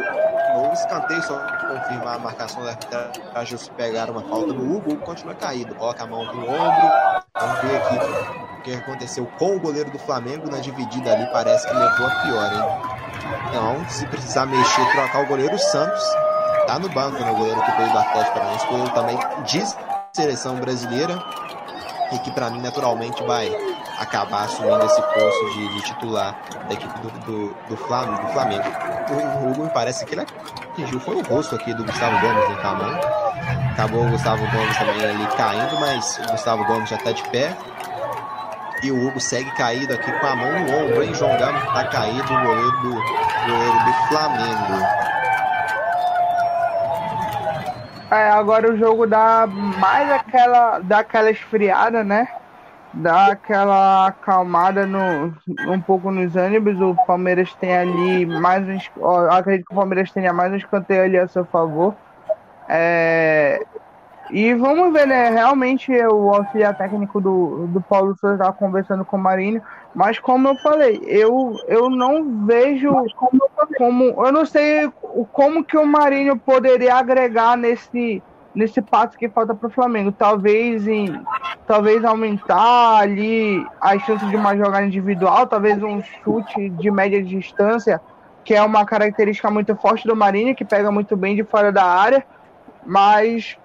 novo 0.54 0.72
escanteio. 0.72 1.22
Só 1.22 1.38
confirmar 1.38 2.16
a 2.16 2.18
marcação 2.18 2.62
da 2.62 2.70
arbitragem 2.70 3.58
se 3.58 3.70
pegar 3.72 4.10
uma 4.10 4.22
falta 4.22 4.52
no 4.52 4.76
Hugo. 4.76 4.92
Hugo 4.92 5.02
continua 5.02 5.34
caído. 5.34 5.74
Coloca 5.74 6.02
a 6.02 6.06
mão 6.06 6.24
no 6.24 6.42
ombro. 6.42 6.90
Vamos 7.38 7.60
ver 7.60 7.76
aqui 7.76 8.39
o 8.60 8.62
que 8.62 8.74
aconteceu 8.74 9.26
com 9.38 9.56
o 9.56 9.60
goleiro 9.60 9.90
do 9.90 9.98
Flamengo 9.98 10.48
na 10.50 10.58
dividida 10.58 11.12
ali. 11.12 11.26
Parece 11.32 11.66
que 11.66 11.72
levou 11.72 12.06
a 12.06 12.10
pior, 12.10 12.52
hein? 12.52 13.00
Então, 13.48 13.88
se 13.88 14.06
precisar 14.06 14.46
mexer, 14.46 14.84
trocar 14.92 15.22
o 15.22 15.26
goleiro, 15.26 15.58
Santos 15.58 16.02
tá 16.66 16.78
no 16.78 16.88
banco, 16.90 17.18
né? 17.18 17.30
O 17.30 17.36
goleiro 17.36 17.60
que 17.62 17.72
veio 17.72 17.90
do 17.90 17.98
Atlético 17.98 18.34
Paranaense, 18.34 18.66
goleiro 18.66 18.90
também 18.90 19.18
diz 19.44 19.76
seleção 20.12 20.56
brasileira 20.56 21.18
e 22.12 22.18
que 22.18 22.30
para 22.32 22.50
mim 22.50 22.60
naturalmente 22.60 23.22
vai 23.24 23.50
acabar 23.98 24.44
assumindo 24.44 24.84
esse 24.84 25.00
posto 25.00 25.50
de, 25.52 25.68
de 25.74 25.82
titular 25.82 26.36
da 26.68 26.74
equipe 26.74 27.00
do, 27.00 27.10
do, 27.20 27.56
do, 27.68 27.76
Flamengo, 27.76 28.22
do 28.22 28.32
Flamengo. 28.32 28.64
O, 29.10 29.50
Hugo 29.50 29.64
me 29.64 29.70
parece 29.70 30.04
que 30.04 30.14
ele 30.14 30.22
atingiu 30.22 31.00
foi 31.00 31.16
o 31.16 31.22
rosto 31.22 31.54
aqui 31.54 31.72
do 31.74 31.84
Gustavo 31.84 32.18
Gomes 32.20 32.48
né, 32.48 32.56
com 32.60 32.68
a 32.68 32.74
mão. 32.74 33.00
Acabou 33.72 34.04
o 34.04 34.10
Gustavo 34.10 34.44
Gomes 34.50 34.76
também 34.76 35.04
ali 35.04 35.26
caindo, 35.36 35.80
mas 35.80 36.18
o 36.18 36.32
Gustavo 36.32 36.64
Gomes 36.64 36.88
já 36.88 36.96
está 36.96 37.12
de 37.12 37.22
pé. 37.30 37.56
E 38.82 38.90
o 38.90 39.06
Hugo 39.06 39.20
segue 39.20 39.50
caído 39.56 39.92
aqui 39.92 40.10
com 40.10 40.26
a 40.26 40.34
mão 40.34 40.52
no 40.60 40.84
ombro, 40.84 41.02
hein? 41.02 41.14
João 41.14 41.36
Gama 41.36 41.60
tá 41.72 41.84
caído, 41.88 42.32
o 42.32 42.40
goleiro 42.40 42.70
do, 42.80 42.90
goleiro 42.90 43.84
do 43.84 43.92
Flamengo. 44.08 45.00
É, 48.10 48.30
agora 48.30 48.72
o 48.72 48.76
jogo 48.76 49.06
dá 49.06 49.46
mais 49.46 50.10
aquela, 50.10 50.80
dá 50.80 50.98
aquela 51.00 51.30
esfriada, 51.30 52.02
né? 52.02 52.26
Dá 52.92 53.26
aquela 53.28 54.08
acalmada 54.08 54.84
no, 54.84 55.32
um 55.68 55.80
pouco 55.80 56.10
nos 56.10 56.34
ânimos. 56.34 56.80
O 56.80 56.96
Palmeiras 57.06 57.54
tem 57.54 57.76
ali 57.76 58.26
mais 58.26 58.66
um. 58.66 59.06
Acredito 59.30 59.66
que 59.68 59.72
o 59.72 59.76
Palmeiras 59.76 60.10
tenha 60.10 60.32
mais 60.32 60.52
um 60.52 60.56
escanteio 60.56 61.04
ali 61.04 61.18
a 61.18 61.28
seu 61.28 61.44
favor. 61.44 61.94
É, 62.68 63.64
e 64.32 64.54
vamos 64.54 64.92
ver, 64.92 65.06
né? 65.06 65.30
Realmente 65.30 65.92
o 65.92 66.34
auxiliar 66.34 66.76
técnico 66.76 67.20
do, 67.20 67.66
do 67.68 67.80
Paulo 67.80 68.16
Souza 68.18 68.36
estava 68.36 68.52
conversando 68.52 69.04
com 69.04 69.16
o 69.16 69.20
Marinho, 69.20 69.60
mas 69.94 70.20
como 70.20 70.48
eu 70.48 70.56
falei, 70.56 71.02
eu, 71.04 71.56
eu 71.66 71.90
não 71.90 72.46
vejo 72.46 72.90
como, 73.16 73.40
como. 73.76 74.04
Eu 74.24 74.32
não 74.32 74.46
sei 74.46 74.90
como 75.32 75.64
que 75.64 75.76
o 75.76 75.84
Marinho 75.84 76.38
poderia 76.38 76.94
agregar 76.94 77.56
nesse, 77.56 78.22
nesse 78.54 78.80
passo 78.80 79.18
que 79.18 79.28
falta 79.28 79.52
para 79.52 79.66
o 79.66 79.72
Flamengo. 79.72 80.12
Talvez 80.12 80.86
em. 80.86 81.20
Talvez 81.66 82.04
aumentar 82.04 82.98
ali 83.00 83.64
as 83.80 84.02
chances 84.02 84.28
de 84.28 84.36
uma 84.36 84.56
jogada 84.56 84.84
individual, 84.84 85.46
talvez 85.46 85.80
um 85.82 86.02
chute 86.02 86.68
de 86.70 86.90
média 86.90 87.22
distância, 87.22 88.00
que 88.44 88.54
é 88.54 88.62
uma 88.62 88.84
característica 88.84 89.50
muito 89.50 89.74
forte 89.76 90.06
do 90.06 90.16
Marinho, 90.16 90.54
que 90.54 90.64
pega 90.64 90.90
muito 90.90 91.16
bem 91.16 91.36
de 91.36 91.44
fora 91.44 91.70
da 91.70 91.84
área. 91.84 92.24
Mas 92.84 93.56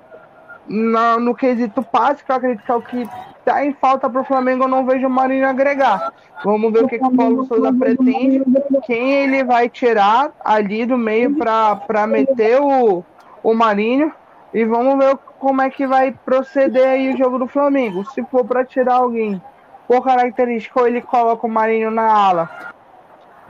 na, 0.67 1.19
no 1.19 1.35
quesito 1.35 1.83
passe, 1.83 2.23
que 2.23 2.31
eu 2.31 2.35
acredito 2.35 2.65
que 2.65 2.71
é 2.71 2.75
o 2.75 2.81
que 2.81 3.09
está 3.39 3.63
em 3.63 3.73
falta 3.73 4.09
para 4.09 4.21
o 4.21 4.25
Flamengo, 4.25 4.63
eu 4.63 4.67
não 4.67 4.85
vejo 4.85 5.05
o 5.05 5.09
Marinho 5.09 5.47
agregar. 5.47 6.11
Vamos 6.43 6.73
ver 6.73 6.83
o 6.83 6.87
que, 6.87 6.97
que 6.97 7.05
o 7.05 7.15
Paulo 7.15 7.45
Souza 7.45 7.71
pretende, 7.71 8.43
quem 8.85 9.11
ele 9.11 9.43
vai 9.43 9.69
tirar 9.69 10.31
ali 10.43 10.85
do 10.85 10.97
meio 10.97 11.35
para 11.35 12.07
meter 12.07 12.59
o, 12.59 13.03
o 13.43 13.53
Marinho. 13.53 14.11
E 14.53 14.65
vamos 14.65 14.97
ver 14.97 15.17
como 15.39 15.61
é 15.61 15.69
que 15.69 15.85
vai 15.85 16.11
proceder 16.11 16.87
aí 16.87 17.13
o 17.13 17.17
jogo 17.17 17.37
do 17.37 17.47
Flamengo. 17.47 18.05
Se 18.11 18.23
for 18.23 18.45
para 18.45 18.65
tirar 18.65 18.95
alguém 18.95 19.41
por 19.87 20.03
característica, 20.03 20.79
ou 20.79 20.87
ele 20.87 21.01
coloca 21.01 21.45
o 21.45 21.49
Marinho 21.49 21.91
na 21.91 22.11
ala, 22.11 22.73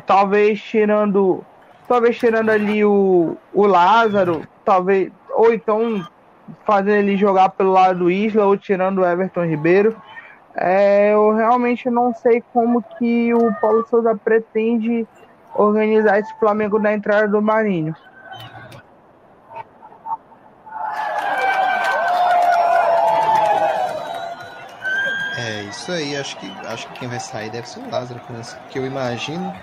talvez 0.06 0.62
tirando, 0.62 1.46
talvez 1.88 2.18
tirando 2.18 2.50
ali 2.50 2.84
o, 2.84 3.38
o 3.54 3.66
Lázaro, 3.66 4.46
talvez, 4.66 5.12
ou 5.34 5.54
então 5.54 6.06
fazer 6.66 7.00
ele 7.00 7.18
jogar 7.18 7.50
pelo 7.50 7.72
lado 7.72 8.00
do 8.00 8.12
Isla 8.12 8.46
ou 8.46 8.58
tirando 8.58 9.00
o 9.00 9.06
Everton 9.06 9.46
Ribeiro. 9.46 9.96
É, 10.56 11.14
eu 11.14 11.34
realmente 11.34 11.90
não 11.90 12.14
sei 12.14 12.42
como 12.54 12.82
que 12.98 13.34
o 13.34 13.54
Paulo 13.60 13.86
Souza 13.88 14.16
pretende 14.16 15.06
organizar 15.54 16.20
esse 16.20 16.34
Flamengo 16.40 16.80
na 16.80 16.94
entrada 16.94 17.28
do 17.28 17.42
Marinho. 17.42 17.96
É 25.38 25.64
isso 25.64 25.92
aí, 25.92 26.16
acho 26.16 26.38
que 26.38 26.50
acho 26.68 26.88
que 26.88 27.00
quem 27.00 27.10
vai 27.10 27.20
sair 27.20 27.50
deve 27.50 27.68
ser 27.68 27.82
o 27.82 27.92
Lázaro, 27.92 28.22
que 28.70 28.80
eu 28.80 28.86
imagino 28.86 29.54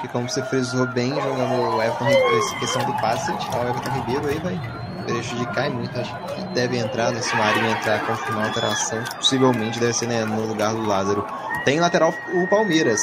que 0.00 0.08
como 0.08 0.28
você 0.28 0.42
frisou 0.42 0.86
bem 0.88 1.14
jogando 1.14 1.76
o 1.76 1.82
Everton 1.82 2.04
Ribeiro, 2.04 2.38
essa 2.38 2.58
questão 2.58 2.84
do 2.84 2.92
passe, 3.00 3.36
tirar 3.38 3.64
o 3.64 3.68
Everton 3.68 3.90
Ribeiro 3.92 4.28
aí 4.28 4.38
vai 4.40 4.87
prejudicar 5.08 5.70
muito. 5.70 5.98
Acho 5.98 6.14
que 6.34 6.42
deve 6.54 6.76
entrar 6.76 7.10
nesse 7.12 7.34
Marinho, 7.34 7.70
entrar, 7.70 8.06
confirmar 8.06 8.44
a 8.44 8.48
alteração. 8.48 9.02
Possivelmente 9.16 9.80
deve 9.80 9.94
ser 9.94 10.06
né, 10.06 10.24
no 10.24 10.46
lugar 10.46 10.74
do 10.74 10.82
Lázaro. 10.82 11.26
Tem 11.64 11.80
lateral 11.80 12.14
o 12.34 12.46
Palmeiras. 12.48 13.00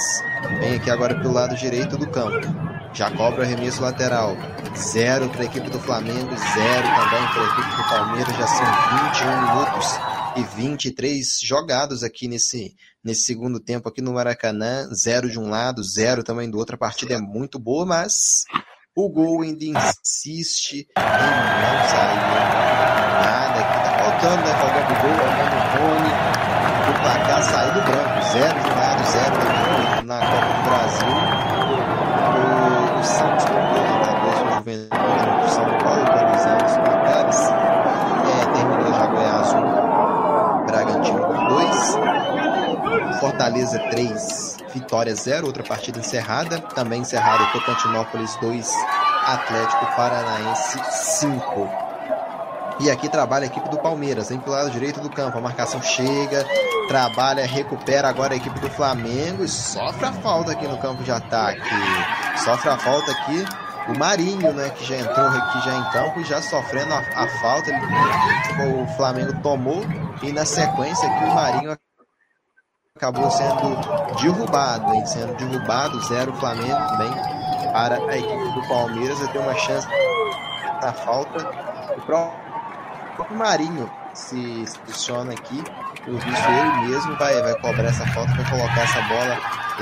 Vem 0.59 0.75
aqui 0.75 0.89
agora 0.89 1.15
pelo 1.15 1.33
lado 1.33 1.55
direito 1.55 1.97
do 1.97 2.07
campo. 2.07 2.47
Já 2.93 3.11
cobra 3.11 3.41
o 3.41 3.43
arremesso 3.43 3.81
lateral. 3.81 4.37
Zero 4.77 5.29
para 5.29 5.41
a 5.41 5.45
equipe 5.45 5.69
do 5.69 5.79
Flamengo, 5.79 6.35
zero 6.35 6.87
também 6.95 7.27
para 7.27 7.41
a 7.41 7.51
equipe 7.51 7.75
do 7.75 7.89
Palmeiras. 7.89 8.37
Já 8.37 8.47
são 8.47 8.65
21 9.07 9.41
minutos 9.41 9.99
e 10.35 10.43
23 10.61 11.39
jogados 11.41 12.03
aqui 12.03 12.27
nesse, 12.27 12.75
nesse 13.03 13.23
segundo 13.23 13.59
tempo 13.59 13.89
aqui 13.89 14.01
no 14.01 14.13
Maracanã. 14.13 14.87
Zero 14.93 15.29
de 15.29 15.39
um 15.39 15.49
lado, 15.49 15.83
zero 15.83 16.23
também 16.23 16.49
do 16.49 16.57
outro. 16.57 16.75
A 16.75 16.79
partida 16.79 17.15
é 17.15 17.19
muito 17.19 17.57
boa, 17.57 17.85
mas 17.85 18.43
o 18.95 19.09
gol 19.09 19.41
ainda 19.41 19.65
insiste 19.65 20.87
em 20.97 21.01
não 21.01 21.87
sair 21.89 22.15
nada 23.25 23.59
aqui. 23.59 23.77
Tá 23.83 23.91
faltando, 23.99 24.41
né? 24.41 24.53
Faltando 24.53 24.93
o 24.93 24.95
gol, 25.01 25.15
faltando 25.19 25.55
o 25.55 25.59
Rony. 25.75 26.11
O 26.87 26.93
placar 27.01 27.43
saiu 27.43 27.73
do 27.73 27.81
branco. 27.81 28.21
Zero 28.31 28.59
de 28.61 28.69
lado, 28.69 29.03
zero 29.11 29.35
do 29.37 30.05
na 30.05 30.19
Copa 30.19 30.53
do 30.53 30.63
Brasil. 30.69 31.15
O, 32.35 32.99
o 32.99 33.03
Santos 33.03 33.45
comprou 33.45 33.85
talvez 34.05 34.39
o 34.39 34.45
Juventude 34.55 35.41
do 35.41 35.49
São 35.49 35.65
Paulo, 35.83 36.01
atualizando 36.03 36.65
os 36.65 36.77
placares. 36.77 37.39
É, 38.25 38.45
terminou 38.53 38.93
já 38.93 39.05
Goiás 39.07 39.53
1, 39.53 40.65
Bragantino 40.67 41.49
2, 41.49 43.19
Fortaleza 43.19 43.79
3, 43.91 44.54
Vitória 44.75 45.15
0, 45.15 45.47
outra 45.47 45.63
partida 45.63 45.99
encerrada. 45.99 46.59
Também 46.59 46.99
encerrada 46.99 47.45
Tocantinópolis 47.53 48.35
2, 48.41 48.69
Atlético 49.25 49.85
Paranaense 49.95 50.77
5. 51.17 51.69
E 52.81 52.91
aqui 52.91 53.07
trabalha 53.07 53.45
a 53.45 53.47
equipe 53.47 53.69
do 53.69 53.77
Palmeiras, 53.77 54.27
vem 54.27 54.37
pro 54.37 54.51
lado 54.51 54.69
direito 54.69 54.99
do 54.99 55.09
campo. 55.09 55.37
A 55.37 55.41
marcação 55.41 55.81
chega, 55.81 56.45
trabalha, 56.89 57.45
recupera 57.45 58.09
agora 58.09 58.33
a 58.33 58.37
equipe 58.37 58.59
do 58.59 58.69
Flamengo 58.69 59.45
e 59.45 59.47
sofre 59.47 60.07
a 60.07 60.11
falta 60.11 60.51
aqui 60.51 60.67
no 60.67 60.77
campo 60.77 61.01
de 61.01 61.11
ataque. 61.11 61.61
Sofre 62.43 62.69
a 62.69 62.77
falta 62.77 63.13
aqui 63.13 63.45
o 63.87 63.97
Marinho, 63.97 64.51
né, 64.51 64.71
que 64.71 64.83
já 64.83 64.97
entrou 64.97 65.27
aqui 65.27 65.61
já 65.63 65.77
em 65.77 65.91
campo 65.91 66.19
e 66.19 66.23
já 66.25 66.41
sofrendo 66.41 66.93
a, 66.93 66.97
a 66.97 67.27
falta. 67.39 67.71
Ele, 67.71 68.81
o 68.81 68.87
Flamengo 68.97 69.41
tomou 69.41 69.85
e 70.21 70.33
na 70.33 70.43
sequência 70.43 71.07
aqui 71.07 71.23
o 71.23 71.33
Marinho 71.33 71.77
acabou 72.97 73.29
sendo 73.29 73.75
derrubado, 74.21 74.93
hein? 74.93 75.05
sendo 75.05 75.35
derrubado, 75.35 76.01
zero 76.05 76.33
Flamengo 76.35 76.87
também 76.87 77.11
para 77.73 77.97
a 77.97 78.17
equipe 78.17 78.53
do 78.53 78.67
Palmeiras, 78.69 79.19
ter 79.33 79.37
uma 79.37 79.53
chance 79.55 79.85
na 80.81 80.93
falta. 80.93 81.45
O 81.97 82.01
próprio 82.03 83.37
Marinho 83.37 83.91
se 84.13 84.63
posiciona 84.85 85.33
aqui, 85.33 85.61
o 86.07 86.17
visto 86.17 86.49
ele 86.49 86.87
mesmo 86.87 87.17
vai, 87.17 87.41
vai 87.41 87.59
cobrar 87.59 87.89
essa 87.89 88.05
falta, 88.13 88.31
vai 88.31 88.49
colocar 88.49 88.81
essa 88.83 89.01
bola 89.01 89.37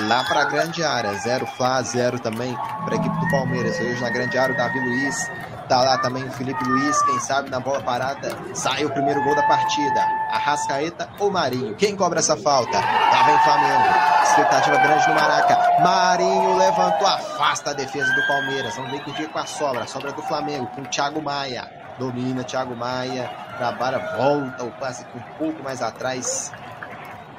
lá 0.08 0.24
para 0.24 0.42
a 0.42 0.46
grande 0.46 0.84
área, 0.84 1.14
zero 1.20 1.46
Flá, 1.46 1.84
zero 1.84 2.20
também 2.20 2.56
para 2.84 2.96
a 2.96 2.98
equipe 2.98 3.20
do 3.20 3.30
Palmeiras, 3.30 3.80
hoje 3.80 4.02
na 4.02 4.10
grande 4.10 4.40
área 4.40 4.56
o 4.56 4.58
Davi 4.58 4.80
Luiz 4.80 5.30
Tá 5.68 5.82
lá 5.82 5.98
também 6.00 6.24
o 6.26 6.32
Felipe 6.32 6.64
Luiz, 6.66 7.02
quem 7.04 7.20
sabe 7.20 7.50
na 7.50 7.60
bola 7.60 7.82
parada 7.82 8.30
sai 8.54 8.84
o 8.86 8.92
primeiro 8.92 9.24
gol 9.24 9.36
da 9.36 9.44
partida. 9.44 10.02
Arrascaeta 10.32 11.10
ou 11.20 11.32
Marinho? 11.32 11.76
Quem 11.76 11.96
cobra 11.96 12.20
essa 12.20 12.36
falta? 12.36 12.78
Lá 12.78 13.24
vem 13.24 13.40
Flamengo. 13.40 14.24
Expectativa 14.24 14.78
grande 14.78 15.08
no 15.08 15.16
Maraca. 15.16 15.82
Marinho 15.82 16.58
levantou, 16.58 17.08
afasta 17.08 17.70
a 17.70 17.74
defesa 17.74 18.12
do 18.14 18.28
Palmeiras. 18.28 18.76
Vamos 18.76 18.92
ver 18.92 19.04
que 19.04 19.12
dia 19.14 19.30
com 19.30 19.40
a 19.40 19.46
sobra. 19.46 19.84
A 19.84 19.88
sobra 19.88 20.12
do 20.12 20.22
Flamengo 20.24 20.68
com 20.68 20.82
o 20.82 20.86
Thiago 20.86 21.22
Maia. 21.22 21.70
Domina 21.98 22.44
Thiago 22.44 22.76
Maia. 22.76 23.30
Trabalha, 23.58 24.00
volta 24.18 24.64
o 24.64 24.72
passe 24.72 25.06
um 25.16 25.38
pouco 25.38 25.64
mais 25.64 25.82
atrás 25.82 26.52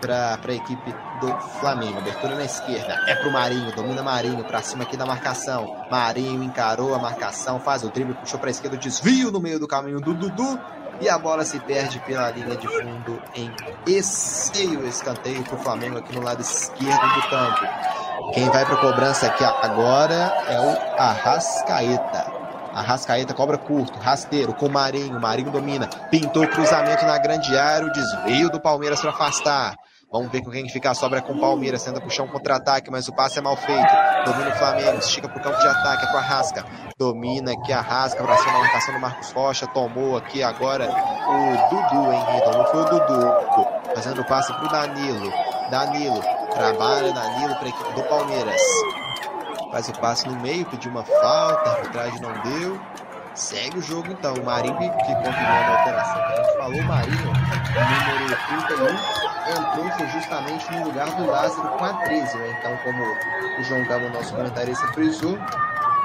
para 0.06 0.52
a 0.52 0.54
equipe 0.54 0.94
do 1.20 1.38
Flamengo. 1.60 1.98
Abertura 1.98 2.34
na 2.34 2.44
esquerda 2.44 3.00
é 3.06 3.14
para 3.14 3.28
o 3.28 3.32
Marinho, 3.32 3.74
domina 3.74 4.02
Marinho 4.02 4.44
para 4.44 4.60
cima 4.60 4.84
aqui 4.84 4.96
da 4.96 5.06
marcação. 5.06 5.86
Marinho 5.90 6.42
encarou 6.42 6.94
a 6.94 6.98
marcação, 6.98 7.58
faz 7.58 7.82
o 7.82 7.88
drible, 7.88 8.14
puxou 8.14 8.38
para 8.38 8.50
a 8.50 8.52
esquerda, 8.52 8.76
desvio 8.76 9.30
no 9.30 9.40
meio 9.40 9.58
do 9.58 9.66
caminho 9.66 10.00
do 10.00 10.12
Dudu 10.12 10.60
e 11.00 11.08
a 11.08 11.18
bola 11.18 11.44
se 11.44 11.58
perde 11.60 11.98
pela 12.00 12.30
linha 12.30 12.56
de 12.56 12.68
fundo 12.68 13.20
em 13.34 13.50
esseio, 13.86 14.86
escanteio 14.86 15.42
para 15.42 15.54
o 15.54 15.58
Flamengo 15.58 15.98
aqui 15.98 16.14
no 16.14 16.22
lado 16.22 16.40
esquerdo 16.40 17.14
do 17.14 17.28
campo. 17.28 17.66
Quem 18.32 18.48
vai 18.50 18.64
para 18.64 18.74
a 18.74 18.80
cobrança 18.80 19.26
aqui 19.26 19.44
agora 19.44 20.44
é 20.48 20.60
o 20.60 21.00
Arrascaeta. 21.00 22.44
Arrascaeta 22.74 23.32
cobra 23.32 23.56
curto, 23.56 23.98
rasteiro 24.00 24.52
com 24.52 24.68
Marinho. 24.68 25.20
Marinho 25.20 25.50
domina, 25.50 25.88
pintou 26.10 26.46
cruzamento 26.48 27.04
na 27.06 27.16
grande 27.18 27.56
área, 27.56 27.86
o 27.86 27.92
desvio 27.92 28.50
do 28.50 28.60
Palmeiras 28.60 29.00
para 29.00 29.10
afastar. 29.10 29.76
Vamos 30.14 30.30
ver 30.30 30.42
com 30.42 30.50
quem 30.52 30.68
fica 30.68 30.92
a 30.92 30.94
sobra 30.94 31.20
com 31.20 31.32
o 31.32 31.40
Palmeiras. 31.40 31.82
Tenta 31.82 32.00
puxar 32.00 32.22
um 32.22 32.28
contra-ataque, 32.28 32.88
mas 32.88 33.08
o 33.08 33.12
passe 33.12 33.40
é 33.40 33.42
mal 33.42 33.56
feito. 33.56 33.92
Domina 34.24 34.50
o 34.50 34.58
Flamengo, 34.58 34.98
estica 34.98 35.28
pro 35.28 35.42
campo 35.42 35.58
de 35.58 35.66
ataque, 35.66 36.04
é 36.04 36.06
pro 36.06 36.18
Arrasca. 36.18 36.64
Domina 36.96 37.50
aqui 37.50 37.72
a 37.72 37.80
Arrasca 37.80 38.22
pra 38.22 38.36
cima 38.36 38.52
da 38.52 38.58
marcação 38.60 38.94
do 38.94 39.00
Marcos 39.00 39.32
Rocha. 39.32 39.66
Tomou 39.66 40.16
aqui 40.16 40.40
agora 40.40 40.88
o 40.88 41.68
Dudu, 41.68 42.12
hein, 42.12 42.24
Então 42.36 42.64
foi 42.66 42.82
o 42.82 42.84
Dudu. 42.84 43.36
Fazendo 43.92 44.20
o 44.20 44.24
passe 44.24 44.52
pro 44.52 44.68
Danilo. 44.68 45.32
Danilo, 45.68 46.20
trabalha 46.52 47.12
Danilo 47.12 47.56
pra 47.56 47.68
equipe 47.68 47.92
do 47.94 48.02
Palmeiras. 48.04 48.62
Faz 49.72 49.88
o 49.88 49.98
passe 49.98 50.28
no 50.28 50.40
meio, 50.40 50.64
pediu 50.66 50.92
uma 50.92 51.02
falta, 51.02 51.70
arbitragem 51.70 52.20
não 52.20 52.32
deu. 52.40 52.80
Segue 53.34 53.78
o 53.78 53.82
jogo 53.82 54.12
então. 54.12 54.34
O 54.34 54.44
Marinho 54.44 54.76
que 54.78 55.14
confirmou 55.16 55.32
a 55.32 55.78
alteração 55.78 56.22
a 56.22 56.36
gente 56.36 56.56
falou. 56.56 56.82
Marinho, 56.84 57.32
número 57.32 58.36
31 58.68 59.33
entrou 59.50 60.08
justamente 60.08 60.70
no 60.72 60.84
lugar 60.84 61.10
do 61.16 61.26
Lázaro 61.26 61.68
com 61.68 61.84
a 61.84 61.92
13, 62.04 62.36
né? 62.38 62.56
Então, 62.58 62.76
como 62.78 63.04
o 63.58 63.62
João 63.64 63.84
Gama, 63.84 64.08
nosso 64.10 64.34
comentarista, 64.34 64.86
frisou, 64.88 65.38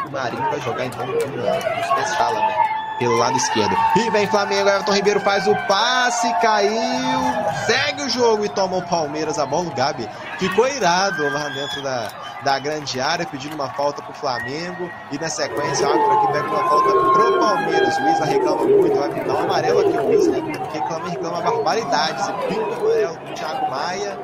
o 0.06 0.12
Marinho 0.12 0.44
vai 0.44 0.60
jogar 0.62 0.86
então 0.86 1.06
no, 1.06 1.14
no 1.14 1.80
especial, 1.82 2.34
né? 2.34 2.79
Pelo 3.00 3.16
lado 3.16 3.38
esquerdo. 3.38 3.76
E 3.96 4.10
vem 4.12 4.28
Flamengo, 4.28 4.70
Everton 4.70 4.92
Ribeiro 4.92 5.20
faz 5.22 5.48
o 5.48 5.56
passe, 5.68 6.32
caiu, 6.42 7.20
segue 7.66 8.04
o 8.04 8.10
jogo 8.10 8.46
e 8.46 8.50
toma 8.50 8.78
o 8.78 8.82
Palmeiras 8.82 9.40
a 9.40 9.46
bola. 9.46 9.70
O 9.70 9.74
Gabi 9.74 10.08
ficou 10.38 10.68
irado 10.68 11.24
lá 11.30 11.48
dentro 11.48 11.82
da, 11.82 12.10
da 12.44 12.60
grande 12.60 13.00
área, 13.00 13.26
pedindo 13.26 13.56
uma 13.56 13.70
falta 13.70 14.02
pro 14.02 14.14
Flamengo. 14.14 14.90
E 15.12 15.18
na 15.18 15.30
sequência, 15.30 15.88
o 15.88 15.92
árbitro 15.92 16.12
aqui 16.12 16.34
pega 16.34 16.48
uma 16.48 16.70
falta 16.70 16.92
pro 16.92 17.40
Palmeiras. 17.40 17.98
O 17.98 18.10
Isla 18.10 18.26
reclama 18.26 18.64
muito, 18.66 18.96
vai 19.00 19.10
pintar 19.10 19.36
um 19.36 19.40
amarelo 19.40 19.80
aqui. 19.80 19.98
O 19.98 20.14
Isla 20.14 20.36
reclama, 20.74 21.10
reclama 21.10 21.42
barbaridade. 21.42 22.24
Você 22.24 22.34
pinta 22.48 22.76
amarelo 22.76 23.18
pro 23.18 23.34
Thiago 23.34 23.72
Maia. 23.72 24.20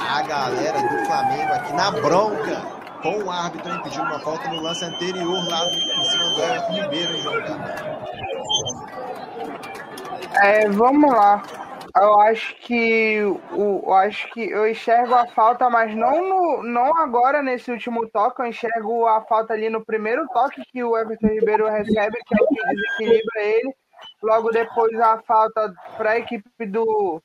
A 0.00 0.22
galera 0.22 0.80
do 0.80 1.06
Flamengo 1.06 1.52
aqui 1.54 1.72
na 1.72 1.90
bronca 1.90 2.77
com 3.02 3.22
o 3.22 3.30
árbitro 3.30 3.72
impedindo 3.72 4.04
uma 4.04 4.20
falta 4.20 4.48
no 4.48 4.60
lance 4.60 4.84
anterior 4.84 5.48
lá 5.48 5.64
em 5.64 6.04
cima 6.04 6.28
do 6.30 6.42
Everton 6.42 6.72
Ribeiro, 6.72 7.12
em 7.12 7.20
João 7.20 7.36
É, 10.42 10.68
vamos 10.68 11.12
lá. 11.12 11.42
Eu 11.96 12.20
acho 12.20 12.54
que 12.56 13.22
o, 13.52 13.82
eu 13.84 13.92
acho 13.94 14.30
que 14.32 14.50
eu 14.50 14.68
enxergo 14.68 15.14
a 15.14 15.26
falta, 15.28 15.68
mas 15.68 15.94
não 15.94 16.28
no, 16.28 16.62
não 16.62 16.96
agora 16.96 17.42
nesse 17.42 17.70
último 17.70 18.08
toque. 18.08 18.42
Eu 18.42 18.46
enxergo 18.46 19.06
a 19.06 19.22
falta 19.22 19.54
ali 19.54 19.68
no 19.68 19.84
primeiro 19.84 20.26
toque 20.28 20.62
que 20.70 20.84
o 20.84 20.96
Everton 20.96 21.28
Ribeiro 21.28 21.68
recebe, 21.68 22.18
que 22.26 22.34
é 22.34 22.42
o 22.42 22.46
que 22.46 22.66
desequilibra 22.68 23.42
ele. 23.42 23.74
Logo 24.22 24.50
depois 24.50 24.98
a 25.00 25.18
falta 25.22 25.72
para 25.96 26.10
a 26.10 26.18
equipe 26.18 26.66
do 26.66 27.20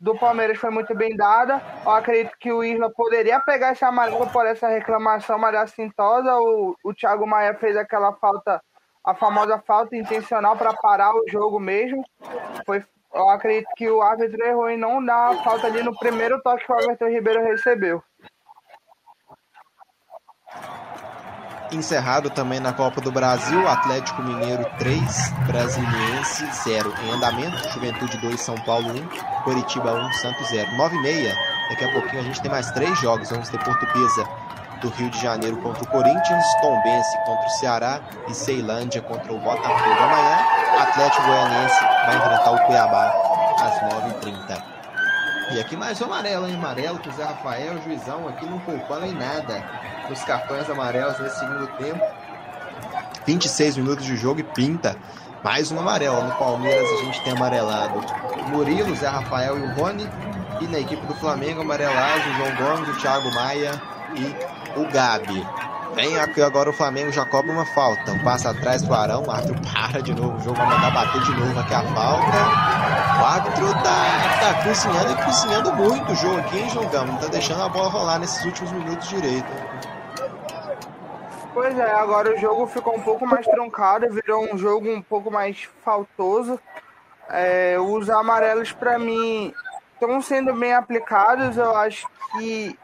do 0.00 0.16
Palmeiras 0.16 0.58
foi 0.58 0.70
muito 0.70 0.94
bem 0.94 1.14
dada. 1.14 1.60
Eu 1.84 1.90
acredito 1.90 2.34
que 2.40 2.50
o 2.50 2.64
Isla 2.64 2.90
poderia 2.90 3.38
pegar 3.38 3.72
esse 3.72 3.84
amarelo 3.84 4.26
por 4.30 4.46
essa 4.46 4.68
reclamação 4.68 5.38
mais 5.38 5.54
assintosa. 5.54 6.34
O, 6.36 6.74
o 6.82 6.94
Thiago 6.94 7.26
Maia 7.26 7.54
fez 7.54 7.76
aquela 7.76 8.12
falta, 8.14 8.62
a 9.04 9.14
famosa 9.14 9.58
falta 9.58 9.94
intencional 9.94 10.56
para 10.56 10.72
parar 10.72 11.14
o 11.14 11.24
jogo 11.28 11.60
mesmo. 11.60 12.02
Foi, 12.64 12.82
eu 13.12 13.28
acredito 13.28 13.68
que 13.76 13.90
o 13.90 14.00
árbitro 14.00 14.42
errou 14.42 14.70
em 14.70 14.78
não 14.78 15.04
dar 15.04 15.32
a 15.32 15.42
falta 15.42 15.66
ali 15.66 15.82
no 15.82 15.96
primeiro 15.98 16.40
toque 16.42 16.64
que 16.64 16.72
o 16.72 16.80
Everton 16.80 17.08
Ribeiro 17.08 17.42
recebeu. 17.42 18.02
Encerrado 21.72 22.28
também 22.30 22.58
na 22.58 22.72
Copa 22.72 23.00
do 23.00 23.12
Brasil, 23.12 23.66
Atlético 23.68 24.22
Mineiro 24.22 24.64
3, 24.78 25.00
Brasiliense 25.46 26.44
0. 26.64 26.92
Em 27.04 27.12
andamento, 27.12 27.68
Juventude 27.72 28.18
2, 28.18 28.40
São 28.40 28.56
Paulo 28.62 28.88
1, 28.90 29.42
Coritiba 29.44 29.92
1, 29.92 30.12
Santos 30.14 30.48
0. 30.48 30.76
9 30.76 30.96
e 30.96 31.02
meia, 31.02 31.34
daqui 31.68 31.84
a 31.84 31.92
pouquinho 31.92 32.22
a 32.22 32.24
gente 32.24 32.42
tem 32.42 32.50
mais 32.50 32.72
três 32.72 32.98
jogos. 32.98 33.30
Vamos 33.30 33.48
ter 33.48 33.62
Portuguesa 33.62 34.28
do 34.80 34.88
Rio 34.88 35.10
de 35.10 35.20
Janeiro 35.20 35.58
contra 35.58 35.84
o 35.84 35.86
Corinthians, 35.86 36.44
Tombense 36.60 37.16
contra 37.24 37.46
o 37.46 37.50
Ceará 37.50 38.00
e 38.28 38.34
Ceilândia 38.34 39.00
contra 39.02 39.32
o 39.32 39.38
Botafogo. 39.38 40.02
Amanhã, 40.02 40.38
Atlético 40.80 41.22
Goianiense 41.22 41.80
vai 42.06 42.16
enfrentar 42.16 42.50
o 42.50 42.66
Cuiabá 42.66 43.14
às 43.60 43.80
9h30. 43.94 44.79
E 45.52 45.58
aqui 45.58 45.76
mais 45.76 46.00
um 46.00 46.04
amarelo, 46.04 46.46
hein? 46.46 46.54
Amarelo 46.54 47.00
com 47.00 47.10
o 47.10 47.12
Zé 47.12 47.24
Rafael, 47.24 47.74
o 47.74 47.82
juizão 47.82 48.28
aqui 48.28 48.46
não 48.46 48.60
poupando 48.60 49.06
em 49.06 49.12
nada 49.12 49.64
nos 50.08 50.22
cartões 50.22 50.70
amarelos 50.70 51.18
nesse 51.18 51.40
segundo 51.40 51.66
tempo. 51.76 52.00
26 53.26 53.76
minutos 53.78 54.04
de 54.04 54.16
jogo 54.16 54.38
e 54.38 54.44
pinta 54.44 54.96
mais 55.42 55.72
um 55.72 55.80
amarelo. 55.80 56.22
No 56.22 56.32
Palmeiras 56.36 56.88
a 56.88 57.04
gente 57.04 57.20
tem 57.24 57.32
amarelado 57.32 58.00
Murilo, 58.48 58.94
Zé 58.94 59.08
Rafael 59.08 59.58
e 59.58 59.62
o 59.62 59.74
Rony. 59.74 60.08
E 60.60 60.66
na 60.68 60.78
equipe 60.78 61.04
do 61.06 61.14
Flamengo, 61.14 61.62
amarelagem, 61.62 62.32
João 62.34 62.54
Gomes, 62.56 62.88
o 62.88 63.00
Thiago 63.00 63.34
Maia 63.34 63.80
e 64.14 64.78
o 64.78 64.88
Gabi. 64.92 65.44
Vem 65.94 66.18
aqui 66.18 66.40
agora 66.40 66.70
o 66.70 66.72
Flamengo 66.72 67.12
já 67.12 67.24
cobra 67.24 67.52
uma 67.52 67.66
falta. 67.66 68.12
Um 68.12 68.18
passa 68.20 68.50
atrás 68.50 68.84
pro 68.84 68.94
Arão, 68.94 69.24
o 69.24 69.30
árbitro 69.30 69.60
para 69.72 70.02
de 70.02 70.14
novo, 70.14 70.36
o 70.36 70.40
jogo 70.40 70.56
vai 70.56 70.66
mandar 70.66 70.90
bater 70.90 71.22
de 71.22 71.34
novo 71.34 71.60
aqui 71.60 71.74
a 71.74 71.82
falta. 71.82 73.20
O 73.20 73.24
árbitro 73.24 73.72
tá, 73.82 74.40
tá 74.40 74.62
cozinhando 74.62 75.12
e 75.12 75.24
cozinhando 75.24 75.72
muito 75.74 76.12
o 76.12 76.14
jogo 76.14 76.38
aqui, 76.38 76.58
hein, 76.58 76.88
Gama? 76.90 77.12
Não 77.12 77.18
tá 77.18 77.26
deixando 77.26 77.62
a 77.62 77.68
bola 77.68 77.88
rolar 77.88 78.18
nesses 78.18 78.44
últimos 78.44 78.72
minutos 78.72 79.08
direito. 79.08 79.48
Pois 81.52 81.76
é, 81.76 81.92
agora 81.92 82.34
o 82.34 82.38
jogo 82.38 82.66
ficou 82.66 82.94
um 82.96 83.02
pouco 83.02 83.26
mais 83.26 83.44
truncado, 83.44 84.08
virou 84.10 84.48
um 84.52 84.56
jogo 84.56 84.88
um 84.88 85.02
pouco 85.02 85.30
mais 85.30 85.68
faltoso. 85.84 86.58
É, 87.28 87.76
os 87.78 88.08
amarelos, 88.08 88.72
para 88.72 88.98
mim, 88.98 89.52
estão 89.94 90.22
sendo 90.22 90.54
bem 90.54 90.72
aplicados. 90.72 91.56
Eu 91.56 91.76
acho 91.76 92.08
que, 92.32 92.78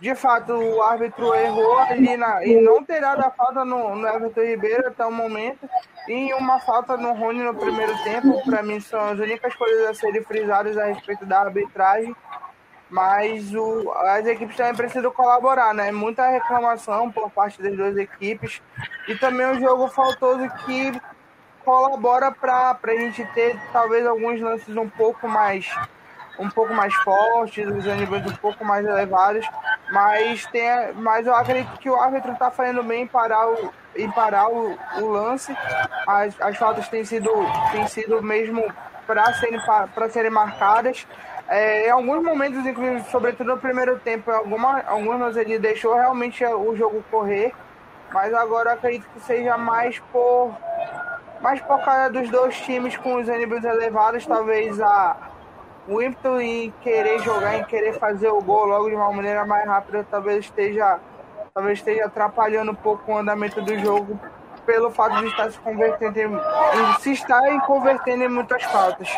de 0.00 0.14
fato, 0.14 0.52
o 0.52 0.82
árbitro 0.82 1.34
errou 1.34 1.78
ali 1.78 2.16
na, 2.16 2.44
e 2.44 2.60
não 2.60 2.82
ter 2.82 3.00
dado 3.00 3.20
a 3.20 3.30
falta 3.30 3.64
no, 3.64 3.94
no 3.94 4.08
Everton 4.08 4.40
Ribeiro 4.40 4.88
até 4.88 5.04
o 5.04 5.12
momento. 5.12 5.68
E 6.08 6.32
uma 6.34 6.58
falta 6.60 6.96
no 6.96 7.12
Rony 7.12 7.42
no 7.42 7.54
primeiro 7.54 7.92
tempo, 8.02 8.42
para 8.44 8.62
mim, 8.62 8.80
são 8.80 9.00
as 9.00 9.18
únicas 9.18 9.54
coisas 9.54 9.86
a 9.90 9.94
serem 9.94 10.22
frisadas 10.22 10.78
a 10.78 10.86
respeito 10.86 11.26
da 11.26 11.40
arbitragem 11.40 12.16
mas 12.90 13.54
o, 13.54 13.92
as 13.92 14.26
equipes 14.26 14.56
também 14.56 14.74
precisam 14.74 15.12
colaborar, 15.12 15.72
né? 15.72 15.92
Muita 15.92 16.28
reclamação 16.28 17.10
por 17.10 17.30
parte 17.30 17.62
das 17.62 17.76
duas 17.76 17.96
equipes 17.96 18.60
e 19.06 19.14
também 19.14 19.46
um 19.46 19.60
jogo 19.60 19.86
faltoso 19.86 20.50
que 20.66 21.00
colabora 21.64 22.32
para 22.32 22.76
a 22.82 22.96
gente 22.96 23.24
ter 23.26 23.56
talvez 23.72 24.04
alguns 24.04 24.40
lances 24.40 24.76
um 24.76 24.88
pouco 24.88 25.28
mais 25.28 25.72
um 26.40 26.48
pouco 26.48 26.72
mais 26.72 26.94
fortes, 26.96 27.66
os 27.66 27.84
níveis 27.84 28.26
um 28.26 28.36
pouco 28.36 28.64
mais 28.64 28.84
elevados, 28.84 29.46
mas 29.92 30.46
tem, 30.46 30.92
mas 30.94 31.26
eu 31.26 31.34
acredito 31.34 31.78
que 31.78 31.90
o 31.90 31.96
árbitro 31.96 32.32
está 32.32 32.50
fazendo 32.50 32.82
bem 32.82 33.02
em 33.02 33.06
parar 33.06 33.48
o, 33.48 33.72
em 33.94 34.10
parar 34.10 34.48
o, 34.48 34.76
o 35.00 35.06
lance. 35.06 35.54
As, 36.06 36.40
as 36.40 36.56
faltas 36.56 36.88
têm 36.88 37.04
sido, 37.04 37.30
têm 37.70 37.86
sido 37.86 38.22
mesmo 38.22 38.64
para 39.06 39.32
serem, 39.34 39.60
serem 40.10 40.30
marcadas. 40.30 41.06
É, 41.48 41.88
em 41.88 41.90
alguns 41.90 42.22
momentos, 42.22 42.64
inclusive, 42.64 43.02
sobretudo 43.10 43.54
no 43.54 43.58
primeiro 43.58 43.98
tempo, 43.98 44.30
alguma, 44.30 44.82
algumas 44.86 45.36
ele 45.36 45.58
deixou 45.58 45.94
realmente 45.94 46.44
o 46.44 46.74
jogo 46.76 47.04
correr, 47.10 47.52
mas 48.12 48.32
agora 48.32 48.72
acredito 48.72 49.06
que 49.12 49.20
seja 49.20 49.58
mais 49.58 49.98
por 50.12 50.54
mais 51.40 51.60
por 51.62 51.82
causa 51.82 52.10
dos 52.10 52.28
dois 52.28 52.54
times 52.60 52.96
com 52.98 53.14
os 53.16 53.26
níveis 53.26 53.64
elevados, 53.64 54.26
talvez 54.26 54.78
a 54.80 55.16
o 55.88 56.00
ímpeto 56.00 56.40
em 56.40 56.70
querer 56.82 57.18
jogar, 57.20 57.56
em 57.58 57.64
querer 57.64 57.94
fazer 57.94 58.28
o 58.28 58.40
gol 58.40 58.66
logo 58.66 58.88
de 58.88 58.94
uma 58.94 59.12
maneira 59.12 59.44
mais 59.44 59.66
rápida, 59.66 60.06
talvez 60.10 60.44
esteja 60.44 61.00
talvez 61.52 61.78
esteja 61.78 62.06
atrapalhando 62.06 62.70
um 62.72 62.76
pouco 62.76 63.12
o 63.12 63.18
andamento 63.18 63.60
do 63.60 63.76
jogo 63.78 64.18
pelo 64.64 64.90
fato 64.90 65.16
de 65.18 65.26
estar 65.26 65.50
se 65.50 65.58
convertendo 65.58 66.18
em, 66.18 67.00
se 67.00 67.12
estar 67.12 67.66
convertendo 67.66 68.22
em 68.24 68.28
muitas 68.28 68.62
faltas. 68.64 69.08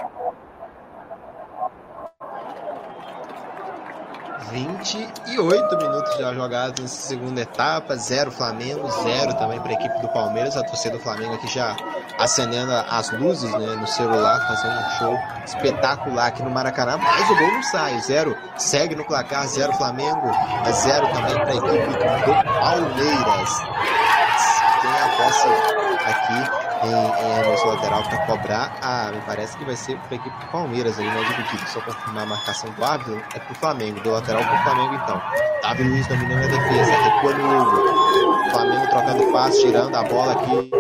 28 4.51 5.77
minutos 5.77 6.16
já 6.19 6.35
jogados 6.35 6.81
nessa 6.81 7.09
segunda 7.09 7.40
etapa, 7.40 7.97
zero 7.97 8.31
Flamengo, 8.31 8.90
zero 9.02 9.35
também 9.35 9.60
para 9.60 9.70
a 9.70 9.74
equipe 9.74 10.01
do 10.01 10.09
Palmeiras, 10.09 10.56
a 10.56 10.62
torcida 10.64 10.97
do 10.97 11.02
Flamengo 11.02 11.35
aqui 11.35 11.48
já 11.52 11.77
acendendo 12.19 12.73
as 12.73 13.10
luzes 13.12 13.51
né, 13.52 13.77
no 13.77 13.86
celular, 13.86 14.39
fazendo 14.47 14.78
um 14.78 14.90
show 14.98 15.19
espetacular 15.44 16.27
aqui 16.27 16.43
no 16.43 16.51
Maracanã, 16.51 16.98
mas 16.98 17.31
o 17.31 17.36
gol 17.36 17.52
não 17.52 17.62
sai, 17.62 18.01
zero 18.01 18.36
segue 18.56 18.94
no 18.94 19.05
placar, 19.05 19.47
zero 19.47 19.73
Flamengo, 19.74 20.31
zero 20.73 21.06
também 21.09 21.35
para 21.35 21.51
a 21.51 21.55
equipe 21.55 21.86
do 22.24 22.44
Palmeiras. 22.44 23.59
Tem 24.82 24.90
a 24.90 25.09
posse 25.16 25.48
aqui 26.05 26.72
em, 26.82 26.88
em 26.88 27.50
nosso 27.50 27.66
lateral 27.66 28.02
para 28.04 28.18
cobrar. 28.26 28.78
Ah, 28.82 29.10
me 29.12 29.20
parece 29.22 29.56
que 29.56 29.64
vai 29.64 29.76
ser 29.76 29.96
para 29.98 30.12
a 30.12 30.14
equipe 30.14 30.36
do 30.38 30.46
Palmeiras 30.46 30.98
ali, 30.98 31.09
né? 31.09 31.24
Dividido. 31.24 31.70
Só 31.70 31.80
confirmar 31.80 32.24
a 32.24 32.26
marcação 32.26 32.70
do 32.70 32.84
árbitro 32.84 33.22
é 33.34 33.38
para 33.38 33.52
o 33.52 33.54
Flamengo. 33.54 34.00
Do 34.00 34.10
lateral 34.10 34.42
para 34.42 34.60
o 34.60 34.62
Flamengo, 34.62 34.94
então. 34.94 35.22
Davi 35.62 35.82
Luiz 35.84 36.06
dominando 36.06 36.44
a 36.44 36.48
defesa. 36.48 36.92
Recua 36.92 37.34
no 37.34 37.62
Hugo. 37.62 38.50
Flamengo 38.50 38.90
trocando 38.90 39.32
passe, 39.32 39.60
tirando 39.62 39.94
a 39.94 40.02
bola 40.02 40.32
aqui 40.32 40.70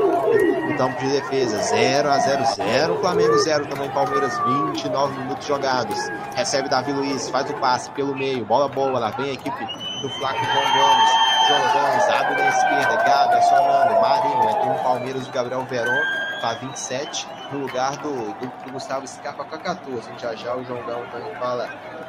no 0.68 0.76
campo 0.76 1.00
de 1.00 1.12
defesa. 1.12 1.58
0 1.58 2.10
a 2.10 2.18
0 2.18 2.44
0 2.44 2.98
Flamengo 3.00 3.38
0 3.38 3.66
também 3.66 3.90
Palmeiras 3.90 4.38
29 4.74 5.18
minutos 5.20 5.46
jogados. 5.46 5.98
Recebe 6.34 6.68
Davi 6.68 6.92
Luiz, 6.92 7.28
faz 7.28 7.50
o 7.50 7.54
passe 7.54 7.90
pelo 7.90 8.14
meio, 8.14 8.44
bola 8.44 8.68
boa, 8.68 8.98
lá 8.98 9.10
vem 9.10 9.30
a 9.30 9.32
equipe 9.34 9.64
do 10.02 10.08
João 10.08 10.32
Gomes. 10.32 11.31
João 11.48 11.72
Gomes 11.72 12.08
abre 12.08 12.42
na 12.42 12.48
esquerda, 12.48 12.96
Gabi 13.04 13.34
acionando, 13.34 14.00
Marinho, 14.00 14.50
entra 14.50 14.64
no 14.66 14.78
Palmeiras 14.82 15.26
o 15.26 15.32
Gabriel 15.32 15.64
Veron, 15.64 16.00
tá 16.40 16.54
27, 16.54 17.28
no 17.52 17.58
lugar 17.60 17.96
do, 17.96 18.32
do, 18.34 18.64
do 18.64 18.72
Gustavo 18.72 19.06
Scarpa 19.06 19.44
com 19.44 19.54
a 19.54 19.58
14. 19.58 20.10
Já 20.18 20.34
já 20.34 20.54
o 20.54 20.64
João 20.64 20.84
Gão 20.84 21.04
também 21.10 21.34
fala 21.36 21.68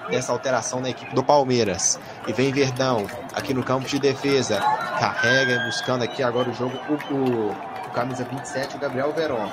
dessa 0.10 0.32
alteração 0.32 0.80
na 0.80 0.90
equipe 0.90 1.14
do 1.16 1.24
Palmeiras. 1.24 2.00
E 2.28 2.34
vem 2.34 2.52
Verdão, 2.52 3.08
aqui 3.34 3.54
no 3.54 3.64
campo 3.64 3.88
de 3.88 4.00
defesa, 4.00 4.60
carrega, 5.00 5.64
buscando 5.66 6.04
aqui 6.04 6.22
agora 6.22 6.50
o 6.50 6.54
jogo, 6.54 6.78
o, 6.90 7.14
o, 7.14 7.52
o 7.52 7.90
camisa 7.92 8.24
27, 8.24 8.76
o 8.76 8.80
Gabriel 8.80 9.12
Veron. 9.14 9.50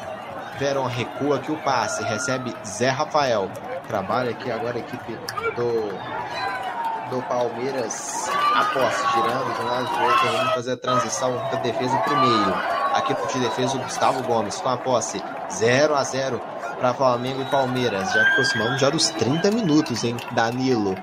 Veron 0.58 0.86
recua 0.86 1.36
aqui 1.36 1.50
o 1.50 1.56
passe, 1.56 2.02
recebe 2.04 2.54
Zé 2.66 2.90
Rafael. 2.90 3.50
Trabalha 3.88 4.30
aqui 4.30 4.50
agora 4.50 4.76
a 4.76 4.80
equipe 4.80 5.18
do, 5.56 5.90
do 7.10 7.20
Palmeiras 7.22 8.30
a 8.54 8.64
posse, 8.66 9.06
girando 9.14 9.54
de 9.54 9.62
um 9.62 9.66
lado 9.66 9.88
para 9.88 10.02
o 10.02 10.06
outro, 10.06 10.32
vamos 10.32 10.54
fazer 10.54 10.72
a 10.72 10.76
transição 10.76 11.32
da 11.50 11.58
defesa 11.58 11.96
para 11.98 12.14
o 12.14 12.20
meio. 12.20 12.54
Aqui 12.94 13.14
de 13.32 13.40
defesa 13.40 13.76
o 13.76 13.80
Gustavo 13.80 14.22
Gomes 14.24 14.60
com 14.60 14.68
a 14.68 14.76
posse 14.76 15.22
0 15.52 15.94
a 15.94 16.02
0 16.02 16.40
para 16.78 16.94
Flamengo 16.94 17.42
e 17.42 17.44
Palmeiras. 17.46 18.12
Já 18.12 18.22
aproximamos 18.22 18.80
já 18.80 18.90
dos 18.90 19.08
30 19.10 19.50
minutos, 19.50 20.02
hein? 20.04 20.16
Danilo 20.32 20.96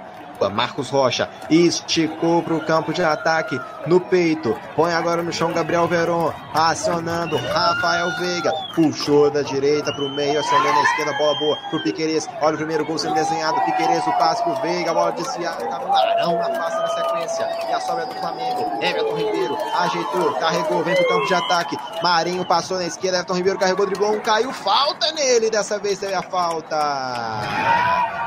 Marcos 0.52 0.90
Rocha 0.90 1.28
esticou 1.50 2.44
para 2.44 2.54
o 2.54 2.66
campo 2.66 2.94
de 2.94 3.04
ataque 3.04 3.60
no 3.88 4.00
peito. 4.00 4.56
Põe 4.76 4.94
agora 4.94 5.24
no 5.24 5.34
chão 5.34 5.52
Gabriel 5.52 5.88
Veron. 5.88 6.32
Acionando 6.54 7.38
Rafael 7.38 8.12
Veiga. 8.20 8.52
Puxou 8.76 9.32
da 9.32 9.42
direita 9.42 9.92
para 9.92 10.06
o 10.06 10.10
meio, 10.10 10.40
acionando 10.40 10.74
na 10.74 10.84
esquerda. 10.84 11.14
Bola 11.14 11.40
boa 11.40 11.58
para 11.72 11.80
Piqueires. 11.80 12.28
Olha 12.42 12.54
o 12.54 12.58
primeiro 12.58 12.86
gol 12.86 12.98
sendo 12.98 13.16
desenhado. 13.16 13.60
Piqueires, 13.62 14.06
o 14.06 14.12
passe 14.14 14.44
para 14.44 14.54
Veiga. 14.62 14.94
Bola 14.94 15.12
desviada. 15.12 15.64
Larão 15.64 16.38
na 16.38 16.46
face 16.46 16.78
na 16.78 16.88
sequência. 16.88 17.50
E 17.70 17.74
a 17.74 17.80
sobra 17.80 18.06
do 18.06 18.16
Flamengo. 18.16 18.78
Everton 18.82 19.16
Ribeiro 19.16 19.58
ajeitou, 19.80 20.34
carregou, 20.34 20.84
vem 20.84 20.96
para 20.96 21.04
o 21.04 21.08
campo 21.08 21.26
de 21.26 21.34
ataque. 21.34 21.78
Marinho 22.04 22.46
passou 22.46 22.78
na 22.78 22.86
esquerda. 22.86 23.18
Everton 23.18 23.36
Ribeiro 23.36 23.60
carregou, 23.60 23.86
driblou 23.86 24.14
um, 24.14 24.20
caiu. 24.20 24.54
Falta 24.54 25.12
nele. 25.14 25.50
Dessa 25.50 25.80
vez 25.80 25.98
teve 25.98 26.14
a 26.14 26.22
falta. 26.22 26.76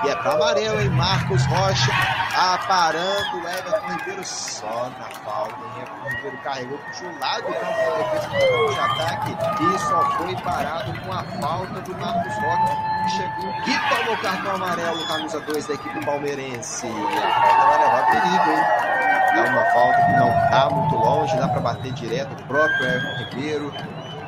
E 0.04 0.08
é 0.08 0.16
para 0.16 0.32
amarelo, 0.32 0.80
hein? 0.80 0.88
Marcos 0.90 1.44
Rocha 1.46 1.92
aparando 2.36 3.36
o 3.36 3.48
Everton 3.48 3.86
Ribeiro 3.88 4.24
só 4.24 4.90
na 4.98 5.06
falta. 5.22 5.56
O 5.56 5.80
Everton 5.80 6.08
Ribeiro 6.08 6.38
carregou, 6.38 6.78
puxou 6.78 7.08
o 7.08 7.18
lado 7.18 7.42
do 7.42 7.52
campo 7.52 8.72
de 8.72 8.80
ataque 8.80 9.36
e 9.62 9.78
só 9.78 10.10
foi 10.16 10.36
parado 10.36 11.00
com 11.00 11.12
a 11.12 11.24
falta 11.40 11.80
do 11.80 11.94
Marcos 11.98 12.34
Rocha, 12.34 12.76
que 13.02 13.10
chegou 13.10 13.52
que 13.64 13.94
tomou 13.94 14.16
cartão 14.18 14.54
amarelo, 14.54 15.06
camisa 15.06 15.40
2 15.40 15.66
da 15.66 15.74
equipe 15.74 16.04
palmeirense. 16.04 16.86
E 16.86 17.18
a 17.18 17.40
falta 17.40 17.66
vai 17.66 17.78
levar 17.78 18.06
perigo, 18.10 18.50
hein? 18.50 18.90
É 19.32 19.48
uma 19.48 19.64
falta 19.66 20.06
que 20.06 20.12
não 20.12 20.44
está 20.44 20.70
muito 20.70 20.94
longe, 20.96 21.36
dá 21.36 21.48
para 21.48 21.60
bater 21.60 21.92
direto 21.92 22.32
o 22.32 22.46
próprio 22.46 22.84
Everton 22.84 23.24
Ribeiro. 23.24 23.74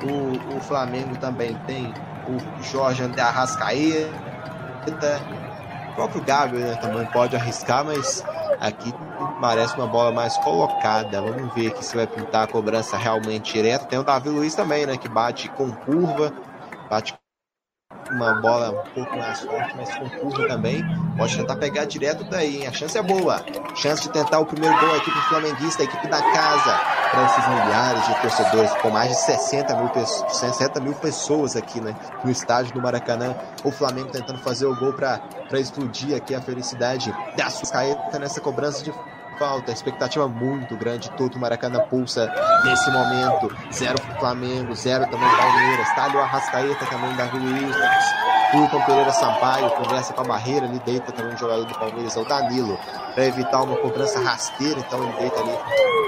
O, 0.02 0.56
o 0.56 0.60
Flamengo 0.60 1.16
também 1.16 1.54
tem 1.66 1.94
o 2.28 2.62
Jorge 2.62 3.02
André 3.04 3.22
Arrascaeta 3.22 5.20
o 5.92 5.94
próprio 5.94 6.22
Gabriel 6.22 6.68
né, 6.68 6.74
também 6.76 7.04
pode 7.06 7.36
arriscar, 7.36 7.84
mas 7.84 8.24
aqui 8.58 8.92
parece 9.40 9.76
uma 9.76 9.86
bola 9.86 10.10
mais 10.10 10.36
colocada. 10.38 11.20
Vamos 11.20 11.52
ver 11.54 11.68
aqui 11.68 11.84
se 11.84 11.94
vai 11.94 12.06
pintar 12.06 12.44
a 12.44 12.46
cobrança 12.46 12.96
realmente 12.96 13.52
direta. 13.52 13.84
Tem 13.84 13.98
o 13.98 14.02
Davi 14.02 14.30
Luiz 14.30 14.54
também, 14.54 14.86
né? 14.86 14.96
Que 14.96 15.08
bate 15.08 15.50
com 15.50 15.70
curva, 15.70 16.32
bate 16.88 17.14
uma 18.10 18.34
bola 18.34 18.70
um 18.70 18.94
pouco 18.94 19.16
mais 19.16 19.40
forte, 19.40 19.74
mas 19.76 19.94
com 19.94 20.08
curva 20.10 20.48
também. 20.48 20.84
Pode 21.16 21.36
tentar 21.36 21.56
pegar 21.56 21.84
direto 21.84 22.24
daí, 22.24 22.62
hein? 22.62 22.66
A 22.66 22.72
chance 22.72 22.96
é 22.96 23.02
boa. 23.02 23.44
Chance 23.74 24.02
de 24.02 24.10
tentar 24.10 24.38
o 24.40 24.46
primeiro 24.46 24.78
gol, 24.78 24.92
a 24.92 24.96
equipe 24.96 25.18
flamenguista, 25.28 25.82
a 25.82 25.84
equipe 25.84 26.08
da 26.08 26.22
casa, 26.22 26.80
para 27.10 27.24
esses 27.26 27.48
milhares 27.48 28.06
de 28.06 28.20
torcedores, 28.20 28.72
com 28.80 28.90
mais 28.90 29.10
de 29.10 29.16
60 29.16 29.76
mil, 29.76 29.90
60 30.06 30.80
mil 30.80 30.94
pessoas 30.94 31.56
aqui 31.56 31.80
né, 31.80 31.94
no 32.24 32.30
estádio 32.30 32.72
do 32.74 32.80
Maracanã. 32.80 33.34
O 33.64 33.70
Flamengo 33.70 34.10
tentando 34.10 34.38
fazer 34.38 34.66
o 34.66 34.74
gol 34.74 34.92
para 34.92 35.20
explodir 35.52 36.16
aqui 36.16 36.34
a 36.34 36.40
felicidade 36.40 37.14
da 37.36 37.50
Suscaeta 37.50 38.18
nessa 38.18 38.40
cobrança 38.40 38.82
de 38.82 38.92
falta, 39.42 39.72
expectativa 39.72 40.28
muito 40.28 40.76
grande, 40.76 41.10
todo 41.10 41.34
o 41.34 41.40
Maracanã 41.40 41.80
pulsa 41.90 42.32
nesse 42.64 42.88
momento. 42.92 43.52
Zero 43.72 43.98
Flamengo, 44.20 44.72
zero 44.72 45.04
também 45.06 45.28
Palmeiras. 45.36 45.88
Tá 45.96 46.04
ali 46.04 46.16
o 46.16 46.20
Arrascaeta 46.20 46.86
também, 46.86 47.12
Davi 47.16 47.38
Luiz, 47.38 47.76
Wilton 48.54 48.82
Pereira 48.82 49.10
Sampaio, 49.10 49.68
conversa 49.70 50.12
com 50.12 50.20
a 50.20 50.24
barreira 50.24 50.66
ali, 50.66 50.78
deita 50.86 51.10
também 51.10 51.34
o 51.34 51.36
jogador 51.36 51.64
do 51.64 51.74
Palmeiras, 51.74 52.16
é 52.16 52.20
o 52.20 52.24
Danilo, 52.24 52.78
para 53.14 53.26
evitar 53.26 53.62
uma 53.62 53.76
cobrança 53.78 54.20
rasteira, 54.20 54.78
então 54.78 55.02
ele 55.02 55.12
deita 55.14 55.40
ali 55.40 55.58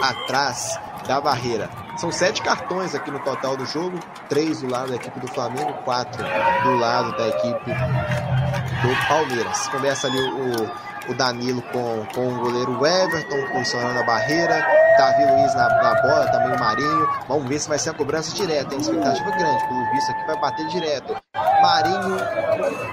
atrás 0.01 0.79
da 1.05 1.21
barreira. 1.21 1.69
São 1.97 2.13
sete 2.13 2.41
cartões 2.41 2.95
aqui 2.95 3.11
no 3.11 3.19
total 3.19 3.57
do 3.57 3.67
jogo, 3.67 3.99
três 4.29 4.61
do 4.61 4.71
lado 4.71 4.91
da 4.91 4.97
equipe 4.97 5.19
do 5.19 5.27
Flamengo, 5.27 5.73
quatro 5.85 6.23
do 6.63 6.77
lado 6.77 7.17
da 7.17 7.29
equipe 7.29 7.73
do 7.73 9.09
Palmeiras. 9.09 9.69
Começa 9.69 10.07
ali 10.07 10.21
o, 10.21 10.71
o 11.09 11.15
Danilo 11.15 11.63
com, 11.73 12.07
com 12.15 12.29
o 12.29 12.41
goleiro 12.41 12.87
Everton, 12.87 13.53
posicionando 13.53 14.01
a 14.01 14.03
barreira, 14.05 14.67
Davi 14.97 15.25
Luiz 15.27 15.55
na, 15.55 15.69
na, 15.69 16.03
bola, 16.03 16.27
também 16.31 16.57
o 16.57 16.61
Marinho. 16.61 17.09
Vamos 17.29 17.49
ver 17.49 17.59
se 17.59 17.69
vai 17.69 17.79
ser 17.79 17.91
a 17.91 17.95
cobrança 17.95 18.35
direta, 18.35 18.75
hein? 18.75 18.81
Expectativa 18.81 19.31
grande, 19.31 19.67
pelo 19.67 19.91
visto 19.93 20.11
aqui 20.11 20.27
vai 20.27 20.41
bater 20.41 20.67
direto. 20.69 21.17
Marinho, 21.61 22.17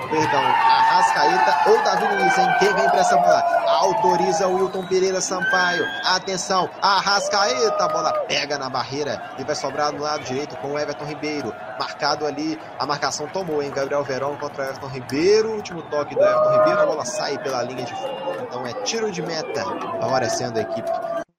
perdão, 0.09 0.41
Arrascaeta 0.41 1.69
ou 1.69 1.83
Davi 1.83 2.15
Luiz, 2.15 2.37
hein? 2.37 2.47
Quem 2.59 2.73
vem 2.73 2.89
pra 2.89 2.99
essa 2.99 3.17
bola? 3.17 3.43
Autoriza 3.67 4.47
o 4.47 4.55
Wilton 4.55 4.85
Pereira 4.87 5.21
Sampaio. 5.21 5.85
Atenção, 6.05 6.69
Arrascaeta, 6.81 7.83
a 7.83 7.87
bola 7.87 8.13
pega 8.27 8.57
na 8.57 8.69
barreira 8.69 9.21
e 9.37 9.43
vai 9.43 9.55
sobrar 9.55 9.91
no 9.91 10.01
lado 10.01 10.23
direito 10.23 10.55
com 10.57 10.73
o 10.73 10.79
Everton 10.79 11.05
Ribeiro. 11.05 11.53
Marcado 11.79 12.25
ali, 12.25 12.59
a 12.79 12.85
marcação 12.85 13.27
tomou, 13.27 13.61
hein? 13.61 13.71
Gabriel 13.71 14.03
Verón 14.03 14.37
contra 14.37 14.63
o 14.63 14.65
Everton 14.67 14.87
Ribeiro. 14.87 15.51
Último 15.51 15.81
toque 15.83 16.15
do 16.15 16.21
Everton 16.21 16.51
Ribeiro, 16.59 16.81
a 16.81 16.85
bola 16.85 17.05
sai 17.05 17.37
pela 17.39 17.61
linha 17.63 17.83
de 17.83 17.93
então 18.41 18.65
é 18.65 18.73
tiro 18.83 19.11
de 19.11 19.21
meta, 19.21 19.63
favorecendo 19.99 20.59
a 20.59 20.61
equipe 20.61 20.91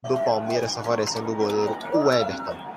do 0.09 0.19
Palmeiras, 0.25 0.75
favorecendo 0.75 1.33
o 1.33 1.37
goleiro, 1.37 1.77
o 1.95 2.11
Everton. 2.11 2.73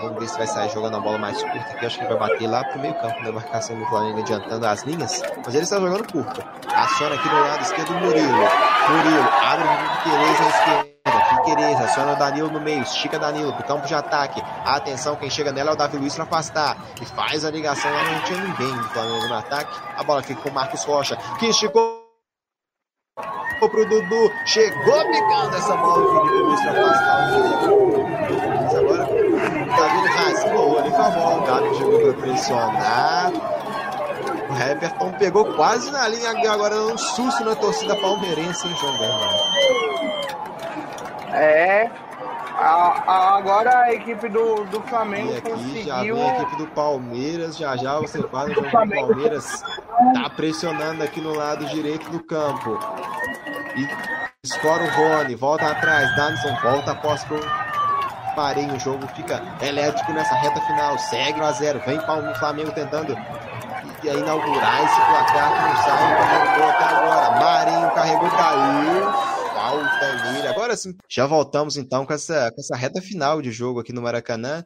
Vamos 0.00 0.18
ver 0.18 0.28
se 0.28 0.38
vai 0.38 0.46
sair 0.46 0.70
jogando 0.70 0.96
a 0.96 1.00
bola 1.00 1.18
mais 1.18 1.42
curta 1.42 1.58
aqui. 1.58 1.84
Acho 1.84 1.98
que 1.98 2.06
vai 2.06 2.16
bater 2.16 2.48
lá 2.48 2.64
pro 2.64 2.80
meio 2.80 2.94
campo 2.94 3.22
da 3.22 3.32
marcação 3.32 3.78
do 3.78 3.84
Flamengo 3.86 4.20
adiantando 4.20 4.66
as 4.66 4.82
linhas. 4.82 5.22
Mas 5.44 5.54
ele 5.54 5.64
está 5.64 5.78
jogando 5.78 6.10
curta. 6.10 6.42
Aciona 6.74 7.16
aqui 7.16 7.28
no 7.28 7.40
lado 7.40 7.62
esquerdo 7.62 7.90
o 7.90 8.00
Murilo. 8.00 8.32
Murilo 8.32 9.28
abre 9.42 9.68
o 9.68 10.02
Piqueires 10.02 10.40
na 10.40 10.48
esquerda. 10.48 10.90
Piqueires 11.44 11.80
aciona 11.80 12.12
o 12.14 12.16
Danilo 12.16 12.50
no 12.50 12.60
meio. 12.60 12.82
Estica 12.82 13.18
Danilo 13.18 13.52
pro 13.52 13.66
campo 13.66 13.86
de 13.86 13.94
ataque. 13.94 14.42
Atenção, 14.64 15.16
quem 15.16 15.28
chega 15.28 15.52
nela 15.52 15.72
é 15.72 15.74
o 15.74 15.76
Davi 15.76 15.98
Luiz 15.98 16.14
para 16.14 16.24
afastar. 16.24 16.78
E 17.00 17.04
faz 17.04 17.44
a 17.44 17.50
ligação 17.50 17.92
lá. 17.92 18.02
Não 18.04 18.20
tinha 18.20 18.40
ninguém 18.40 18.74
do 18.74 18.88
Flamengo 18.88 19.28
no 19.28 19.34
ataque. 19.34 19.78
A 19.98 20.02
bola 20.02 20.22
fica 20.22 20.40
com 20.40 20.48
o 20.48 20.52
Marcos 20.52 20.82
Rocha. 20.84 21.18
Que 21.38 21.48
esticou 21.48 22.09
pro 23.68 23.84
Dudu. 23.86 24.32
Chegou 24.46 25.04
picando 25.10 25.56
essa 25.56 25.76
bola. 25.76 26.04
O 26.04 26.28
Felipe 26.28 26.42
Luiz 26.42 26.60
para 26.62 26.70
afastar 26.72 27.70
o 27.70 28.08
Mas 28.62 28.74
agora 28.74 29.04
Davi 29.76 30.08
rasgou 30.08 30.78
ali 30.78 30.90
com 30.90 31.02
a 31.02 31.10
bola. 31.10 31.38
O 31.38 31.46
Gabi 31.46 31.74
chegou 31.76 32.00
para 32.00 32.12
pressionar. 32.14 33.32
O 34.50 34.70
Everton 34.70 35.12
pegou 35.12 35.44
quase 35.54 35.90
na 35.90 36.08
linha 36.08 36.30
agora 36.30 36.74
um 36.86 36.98
susto 36.98 37.44
na 37.44 37.54
torcida 37.54 37.94
palmeirense 37.96 38.66
hein, 38.66 38.74
jogando. 38.76 39.60
É. 41.32 41.90
A, 42.60 43.02
a, 43.06 43.38
agora 43.38 43.78
a 43.84 43.94
equipe 43.94 44.28
do, 44.28 44.64
do 44.66 44.82
Flamengo 44.82 45.32
e 45.32 45.38
aqui 45.38 45.50
conseguiu... 45.50 45.82
já 45.82 46.02
vem 46.02 46.30
a 46.30 46.42
equipe 46.42 46.56
do 46.56 46.66
Palmeiras, 46.66 47.56
já 47.56 47.74
já 47.74 47.98
você 47.98 48.22
fala 48.24 48.50
o 48.52 48.70
Palmeiras 48.70 49.62
tá 50.12 50.28
pressionando 50.36 51.02
aqui 51.02 51.22
no 51.22 51.34
lado 51.34 51.64
direito 51.66 52.10
do 52.10 52.22
campo. 52.22 52.78
E 53.76 53.88
escora 54.44 54.84
o 54.84 54.90
Rony, 54.90 55.34
volta 55.36 55.70
atrás, 55.70 56.14
Danson 56.16 56.54
volta 56.62 56.92
após 56.92 57.24
pro 57.24 57.40
Marinho, 58.36 58.74
o 58.74 58.78
jogo 58.78 59.06
fica 59.08 59.42
elétrico 59.62 60.12
nessa 60.12 60.34
reta 60.34 60.60
final, 60.60 60.98
segue 60.98 61.40
1 61.40 61.44
a 61.44 61.52
0 61.52 61.80
vem 61.86 61.98
o 61.98 62.34
Flamengo 62.38 62.72
tentando 62.72 63.16
inaugurar 64.04 64.84
esse 64.84 65.00
placar 65.00 65.52
que 65.52 65.62
não 65.62 65.76
sai, 65.82 66.60
o 66.60 66.68
até 66.68 66.84
agora, 66.84 67.40
Marinho 67.40 67.90
carregou, 67.92 68.30
caiu, 68.30 69.39
nele, 70.32 70.48
agora 70.48 70.76
sim, 70.76 70.94
já 71.08 71.26
voltamos 71.26 71.76
então 71.76 72.06
com 72.06 72.12
essa, 72.12 72.50
com 72.52 72.60
essa 72.60 72.76
reta 72.76 73.00
final 73.00 73.40
de 73.40 73.50
jogo 73.50 73.80
aqui 73.80 73.92
no 73.92 74.02
Maracanã, 74.02 74.64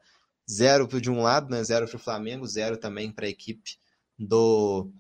zero 0.51 0.87
de 1.01 1.11
um 1.11 1.23
lado, 1.23 1.51
né, 1.51 1.63
zero 1.63 1.87
para 1.87 1.97
o 1.97 2.01
Flamengo, 2.01 2.47
zero 2.47 2.77
também 2.77 3.11
para 3.13 3.27
a 3.27 3.31
equipe 3.31 3.79
do 4.19 4.91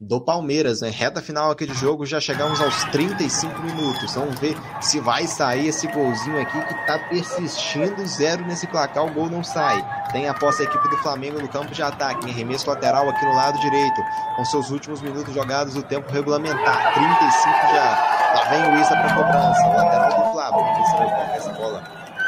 do 0.00 0.20
Palmeiras, 0.20 0.80
né? 0.80 0.90
Reta 0.90 1.22
final 1.22 1.50
aqui 1.50 1.66
de 1.66 1.74
jogo, 1.74 2.04
já 2.04 2.20
chegamos 2.20 2.60
aos 2.60 2.84
35 2.84 3.60
minutos. 3.62 4.14
Vamos 4.14 4.38
ver 4.38 4.56
se 4.80 5.00
vai 5.00 5.26
sair 5.26 5.68
esse 5.68 5.86
golzinho 5.88 6.40
aqui 6.40 6.60
que 6.60 6.86
tá 6.86 6.98
persistindo 7.08 8.06
zero 8.06 8.44
nesse 8.46 8.66
placar, 8.66 9.04
o 9.04 9.12
gol 9.12 9.30
não 9.30 9.42
sai. 9.42 9.82
Tem 10.12 10.28
a 10.28 10.34
posse 10.34 10.62
a 10.62 10.64
equipe 10.64 10.88
do 10.88 10.96
Flamengo 10.98 11.40
no 11.40 11.48
campo 11.48 11.72
de 11.72 11.82
ataque, 11.82 12.26
em 12.26 12.30
arremesso 12.30 12.68
lateral 12.68 13.08
aqui 13.08 13.24
no 13.24 13.34
lado 13.34 13.58
direito, 13.60 14.00
com 14.36 14.44
seus 14.44 14.70
últimos 14.70 15.00
minutos 15.00 15.32
jogados 15.32 15.76
o 15.76 15.82
tempo 15.82 16.10
regulamentar. 16.12 16.94
35 16.94 17.74
já. 17.74 18.23
Lá 18.34 18.44
vem 18.50 18.68
o 18.68 18.80
Isa 18.80 18.96
para 18.96 19.14
cobrança, 19.14 19.66
o 19.66 19.76
lateral 19.76 20.24
do 20.24 20.32
Flávio. 20.32 20.64
Ver 20.64 20.86
se 20.86 20.96
vai 20.96 21.10
colocar 21.10 21.36
essa 21.36 21.52
bola 21.52 21.82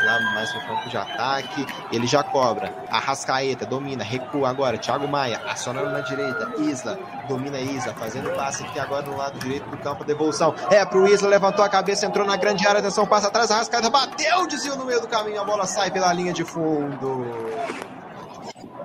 lá 0.04 0.20
mais 0.34 0.54
no 0.54 0.60
campo 0.60 0.88
de 0.88 0.96
ataque. 0.96 1.66
Ele 1.90 2.06
já 2.06 2.22
cobra. 2.22 2.72
Arrascaeta 2.90 3.66
domina, 3.66 4.04
recua 4.04 4.48
agora. 4.48 4.78
Thiago 4.78 5.08
Maia 5.08 5.40
acionando 5.48 5.90
na 5.90 6.00
direita. 6.00 6.52
Isla 6.58 6.96
domina 7.28 7.58
Isla, 7.58 7.92
fazendo 7.94 8.30
passe 8.36 8.62
aqui 8.64 8.78
agora 8.78 9.04
no 9.04 9.16
lado 9.16 9.36
direito 9.40 9.68
do 9.68 9.76
campo. 9.78 10.04
Devolução 10.04 10.54
é 10.70 10.84
pro 10.84 11.08
Isla, 11.08 11.28
levantou 11.28 11.64
a 11.64 11.68
cabeça, 11.68 12.06
entrou 12.06 12.24
na 12.24 12.36
grande 12.36 12.66
área. 12.66 12.78
Atenção, 12.78 13.04
passa 13.04 13.26
atrás. 13.26 13.50
Arrascaeta 13.50 13.90
bateu, 13.90 14.46
desvio 14.46 14.76
no 14.76 14.84
meio 14.84 15.00
do 15.00 15.08
caminho. 15.08 15.40
A 15.40 15.44
bola 15.44 15.66
sai 15.66 15.90
pela 15.90 16.12
linha 16.12 16.32
de 16.32 16.44
fundo. 16.44 17.26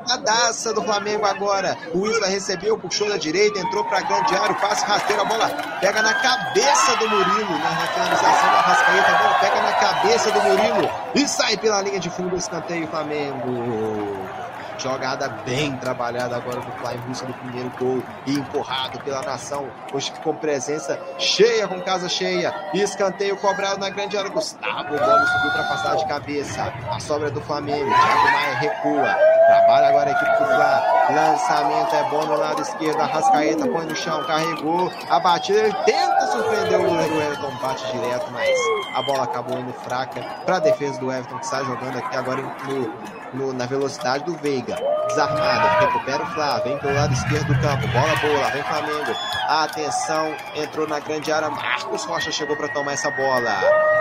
Jogadaça 0.02 0.74
do 0.74 0.82
Flamengo 0.84 1.26
agora. 1.26 1.78
O 1.94 2.08
Isla 2.08 2.28
recebeu, 2.28 2.78
puxou 2.78 3.08
da 3.10 3.18
direita, 3.18 3.60
entrou 3.60 3.84
para 3.86 4.02
grande 4.02 4.36
área, 4.36 4.52
o 4.52 4.60
passe 4.60 4.86
rasteiro, 4.86 5.22
a 5.22 5.26
bola 5.26 5.50
pega 5.80 6.02
na 6.02 6.14
cabeça 6.14 6.96
do 6.98 7.10
Murilo, 7.10 7.52
né? 7.52 7.78
Na 7.80 7.88
finalização 7.88 8.52
da 8.52 8.62
Rascaeta, 8.62 9.12
a 9.12 9.18
bola 9.18 9.34
pega 9.36 9.62
na 9.62 9.74
cabeça 9.74 10.32
do 10.32 10.42
Murilo 10.42 10.90
e 11.16 11.28
sai 11.28 11.58
pela 11.58 11.82
linha 11.82 12.00
de 12.00 12.10
fundo 12.10 12.30
do 12.30 12.38
escanteio 12.38 12.88
Flamengo. 12.88 14.51
Jogada 14.82 15.30
bem 15.46 15.78
trabalhada 15.78 16.36
agora 16.36 16.60
do 16.60 16.72
Fly 16.72 16.98
busca 17.08 17.28
do 17.28 17.34
primeiro 17.36 17.72
gol 17.78 18.02
e 18.26 18.34
empurrado 18.34 19.00
pela 19.02 19.22
nação. 19.22 19.70
Hoje 19.94 20.12
com 20.24 20.34
presença 20.36 21.00
cheia, 21.20 21.68
com 21.68 21.80
casa 21.82 22.10
cheia. 22.10 22.52
Escanteio 22.74 23.38
cobrado 23.38 23.80
na 23.80 23.92
grande 23.92 24.18
área. 24.18 24.32
Gustavo 24.32 24.90
Gomes 24.90 25.30
subiu 25.30 25.52
para 25.52 25.64
passar 25.66 25.96
de 25.98 26.08
cabeça. 26.08 26.74
A 26.90 27.00
sobra 27.00 27.30
do 27.30 27.40
Flamengo. 27.42 27.86
Thiago 27.86 28.32
Maia 28.32 28.56
recua. 28.56 29.16
Trabalha 29.46 29.88
agora 29.90 30.10
a 30.10 30.14
equipe 30.14 30.32
do 30.32 30.46
Fla. 30.46 30.84
Lançamento 31.12 31.96
é 31.96 32.10
bom 32.10 32.26
no 32.26 32.38
lado 32.38 32.62
esquerdo. 32.64 33.02
Arrascaeta 33.02 33.68
põe 33.68 33.86
no 33.86 33.96
chão, 33.96 34.24
carregou. 34.24 34.92
A 35.12 35.20
batida, 35.20 35.60
ele 35.60 35.74
tenta 35.86 36.28
surpreender 36.28 36.80
o 36.80 36.84
goleiro. 36.86 37.22
Everton 37.22 37.56
bate 37.62 37.92
direto, 37.92 38.32
mas 38.32 38.50
a 38.96 39.02
bola 39.04 39.26
acabou 39.26 39.60
indo 39.60 39.74
fraca 39.74 40.22
para 40.44 40.56
a 40.56 40.60
defesa 40.60 41.00
do 41.00 41.12
Everton, 41.12 41.38
que 41.38 41.46
está 41.46 41.64
jogando 41.64 42.00
aqui 42.00 42.18
agora 42.18 42.42
no 42.42 43.21
no, 43.34 43.54
na 43.54 43.66
velocidade 43.66 44.26
do 44.26 44.36
Veiga. 44.38 44.76
Desarmado, 45.08 45.86
recupera 45.86 46.24
o 46.24 46.26
Flá, 46.28 46.60
vem 46.60 46.78
pelo 46.78 46.94
lado 46.96 47.14
esquerdo 47.14 47.48
do 47.48 47.62
campo, 47.62 47.88
bola 47.88 48.16
boa, 48.22 48.50
vem 48.52 48.64
Flamengo. 48.64 49.12
Atenção, 49.48 50.36
entrou 50.56 50.88
na 50.88 51.00
grande 51.00 51.32
área, 51.32 51.50
Marcos 51.50 52.06
Rocha 52.06 52.32
chegou 52.32 52.56
para 52.56 52.70
tomar 52.70 52.94
essa 52.94 53.12
bola. 53.12 53.52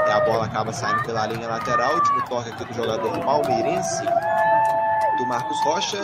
E 0.07 0.11
a 0.11 0.21
bola 0.21 0.47
acaba 0.47 0.73
saindo 0.73 1.03
pela 1.03 1.27
linha 1.27 1.49
lateral, 1.49 1.95
último 1.95 2.23
toque 2.29 2.51
aqui 2.51 2.65
do 2.65 2.75
jogador 2.75 3.19
palmeirense 3.21 4.05
do 5.21 5.27
Marcos 5.27 5.61
Rocha. 5.63 5.99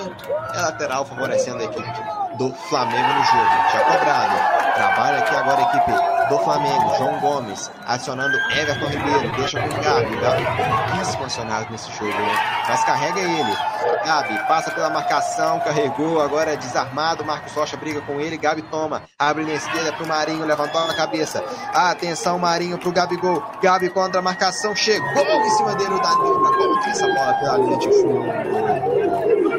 É 0.55 0.61
lateral 0.61 1.05
favorecendo 1.07 1.59
a 1.59 1.65
equipe 1.65 1.93
do 2.37 2.53
Flamengo 2.69 3.09
no 3.15 3.25
jogo. 3.25 3.71
Já 3.73 3.81
cobrado. 3.81 4.57
Trabalha 4.75 5.19
aqui 5.19 5.35
agora 5.35 5.59
a 5.59 5.63
equipe 5.63 6.17
do 6.29 6.39
Flamengo, 6.41 6.95
João 6.97 7.21
Gomes, 7.21 7.71
acionando 7.87 8.37
Everton 8.51 8.87
Ribeiro, 8.87 9.33
deixa 9.37 9.61
com 9.61 9.69
o 9.69 9.83
Gabi. 9.83 10.17
Gabi 10.17 10.45
pouquíssimo 10.45 11.25
acionado 11.25 11.71
nesse 11.71 11.91
jogo, 11.93 12.11
né? 12.11 12.65
Mas 12.69 12.85
carrega 12.85 13.21
ele. 13.21 13.57
Gabi 14.05 14.39
passa 14.47 14.71
pela 14.73 14.91
marcação, 14.91 15.61
carregou, 15.61 16.21
agora 16.21 16.53
é 16.53 16.57
desarmado. 16.57 17.25
Marcos 17.25 17.53
Rocha 17.53 17.77
briga 17.77 18.03
com 18.03 18.21
ele, 18.21 18.37
Gabi 18.37 18.63
toma, 18.63 19.03
abre 19.19 19.45
na 19.45 19.55
esquerda 19.55 19.93
pro 19.93 20.07
Marinho, 20.07 20.45
levantou 20.45 20.87
na 20.87 20.95
cabeça. 20.95 21.43
Atenção, 21.73 22.39
Marinho 22.39 22.77
pro 22.77 22.93
Gabigol. 22.93 23.43
Gabi 23.63 23.89
contra 23.89 24.19
a 24.19 24.23
marcação, 24.23 24.75
chegou 24.75 25.23
em 25.23 25.51
cima 25.51 25.75
dele 25.77 25.95
o 25.95 26.01
Danilo 26.01 26.57
colocar 26.57 26.91
essa 26.91 27.07
bola 27.07 27.35
pela 27.35 27.59
linha 27.59 27.79
de 27.79 27.93
fundo. 27.93 28.86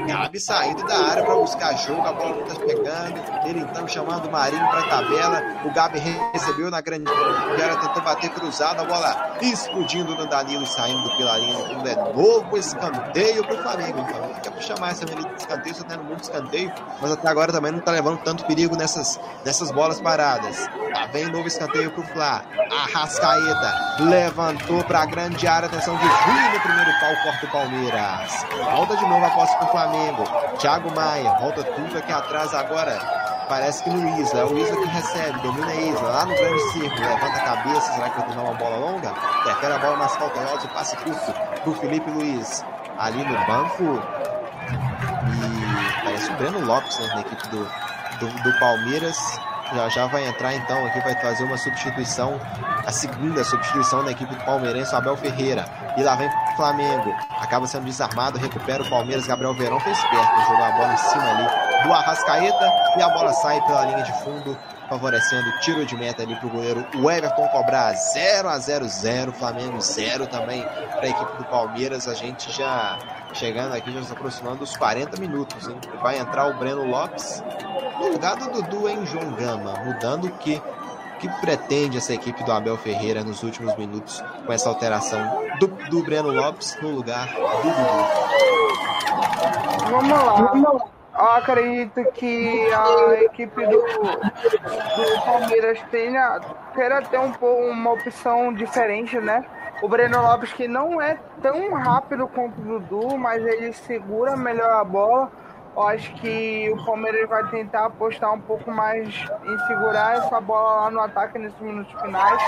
Gabi 0.07 0.39
saindo 0.39 0.85
da 0.85 0.95
área 0.95 1.23
para 1.23 1.35
buscar 1.35 1.75
jogo, 1.77 2.01
a 2.01 2.13
bola 2.13 2.35
não 2.38 2.43
tá 2.45 2.55
pegando. 2.55 3.47
Ele 3.47 3.59
então 3.59 3.88
chamando 3.88 4.27
o 4.27 4.31
Marinho 4.31 4.67
pra 4.69 4.84
tabela. 4.84 5.43
O 5.65 5.73
Gabi 5.73 5.99
recebeu 6.34 6.71
na 6.71 6.81
grande 6.81 7.11
área, 7.11 7.75
tentou 7.77 8.01
bater 8.01 8.29
cruzado, 8.29 8.81
a 8.81 8.85
bola 8.85 9.38
explodindo 9.41 10.15
no 10.15 10.27
Danilo, 10.27 10.65
saindo 10.65 11.09
pela 11.17 11.38
linha. 11.38 11.57
É 11.88 12.13
novo 12.13 12.57
escanteio 12.57 13.43
Flamengo. 13.67 14.01
O 14.01 14.05
Flamengo 14.05 14.41
quer 14.41 14.51
puxar 14.51 14.79
mais 14.79 15.01
essa 15.01 15.05
de 15.05 15.27
escanteio, 15.38 15.71
está 15.71 15.84
tendo 15.84 16.03
muito 16.03 16.23
escanteio, 16.23 16.73
mas 17.01 17.11
até 17.11 17.27
agora 17.27 17.51
também 17.51 17.71
não 17.71 17.79
tá 17.79 17.91
levando 17.91 18.19
tanto 18.23 18.45
perigo 18.45 18.75
nessas, 18.75 19.19
nessas 19.45 19.71
bolas 19.71 19.99
paradas. 19.99 20.67
Tá 20.93 21.07
vem 21.11 21.25
novo 21.25 21.47
escanteio 21.47 21.91
pro 21.91 22.03
Flá. 22.03 22.43
Arrascaeta 22.71 24.03
levantou 24.03 24.84
pra 24.84 25.05
grande 25.05 25.47
área, 25.47 25.67
atenção 25.67 25.95
de 25.97 26.05
ruim 26.05 26.53
no 26.53 26.59
primeiro 26.59 26.91
pau, 26.99 27.15
corta 27.23 27.45
o 27.45 27.51
Palmeiras. 27.51 28.45
Volta 28.71 28.97
de 28.97 29.05
novo 29.07 29.25
a 29.25 29.29
posse 29.31 29.55
pro 29.57 29.67
Flamengo. 29.67 29.97
Thiago 30.57 30.94
Maia, 30.94 31.38
volta 31.40 31.64
tudo 31.64 31.98
aqui 31.98 32.11
atrás 32.11 32.53
agora 32.53 33.18
Parece 33.48 33.84
que 33.84 33.90
no. 33.90 34.40
É 34.40 34.45
o 34.45 34.57
Isla 34.57 34.76
que 34.82 34.88
recebe, 34.88 35.40
domina 35.40 35.72
a. 35.72 36.06
Lá 36.06 36.26
no 36.26 36.36
grande 36.36 36.60
círculo, 36.72 37.02
levanta 37.02 37.38
a 37.38 37.45
cabeça. 37.45 37.94
Será 37.94 38.10
que 38.10 38.19
vai 38.19 38.30
tomar 38.30 38.44
uma 38.44 38.53
bola 38.56 38.78
longa? 38.78 39.14
Prefere 39.44 39.74
a 39.74 39.78
bola 39.80 39.98
nas 39.98 40.18
calcanholas 40.18 40.64
e 40.65 40.68
passe 40.68 40.98
curto 40.98 41.34
pro 41.64 41.74
Felipe 41.76 42.10
Luiz. 42.11 42.65
Ali 42.98 43.24
no 43.24 43.45
banco. 43.45 44.03
E 45.32 46.03
parece 46.03 46.30
o 46.30 46.36
Breno 46.36 46.65
Lopes, 46.65 46.99
né, 46.99 47.07
na 47.15 47.22
equipe 47.22 47.48
do, 47.48 47.64
do, 48.19 48.44
do 48.44 48.60
Palmeiras. 48.60 49.18
Já 49.73 49.89
já 49.89 50.07
vai 50.07 50.26
entrar 50.26 50.53
então 50.56 50.85
aqui, 50.85 50.99
vai 51.02 51.14
fazer 51.22 51.44
uma 51.44 51.57
substituição, 51.57 52.39
a 52.85 52.91
segunda 52.91 53.44
substituição 53.44 54.03
da 54.03 54.11
equipe 54.11 54.34
do 54.34 54.44
Palmeirense, 54.45 54.95
Abel 54.95 55.18
Ferreira. 55.18 55.65
E 55.98 56.03
lá 56.03 56.15
vem 56.15 56.27
o 56.27 56.56
Flamengo, 56.56 57.14
acaba 57.39 57.68
sendo 57.68 57.85
desarmado, 57.85 58.38
recupera 58.38 58.81
o 58.81 58.89
Palmeiras, 58.89 59.27
Gabriel 59.27 59.53
Verão 59.53 59.80
fez 59.80 59.98
esperto, 59.98 60.41
jogou 60.48 60.64
a 60.64 60.72
bola 60.72 60.94
em 60.94 60.98
cima 60.98 61.23
ali 61.23 61.68
do 61.84 61.94
Arrascaeta 61.94 62.73
e 62.98 63.02
a 63.02 63.10
bola 63.10 63.34
sai 63.34 63.61
pela 63.65 63.85
linha 63.85 64.03
de 64.03 64.14
fundo, 64.23 64.57
favorecendo 64.89 65.49
o 65.49 65.59
tiro 65.59 65.85
de 65.85 65.95
meta 65.95 66.23
ali 66.23 66.35
para 66.35 66.47
o 66.47 66.49
goleiro 66.49 66.85
o 66.95 67.11
Everton 67.11 67.47
cobrar 67.49 67.93
0 67.93 68.49
a 68.49 68.57
0 68.57 68.88
0 68.88 69.31
Flamengo 69.34 69.80
0 69.80 70.27
também 70.27 70.64
para 70.64 71.03
a 71.03 71.09
equipe 71.09 71.38
do 71.38 71.45
Palmeiras. 71.45 72.07
A 72.07 72.14
gente 72.14 72.51
já 72.51 72.97
chegando 73.34 73.73
aqui, 73.73 73.91
já 73.91 74.03
se 74.03 74.11
aproximando 74.11 74.57
dos 74.57 74.76
40 74.77 75.19
minutos. 75.19 75.68
Hein? 75.68 75.77
Vai 76.01 76.19
entrar 76.19 76.47
o 76.47 76.57
Breno 76.57 76.85
Lopes 76.85 77.43
no 77.99 78.09
lugar 78.09 78.35
do 78.35 78.51
Dudu 78.51 78.89
em 78.89 79.05
João 79.05 79.31
Gama, 79.34 79.73
mudando 79.84 80.26
o 80.26 80.31
que 80.38 80.61
que 81.19 81.27
pretende 81.41 81.97
essa 81.97 82.14
equipe 82.14 82.43
do 82.43 82.51
Abel 82.51 82.77
Ferreira 82.77 83.23
nos 83.23 83.41
últimos 83.41 83.76
minutos 83.76 84.23
com 84.45 84.53
essa 84.53 84.69
alteração 84.69 85.19
do, 85.59 85.65
do 85.89 86.03
Breno 86.03 86.31
Lopes 86.31 86.77
no 86.80 86.91
lugar 86.91 87.27
do 87.27 87.64
Dudu. 87.64 88.27
Vamos 89.89 90.09
lá. 90.09 90.34
Vamos 90.34 90.64
lá. 90.64 90.97
Acredito 91.18 92.03
que 92.14 92.72
a 92.72 93.23
equipe 93.23 93.65
do, 93.65 93.81
do 93.81 95.26
Palmeiras 95.26 95.81
tenha, 95.89 96.39
queira 96.76 97.02
ter 97.02 97.19
um, 97.19 97.31
uma 97.72 97.94
opção 97.94 98.53
diferente, 98.53 99.19
né? 99.19 99.44
O 99.81 99.89
Breno 99.89 100.22
Lopes, 100.22 100.53
que 100.53 100.68
não 100.68 101.02
é 101.02 101.18
tão 101.41 101.73
rápido 101.73 102.27
quanto 102.27 102.61
o 102.61 102.80
Dudu, 102.80 103.18
mas 103.18 103.44
ele 103.44 103.73
segura 103.73 104.38
melhor 104.38 104.69
a 104.69 104.84
bola. 104.84 105.31
Eu 105.76 105.88
acho 105.88 106.14
que 106.15 106.72
o 106.72 106.85
Palmeiras 106.85 107.27
vai 107.27 107.44
tentar 107.49 107.85
apostar 107.85 108.31
um 108.31 108.41
pouco 108.41 108.69
mais 108.69 109.07
em 109.44 109.57
segurar 109.68 110.18
essa 110.18 110.39
bola 110.39 110.84
lá 110.84 110.91
no 110.91 110.99
ataque 110.99 111.39
nesses 111.39 111.60
minutos 111.60 111.99
finais, 111.99 112.41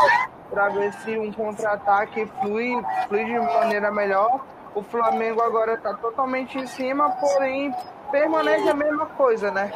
para 0.49 0.69
ver 0.69 0.93
se 0.93 1.17
um 1.17 1.31
contra-ataque 1.31 2.27
flui, 2.39 2.79
flui 3.07 3.25
de 3.25 3.39
maneira 3.39 3.91
melhor. 3.91 4.45
O 4.75 4.83
Flamengo 4.83 5.41
agora 5.41 5.73
está 5.73 5.93
totalmente 5.95 6.59
em 6.59 6.67
cima, 6.67 7.09
porém 7.19 7.73
permanece 8.11 8.69
a 8.69 8.73
mesma 8.73 9.05
coisa, 9.05 9.51
né? 9.51 9.71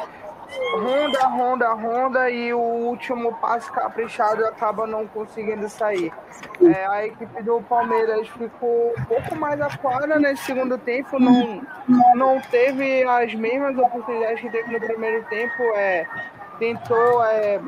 ronda, 0.72 1.26
ronda, 1.26 1.72
ronda 1.72 2.30
e 2.30 2.52
o 2.52 2.58
último 2.58 3.34
passe 3.34 3.70
caprichado 3.70 4.44
acaba 4.46 4.86
não 4.86 5.06
conseguindo 5.06 5.68
sair. 5.68 6.12
É, 6.62 6.86
a 6.86 7.06
equipe 7.06 7.42
do 7.42 7.60
Palmeiras 7.62 8.28
ficou 8.28 8.92
um 8.98 9.04
pouco 9.04 9.36
mais 9.36 9.60
aquada 9.60 10.18
nesse 10.18 10.44
segundo 10.44 10.76
tempo, 10.78 11.18
não, 11.18 11.62
não 12.14 12.40
teve 12.40 13.04
as 13.04 13.34
mesmas 13.34 13.76
oportunidades 13.78 14.40
que 14.40 14.50
teve 14.50 14.72
no 14.72 14.80
primeiro 14.80 15.24
tempo. 15.26 15.62
É, 15.74 16.06
tentou 16.58 17.24
é, 17.24 17.60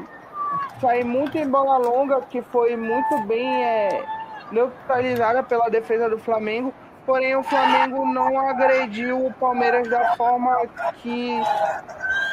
sair 0.80 1.04
muito 1.04 1.36
em 1.36 1.48
bola 1.48 1.78
longa, 1.78 2.20
que 2.22 2.42
foi 2.42 2.76
muito 2.76 3.20
bem 3.26 3.64
é, 3.64 4.04
neutralizada 4.50 5.42
pela 5.42 5.68
defesa 5.68 6.08
do 6.08 6.18
Flamengo 6.18 6.72
porém 7.06 7.36
o 7.36 7.42
Flamengo 7.42 8.04
não 8.04 8.38
agrediu 8.48 9.24
o 9.24 9.32
Palmeiras 9.32 9.88
da 9.88 10.16
forma 10.16 10.66
que 10.96 11.40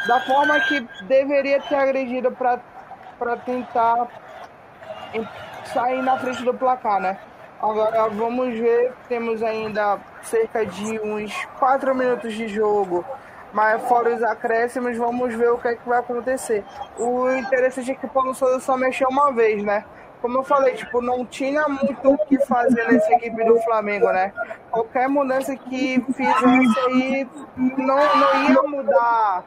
da 0.08 0.20
forma 0.22 0.60
que 0.62 0.82
deveria 1.04 1.62
ter 1.62 1.76
agredido 1.76 2.32
para 2.32 3.38
tentar 3.46 4.08
sair 5.74 6.02
na 6.02 6.18
frente 6.18 6.44
do 6.44 6.54
placar, 6.54 7.00
né? 7.00 7.18
Agora 7.62 8.10
vamos 8.10 8.54
ver, 8.58 8.92
temos 9.08 9.42
ainda 9.42 9.98
cerca 10.22 10.66
de 10.66 11.00
uns 11.00 11.34
4 11.58 11.96
minutos 11.96 12.34
de 12.34 12.50
jogo, 12.50 13.06
mas 13.54 13.82
fora 13.84 14.14
os 14.14 14.22
acréscimos, 14.22 14.98
vamos 14.98 15.34
ver 15.34 15.50
o 15.52 15.58
que 15.58 15.70
é 15.70 15.76
que 15.76 15.88
vai 15.88 16.00
acontecer. 16.00 16.66
O 16.98 17.32
interessante 17.32 17.92
é 17.92 17.96
que 17.96 18.06
o 18.06 18.10
Paulo 18.10 18.36
Souza 18.36 18.60
só 18.60 18.76
mexeu 18.76 19.08
uma 19.08 19.32
vez, 19.32 19.64
né? 19.64 19.86
Como 20.24 20.38
eu 20.38 20.44
falei, 20.46 20.74
tipo, 20.76 21.02
não 21.02 21.26
tinha 21.26 21.68
muito 21.68 22.14
o 22.14 22.18
que 22.26 22.38
fazer 22.46 22.88
nessa 22.90 23.12
equipe 23.12 23.44
do 23.44 23.60
Flamengo, 23.60 24.10
né? 24.10 24.32
Qualquer 24.72 25.10
mudança 25.10 25.54
que 25.54 26.02
fizesse 26.14 26.80
aí 26.88 27.28
não, 27.58 27.98
não 27.98 28.50
ia 28.50 28.64
mudar 28.64 29.44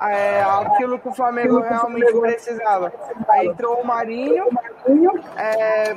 é, 0.00 0.42
aquilo 0.42 0.98
que 0.98 1.08
o 1.10 1.12
Flamengo 1.12 1.60
realmente 1.60 2.10
precisava. 2.18 2.90
Aí 3.28 3.48
entrou 3.48 3.82
o 3.82 3.86
Marinho, 3.86 4.46
é, 5.36 5.94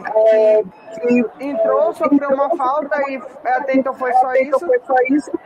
que 0.99 1.25
entrou, 1.45 1.93
sofreu 1.93 2.29
uma 2.31 2.49
falta 2.57 3.01
e 3.09 3.21
até 3.45 3.75
então 3.77 3.93
foi 3.93 4.11
só 4.11 4.33
isso. 4.33 5.39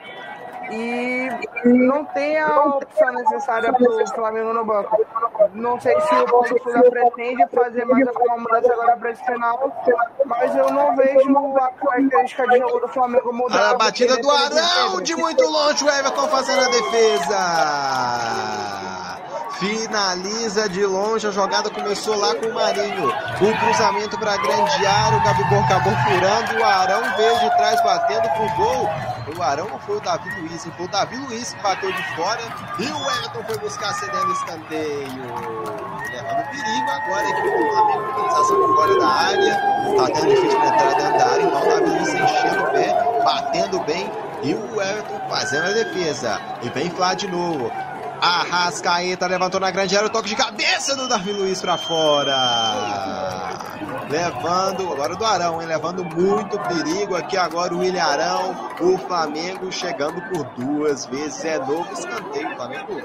E 0.72 1.30
não 1.66 2.06
tem 2.06 2.40
a 2.40 2.66
opção 2.66 3.12
necessária 3.14 3.72
para 3.74 3.84
o 3.84 4.08
Flamengo 4.08 4.54
no 4.54 4.64
banco. 4.66 5.06
Não 5.54 5.80
sei 5.80 5.94
se 6.02 6.16
o 6.16 6.28
Souza 6.28 6.90
pretende 6.90 7.46
fazer 7.54 7.86
mais 7.86 8.08
alguma 8.08 8.38
mudança 8.38 8.74
agora 8.74 8.98
para 8.98 9.12
esse 9.12 9.24
final, 9.26 9.72
mas 10.26 10.56
eu 10.56 10.72
não 10.72 10.96
vejo 10.96 11.36
a 11.58 11.70
característica 11.72 12.48
de 12.48 12.58
jogo 12.60 12.80
do 12.80 12.88
Flamengo 12.88 13.32
mudar. 13.34 13.72
A 13.72 13.78
batida 13.78 14.16
do 14.18 14.30
Arão 14.30 15.02
de 15.02 15.16
muito 15.16 15.44
longe, 15.44 15.84
o 15.84 15.90
Everton 15.90 16.28
fazendo 16.28 16.62
a 16.62 16.70
defesa. 16.70 18.81
Finaliza 19.62 20.68
de 20.68 20.84
longe, 20.84 21.28
a 21.28 21.30
jogada 21.30 21.70
começou 21.70 22.18
lá 22.18 22.34
com 22.34 22.48
o 22.48 22.54
Marinho. 22.56 23.10
O 23.10 23.60
cruzamento 23.60 24.18
para 24.18 24.36
grande 24.38 24.88
área, 24.88 25.20
o 25.20 25.24
Gabigol 25.24 25.60
acabou 25.60 25.94
furando, 25.98 26.60
o 26.60 26.66
Arão 26.66 27.16
veio 27.16 27.40
de 27.42 27.58
trás 27.58 27.80
batendo 27.84 28.28
pro 28.30 28.56
gol. 28.56 28.90
O 29.38 29.44
Arão 29.44 29.68
não 29.70 29.78
foi 29.78 29.98
o 29.98 30.02
Davi 30.02 30.32
Luiz, 30.40 30.66
foi 30.66 30.86
o 30.88 30.90
Davi 30.90 31.16
Luiz 31.16 31.54
que 31.54 31.62
bateu 31.62 31.92
de 31.92 32.16
fora 32.16 32.42
e 32.80 32.88
o 32.88 33.12
Everton 33.12 33.44
foi 33.44 33.58
buscar 33.60 33.94
cedendo 33.94 34.32
escanteio. 34.32 35.22
Levando 36.10 36.50
perigo 36.50 36.90
agora 36.90 37.28
aqui 37.28 37.48
o 37.48 37.72
Flamengo, 37.72 38.14
finalização 38.16 38.62
de 38.62 38.74
fora 38.74 39.00
da 39.00 39.08
área. 39.08 39.56
Tá 39.96 40.06
tendo 40.08 40.28
difícil 40.28 40.60
para 40.60 40.70
entrar 40.70 40.94
dentro 40.96 41.18
da 41.20 41.26
área, 41.28 41.44
então 41.44 41.62
o 41.62 41.70
Davi 41.70 41.90
Luiz 41.92 42.10
enchendo 42.16 42.64
o 42.64 42.72
pé, 42.72 43.22
batendo 43.24 43.80
bem 43.82 44.12
e 44.42 44.56
o 44.56 44.82
Everton 44.82 45.30
fazendo 45.30 45.68
a 45.68 45.72
defesa. 45.72 46.42
E 46.64 46.70
vem 46.70 46.90
Flá 46.90 47.14
de 47.14 47.28
novo. 47.28 47.72
Arrascaeta 48.22 49.26
levantou 49.26 49.60
na 49.60 49.72
grande 49.72 49.98
área 49.98 50.08
o 50.08 50.12
toque 50.12 50.30
de 50.30 50.36
cabeça 50.36 50.96
do 50.96 51.08
Davi 51.08 51.32
Luiz 51.32 51.60
para 51.60 51.76
fora. 51.76 52.38
Levando, 54.08 54.94
agora 54.94 55.16
do 55.16 55.26
Arão, 55.26 55.60
hein? 55.60 55.68
levando 55.68 56.06
muito 56.06 56.60
perigo 56.60 57.16
aqui 57.16 57.36
agora 57.36 57.74
o 57.74 57.80
William 57.80 58.04
Arão. 58.04 58.56
O 58.80 58.96
Flamengo 59.00 59.72
chegando 59.72 60.22
por 60.30 60.44
duas 60.54 61.08
vezes. 61.08 61.44
É 61.44 61.58
novo 61.58 61.92
escanteio. 61.94 62.52
O 62.52 62.56
Flamengo 62.58 63.02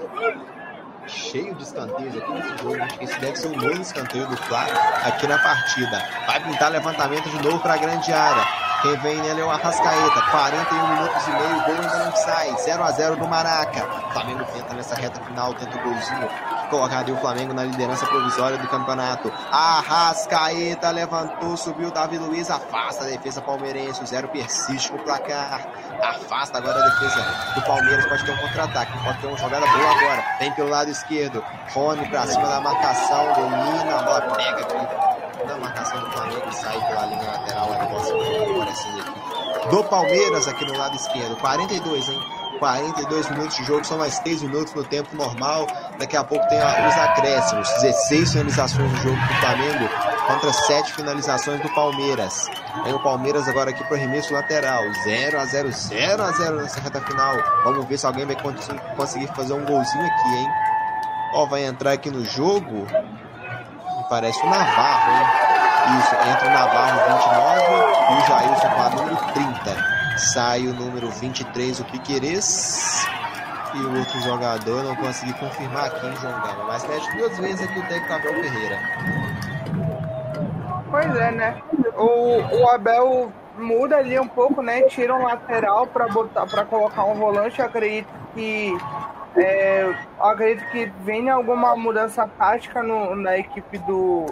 cheio 1.06 1.54
de 1.54 1.62
escanteios 1.62 2.14
aqui 2.14 2.32
nesse 2.32 2.62
jogo. 2.62 2.82
Acho 2.82 2.98
que 2.98 3.04
esse 3.04 3.18
deve 3.18 3.36
ser 3.36 3.46
o 3.46 3.56
novo 3.56 3.80
escanteio 3.80 4.26
do 4.26 4.36
Flamengo 4.36 4.78
aqui 5.02 5.26
na 5.26 5.38
partida. 5.38 6.08
Vai 6.26 6.44
pintar 6.44 6.70
levantamento 6.70 7.30
de 7.30 7.42
novo 7.42 7.58
para 7.60 7.72
a 7.72 7.78
grande 7.78 8.12
área. 8.12 8.44
Quem 8.86 8.96
vem 8.98 9.16
nele 9.16 9.40
é 9.40 9.44
o 9.44 9.50
Arrascaeta. 9.50 10.22
41 10.30 10.88
minutos 10.94 11.26
e 11.26 11.30
meio, 11.30 11.64
gol 11.64 11.74
ainda 11.74 12.04
não 12.04 12.16
sai. 12.16 12.56
0 12.56 12.84
a 12.84 12.90
0 12.92 13.16
do 13.16 13.26
Maraca. 13.26 13.84
O 13.84 14.12
Flamengo 14.12 14.44
tenta 14.44 14.74
nessa 14.74 14.94
reta 14.94 15.20
final, 15.24 15.52
tenta 15.54 15.76
o 15.76 15.82
golzinho. 15.82 16.30
Colocaria 16.70 17.12
o 17.12 17.16
Flamengo 17.16 17.52
na 17.52 17.64
liderança 17.64 18.06
provisória 18.06 18.56
do 18.56 18.68
campeonato. 18.68 19.32
Arrascaeta 19.50 20.88
levantou, 20.90 21.56
subiu 21.56 21.90
Davi 21.90 22.16
Luiz, 22.16 22.48
afasta 22.48 23.02
a 23.02 23.08
defesa 23.08 23.42
palmeirense. 23.42 24.04
O 24.04 24.06
zero 24.06 24.28
persiste 24.28 24.92
no 24.92 25.00
placar. 25.00 25.66
Afasta 26.00 26.58
agora 26.58 26.78
a 26.78 26.88
defesa 26.88 27.26
do 27.56 27.62
Palmeiras. 27.62 28.06
Pode 28.06 28.24
ter 28.24 28.30
um 28.30 28.36
contra-ataque, 28.36 28.92
pode 29.02 29.18
ter 29.18 29.26
uma 29.26 29.36
jogada 29.36 29.66
boa 29.66 29.90
agora. 29.98 30.24
Vem 30.38 30.52
pelo 30.52 30.68
lado 30.68 30.90
esquerdo. 30.92 31.44
Rony 31.74 32.08
pra 32.08 32.24
cima 32.24 32.46
da 32.46 32.60
marcação, 32.60 33.32
domina, 33.32 33.98
a 33.98 34.02
bola 34.04 34.20
pega 34.36 34.60
aqui 34.60 35.25
na 35.46 35.56
marcação 35.58 36.00
do 36.00 36.10
Flamengo 36.10 36.52
sai 36.52 36.78
pela 36.86 37.06
linha 37.06 37.30
lateral 37.30 37.72
aparecendo 37.72 39.02
aqui. 39.02 39.70
Do 39.70 39.84
Palmeiras 39.84 40.48
aqui 40.48 40.64
no 40.64 40.76
lado 40.76 40.96
esquerdo. 40.96 41.36
42, 41.36 42.08
hein? 42.08 42.20
42 42.58 43.30
minutos 43.30 43.56
de 43.56 43.64
jogo, 43.64 43.84
são 43.84 43.98
mais 43.98 44.18
3 44.20 44.42
minutos 44.42 44.74
no 44.74 44.84
tempo 44.84 45.14
normal. 45.14 45.66
Daqui 45.98 46.16
a 46.16 46.24
pouco 46.24 46.46
tem 46.48 46.58
os 46.58 46.94
acréscimos. 46.94 47.68
16 47.82 48.32
finalizações 48.32 48.90
do 48.90 48.96
jogo 48.98 49.16
do 49.16 49.34
Flamengo 49.40 49.88
contra 50.26 50.52
7 50.52 50.92
finalizações 50.92 51.60
do 51.60 51.68
Palmeiras. 51.74 52.48
Tem 52.84 52.94
o 52.94 53.02
Palmeiras 53.02 53.48
agora 53.48 53.70
aqui 53.70 53.82
para 53.84 53.92
o 53.92 53.96
arremesso 53.96 54.32
lateral. 54.32 54.82
0 55.04 55.40
a 55.40 55.44
0 55.44 55.72
0 55.72 56.22
a 56.22 56.32
0 56.32 56.56
nessa 56.56 56.80
reta 56.80 57.00
final. 57.00 57.36
Vamos 57.64 57.84
ver 57.86 57.98
se 57.98 58.06
alguém 58.06 58.24
vai 58.24 58.36
conseguir 58.96 59.28
fazer 59.28 59.52
um 59.52 59.64
golzinho 59.64 60.06
aqui, 60.06 60.28
hein? 60.28 60.48
Ó, 61.34 61.46
vai 61.46 61.64
entrar 61.64 61.92
aqui 61.92 62.10
no 62.10 62.24
jogo 62.24 62.86
parece 64.08 64.44
o 64.44 64.50
Navarro, 64.50 65.12
hein? 65.12 65.46
Isso, 65.98 66.14
entra 66.14 66.48
o 66.48 66.52
Navarro 66.52 66.98
29 67.14 67.86
e 68.10 68.14
o 68.14 68.26
Jailson 68.26 68.68
com 68.68 68.82
a 68.82 68.90
número 68.90 69.16
30. 69.32 70.18
Sai 70.18 70.66
o 70.66 70.74
número 70.74 71.10
23, 71.10 71.80
o 71.80 71.84
Piquerez. 71.84 73.06
E 73.74 73.78
o 73.78 73.98
outro 73.98 74.20
jogador 74.20 74.82
não 74.82 74.96
consegui 74.96 75.32
confirmar 75.34 75.90
quem 76.00 76.14
jogava. 76.16 76.64
Mas 76.64 76.86
mete 76.88 77.16
duas 77.16 77.38
vezes 77.38 77.62
aqui 77.62 77.78
o 77.78 77.86
técnico 77.86 78.12
Abel 78.12 78.34
Ferreira. 78.34 78.78
Pois 80.90 81.16
é, 81.16 81.30
né? 81.30 81.62
O, 81.96 82.62
o 82.62 82.70
Abel 82.70 83.30
muda 83.58 83.96
ali 83.96 84.18
um 84.18 84.28
pouco, 84.28 84.62
né? 84.62 84.82
Tira 84.82 85.14
um 85.14 85.24
lateral 85.24 85.86
para 85.86 86.08
botar 86.08 86.46
para 86.46 86.64
colocar 86.64 87.04
um 87.04 87.14
volante. 87.14 87.60
Acredito 87.60 88.08
que 88.34 88.76
é, 89.36 89.94
acredito 90.18 90.68
que 90.70 90.86
venha 91.04 91.34
alguma 91.34 91.76
mudança 91.76 92.28
tática 92.38 92.82
no, 92.82 93.14
na 93.16 93.38
equipe 93.38 93.78
do, 93.78 94.26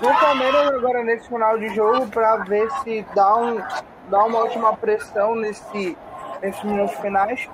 do 0.00 0.20
Palmeiras 0.20 0.68
agora 0.68 1.02
nesse 1.02 1.28
final 1.28 1.58
de 1.58 1.68
jogo 1.74 2.06
para 2.08 2.36
ver 2.38 2.70
se 2.82 3.04
dá, 3.14 3.36
um, 3.36 3.62
dá 4.08 4.24
uma 4.24 4.40
última 4.40 4.76
pressão 4.76 5.34
nesse, 5.34 5.96
nesses 6.42 6.62
minutos 6.62 6.96
finais. 6.96 7.48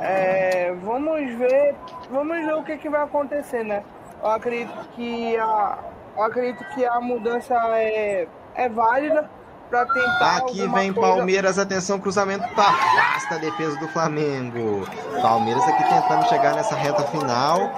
É, 0.00 0.74
vamos 0.82 1.30
ver 1.34 1.74
vamos 2.10 2.36
ver 2.44 2.54
o 2.54 2.62
que, 2.62 2.76
que 2.76 2.88
vai 2.88 3.02
acontecer, 3.02 3.64
né? 3.64 3.82
Eu 4.22 4.30
acredito 4.30 4.88
que 4.94 5.36
a, 5.36 5.78
acredito 6.18 6.64
que 6.74 6.84
a 6.84 7.00
mudança 7.00 7.54
é, 7.76 8.26
é 8.54 8.68
válida 8.68 9.28
para 9.74 9.86
tentar. 9.86 10.36
Aqui 10.36 10.68
vem 10.68 10.92
coisa... 10.92 11.14
Palmeiras, 11.14 11.58
atenção, 11.58 11.98
cruzamento 11.98 12.46
tá 12.54 12.68
afasta 12.68 13.34
a 13.34 13.38
defesa 13.38 13.76
do 13.80 13.88
Flamengo. 13.88 14.86
Palmeiras 15.20 15.64
aqui 15.64 15.82
tentando 15.82 16.28
chegar 16.28 16.54
nessa 16.54 16.76
reta 16.76 17.02
final, 17.04 17.70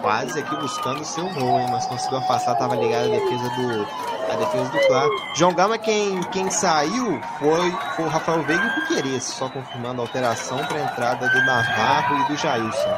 quase 0.00 0.38
aqui 0.38 0.54
buscando 0.56 1.00
o 1.00 1.04
seu 1.04 1.28
gol, 1.30 1.58
hein, 1.58 1.66
mas 1.70 1.86
conseguiu 1.86 2.18
afastar, 2.18 2.54
tava 2.54 2.76
ligado 2.76 3.06
a 3.06 3.08
defesa 3.08 3.48
do 3.56 4.10
a 4.30 4.36
defesa 4.36 4.70
do 4.70 4.78
Flá. 4.86 5.08
João 5.34 5.52
Gama 5.52 5.76
quem, 5.76 6.20
quem 6.30 6.48
saiu 6.50 7.20
foi, 7.40 7.70
foi 7.96 8.04
o 8.04 8.08
Rafael 8.08 8.42
Veiga 8.44 8.62
e 8.62 8.68
o 8.68 8.74
Piqueires, 8.74 9.24
só 9.24 9.48
confirmando 9.48 10.00
a 10.00 10.04
alteração 10.04 10.58
para 10.66 10.76
a 10.76 10.82
entrada 10.84 11.28
do 11.28 11.44
Navarro 11.44 12.16
e 12.16 12.28
do 12.28 12.36
Jailson. 12.36 12.96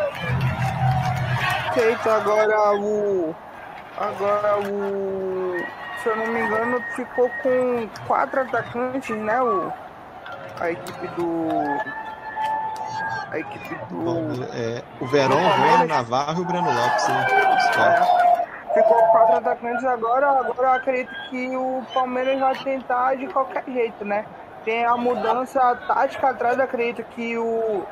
Feito 1.72 2.10
agora 2.10 2.74
o 2.74 3.34
agora 3.96 4.58
o 4.68 5.81
se 6.02 6.08
eu 6.08 6.16
não 6.16 6.26
me 6.26 6.40
engano, 6.40 6.82
ficou 6.96 7.30
com 7.42 7.88
quatro 8.06 8.40
atacantes, 8.40 9.16
né? 9.16 9.40
O, 9.40 9.72
a 10.60 10.70
equipe 10.70 11.06
do. 11.08 11.48
A 13.30 13.38
equipe 13.38 13.74
do. 13.88 14.44
É, 14.52 14.82
o 15.00 15.06
Verão, 15.06 15.38
o 15.38 15.86
Navarro 15.86 16.40
e 16.40 16.42
o 16.42 16.44
Breno 16.44 16.66
Lopes. 16.66 17.08
Né? 17.08 17.26
É, 17.78 18.74
ficou 18.74 19.02
quatro 19.12 19.36
atacantes 19.36 19.84
agora. 19.84 20.28
Agora 20.28 20.68
eu 20.68 20.72
acredito 20.72 21.14
que 21.30 21.56
o 21.56 21.82
Palmeiras 21.94 22.40
vai 22.40 22.54
tentar 22.56 23.14
de 23.16 23.26
qualquer 23.28 23.64
jeito, 23.66 24.04
né? 24.04 24.24
Tem 24.64 24.84
a 24.84 24.96
mudança 24.96 25.76
tática 25.86 26.30
atrás, 26.30 26.58
acredito 26.58 27.04
que 27.10 27.36
o 27.36 27.84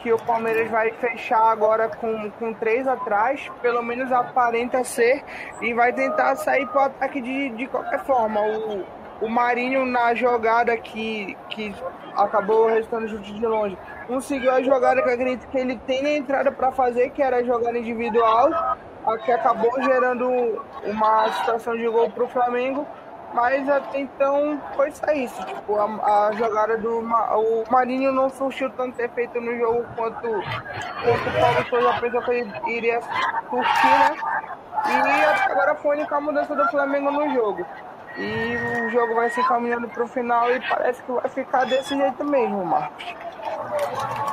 que 0.00 0.12
o 0.12 0.18
Palmeiras 0.18 0.70
vai 0.70 0.90
fechar 0.92 1.50
agora 1.50 1.88
com, 1.88 2.30
com 2.32 2.52
três 2.54 2.86
atrás, 2.86 3.50
pelo 3.60 3.82
menos 3.82 4.10
aparenta 4.12 4.84
ser, 4.84 5.24
e 5.60 5.74
vai 5.74 5.92
tentar 5.92 6.36
sair 6.36 6.66
para 6.68 6.82
o 6.82 6.84
ataque 6.84 7.20
de, 7.20 7.50
de 7.50 7.66
qualquer 7.66 8.04
forma. 8.04 8.40
O, 8.40 8.84
o 9.20 9.28
Marinho 9.28 9.84
na 9.84 10.14
jogada 10.14 10.76
que, 10.76 11.36
que 11.50 11.74
acabou 12.14 12.66
restando 12.66 13.08
chute 13.08 13.34
de 13.34 13.46
longe, 13.46 13.76
conseguiu 14.06 14.52
a 14.52 14.62
jogada 14.62 15.02
que 15.02 15.10
acredito 15.10 15.48
que 15.48 15.58
ele 15.58 15.76
tem 15.86 16.02
na 16.02 16.10
entrada 16.10 16.52
para 16.52 16.70
fazer, 16.72 17.10
que 17.10 17.22
era 17.22 17.38
a 17.38 17.42
jogada 17.42 17.78
individual, 17.78 18.76
a 19.06 19.18
que 19.18 19.32
acabou 19.32 19.70
gerando 19.82 20.64
uma 20.84 21.32
situação 21.32 21.76
de 21.76 21.88
gol 21.88 22.10
para 22.10 22.24
o 22.24 22.28
Flamengo 22.28 22.86
mas 23.34 23.68
até 23.68 24.00
então 24.00 24.60
foi 24.74 24.90
só 24.90 25.12
isso. 25.12 25.44
Tipo, 25.44 25.76
a, 25.76 26.28
a 26.28 26.32
jogada 26.32 26.76
do. 26.78 26.98
O 26.98 27.64
Marinho 27.70 28.12
não 28.12 28.28
surgiu 28.30 28.70
tanto 28.70 29.00
efeito 29.00 29.40
no 29.40 29.56
jogo 29.56 29.84
quanto, 29.96 30.20
quanto 30.22 31.28
o 31.28 31.40
Paulo 31.40 31.68
Souza 31.68 32.00
pensou 32.00 32.22
que 32.22 32.30
ele 32.30 32.52
iria 32.68 33.00
surtir, 33.50 33.98
né? 33.98 34.16
E 34.86 35.50
agora 35.50 35.74
foi 35.76 35.96
a 35.96 35.98
única 36.00 36.20
mudança 36.20 36.54
do 36.54 36.68
Flamengo 36.68 37.10
no 37.10 37.34
jogo. 37.34 37.66
E 38.16 38.56
o 38.86 38.90
jogo 38.90 39.14
vai 39.14 39.30
se 39.30 39.40
encaminhando 39.40 39.88
para 39.88 40.02
o 40.02 40.08
final 40.08 40.50
e 40.52 40.60
parece 40.68 41.02
que 41.02 41.12
vai 41.12 41.28
ficar 41.28 41.64
desse 41.66 41.96
jeito 41.96 42.24
mesmo, 42.24 42.64
Marcos. 42.64 43.04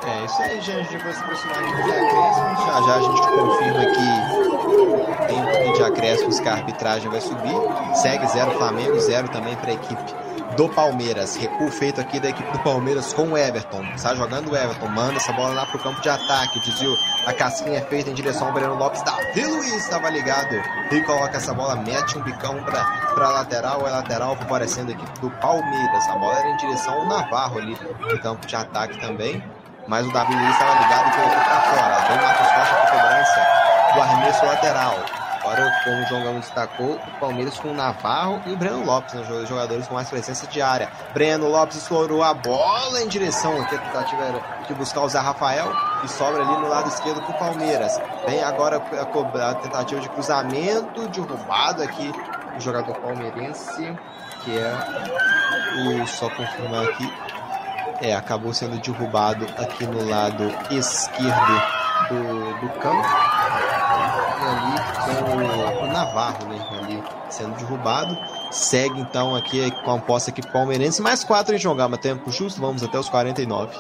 É, 0.06 0.26
isso 0.26 0.42
aí, 0.42 0.62
gente. 0.62 0.90
Depois 0.90 1.18
dos 1.18 1.26
personagens 1.26 1.76
de 1.76 1.92
acréscimos, 1.92 2.66
já 2.66 2.82
já 2.82 2.96
a 2.96 3.02
gente 3.02 3.22
confirma 3.28 3.86
que 3.86 5.28
tem 5.28 5.70
um 5.70 5.74
de 5.74 5.84
acréscimos 5.84 6.40
que 6.40 6.48
a 6.48 6.54
arbitragem 6.54 7.10
vai 7.10 7.22
subir. 7.22 7.56
Segue 7.96 8.28
zero 8.28 8.52
Flamengo, 8.52 9.00
zero 9.00 9.28
também 9.30 9.56
para 9.56 9.72
a 9.72 9.74
equipe 9.74 10.26
do 10.56 10.70
Palmeiras. 10.70 11.36
Recuo 11.36 11.70
feito 11.70 12.00
aqui 12.02 12.20
da 12.20 12.30
equipe 12.30 12.52
do 12.52 12.60
Palmeiras 12.60 13.14
com 13.14 13.32
o 13.32 13.38
Everton. 13.38 13.84
Está 13.96 14.16
jogando 14.16 14.52
o 14.52 14.56
Everton, 14.56 14.88
manda 14.88 15.16
essa 15.16 15.34
bola 15.34 15.54
lá 15.54 15.66
pro 15.66 15.80
campo 15.80 16.02
de 16.02 16.10
ataque. 16.10 16.60
O 16.60 16.62
desvio, 16.62 16.96
a 17.26 17.34
casquinha 17.34 17.80
é 17.80 17.82
feita 17.82 18.10
em 18.10 18.14
direção 18.14 18.48
ao 18.48 18.54
Breno 18.54 18.76
Lopes. 18.76 19.02
Davi 19.04 19.46
Luiz 19.46 19.76
estava 19.76 20.10
ligado 20.10 20.56
e 20.92 21.02
coloca 21.02 21.38
essa 21.38 21.54
bola, 21.54 21.76
mete 21.76 22.18
um 22.18 22.22
bicão 22.22 22.64
para 22.64 23.30
lateral. 23.30 23.86
É 23.88 23.92
lateral 23.92 24.36
favorecendo 24.38 24.92
a 24.92 24.96
equipe 24.96 25.20
do 25.20 25.30
Palmeiras. 25.42 26.08
A 26.10 26.16
bola 26.16 26.40
era 26.40 26.50
em 26.50 26.58
direção 26.58 26.94
ao 26.94 27.08
Navarro 27.08 27.60
ali 27.60 27.78
no 28.00 28.20
campo 28.20 28.46
de 28.46 28.56
ataque 28.56 29.00
também. 29.00 29.44
Mas 29.88 30.08
o 30.08 30.12
Davi 30.12 30.34
Luiz 30.34 30.50
estava 30.50 30.82
ligado 30.82 31.10
e 31.10 31.12
colocou 31.12 31.44
para 31.44 31.62
fora. 31.62 32.08
Vem 32.08 32.18
Marcos 32.18 32.48
Rocha 32.48 32.76
para 32.76 32.92
cobrança 32.92 33.94
do 33.94 34.02
arremesso 34.02 34.46
lateral. 34.46 35.25
Agora, 35.46 35.72
como 35.84 36.02
o 36.02 36.06
João 36.08 36.24
Gama 36.24 36.40
destacou, 36.40 36.96
o 36.96 37.20
Palmeiras 37.20 37.60
com 37.60 37.68
o 37.68 37.74
Navarro 37.74 38.42
e 38.48 38.54
o 38.54 38.58
Breno 38.58 38.84
Lopes, 38.84 39.14
né, 39.14 39.22
os 39.22 39.48
jogadores 39.48 39.88
com 39.88 39.94
mais 39.94 40.10
presença 40.10 40.48
de 40.48 40.60
área. 40.60 40.90
Breno 41.14 41.48
Lopes 41.48 41.78
explorou 41.78 42.24
a 42.24 42.34
bola 42.34 43.00
em 43.04 43.08
direção, 43.08 43.62
aqui 43.62 43.76
a 43.76 43.80
tentativa 43.80 44.24
era 44.24 44.42
de 44.68 44.74
buscar 44.74 45.02
o 45.02 45.10
Zé 45.10 45.20
Rafael, 45.20 45.72
e 46.04 46.08
sobra 46.08 46.42
ali 46.42 46.60
no 46.60 46.68
lado 46.68 46.90
esquerdo 46.90 47.22
para 47.22 47.36
o 47.36 47.38
Palmeiras. 47.38 48.02
Vem 48.26 48.44
agora 48.44 48.78
a, 48.78 49.50
a 49.52 49.56
tentativa 49.56 50.02
de 50.02 50.10
cruzamento, 50.10 51.08
derrubado 51.10 51.84
aqui 51.84 52.12
o 52.58 52.60
jogador 52.60 52.96
palmeirense, 52.96 53.96
que 54.44 54.58
é 54.58 56.02
o, 56.02 56.08
só 56.08 56.28
confirmar 56.28 56.86
aqui, 56.86 57.14
é, 58.02 58.16
acabou 58.16 58.52
sendo 58.52 58.80
derrubado 58.80 59.46
aqui 59.60 59.86
no 59.86 60.10
lado 60.10 60.44
esquerdo 60.72 61.85
do, 62.10 62.68
do 62.68 62.80
campo 62.80 63.08
ali 64.46 65.78
com 65.78 65.86
o 65.86 65.88
Navarro, 65.88 66.46
né? 66.48 66.60
Ali 66.82 67.04
sendo 67.30 67.56
derrubado. 67.58 68.18
Segue 68.52 69.00
então 69.02 69.36
aqui 69.36 69.72
com 69.84 69.96
a 69.96 70.00
posse 70.00 70.30
aqui 70.30 70.42
palmeirense. 70.52 71.02
Mais 71.02 71.24
quatro 71.24 71.56
em 71.56 71.58
jogar, 71.58 71.88
mas 71.88 72.00
tempo 72.00 72.32
justo. 72.32 72.62
Vamos 72.62 72.84
até 72.84 72.98
os 72.98 73.10
49. 73.10 73.76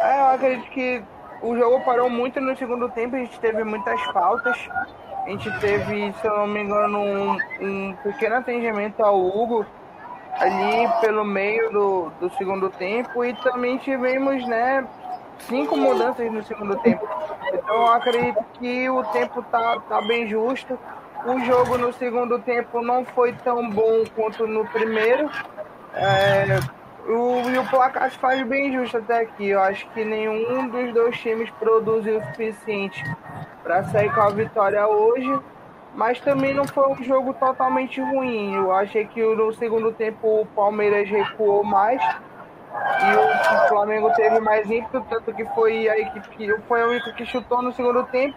É, 0.00 0.20
eu 0.20 0.26
acredito 0.26 0.70
que 0.70 1.02
o 1.42 1.56
jogo 1.56 1.84
parou 1.84 2.08
muito 2.08 2.40
no 2.40 2.56
segundo 2.56 2.88
tempo. 2.90 3.16
A 3.16 3.18
gente 3.18 3.38
teve 3.40 3.62
muitas 3.64 4.00
faltas. 4.12 4.56
A 5.24 5.30
gente 5.30 5.50
teve, 5.58 6.12
se 6.20 6.26
eu 6.26 6.38
não 6.38 6.46
me 6.46 6.62
engano, 6.62 6.98
um, 6.98 7.38
um 7.60 7.96
pequeno 8.02 8.36
atendimento 8.36 9.00
ao 9.00 9.20
Hugo 9.20 9.66
ali 10.38 10.88
pelo 11.00 11.24
meio 11.24 11.70
do, 11.70 12.12
do 12.20 12.30
segundo 12.36 12.70
tempo. 12.70 13.24
E 13.24 13.34
também 13.42 13.78
tivemos, 13.78 14.46
né, 14.46 14.86
cinco 15.40 15.76
mudanças 15.76 16.30
no 16.30 16.42
segundo 16.44 16.76
tempo. 16.76 17.06
Então 17.52 17.74
eu 17.74 17.86
acredito 17.88 18.44
que 18.54 18.88
o 18.90 19.02
tempo 19.04 19.42
tá, 19.50 19.80
tá 19.88 20.00
bem 20.00 20.26
justo. 20.28 20.78
O 21.24 21.40
jogo 21.40 21.76
no 21.76 21.92
segundo 21.92 22.38
tempo 22.38 22.80
não 22.82 23.04
foi 23.04 23.32
tão 23.32 23.68
bom 23.68 24.04
quanto 24.14 24.46
no 24.46 24.64
primeiro. 24.66 25.30
É, 25.94 26.58
o, 27.08 27.48
e 27.50 27.58
o 27.58 27.64
placar 27.68 28.10
se 28.10 28.18
faz 28.18 28.42
bem 28.46 28.72
justo 28.72 28.98
até 28.98 29.20
aqui. 29.20 29.48
Eu 29.48 29.60
acho 29.60 29.88
que 29.90 30.04
nenhum 30.04 30.68
dos 30.68 30.92
dois 30.92 31.18
times 31.18 31.50
produziu 31.58 32.18
o 32.18 32.24
suficiente 32.26 33.02
para 33.62 33.84
sair 33.84 34.12
com 34.14 34.20
a 34.20 34.30
vitória 34.30 34.86
hoje. 34.86 35.38
Mas 35.94 36.20
também 36.20 36.52
não 36.52 36.66
foi 36.66 36.86
um 36.88 37.02
jogo 37.02 37.32
totalmente 37.34 38.00
ruim. 38.00 38.54
Eu 38.54 38.70
achei 38.70 39.06
que 39.06 39.22
no 39.22 39.52
segundo 39.54 39.92
tempo 39.92 40.42
o 40.42 40.46
Palmeiras 40.46 41.08
recuou 41.08 41.64
mais 41.64 42.02
e 43.02 43.64
o 43.64 43.68
Flamengo 43.68 44.12
teve 44.14 44.40
mais 44.40 44.70
ímpeto, 44.70 45.04
tanto 45.08 45.32
que 45.32 45.44
foi 45.46 45.88
a 45.88 45.98
equipe 45.98 46.28
que 46.30 46.60
foi 46.62 46.82
a 46.82 46.86
única 46.86 47.12
que 47.12 47.26
chutou 47.26 47.62
no 47.62 47.72
segundo 47.72 48.04
tempo. 48.04 48.36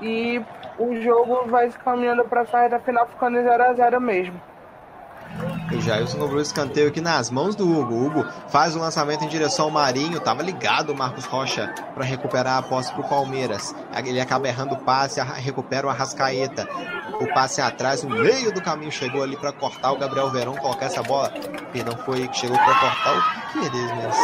E 0.00 0.42
o 0.78 0.94
jogo 1.00 1.46
vai 1.46 1.70
se 1.70 1.78
caminhando 1.78 2.24
para 2.24 2.42
a 2.42 2.46
saída 2.46 2.78
final 2.80 3.06
ficando 3.06 3.42
0 3.42 3.62
a 3.62 3.74
0 5.66 5.70
mesmo. 5.70 5.78
O 5.78 5.80
Jailson 5.80 6.18
cobrou 6.18 6.40
escanteio 6.40 6.88
aqui 6.88 7.00
nas 7.00 7.30
mãos 7.30 7.54
do 7.54 7.68
Hugo. 7.68 7.94
O 7.94 8.06
Hugo 8.06 8.26
faz 8.48 8.76
o 8.76 8.78
lançamento 8.78 9.24
em 9.24 9.28
direção 9.28 9.66
ao 9.66 9.70
Marinho. 9.70 10.20
Tava 10.20 10.42
ligado 10.42 10.90
o 10.90 10.96
Marcos 10.96 11.24
Rocha 11.24 11.72
para 11.94 12.04
recuperar 12.04 12.58
a 12.58 12.62
posse 12.62 12.92
para 12.92 13.00
o 13.00 13.08
Palmeiras. 13.08 13.74
Ele 14.04 14.20
acaba 14.20 14.48
errando 14.48 14.74
o 14.74 14.78
passe, 14.78 15.20
recupera 15.20 15.86
o 15.86 15.90
Arrascaeta. 15.90 16.68
O 17.20 17.26
passe 17.32 17.60
atrás, 17.60 18.02
no 18.02 18.10
meio 18.10 18.52
do 18.52 18.60
caminho, 18.60 18.92
chegou 18.92 19.22
ali 19.22 19.36
para 19.36 19.52
cortar 19.52 19.92
o 19.92 19.98
Gabriel 19.98 20.30
Verão, 20.30 20.54
colocar 20.54 20.86
essa 20.86 21.02
bola. 21.02 21.30
Perdão, 21.72 21.96
foi 22.04 22.28
que 22.28 22.36
chegou 22.36 22.56
para 22.56 22.74
cortar 22.74 23.18
o 23.18 23.52
Piqueires, 23.52 23.90
mas. 23.92 24.16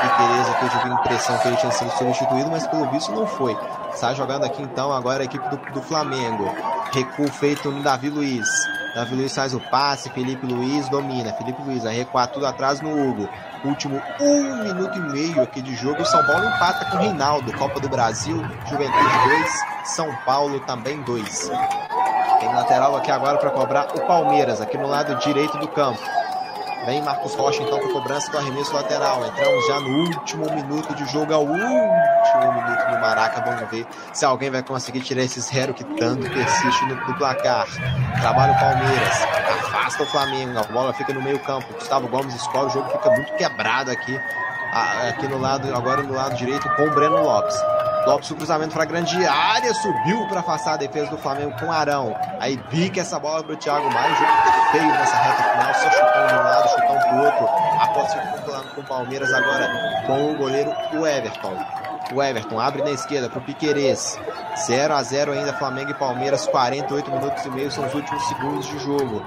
Piqueires 0.00 0.48
aqui 0.48 0.64
eu 0.64 0.70
tive 0.70 0.92
a 0.92 0.94
impressão 0.94 1.38
que 1.38 1.48
ele 1.48 1.56
tinha 1.56 1.72
sido 1.72 1.90
substituído, 1.92 2.50
mas 2.50 2.66
pelo 2.66 2.90
visto 2.90 3.12
não 3.12 3.26
foi. 3.26 3.56
Está 3.92 4.12
jogando 4.14 4.44
aqui 4.44 4.62
então 4.62 4.92
agora 4.92 5.22
a 5.22 5.24
equipe 5.24 5.48
do, 5.48 5.56
do 5.72 5.82
Flamengo. 5.82 6.52
Recuo 6.92 7.28
feito 7.28 7.70
no 7.70 7.82
Davi 7.82 8.10
Luiz. 8.10 8.48
Davi 8.98 9.14
Luiz 9.14 9.32
faz 9.32 9.54
o 9.54 9.60
passe, 9.60 10.10
Felipe 10.10 10.44
Luiz 10.44 10.88
domina. 10.88 11.32
Felipe 11.34 11.62
Luiz 11.62 11.84
vai 11.84 11.94
recuar 11.94 12.26
tudo 12.26 12.44
atrás 12.44 12.80
no 12.80 12.90
Hugo. 12.90 13.28
Último 13.64 14.02
um 14.20 14.64
minuto 14.64 14.98
e 14.98 15.12
meio 15.12 15.40
aqui 15.40 15.62
de 15.62 15.72
jogo. 15.76 16.04
São 16.04 16.20
Paulo 16.26 16.44
empata 16.44 16.84
com 16.86 16.96
o 16.96 17.00
Reinaldo. 17.02 17.52
Copa 17.56 17.78
do 17.78 17.88
Brasil, 17.88 18.42
Juventude 18.68 19.28
2, 19.28 19.50
São 19.84 20.12
Paulo 20.26 20.58
também 20.66 21.00
2. 21.02 21.48
Tem 22.40 22.52
lateral 22.52 22.96
aqui 22.96 23.12
agora 23.12 23.38
para 23.38 23.50
cobrar 23.50 23.86
o 23.94 24.04
Palmeiras, 24.04 24.60
aqui 24.60 24.76
no 24.76 24.88
lado 24.88 25.14
direito 25.20 25.56
do 25.58 25.68
campo. 25.68 26.02
Vem 26.86 27.02
Marcos 27.02 27.34
Rocha 27.34 27.62
então 27.62 27.78
com 27.78 27.88
cobrança 27.88 28.30
do 28.30 28.38
arremesso 28.38 28.74
lateral. 28.74 29.24
Entramos 29.26 29.66
já 29.66 29.80
no 29.80 29.88
último 30.04 30.50
minuto 30.54 30.94
de 30.94 31.04
jogo, 31.12 31.32
ao 31.34 31.42
último 31.42 32.52
minuto 32.52 32.90
no 32.90 33.00
Maraca. 33.00 33.42
Vamos 33.42 33.70
ver 33.70 33.86
se 34.12 34.24
alguém 34.24 34.50
vai 34.50 34.62
conseguir 34.62 35.00
tirar 35.00 35.22
esse 35.22 35.40
zero 35.40 35.74
que 35.74 35.84
tanto 35.84 36.28
persiste 36.30 36.84
no, 36.86 36.94
no 36.94 37.14
placar. 37.16 37.66
Trabalha 38.20 38.52
o 38.52 38.58
Palmeiras, 38.58 39.22
afasta 39.60 40.02
o 40.02 40.06
Flamengo, 40.06 40.58
a 40.58 40.62
bola 40.64 40.92
fica 40.94 41.12
no 41.12 41.20
meio 41.20 41.38
campo. 41.40 41.72
Gustavo 41.74 42.08
Gomes 42.08 42.34
escolhe, 42.34 42.66
o 42.66 42.70
jogo 42.70 42.88
fica 42.90 43.10
muito 43.10 43.34
quebrado 43.34 43.90
aqui, 43.90 44.18
aqui 45.08 45.28
no 45.28 45.38
lado, 45.38 45.74
agora 45.74 46.02
no 46.02 46.14
lado 46.14 46.36
direito 46.36 46.68
com 46.76 46.84
o 46.84 46.90
Breno 46.90 47.22
Lopes. 47.22 47.56
Lopes 48.08 48.30
o 48.30 48.36
cruzamento 48.36 48.72
para 48.72 48.84
a 48.84 48.86
grande 48.86 49.22
área, 49.26 49.74
subiu 49.74 50.26
para 50.28 50.40
afastar 50.40 50.72
a 50.72 50.76
defesa 50.78 51.10
do 51.10 51.18
Flamengo 51.18 51.54
com 51.60 51.70
Arão. 51.70 52.16
Aí 52.40 52.56
bica 52.70 53.02
essa 53.02 53.18
bola 53.18 53.44
para 53.44 53.52
o 53.52 53.56
Thiago 53.58 53.92
Maia. 53.92 54.10
O 54.10 54.16
jogo 54.16 54.32
feio 54.72 54.86
nessa 54.86 55.14
reta 55.14 55.42
final, 55.42 55.74
só 55.74 55.90
chutão 55.90 56.26
de 56.26 56.34
um 56.34 56.42
lado, 56.42 56.68
chutão 56.70 56.98
pro 57.00 57.24
outro. 57.26 57.48
Após 57.82 58.14
ficar 58.14 58.74
com 58.74 58.80
o 58.80 58.84
Palmeiras 58.84 59.30
agora 59.30 60.02
com 60.06 60.32
o 60.32 60.36
goleiro 60.38 60.74
o 60.94 61.06
Everton. 61.06 61.54
O 62.14 62.22
Everton 62.22 62.58
abre 62.58 62.82
na 62.82 62.92
esquerda 62.92 63.28
para 63.28 63.40
o 63.40 63.42
Piquerez. 63.42 64.18
0 64.56 64.94
a 64.94 65.02
0 65.02 65.32
ainda 65.32 65.52
Flamengo 65.52 65.90
e 65.90 65.94
Palmeiras, 65.94 66.46
48 66.46 67.10
minutos 67.10 67.44
e 67.44 67.50
meio 67.50 67.70
são 67.70 67.86
os 67.86 67.92
últimos 67.92 68.26
segundos 68.26 68.66
de 68.68 68.78
jogo. 68.78 69.22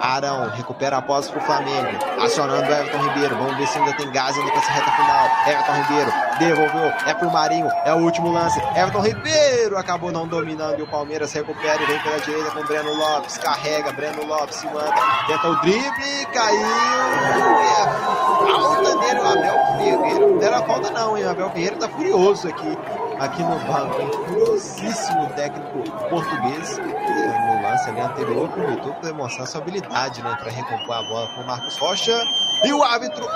Arão 0.00 0.48
recupera 0.50 0.96
a 0.96 1.02
posse 1.02 1.30
pro 1.30 1.40
Flamengo. 1.42 1.98
Acionando 2.20 2.64
Everton 2.64 2.98
Ribeiro. 3.08 3.36
Vamos 3.36 3.56
ver 3.56 3.66
se 3.66 3.78
ainda 3.78 3.92
tem 3.94 4.10
gás 4.10 4.36
ainda 4.36 4.50
essa 4.52 4.72
reta 4.72 4.90
final. 4.92 5.26
Everton 5.46 5.72
Ribeiro 5.72 6.12
devolveu. 6.38 6.92
É 7.06 7.14
pro 7.14 7.30
Marinho. 7.30 7.68
É 7.84 7.92
o 7.92 7.98
último 7.98 8.32
lance. 8.32 8.58
Everton 8.74 9.00
Ribeiro 9.00 9.76
acabou 9.76 10.10
não 10.10 10.26
dominando 10.26 10.78
e 10.78 10.82
o 10.82 10.86
Palmeiras 10.86 11.32
recupera 11.32 11.82
e 11.82 11.86
vem 11.86 11.98
pela 12.00 12.18
direita 12.20 12.50
com 12.50 12.60
o 12.60 12.66
Breno 12.66 12.94
Lopes. 12.94 13.38
Carrega. 13.38 13.92
Breno 13.92 14.24
Lopes 14.26 14.56
se 14.56 14.66
manda. 14.66 14.94
Tenta 15.26 15.48
o 15.48 15.56
drible. 15.60 16.26
Caiu. 16.32 16.66
É 16.66 18.50
falta 18.50 18.94
nele. 18.96 19.20
O 19.20 19.28
Abel 19.28 19.76
Ferreira. 19.78 20.26
Não 20.26 20.38
deram 20.38 20.58
a 20.58 20.62
falta 20.62 20.90
não, 20.90 21.18
hein? 21.18 21.24
O 21.24 21.30
Abel 21.30 21.50
Ferreira 21.50 21.76
tá 21.76 21.88
furioso 21.88 22.48
aqui. 22.48 22.78
Aqui 23.18 23.42
no 23.42 23.58
banco. 23.58 24.26
Furiosíssimo 24.26 25.26
técnico 25.36 25.82
português. 26.08 26.78
No 26.78 27.49
lance 27.80 27.90
ali 27.90 28.00
anterior 28.00 28.48
para 28.48 28.76
demonstrar 29.00 29.46
sua 29.46 29.60
habilidade, 29.60 30.22
né? 30.22 30.36
Para 30.38 30.50
recompor 30.50 30.96
a 30.96 31.02
bola 31.02 31.34
com 31.34 31.42
o 31.42 31.46
Marcos 31.46 31.78
Rocha. 31.78 32.20
E 32.64 32.72
o 32.72 32.82
árbitro 32.82 33.26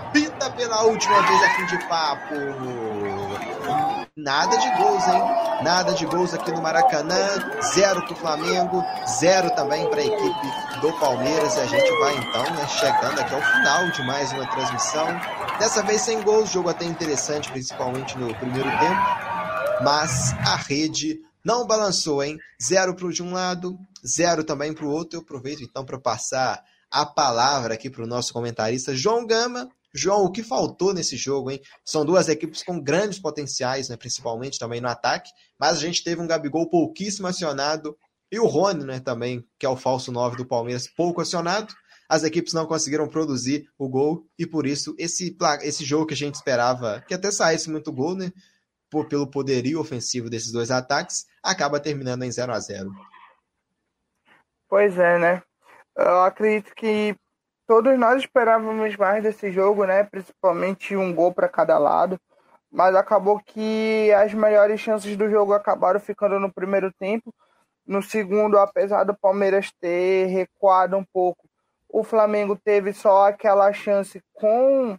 apita 0.00 0.50
pela 0.50 0.82
última 0.82 1.22
vez 1.22 1.42
a 1.42 1.50
fim 1.50 1.66
de 1.66 1.78
papo. 1.86 2.34
Nada 4.16 4.56
de 4.56 4.70
gols, 4.76 5.06
hein? 5.08 5.22
Nada 5.62 5.92
de 5.92 6.06
gols 6.06 6.34
aqui 6.34 6.50
no 6.52 6.62
Maracanã. 6.62 7.16
Zero 7.74 8.02
para 8.02 8.12
o 8.12 8.16
Flamengo, 8.16 8.84
zero 9.20 9.50
também 9.54 9.88
para 9.90 10.00
a 10.00 10.04
equipe 10.04 10.80
do 10.80 10.92
Palmeiras. 10.98 11.56
E 11.56 11.60
a 11.60 11.66
gente 11.66 11.90
vai 12.00 12.16
então 12.16 12.42
né, 12.54 12.66
chegando 12.68 13.20
aqui 13.20 13.34
ao 13.34 13.42
final 13.42 13.90
de 13.90 14.02
mais 14.06 14.32
uma 14.32 14.46
transmissão. 14.46 15.06
Dessa 15.58 15.82
vez 15.82 16.00
sem 16.00 16.22
gols, 16.22 16.50
jogo 16.50 16.70
até 16.70 16.84
interessante, 16.84 17.50
principalmente 17.50 18.18
no 18.18 18.34
primeiro 18.34 18.70
tempo. 18.78 19.00
Mas 19.82 20.32
a 20.46 20.56
rede 20.56 21.20
não 21.44 21.66
balançou, 21.66 22.22
hein? 22.22 22.38
Zero 22.62 22.94
para 22.94 23.10
de 23.10 23.22
um 23.22 23.32
lado, 23.32 23.78
zero 24.06 24.42
também 24.42 24.72
para 24.72 24.86
o 24.86 24.90
outro. 24.90 25.18
Eu 25.18 25.22
aproveito 25.22 25.62
então 25.62 25.84
para 25.84 25.98
passar 25.98 26.62
a 26.90 27.04
palavra 27.04 27.74
aqui 27.74 27.90
para 27.90 28.04
o 28.04 28.06
nosso 28.06 28.32
comentarista 28.32 28.94
João 28.94 29.26
Gama. 29.26 29.68
João, 29.94 30.24
o 30.24 30.32
que 30.32 30.42
faltou 30.42 30.92
nesse 30.92 31.16
jogo, 31.16 31.50
hein? 31.50 31.60
São 31.84 32.04
duas 32.04 32.28
equipes 32.28 32.64
com 32.64 32.80
grandes 32.80 33.18
potenciais, 33.18 33.88
né? 33.88 33.96
principalmente 33.96 34.58
também 34.58 34.80
no 34.80 34.88
ataque, 34.88 35.30
mas 35.58 35.76
a 35.76 35.80
gente 35.80 36.02
teve 36.02 36.20
um 36.20 36.26
Gabigol 36.26 36.68
pouquíssimo 36.68 37.28
acionado 37.28 37.96
e 38.30 38.40
o 38.40 38.46
Rony, 38.46 38.84
né, 38.84 38.98
também, 38.98 39.44
que 39.56 39.64
é 39.64 39.68
o 39.68 39.76
falso 39.76 40.10
9 40.10 40.36
do 40.36 40.44
Palmeiras, 40.44 40.88
pouco 40.88 41.20
acionado. 41.20 41.72
As 42.08 42.24
equipes 42.24 42.52
não 42.52 42.66
conseguiram 42.66 43.08
produzir 43.08 43.66
o 43.78 43.88
gol 43.88 44.26
e 44.36 44.44
por 44.44 44.66
isso 44.66 44.94
esse, 44.98 45.36
esse 45.62 45.84
jogo 45.84 46.06
que 46.06 46.14
a 46.14 46.16
gente 46.16 46.34
esperava 46.34 47.00
que 47.06 47.14
até 47.14 47.30
saísse 47.30 47.70
muito 47.70 47.92
gol, 47.92 48.16
né? 48.16 48.32
Por, 48.94 49.08
pelo 49.08 49.26
poderio 49.26 49.80
ofensivo 49.80 50.30
desses 50.30 50.52
dois 50.52 50.70
ataques, 50.70 51.26
acaba 51.42 51.80
terminando 51.80 52.22
em 52.22 52.30
0 52.30 52.52
a 52.52 52.60
0 52.60 52.92
Pois 54.68 54.96
é, 54.96 55.18
né? 55.18 55.42
Eu 55.96 56.20
acredito 56.20 56.72
que 56.76 57.16
todos 57.66 57.98
nós 57.98 58.22
esperávamos 58.22 58.96
mais 58.96 59.20
desse 59.20 59.50
jogo, 59.50 59.84
né? 59.84 60.04
Principalmente 60.04 60.94
um 60.94 61.12
gol 61.12 61.34
para 61.34 61.48
cada 61.48 61.76
lado. 61.76 62.20
Mas 62.70 62.94
acabou 62.94 63.40
que 63.40 64.12
as 64.12 64.32
melhores 64.32 64.80
chances 64.80 65.16
do 65.16 65.28
jogo 65.28 65.52
acabaram 65.52 65.98
ficando 65.98 66.38
no 66.38 66.52
primeiro 66.52 66.92
tempo. 66.92 67.34
No 67.84 68.00
segundo, 68.00 68.60
apesar 68.60 69.02
do 69.02 69.18
Palmeiras 69.18 69.72
ter 69.80 70.26
recuado 70.26 70.96
um 70.96 71.04
pouco, 71.12 71.48
o 71.88 72.04
Flamengo 72.04 72.56
teve 72.64 72.92
só 72.92 73.26
aquela 73.26 73.72
chance 73.72 74.22
com, 74.32 74.96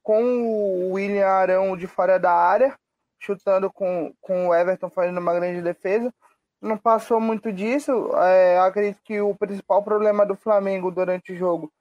com 0.00 0.22
o 0.44 0.92
William 0.92 1.26
Arão 1.26 1.76
de 1.76 1.88
fora 1.88 2.20
da 2.20 2.32
área, 2.32 2.78
chutando 3.22 3.72
com, 3.72 4.12
com 4.20 4.48
o 4.48 4.54
Everton 4.54 4.90
fazendo 4.90 5.18
uma 5.18 5.32
grande 5.32 5.62
defesa. 5.62 6.12
Não 6.60 6.76
passou 6.76 7.20
muito 7.20 7.52
disso. 7.52 8.10
É, 8.16 8.58
acredito 8.58 9.00
que 9.04 9.20
o 9.20 9.34
principal 9.34 9.82
problema 9.82 10.26
do 10.26 10.36
Flamengo 10.36 10.90
durante 10.90 11.32
o 11.32 11.36
jogo 11.36 11.72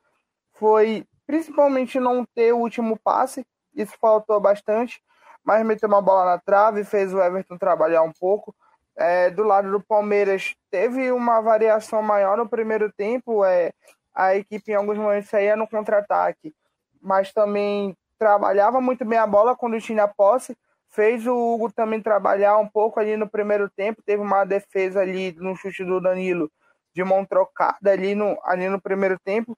foi 0.53 1.05
principalmente 1.25 1.99
não 1.99 2.25
ter 2.25 2.53
o 2.53 2.59
último 2.59 2.97
passe. 2.97 3.45
Isso 3.75 3.93
faltou 3.99 4.39
bastante. 4.39 5.01
Mas 5.43 5.65
meteu 5.65 5.89
uma 5.89 6.01
bola 6.01 6.25
na 6.25 6.37
trave, 6.37 6.83
fez 6.83 7.13
o 7.13 7.21
Everton 7.21 7.57
trabalhar 7.57 8.03
um 8.03 8.11
pouco. 8.11 8.55
É, 8.95 9.31
do 9.31 9.43
lado 9.43 9.71
do 9.71 9.81
Palmeiras, 9.81 10.53
teve 10.69 11.11
uma 11.11 11.41
variação 11.41 12.03
maior 12.03 12.37
no 12.37 12.47
primeiro 12.47 12.91
tempo. 12.91 13.43
É, 13.43 13.71
a 14.13 14.35
equipe 14.35 14.71
em 14.71 14.75
alguns 14.75 14.97
momentos 14.97 15.29
saía 15.29 15.55
no 15.55 15.67
contra-ataque, 15.67 16.53
mas 17.01 17.33
também 17.33 17.97
trabalhava 18.19 18.79
muito 18.79 19.03
bem 19.03 19.17
a 19.17 19.25
bola 19.25 19.55
quando 19.55 19.81
tinha 19.81 20.07
posse. 20.07 20.55
Fez 20.91 21.25
o 21.25 21.33
Hugo 21.33 21.71
também 21.71 22.01
trabalhar 22.01 22.57
um 22.57 22.67
pouco 22.67 22.99
ali 22.99 23.15
no 23.15 23.29
primeiro 23.29 23.69
tempo. 23.69 24.03
Teve 24.05 24.21
uma 24.21 24.43
defesa 24.43 24.99
ali 24.99 25.31
no 25.33 25.55
chute 25.55 25.83
do 25.83 26.01
Danilo 26.01 26.51
de 26.93 27.03
mão 27.03 27.25
trocada 27.25 27.91
ali 27.91 28.13
no, 28.13 28.37
ali 28.43 28.67
no 28.67 28.81
primeiro 28.81 29.17
tempo. 29.19 29.57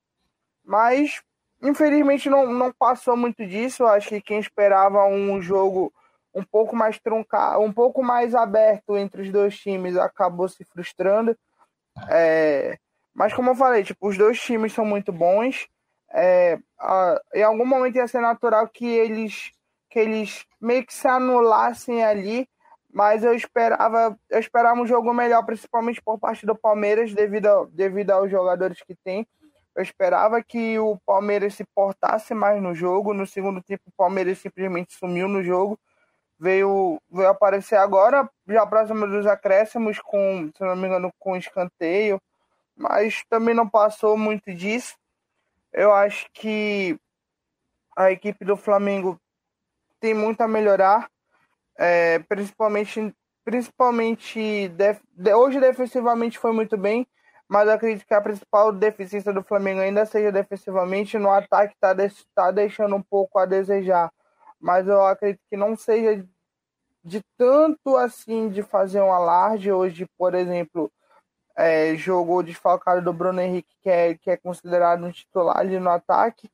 Mas, 0.64 1.22
infelizmente, 1.62 2.30
não, 2.30 2.46
não 2.46 2.72
passou 2.72 3.18
muito 3.18 3.46
disso. 3.46 3.86
Acho 3.86 4.10
que 4.10 4.22
quem 4.22 4.40
esperava 4.40 5.06
um 5.06 5.42
jogo 5.42 5.92
um 6.34 6.44
pouco 6.44 6.76
mais 6.76 7.00
truncado, 7.00 7.62
um 7.62 7.72
pouco 7.72 8.04
mais 8.04 8.34
aberto 8.34 8.98
entre 8.98 9.22
os 9.22 9.32
dois 9.32 9.58
times 9.58 9.98
acabou 9.98 10.48
se 10.48 10.64
frustrando. 10.66 11.38
É, 12.10 12.78
mas 13.14 13.34
como 13.34 13.52
eu 13.52 13.56
falei, 13.56 13.84
tipo, 13.84 14.08
os 14.08 14.18
dois 14.18 14.40
times 14.40 14.74
são 14.74 14.86
muito 14.86 15.12
bons. 15.12 15.68
É, 16.12 16.58
a, 16.80 17.22
em 17.34 17.44
algum 17.44 17.66
momento 17.66 17.96
ia 17.96 18.08
ser 18.08 18.22
natural 18.22 18.68
que 18.68 18.86
eles 18.86 19.52
que 19.90 20.00
eles 20.00 20.44
meio 20.64 20.86
que 20.86 20.94
se 20.94 21.08
anulassem 21.08 22.04
ali, 22.04 22.48
mas 22.92 23.24
eu 23.24 23.34
esperava 23.34 24.18
eu 24.30 24.40
esperava 24.40 24.80
um 24.80 24.88
jogo 24.88 25.14
melhor, 25.14 25.44
principalmente 25.46 26.02
por 26.02 26.18
parte 26.20 26.46
do 26.46 26.56
Palmeiras, 26.56 27.14
devido, 27.14 27.68
devido 27.74 28.12
aos 28.12 28.30
jogadores 28.30 28.82
que 28.82 28.96
tem. 28.96 29.28
Eu 29.76 29.82
esperava 29.82 30.42
que 30.44 30.78
o 30.80 30.98
Palmeiras 31.06 31.56
se 31.56 31.66
portasse 31.76 32.34
mais 32.34 32.62
no 32.62 32.76
jogo. 32.76 33.14
No 33.14 33.26
segundo 33.26 33.62
tempo, 33.62 33.84
o 33.88 33.92
Palmeiras 33.98 34.38
simplesmente 34.38 34.94
sumiu 34.94 35.28
no 35.28 35.44
jogo. 35.44 35.80
Veio, 36.40 37.02
veio 37.12 37.30
aparecer 37.30 37.78
agora, 37.78 38.30
já 38.48 38.66
próximo 38.68 39.08
dos 39.08 39.26
acréscimos, 39.26 40.00
com, 40.00 40.52
se 40.56 40.64
não 40.64 40.76
me 40.76 40.88
engano, 40.88 41.12
com 41.18 41.36
escanteio 41.36 42.22
mas 42.76 43.24
também 43.30 43.54
não 43.54 43.68
passou 43.68 44.18
muito 44.18 44.54
disso. 44.54 44.96
Eu 45.72 45.94
acho 45.94 46.28
que 46.34 46.98
a 47.96 48.12
equipe 48.12 48.44
do 48.44 48.58
Flamengo 48.58 49.20
tem 50.04 50.14
muito 50.14 50.42
a 50.42 50.48
melhorar, 50.50 51.10
é, 51.78 52.20
principalmente, 52.20 53.16
principalmente 53.46 54.68
def, 54.68 55.00
hoje 55.34 55.62
defensivamente 55.62 56.38
foi 56.38 56.52
muito 56.52 56.76
bem, 56.76 57.08
mas 57.48 57.70
acredito 57.70 58.06
que 58.06 58.14
a 58.14 58.20
principal 58.20 58.74
deficiência 58.74 59.32
do 59.32 59.42
Flamengo 59.42 59.80
ainda 59.80 60.06
seja 60.06 60.30
defensivamente, 60.30 61.18
no 61.18 61.30
ataque 61.30 61.74
está 61.74 61.96
tá 62.36 62.52
deixando 62.52 62.98
um 62.98 63.02
pouco 63.02 63.40
a 63.40 63.46
desejar, 63.46 64.12
mas 64.60 64.86
eu 64.90 65.06
acredito 65.06 65.40
que 65.50 65.56
não 65.56 65.74
seja 65.78 66.28
de 67.02 67.22
tanto 67.38 67.96
assim 67.96 68.50
de 68.50 68.62
fazer 68.62 69.00
um 69.00 69.14
alarde 69.14 69.72
hoje, 69.72 70.06
por 70.18 70.36
exemplo, 70.36 70.92
é, 71.56 71.96
jogou 71.96 72.44
desfalcado 72.44 73.02
do 73.02 73.14
Bruno 73.14 73.40
Henrique, 73.40 73.74
que 73.82 73.90
é, 73.90 74.16
que 74.16 74.30
é 74.30 74.36
considerado 74.36 75.06
um 75.06 75.12
titular 75.12 75.58
ali 75.58 75.80
no 75.80 75.90
ataque. 75.90 76.52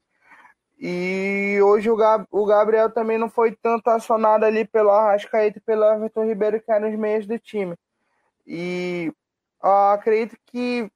E 0.82 1.60
hoje 1.62 1.90
o, 1.90 1.96
Gab, 1.98 2.26
o 2.32 2.46
Gabriel 2.46 2.90
também 2.90 3.18
não 3.18 3.30
foi 3.30 3.54
tanto 3.54 3.90
acionado 3.90 4.46
ali 4.46 4.64
pelo 4.64 4.90
Arrascaeta 4.90 5.58
e 5.58 5.62
pelo 5.62 5.84
Everton 5.84 6.24
Ribeiro, 6.24 6.62
que 6.62 6.72
eram 6.72 6.90
os 6.90 6.98
meios 6.98 7.28
do 7.28 7.38
time. 7.38 7.76
E 8.48 9.12
acredito 9.62 10.38
que 10.46 10.90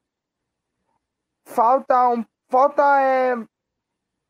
falta 1.43 2.07
um, 2.07 2.23
falta 2.47 3.01
é, 3.01 3.35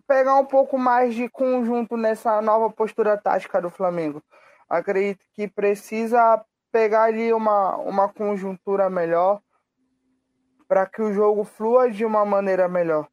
pegar 0.08 0.36
um 0.38 0.46
pouco 0.46 0.76
mais 0.76 1.14
de 1.14 1.30
conjunto 1.30 1.96
nessa 1.96 2.42
nova 2.42 2.72
postura 2.72 3.16
tática 3.16 3.62
do 3.62 3.70
Flamengo. 3.70 4.24
Acredito 4.68 5.24
que 5.34 5.48
precisa 5.48 6.44
pegar 6.72 7.04
ali 7.04 7.32
uma, 7.32 7.78
uma 7.78 8.10
conjuntura 8.10 8.90
melhor 8.90 9.40
para 10.68 10.88
que 10.88 11.04
o 11.04 11.14
jogo 11.14 11.44
flua 11.44 11.92
de 11.92 12.04
uma 12.04 12.26
maneira 12.26 12.68
melhor. 12.68 13.08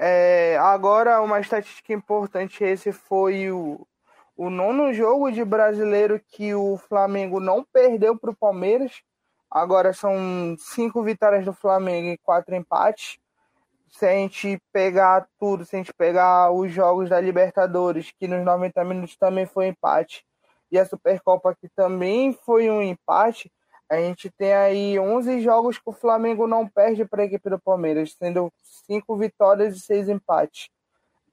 É, 0.00 0.56
agora, 0.58 1.20
uma 1.20 1.40
estatística 1.40 1.92
importante: 1.92 2.62
esse 2.62 2.92
foi 2.92 3.50
o, 3.50 3.84
o 4.36 4.48
nono 4.48 4.92
jogo 4.92 5.30
de 5.32 5.44
brasileiro 5.44 6.20
que 6.20 6.54
o 6.54 6.78
Flamengo 6.88 7.40
não 7.40 7.64
perdeu 7.64 8.16
para 8.16 8.30
o 8.30 8.36
Palmeiras. 8.36 9.02
Agora 9.50 9.92
são 9.92 10.54
cinco 10.58 11.02
vitórias 11.02 11.44
do 11.44 11.52
Flamengo 11.52 12.08
e 12.10 12.18
quatro 12.18 12.54
empates. 12.54 13.18
Se 13.90 14.06
a 14.06 14.12
gente 14.12 14.62
pegar 14.72 15.26
tudo, 15.40 15.64
se 15.64 15.74
a 15.74 15.78
gente 15.78 15.92
pegar 15.92 16.52
os 16.52 16.70
jogos 16.70 17.08
da 17.08 17.20
Libertadores, 17.20 18.12
que 18.20 18.28
nos 18.28 18.44
90 18.44 18.84
minutos 18.84 19.16
também 19.16 19.46
foi 19.46 19.66
empate, 19.68 20.24
e 20.70 20.78
a 20.78 20.86
Supercopa, 20.86 21.56
que 21.56 21.68
também 21.70 22.32
foi 22.44 22.70
um 22.70 22.82
empate, 22.82 23.50
a 23.88 23.96
gente 23.96 24.30
tem 24.30 24.52
aí 24.52 24.98
11 24.98 25.40
jogos 25.40 25.78
que 25.78 25.88
o 25.88 25.92
Flamengo 25.92 26.46
não 26.46 26.68
perde 26.68 27.04
para 27.04 27.22
a 27.22 27.24
equipe 27.24 27.48
do 27.48 27.58
Palmeiras, 27.58 28.14
sendo 28.18 28.52
cinco 28.86 29.16
vitórias 29.16 29.76
e 29.76 29.80
seis 29.80 30.08
empates. 30.08 30.68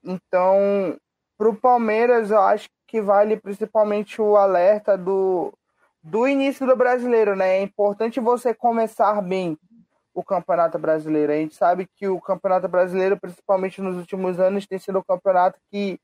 Então, 0.03 0.97
para 1.37 1.49
o 1.49 1.55
Palmeiras, 1.55 2.31
eu 2.31 2.39
acho 2.39 2.69
que 2.87 3.01
vale 3.01 3.35
principalmente 3.35 4.21
o 4.21 4.37
alerta 4.37 4.97
do, 4.97 5.53
do 6.01 6.27
início 6.27 6.65
do 6.65 6.75
brasileiro, 6.75 7.35
né? 7.35 7.57
É 7.57 7.61
importante 7.61 8.19
você 8.19 8.53
começar 8.53 9.21
bem 9.21 9.57
o 10.13 10.23
Campeonato 10.23 10.79
Brasileiro. 10.79 11.33
A 11.33 11.35
gente 11.35 11.55
sabe 11.55 11.89
que 11.93 12.07
o 12.07 12.21
Campeonato 12.21 12.69
Brasileiro, 12.69 13.19
principalmente 13.19 13.81
nos 13.81 13.97
últimos 13.97 14.39
anos, 14.39 14.65
tem 14.65 14.79
sido 14.79 14.99
um 14.99 15.03
campeonato 15.03 15.59
que, 15.69 15.99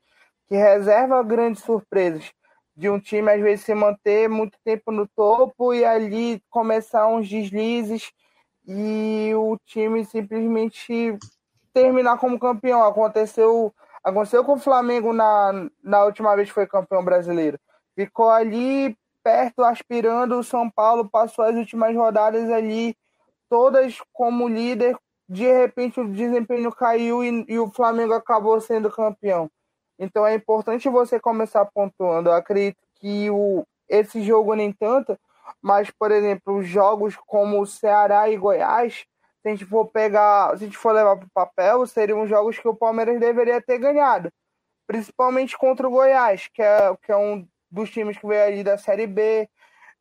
que 0.48 0.56
reserva 0.56 1.22
grandes 1.22 1.62
surpresas 1.62 2.30
de 2.76 2.88
um 2.88 2.98
time 2.98 3.30
às 3.30 3.40
vezes 3.40 3.64
se 3.64 3.74
manter 3.74 4.28
muito 4.28 4.58
tempo 4.64 4.90
no 4.90 5.06
topo 5.06 5.74
e 5.74 5.84
ali 5.84 6.42
começar 6.48 7.06
uns 7.06 7.28
deslizes 7.28 8.12
e 8.66 9.32
o 9.34 9.58
time 9.66 10.04
simplesmente 10.04 11.18
terminar 11.72 12.18
como 12.18 12.38
campeão. 12.38 12.82
Aconteceu, 12.84 13.74
aconteceu 14.02 14.44
com 14.44 14.54
o 14.54 14.58
Flamengo 14.58 15.12
na, 15.12 15.68
na 15.82 16.04
última 16.04 16.34
vez 16.36 16.48
que 16.48 16.54
foi 16.54 16.66
campeão 16.66 17.04
brasileiro. 17.04 17.58
Ficou 17.94 18.30
ali 18.30 18.96
perto, 19.22 19.62
aspirando. 19.62 20.38
O 20.38 20.44
São 20.44 20.70
Paulo 20.70 21.08
passou 21.08 21.44
as 21.44 21.54
últimas 21.54 21.94
rodadas 21.94 22.50
ali, 22.50 22.96
todas 23.48 23.98
como 24.12 24.48
líder. 24.48 24.96
De 25.28 25.50
repente 25.50 26.00
o 26.00 26.08
desempenho 26.08 26.70
caiu 26.72 27.24
e, 27.24 27.44
e 27.48 27.58
o 27.58 27.70
Flamengo 27.70 28.12
acabou 28.12 28.60
sendo 28.60 28.90
campeão. 28.90 29.50
Então 30.02 30.26
é 30.26 30.34
importante 30.34 30.88
você 30.88 31.20
começar 31.20 31.64
pontuando. 31.66 32.28
Eu 32.28 32.34
acredito 32.34 32.82
que 32.96 33.30
o, 33.30 33.64
esse 33.88 34.20
jogo 34.20 34.52
nem 34.54 34.72
tanto, 34.72 35.16
mas, 35.62 35.92
por 35.92 36.10
exemplo, 36.10 36.60
jogos 36.60 37.16
como 37.24 37.60
o 37.60 37.66
Ceará 37.66 38.28
e 38.28 38.36
Goiás, 38.36 39.04
se 39.40 39.48
a 39.48 39.50
gente 39.50 39.64
for 39.64 39.86
pegar, 39.86 40.58
se 40.58 40.64
a 40.64 40.66
gente 40.66 40.76
for 40.76 40.92
levar 40.92 41.16
para 41.16 41.26
o 41.26 41.30
papel, 41.32 41.86
seriam 41.86 42.26
jogos 42.26 42.58
que 42.58 42.66
o 42.66 42.74
Palmeiras 42.74 43.20
deveria 43.20 43.62
ter 43.62 43.78
ganhado. 43.78 44.28
Principalmente 44.88 45.56
contra 45.56 45.86
o 45.86 45.90
Goiás, 45.90 46.48
que 46.52 46.60
é, 46.60 46.96
que 47.00 47.12
é 47.12 47.16
um 47.16 47.46
dos 47.70 47.88
times 47.88 48.18
que 48.18 48.26
veio 48.26 48.42
ali 48.42 48.64
da 48.64 48.76
Série 48.76 49.06
B, 49.06 49.48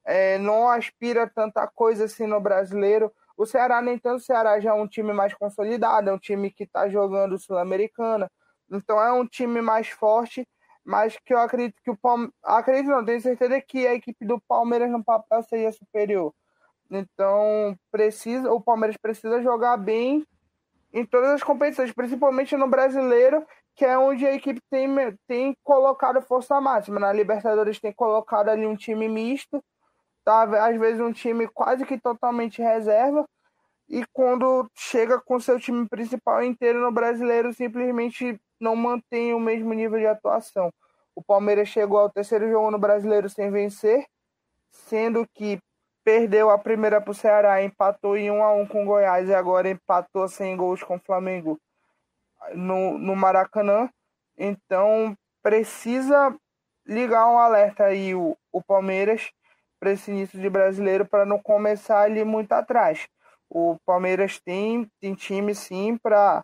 é, 0.04 0.40
não 0.40 0.68
aspira 0.68 1.28
tanta 1.28 1.68
coisa 1.68 2.06
assim 2.06 2.26
no 2.26 2.42
brasileiro. 2.42 3.12
O 3.38 3.46
Ceará, 3.46 3.84
nem 3.84 4.00
tanto, 4.00 4.18
o 4.18 4.26
Ceará 4.26 4.60
já 4.60 4.72
é 4.72 4.74
um 4.74 4.88
time 4.88 5.14
mais 5.14 5.36
consolidado, 5.36 6.10
é 6.10 6.14
um 6.14 6.18
time 6.18 6.50
que 6.50 6.64
está 6.64 6.90
jogando 6.90 7.38
Sul-Americana, 7.38 8.32
então 8.72 9.02
é 9.02 9.12
um 9.12 9.28
time 9.28 9.62
mais 9.62 9.90
forte, 9.90 10.48
mas 10.84 11.18
que 11.26 11.34
eu 11.34 11.40
acredito 11.40 11.82
que 11.84 11.92
o 11.92 11.98
Palmeiras. 11.98 12.34
Acredito 12.44 12.90
não, 12.90 13.06
tenho 13.06 13.22
certeza 13.22 13.62
que 13.62 13.86
a 13.86 13.94
equipe 13.94 14.26
do 14.26 14.40
Palmeiras 14.42 14.90
no 14.90 15.04
papel 15.04 15.44
seria 15.44 15.72
superior. 15.72 16.34
Então, 16.90 17.78
precisa, 17.92 18.52
o 18.52 18.62
Palmeiras 18.62 18.98
precisa 18.98 19.42
jogar 19.42 19.78
bem 19.78 20.26
em 20.94 21.06
todas 21.06 21.30
as 21.32 21.44
competições, 21.44 21.94
principalmente 21.94 22.56
no 22.58 22.68
brasileiro, 22.68 23.46
que 23.76 23.86
é 23.86 23.98
onde 23.98 24.26
a 24.26 24.34
equipe 24.34 24.60
tem, 24.70 24.90
tem 25.28 25.56
colocado 25.64 26.22
força 26.22 26.60
máxima. 26.60 27.00
Na 27.00 27.14
Libertadores 27.14 27.80
tem 27.80 27.94
colocado 27.94 28.50
ali 28.50 28.66
um 28.66 28.76
time 28.76 29.08
misto, 29.08 29.64
tá? 30.26 30.44
às 30.44 30.78
vezes 30.78 31.00
um 31.02 31.14
time 31.14 31.48
quase 31.48 31.86
que 31.86 32.00
totalmente 32.00 32.62
reserva. 32.62 33.26
e 33.90 34.06
quando 34.14 34.70
chega 34.74 35.20
com 35.20 35.40
seu 35.40 35.60
time 35.60 35.88
principal 35.88 36.44
inteiro 36.44 36.82
no 36.82 36.92
brasileiro, 36.92 37.54
simplesmente 37.54 38.40
não 38.62 38.76
mantém 38.76 39.34
o 39.34 39.40
mesmo 39.40 39.74
nível 39.74 40.00
de 40.00 40.06
atuação. 40.06 40.72
O 41.16 41.22
Palmeiras 41.22 41.68
chegou 41.68 42.00
ao 42.00 42.10
terceiro 42.10 42.50
jogo 42.50 42.72
no 42.72 42.80
brasileiro 42.80 43.30
sem 43.30 43.52
vencer, 43.52 44.06
sendo 44.70 45.28
que 45.34 45.60
perdeu 46.04 46.50
a 46.50 46.58
primeira 46.58 47.02
para 47.02 47.12
o 47.12 47.16
Ceará, 47.16 47.64
empatou 47.64 48.16
em 48.16 48.32
1 48.32 48.44
a 48.44 48.54
1 48.54 48.68
com 48.68 48.84
o 48.84 48.86
Goiás 48.86 49.28
e 49.28 49.34
agora 49.34 49.70
empatou 49.70 50.28
sem 50.28 50.56
gols 50.56 50.82
com 50.84 50.96
o 50.96 51.00
Flamengo 51.00 51.60
no, 52.54 52.98
no 52.98 53.16
Maracanã. 53.16 53.90
Então 54.38 55.16
precisa 55.44 56.36
ligar 56.86 57.28
um 57.28 57.38
alerta 57.38 57.86
aí 57.86 58.16
o, 58.16 58.38
o 58.52 58.62
Palmeiras 58.64 59.32
para 59.80 59.92
esse 59.92 60.12
início 60.12 60.40
de 60.40 60.50
brasileiro 60.50 61.06
para 61.06 61.26
não 61.26 61.40
começar 61.40 62.02
ali 62.02 62.24
muito 62.24 62.52
atrás. 62.54 63.08
O 63.50 63.78
Palmeiras 63.86 64.40
tem, 64.40 64.90
tem 65.00 65.14
time 65.14 65.54
sim 65.54 65.98
para 65.98 66.44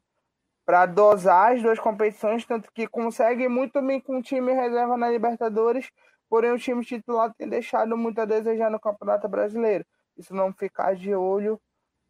para 0.68 0.86
dosar 0.86 1.54
as 1.54 1.64
duas 1.64 1.80
competições, 1.80 2.46
tanto 2.46 2.70
que 2.74 2.86
consegue 2.90 3.48
muito 3.48 3.82
bem 3.82 4.02
com 4.02 4.18
o 4.18 4.22
time 4.22 4.52
reserva 4.52 4.98
na 4.98 5.10
Libertadores, 5.10 5.90
porém 6.30 6.52
o 6.52 6.60
time 6.60 6.84
titular 6.84 7.34
tem 7.38 7.48
deixado 7.48 7.96
muito 7.96 8.20
a 8.20 8.26
desejar 8.26 8.70
no 8.70 8.78
Campeonato 8.78 9.30
Brasileiro. 9.30 9.86
Isso 10.18 10.36
não 10.36 10.52
ficar 10.52 10.94
de 10.94 11.16
olho, 11.16 11.58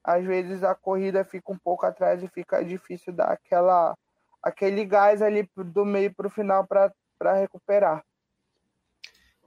às 0.04 0.26
vezes 0.26 0.64
a 0.64 0.74
corrida 0.74 1.24
fica 1.24 1.52
um 1.52 1.58
pouco 1.60 1.86
atrás 1.86 2.24
e 2.24 2.28
fica 2.28 2.66
difícil 2.66 3.14
dar 3.14 3.32
aquela 3.32 3.96
aquele 4.42 4.84
gás 4.86 5.22
ali 5.22 5.48
do 5.56 5.86
meio 5.86 6.12
para 6.16 6.26
o 6.26 6.32
final 6.32 6.66
para 6.66 6.92
recuperar. 7.36 8.04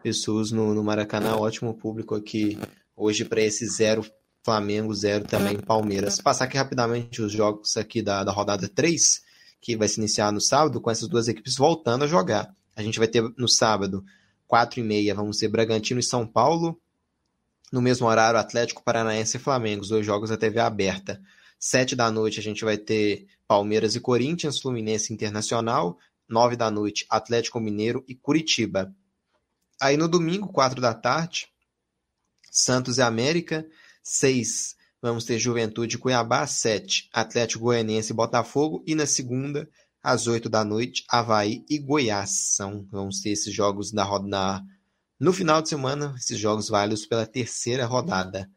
pessoas 0.03 0.51
no, 0.51 0.75
no 0.75 0.83
Maracanã, 0.83 1.37
ótimo 1.37 1.73
público 1.73 2.13
aqui 2.13 2.59
hoje 3.01 3.25
para 3.25 3.41
esse 3.41 3.65
zero 3.67 4.05
Flamengo, 4.43 4.93
zero 4.93 5.25
também 5.25 5.57
Palmeiras. 5.59 6.21
Passar 6.21 6.45
aqui 6.45 6.55
rapidamente 6.55 7.21
os 7.21 7.31
jogos 7.31 7.75
aqui 7.75 8.01
da, 8.01 8.23
da 8.23 8.31
rodada 8.31 8.69
3, 8.69 9.21
que 9.59 9.75
vai 9.75 9.87
se 9.87 9.99
iniciar 9.99 10.31
no 10.31 10.39
sábado, 10.39 10.79
com 10.79 10.91
essas 10.91 11.07
duas 11.07 11.27
equipes 11.27 11.55
voltando 11.55 12.03
a 12.03 12.07
jogar. 12.07 12.55
A 12.75 12.83
gente 12.83 12.99
vai 12.99 13.07
ter 13.07 13.23
no 13.37 13.47
sábado, 13.47 14.05
4 14.47 14.79
e 14.79 14.83
meia, 14.83 15.15
vamos 15.15 15.37
ter 15.37 15.47
Bragantino 15.47 15.99
e 15.99 16.03
São 16.03 16.27
Paulo. 16.27 16.79
No 17.71 17.81
mesmo 17.81 18.07
horário, 18.07 18.39
Atlético 18.39 18.83
Paranaense 18.83 19.37
e 19.37 19.39
Flamengo, 19.39 19.81
os 19.81 19.89
dois 19.89 20.05
jogos 20.05 20.29
da 20.29 20.37
TV 20.37 20.59
aberta. 20.59 21.19
Sete 21.59 21.95
da 21.95 22.11
noite 22.11 22.39
a 22.39 22.43
gente 22.43 22.63
vai 22.63 22.77
ter 22.77 23.27
Palmeiras 23.47 23.95
e 23.95 23.99
Corinthians, 23.99 24.59
Fluminense 24.59 25.13
Internacional. 25.13 25.97
Nove 26.27 26.55
da 26.55 26.69
noite, 26.69 27.05
Atlético 27.09 27.59
Mineiro 27.59 28.03
e 28.07 28.15
Curitiba. 28.15 28.93
Aí 29.79 29.97
no 29.97 30.07
domingo, 30.07 30.47
quatro 30.47 30.79
da 30.79 30.93
tarde, 30.93 31.50
Santos 32.51 32.97
e 32.97 33.01
América. 33.01 33.65
Seis, 34.03 34.75
vamos 35.01 35.23
ter 35.23 35.39
Juventude 35.39 35.97
Cuiabá. 35.97 36.45
Sete, 36.45 37.09
Atlético 37.13 37.63
Goianiense 37.63 38.11
e 38.11 38.15
Botafogo. 38.15 38.83
E 38.85 38.93
na 38.93 39.05
segunda, 39.05 39.69
às 40.03 40.27
oito 40.27 40.49
da 40.49 40.65
noite, 40.65 41.05
Havaí 41.09 41.63
e 41.69 41.79
Goiás. 41.79 42.55
São, 42.55 42.85
vamos 42.91 43.21
ter 43.21 43.29
esses 43.29 43.53
jogos 43.53 43.93
na, 43.93 44.19
na, 44.19 44.63
no 45.17 45.31
final 45.31 45.61
de 45.61 45.69
semana, 45.69 46.13
esses 46.17 46.37
jogos 46.37 46.67
válidos 46.67 47.05
pela 47.05 47.25
terceira 47.25 47.85
rodada. 47.85 48.49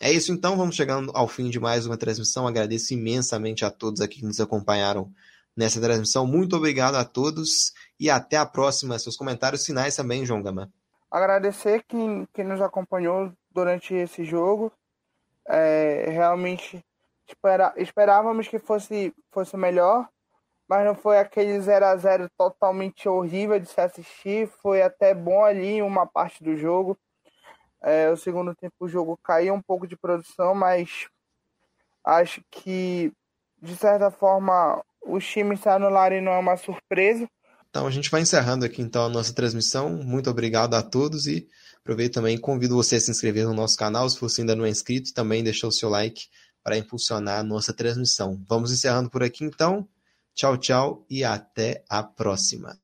É 0.00 0.12
isso 0.12 0.30
então, 0.30 0.56
vamos 0.56 0.76
chegando 0.76 1.10
ao 1.14 1.26
fim 1.26 1.50
de 1.50 1.58
mais 1.58 1.86
uma 1.86 1.96
transmissão. 1.96 2.46
Agradeço 2.46 2.94
imensamente 2.94 3.64
a 3.64 3.70
todos 3.70 4.00
aqui 4.00 4.20
que 4.20 4.26
nos 4.26 4.38
acompanharam 4.38 5.10
nessa 5.56 5.80
transmissão. 5.80 6.24
Muito 6.24 6.54
obrigado 6.56 6.94
a 6.94 7.04
todos 7.04 7.72
e 7.98 8.08
até 8.08 8.36
a 8.36 8.46
próxima. 8.46 8.98
Seus 8.98 9.16
comentários 9.16 9.66
finais 9.66 9.96
também, 9.96 10.24
João 10.24 10.40
Gama. 10.42 10.70
Agradecer 11.10 11.82
quem, 11.88 12.28
quem 12.32 12.44
nos 12.44 12.60
acompanhou 12.60 13.32
durante 13.50 13.94
esse 13.94 14.24
jogo. 14.24 14.72
É, 15.46 16.10
realmente 16.10 16.84
espera, 17.26 17.72
esperávamos 17.76 18.48
que 18.48 18.58
fosse, 18.58 19.14
fosse 19.30 19.56
melhor, 19.56 20.08
mas 20.68 20.84
não 20.84 20.94
foi 20.94 21.18
aquele 21.18 21.58
0 21.60 21.84
a 21.86 21.96
0 21.96 22.28
totalmente 22.36 23.08
horrível 23.08 23.58
de 23.58 23.66
se 23.66 23.80
assistir. 23.80 24.48
Foi 24.60 24.82
até 24.82 25.14
bom 25.14 25.44
ali 25.44 25.80
uma 25.82 26.06
parte 26.06 26.42
do 26.42 26.56
jogo. 26.56 26.98
É, 27.80 28.10
o 28.10 28.16
segundo 28.16 28.54
tempo 28.54 28.74
o 28.80 28.88
jogo 28.88 29.18
caiu 29.22 29.54
um 29.54 29.62
pouco 29.62 29.86
de 29.86 29.96
produção, 29.96 30.54
mas 30.54 31.06
acho 32.04 32.42
que 32.50 33.12
de 33.60 33.76
certa 33.76 34.10
forma 34.10 34.82
os 35.02 35.26
times 35.26 35.60
se 35.60 35.68
anularem 35.68 36.20
não 36.20 36.32
é 36.32 36.38
uma 36.38 36.56
surpresa. 36.56 37.28
Então 37.70 37.86
a 37.86 37.90
gente 37.90 38.10
vai 38.10 38.20
encerrando 38.20 38.64
aqui 38.64 38.82
então 38.82 39.06
a 39.06 39.08
nossa 39.08 39.32
transmissão. 39.34 39.90
Muito 39.90 40.28
obrigado 40.28 40.74
a 40.74 40.82
todos 40.82 41.26
e 41.26 41.46
aproveito 41.88 42.12
também 42.12 42.36
e 42.36 42.38
convido 42.38 42.76
você 42.76 42.96
a 42.96 43.00
se 43.00 43.10
inscrever 43.10 43.46
no 43.46 43.54
nosso 43.54 43.74
canal 43.74 44.10
se 44.10 44.20
você 44.20 44.42
ainda 44.42 44.54
não 44.54 44.66
é 44.66 44.68
inscrito 44.68 45.08
e 45.08 45.14
também 45.14 45.42
deixar 45.42 45.68
o 45.68 45.72
seu 45.72 45.88
like 45.88 46.26
para 46.62 46.76
impulsionar 46.76 47.40
a 47.40 47.42
nossa 47.42 47.72
transmissão. 47.72 48.44
Vamos 48.46 48.70
encerrando 48.70 49.08
por 49.08 49.22
aqui 49.22 49.42
então. 49.42 49.88
Tchau, 50.34 50.58
tchau 50.58 51.06
e 51.08 51.24
até 51.24 51.82
a 51.88 52.02
próxima. 52.02 52.78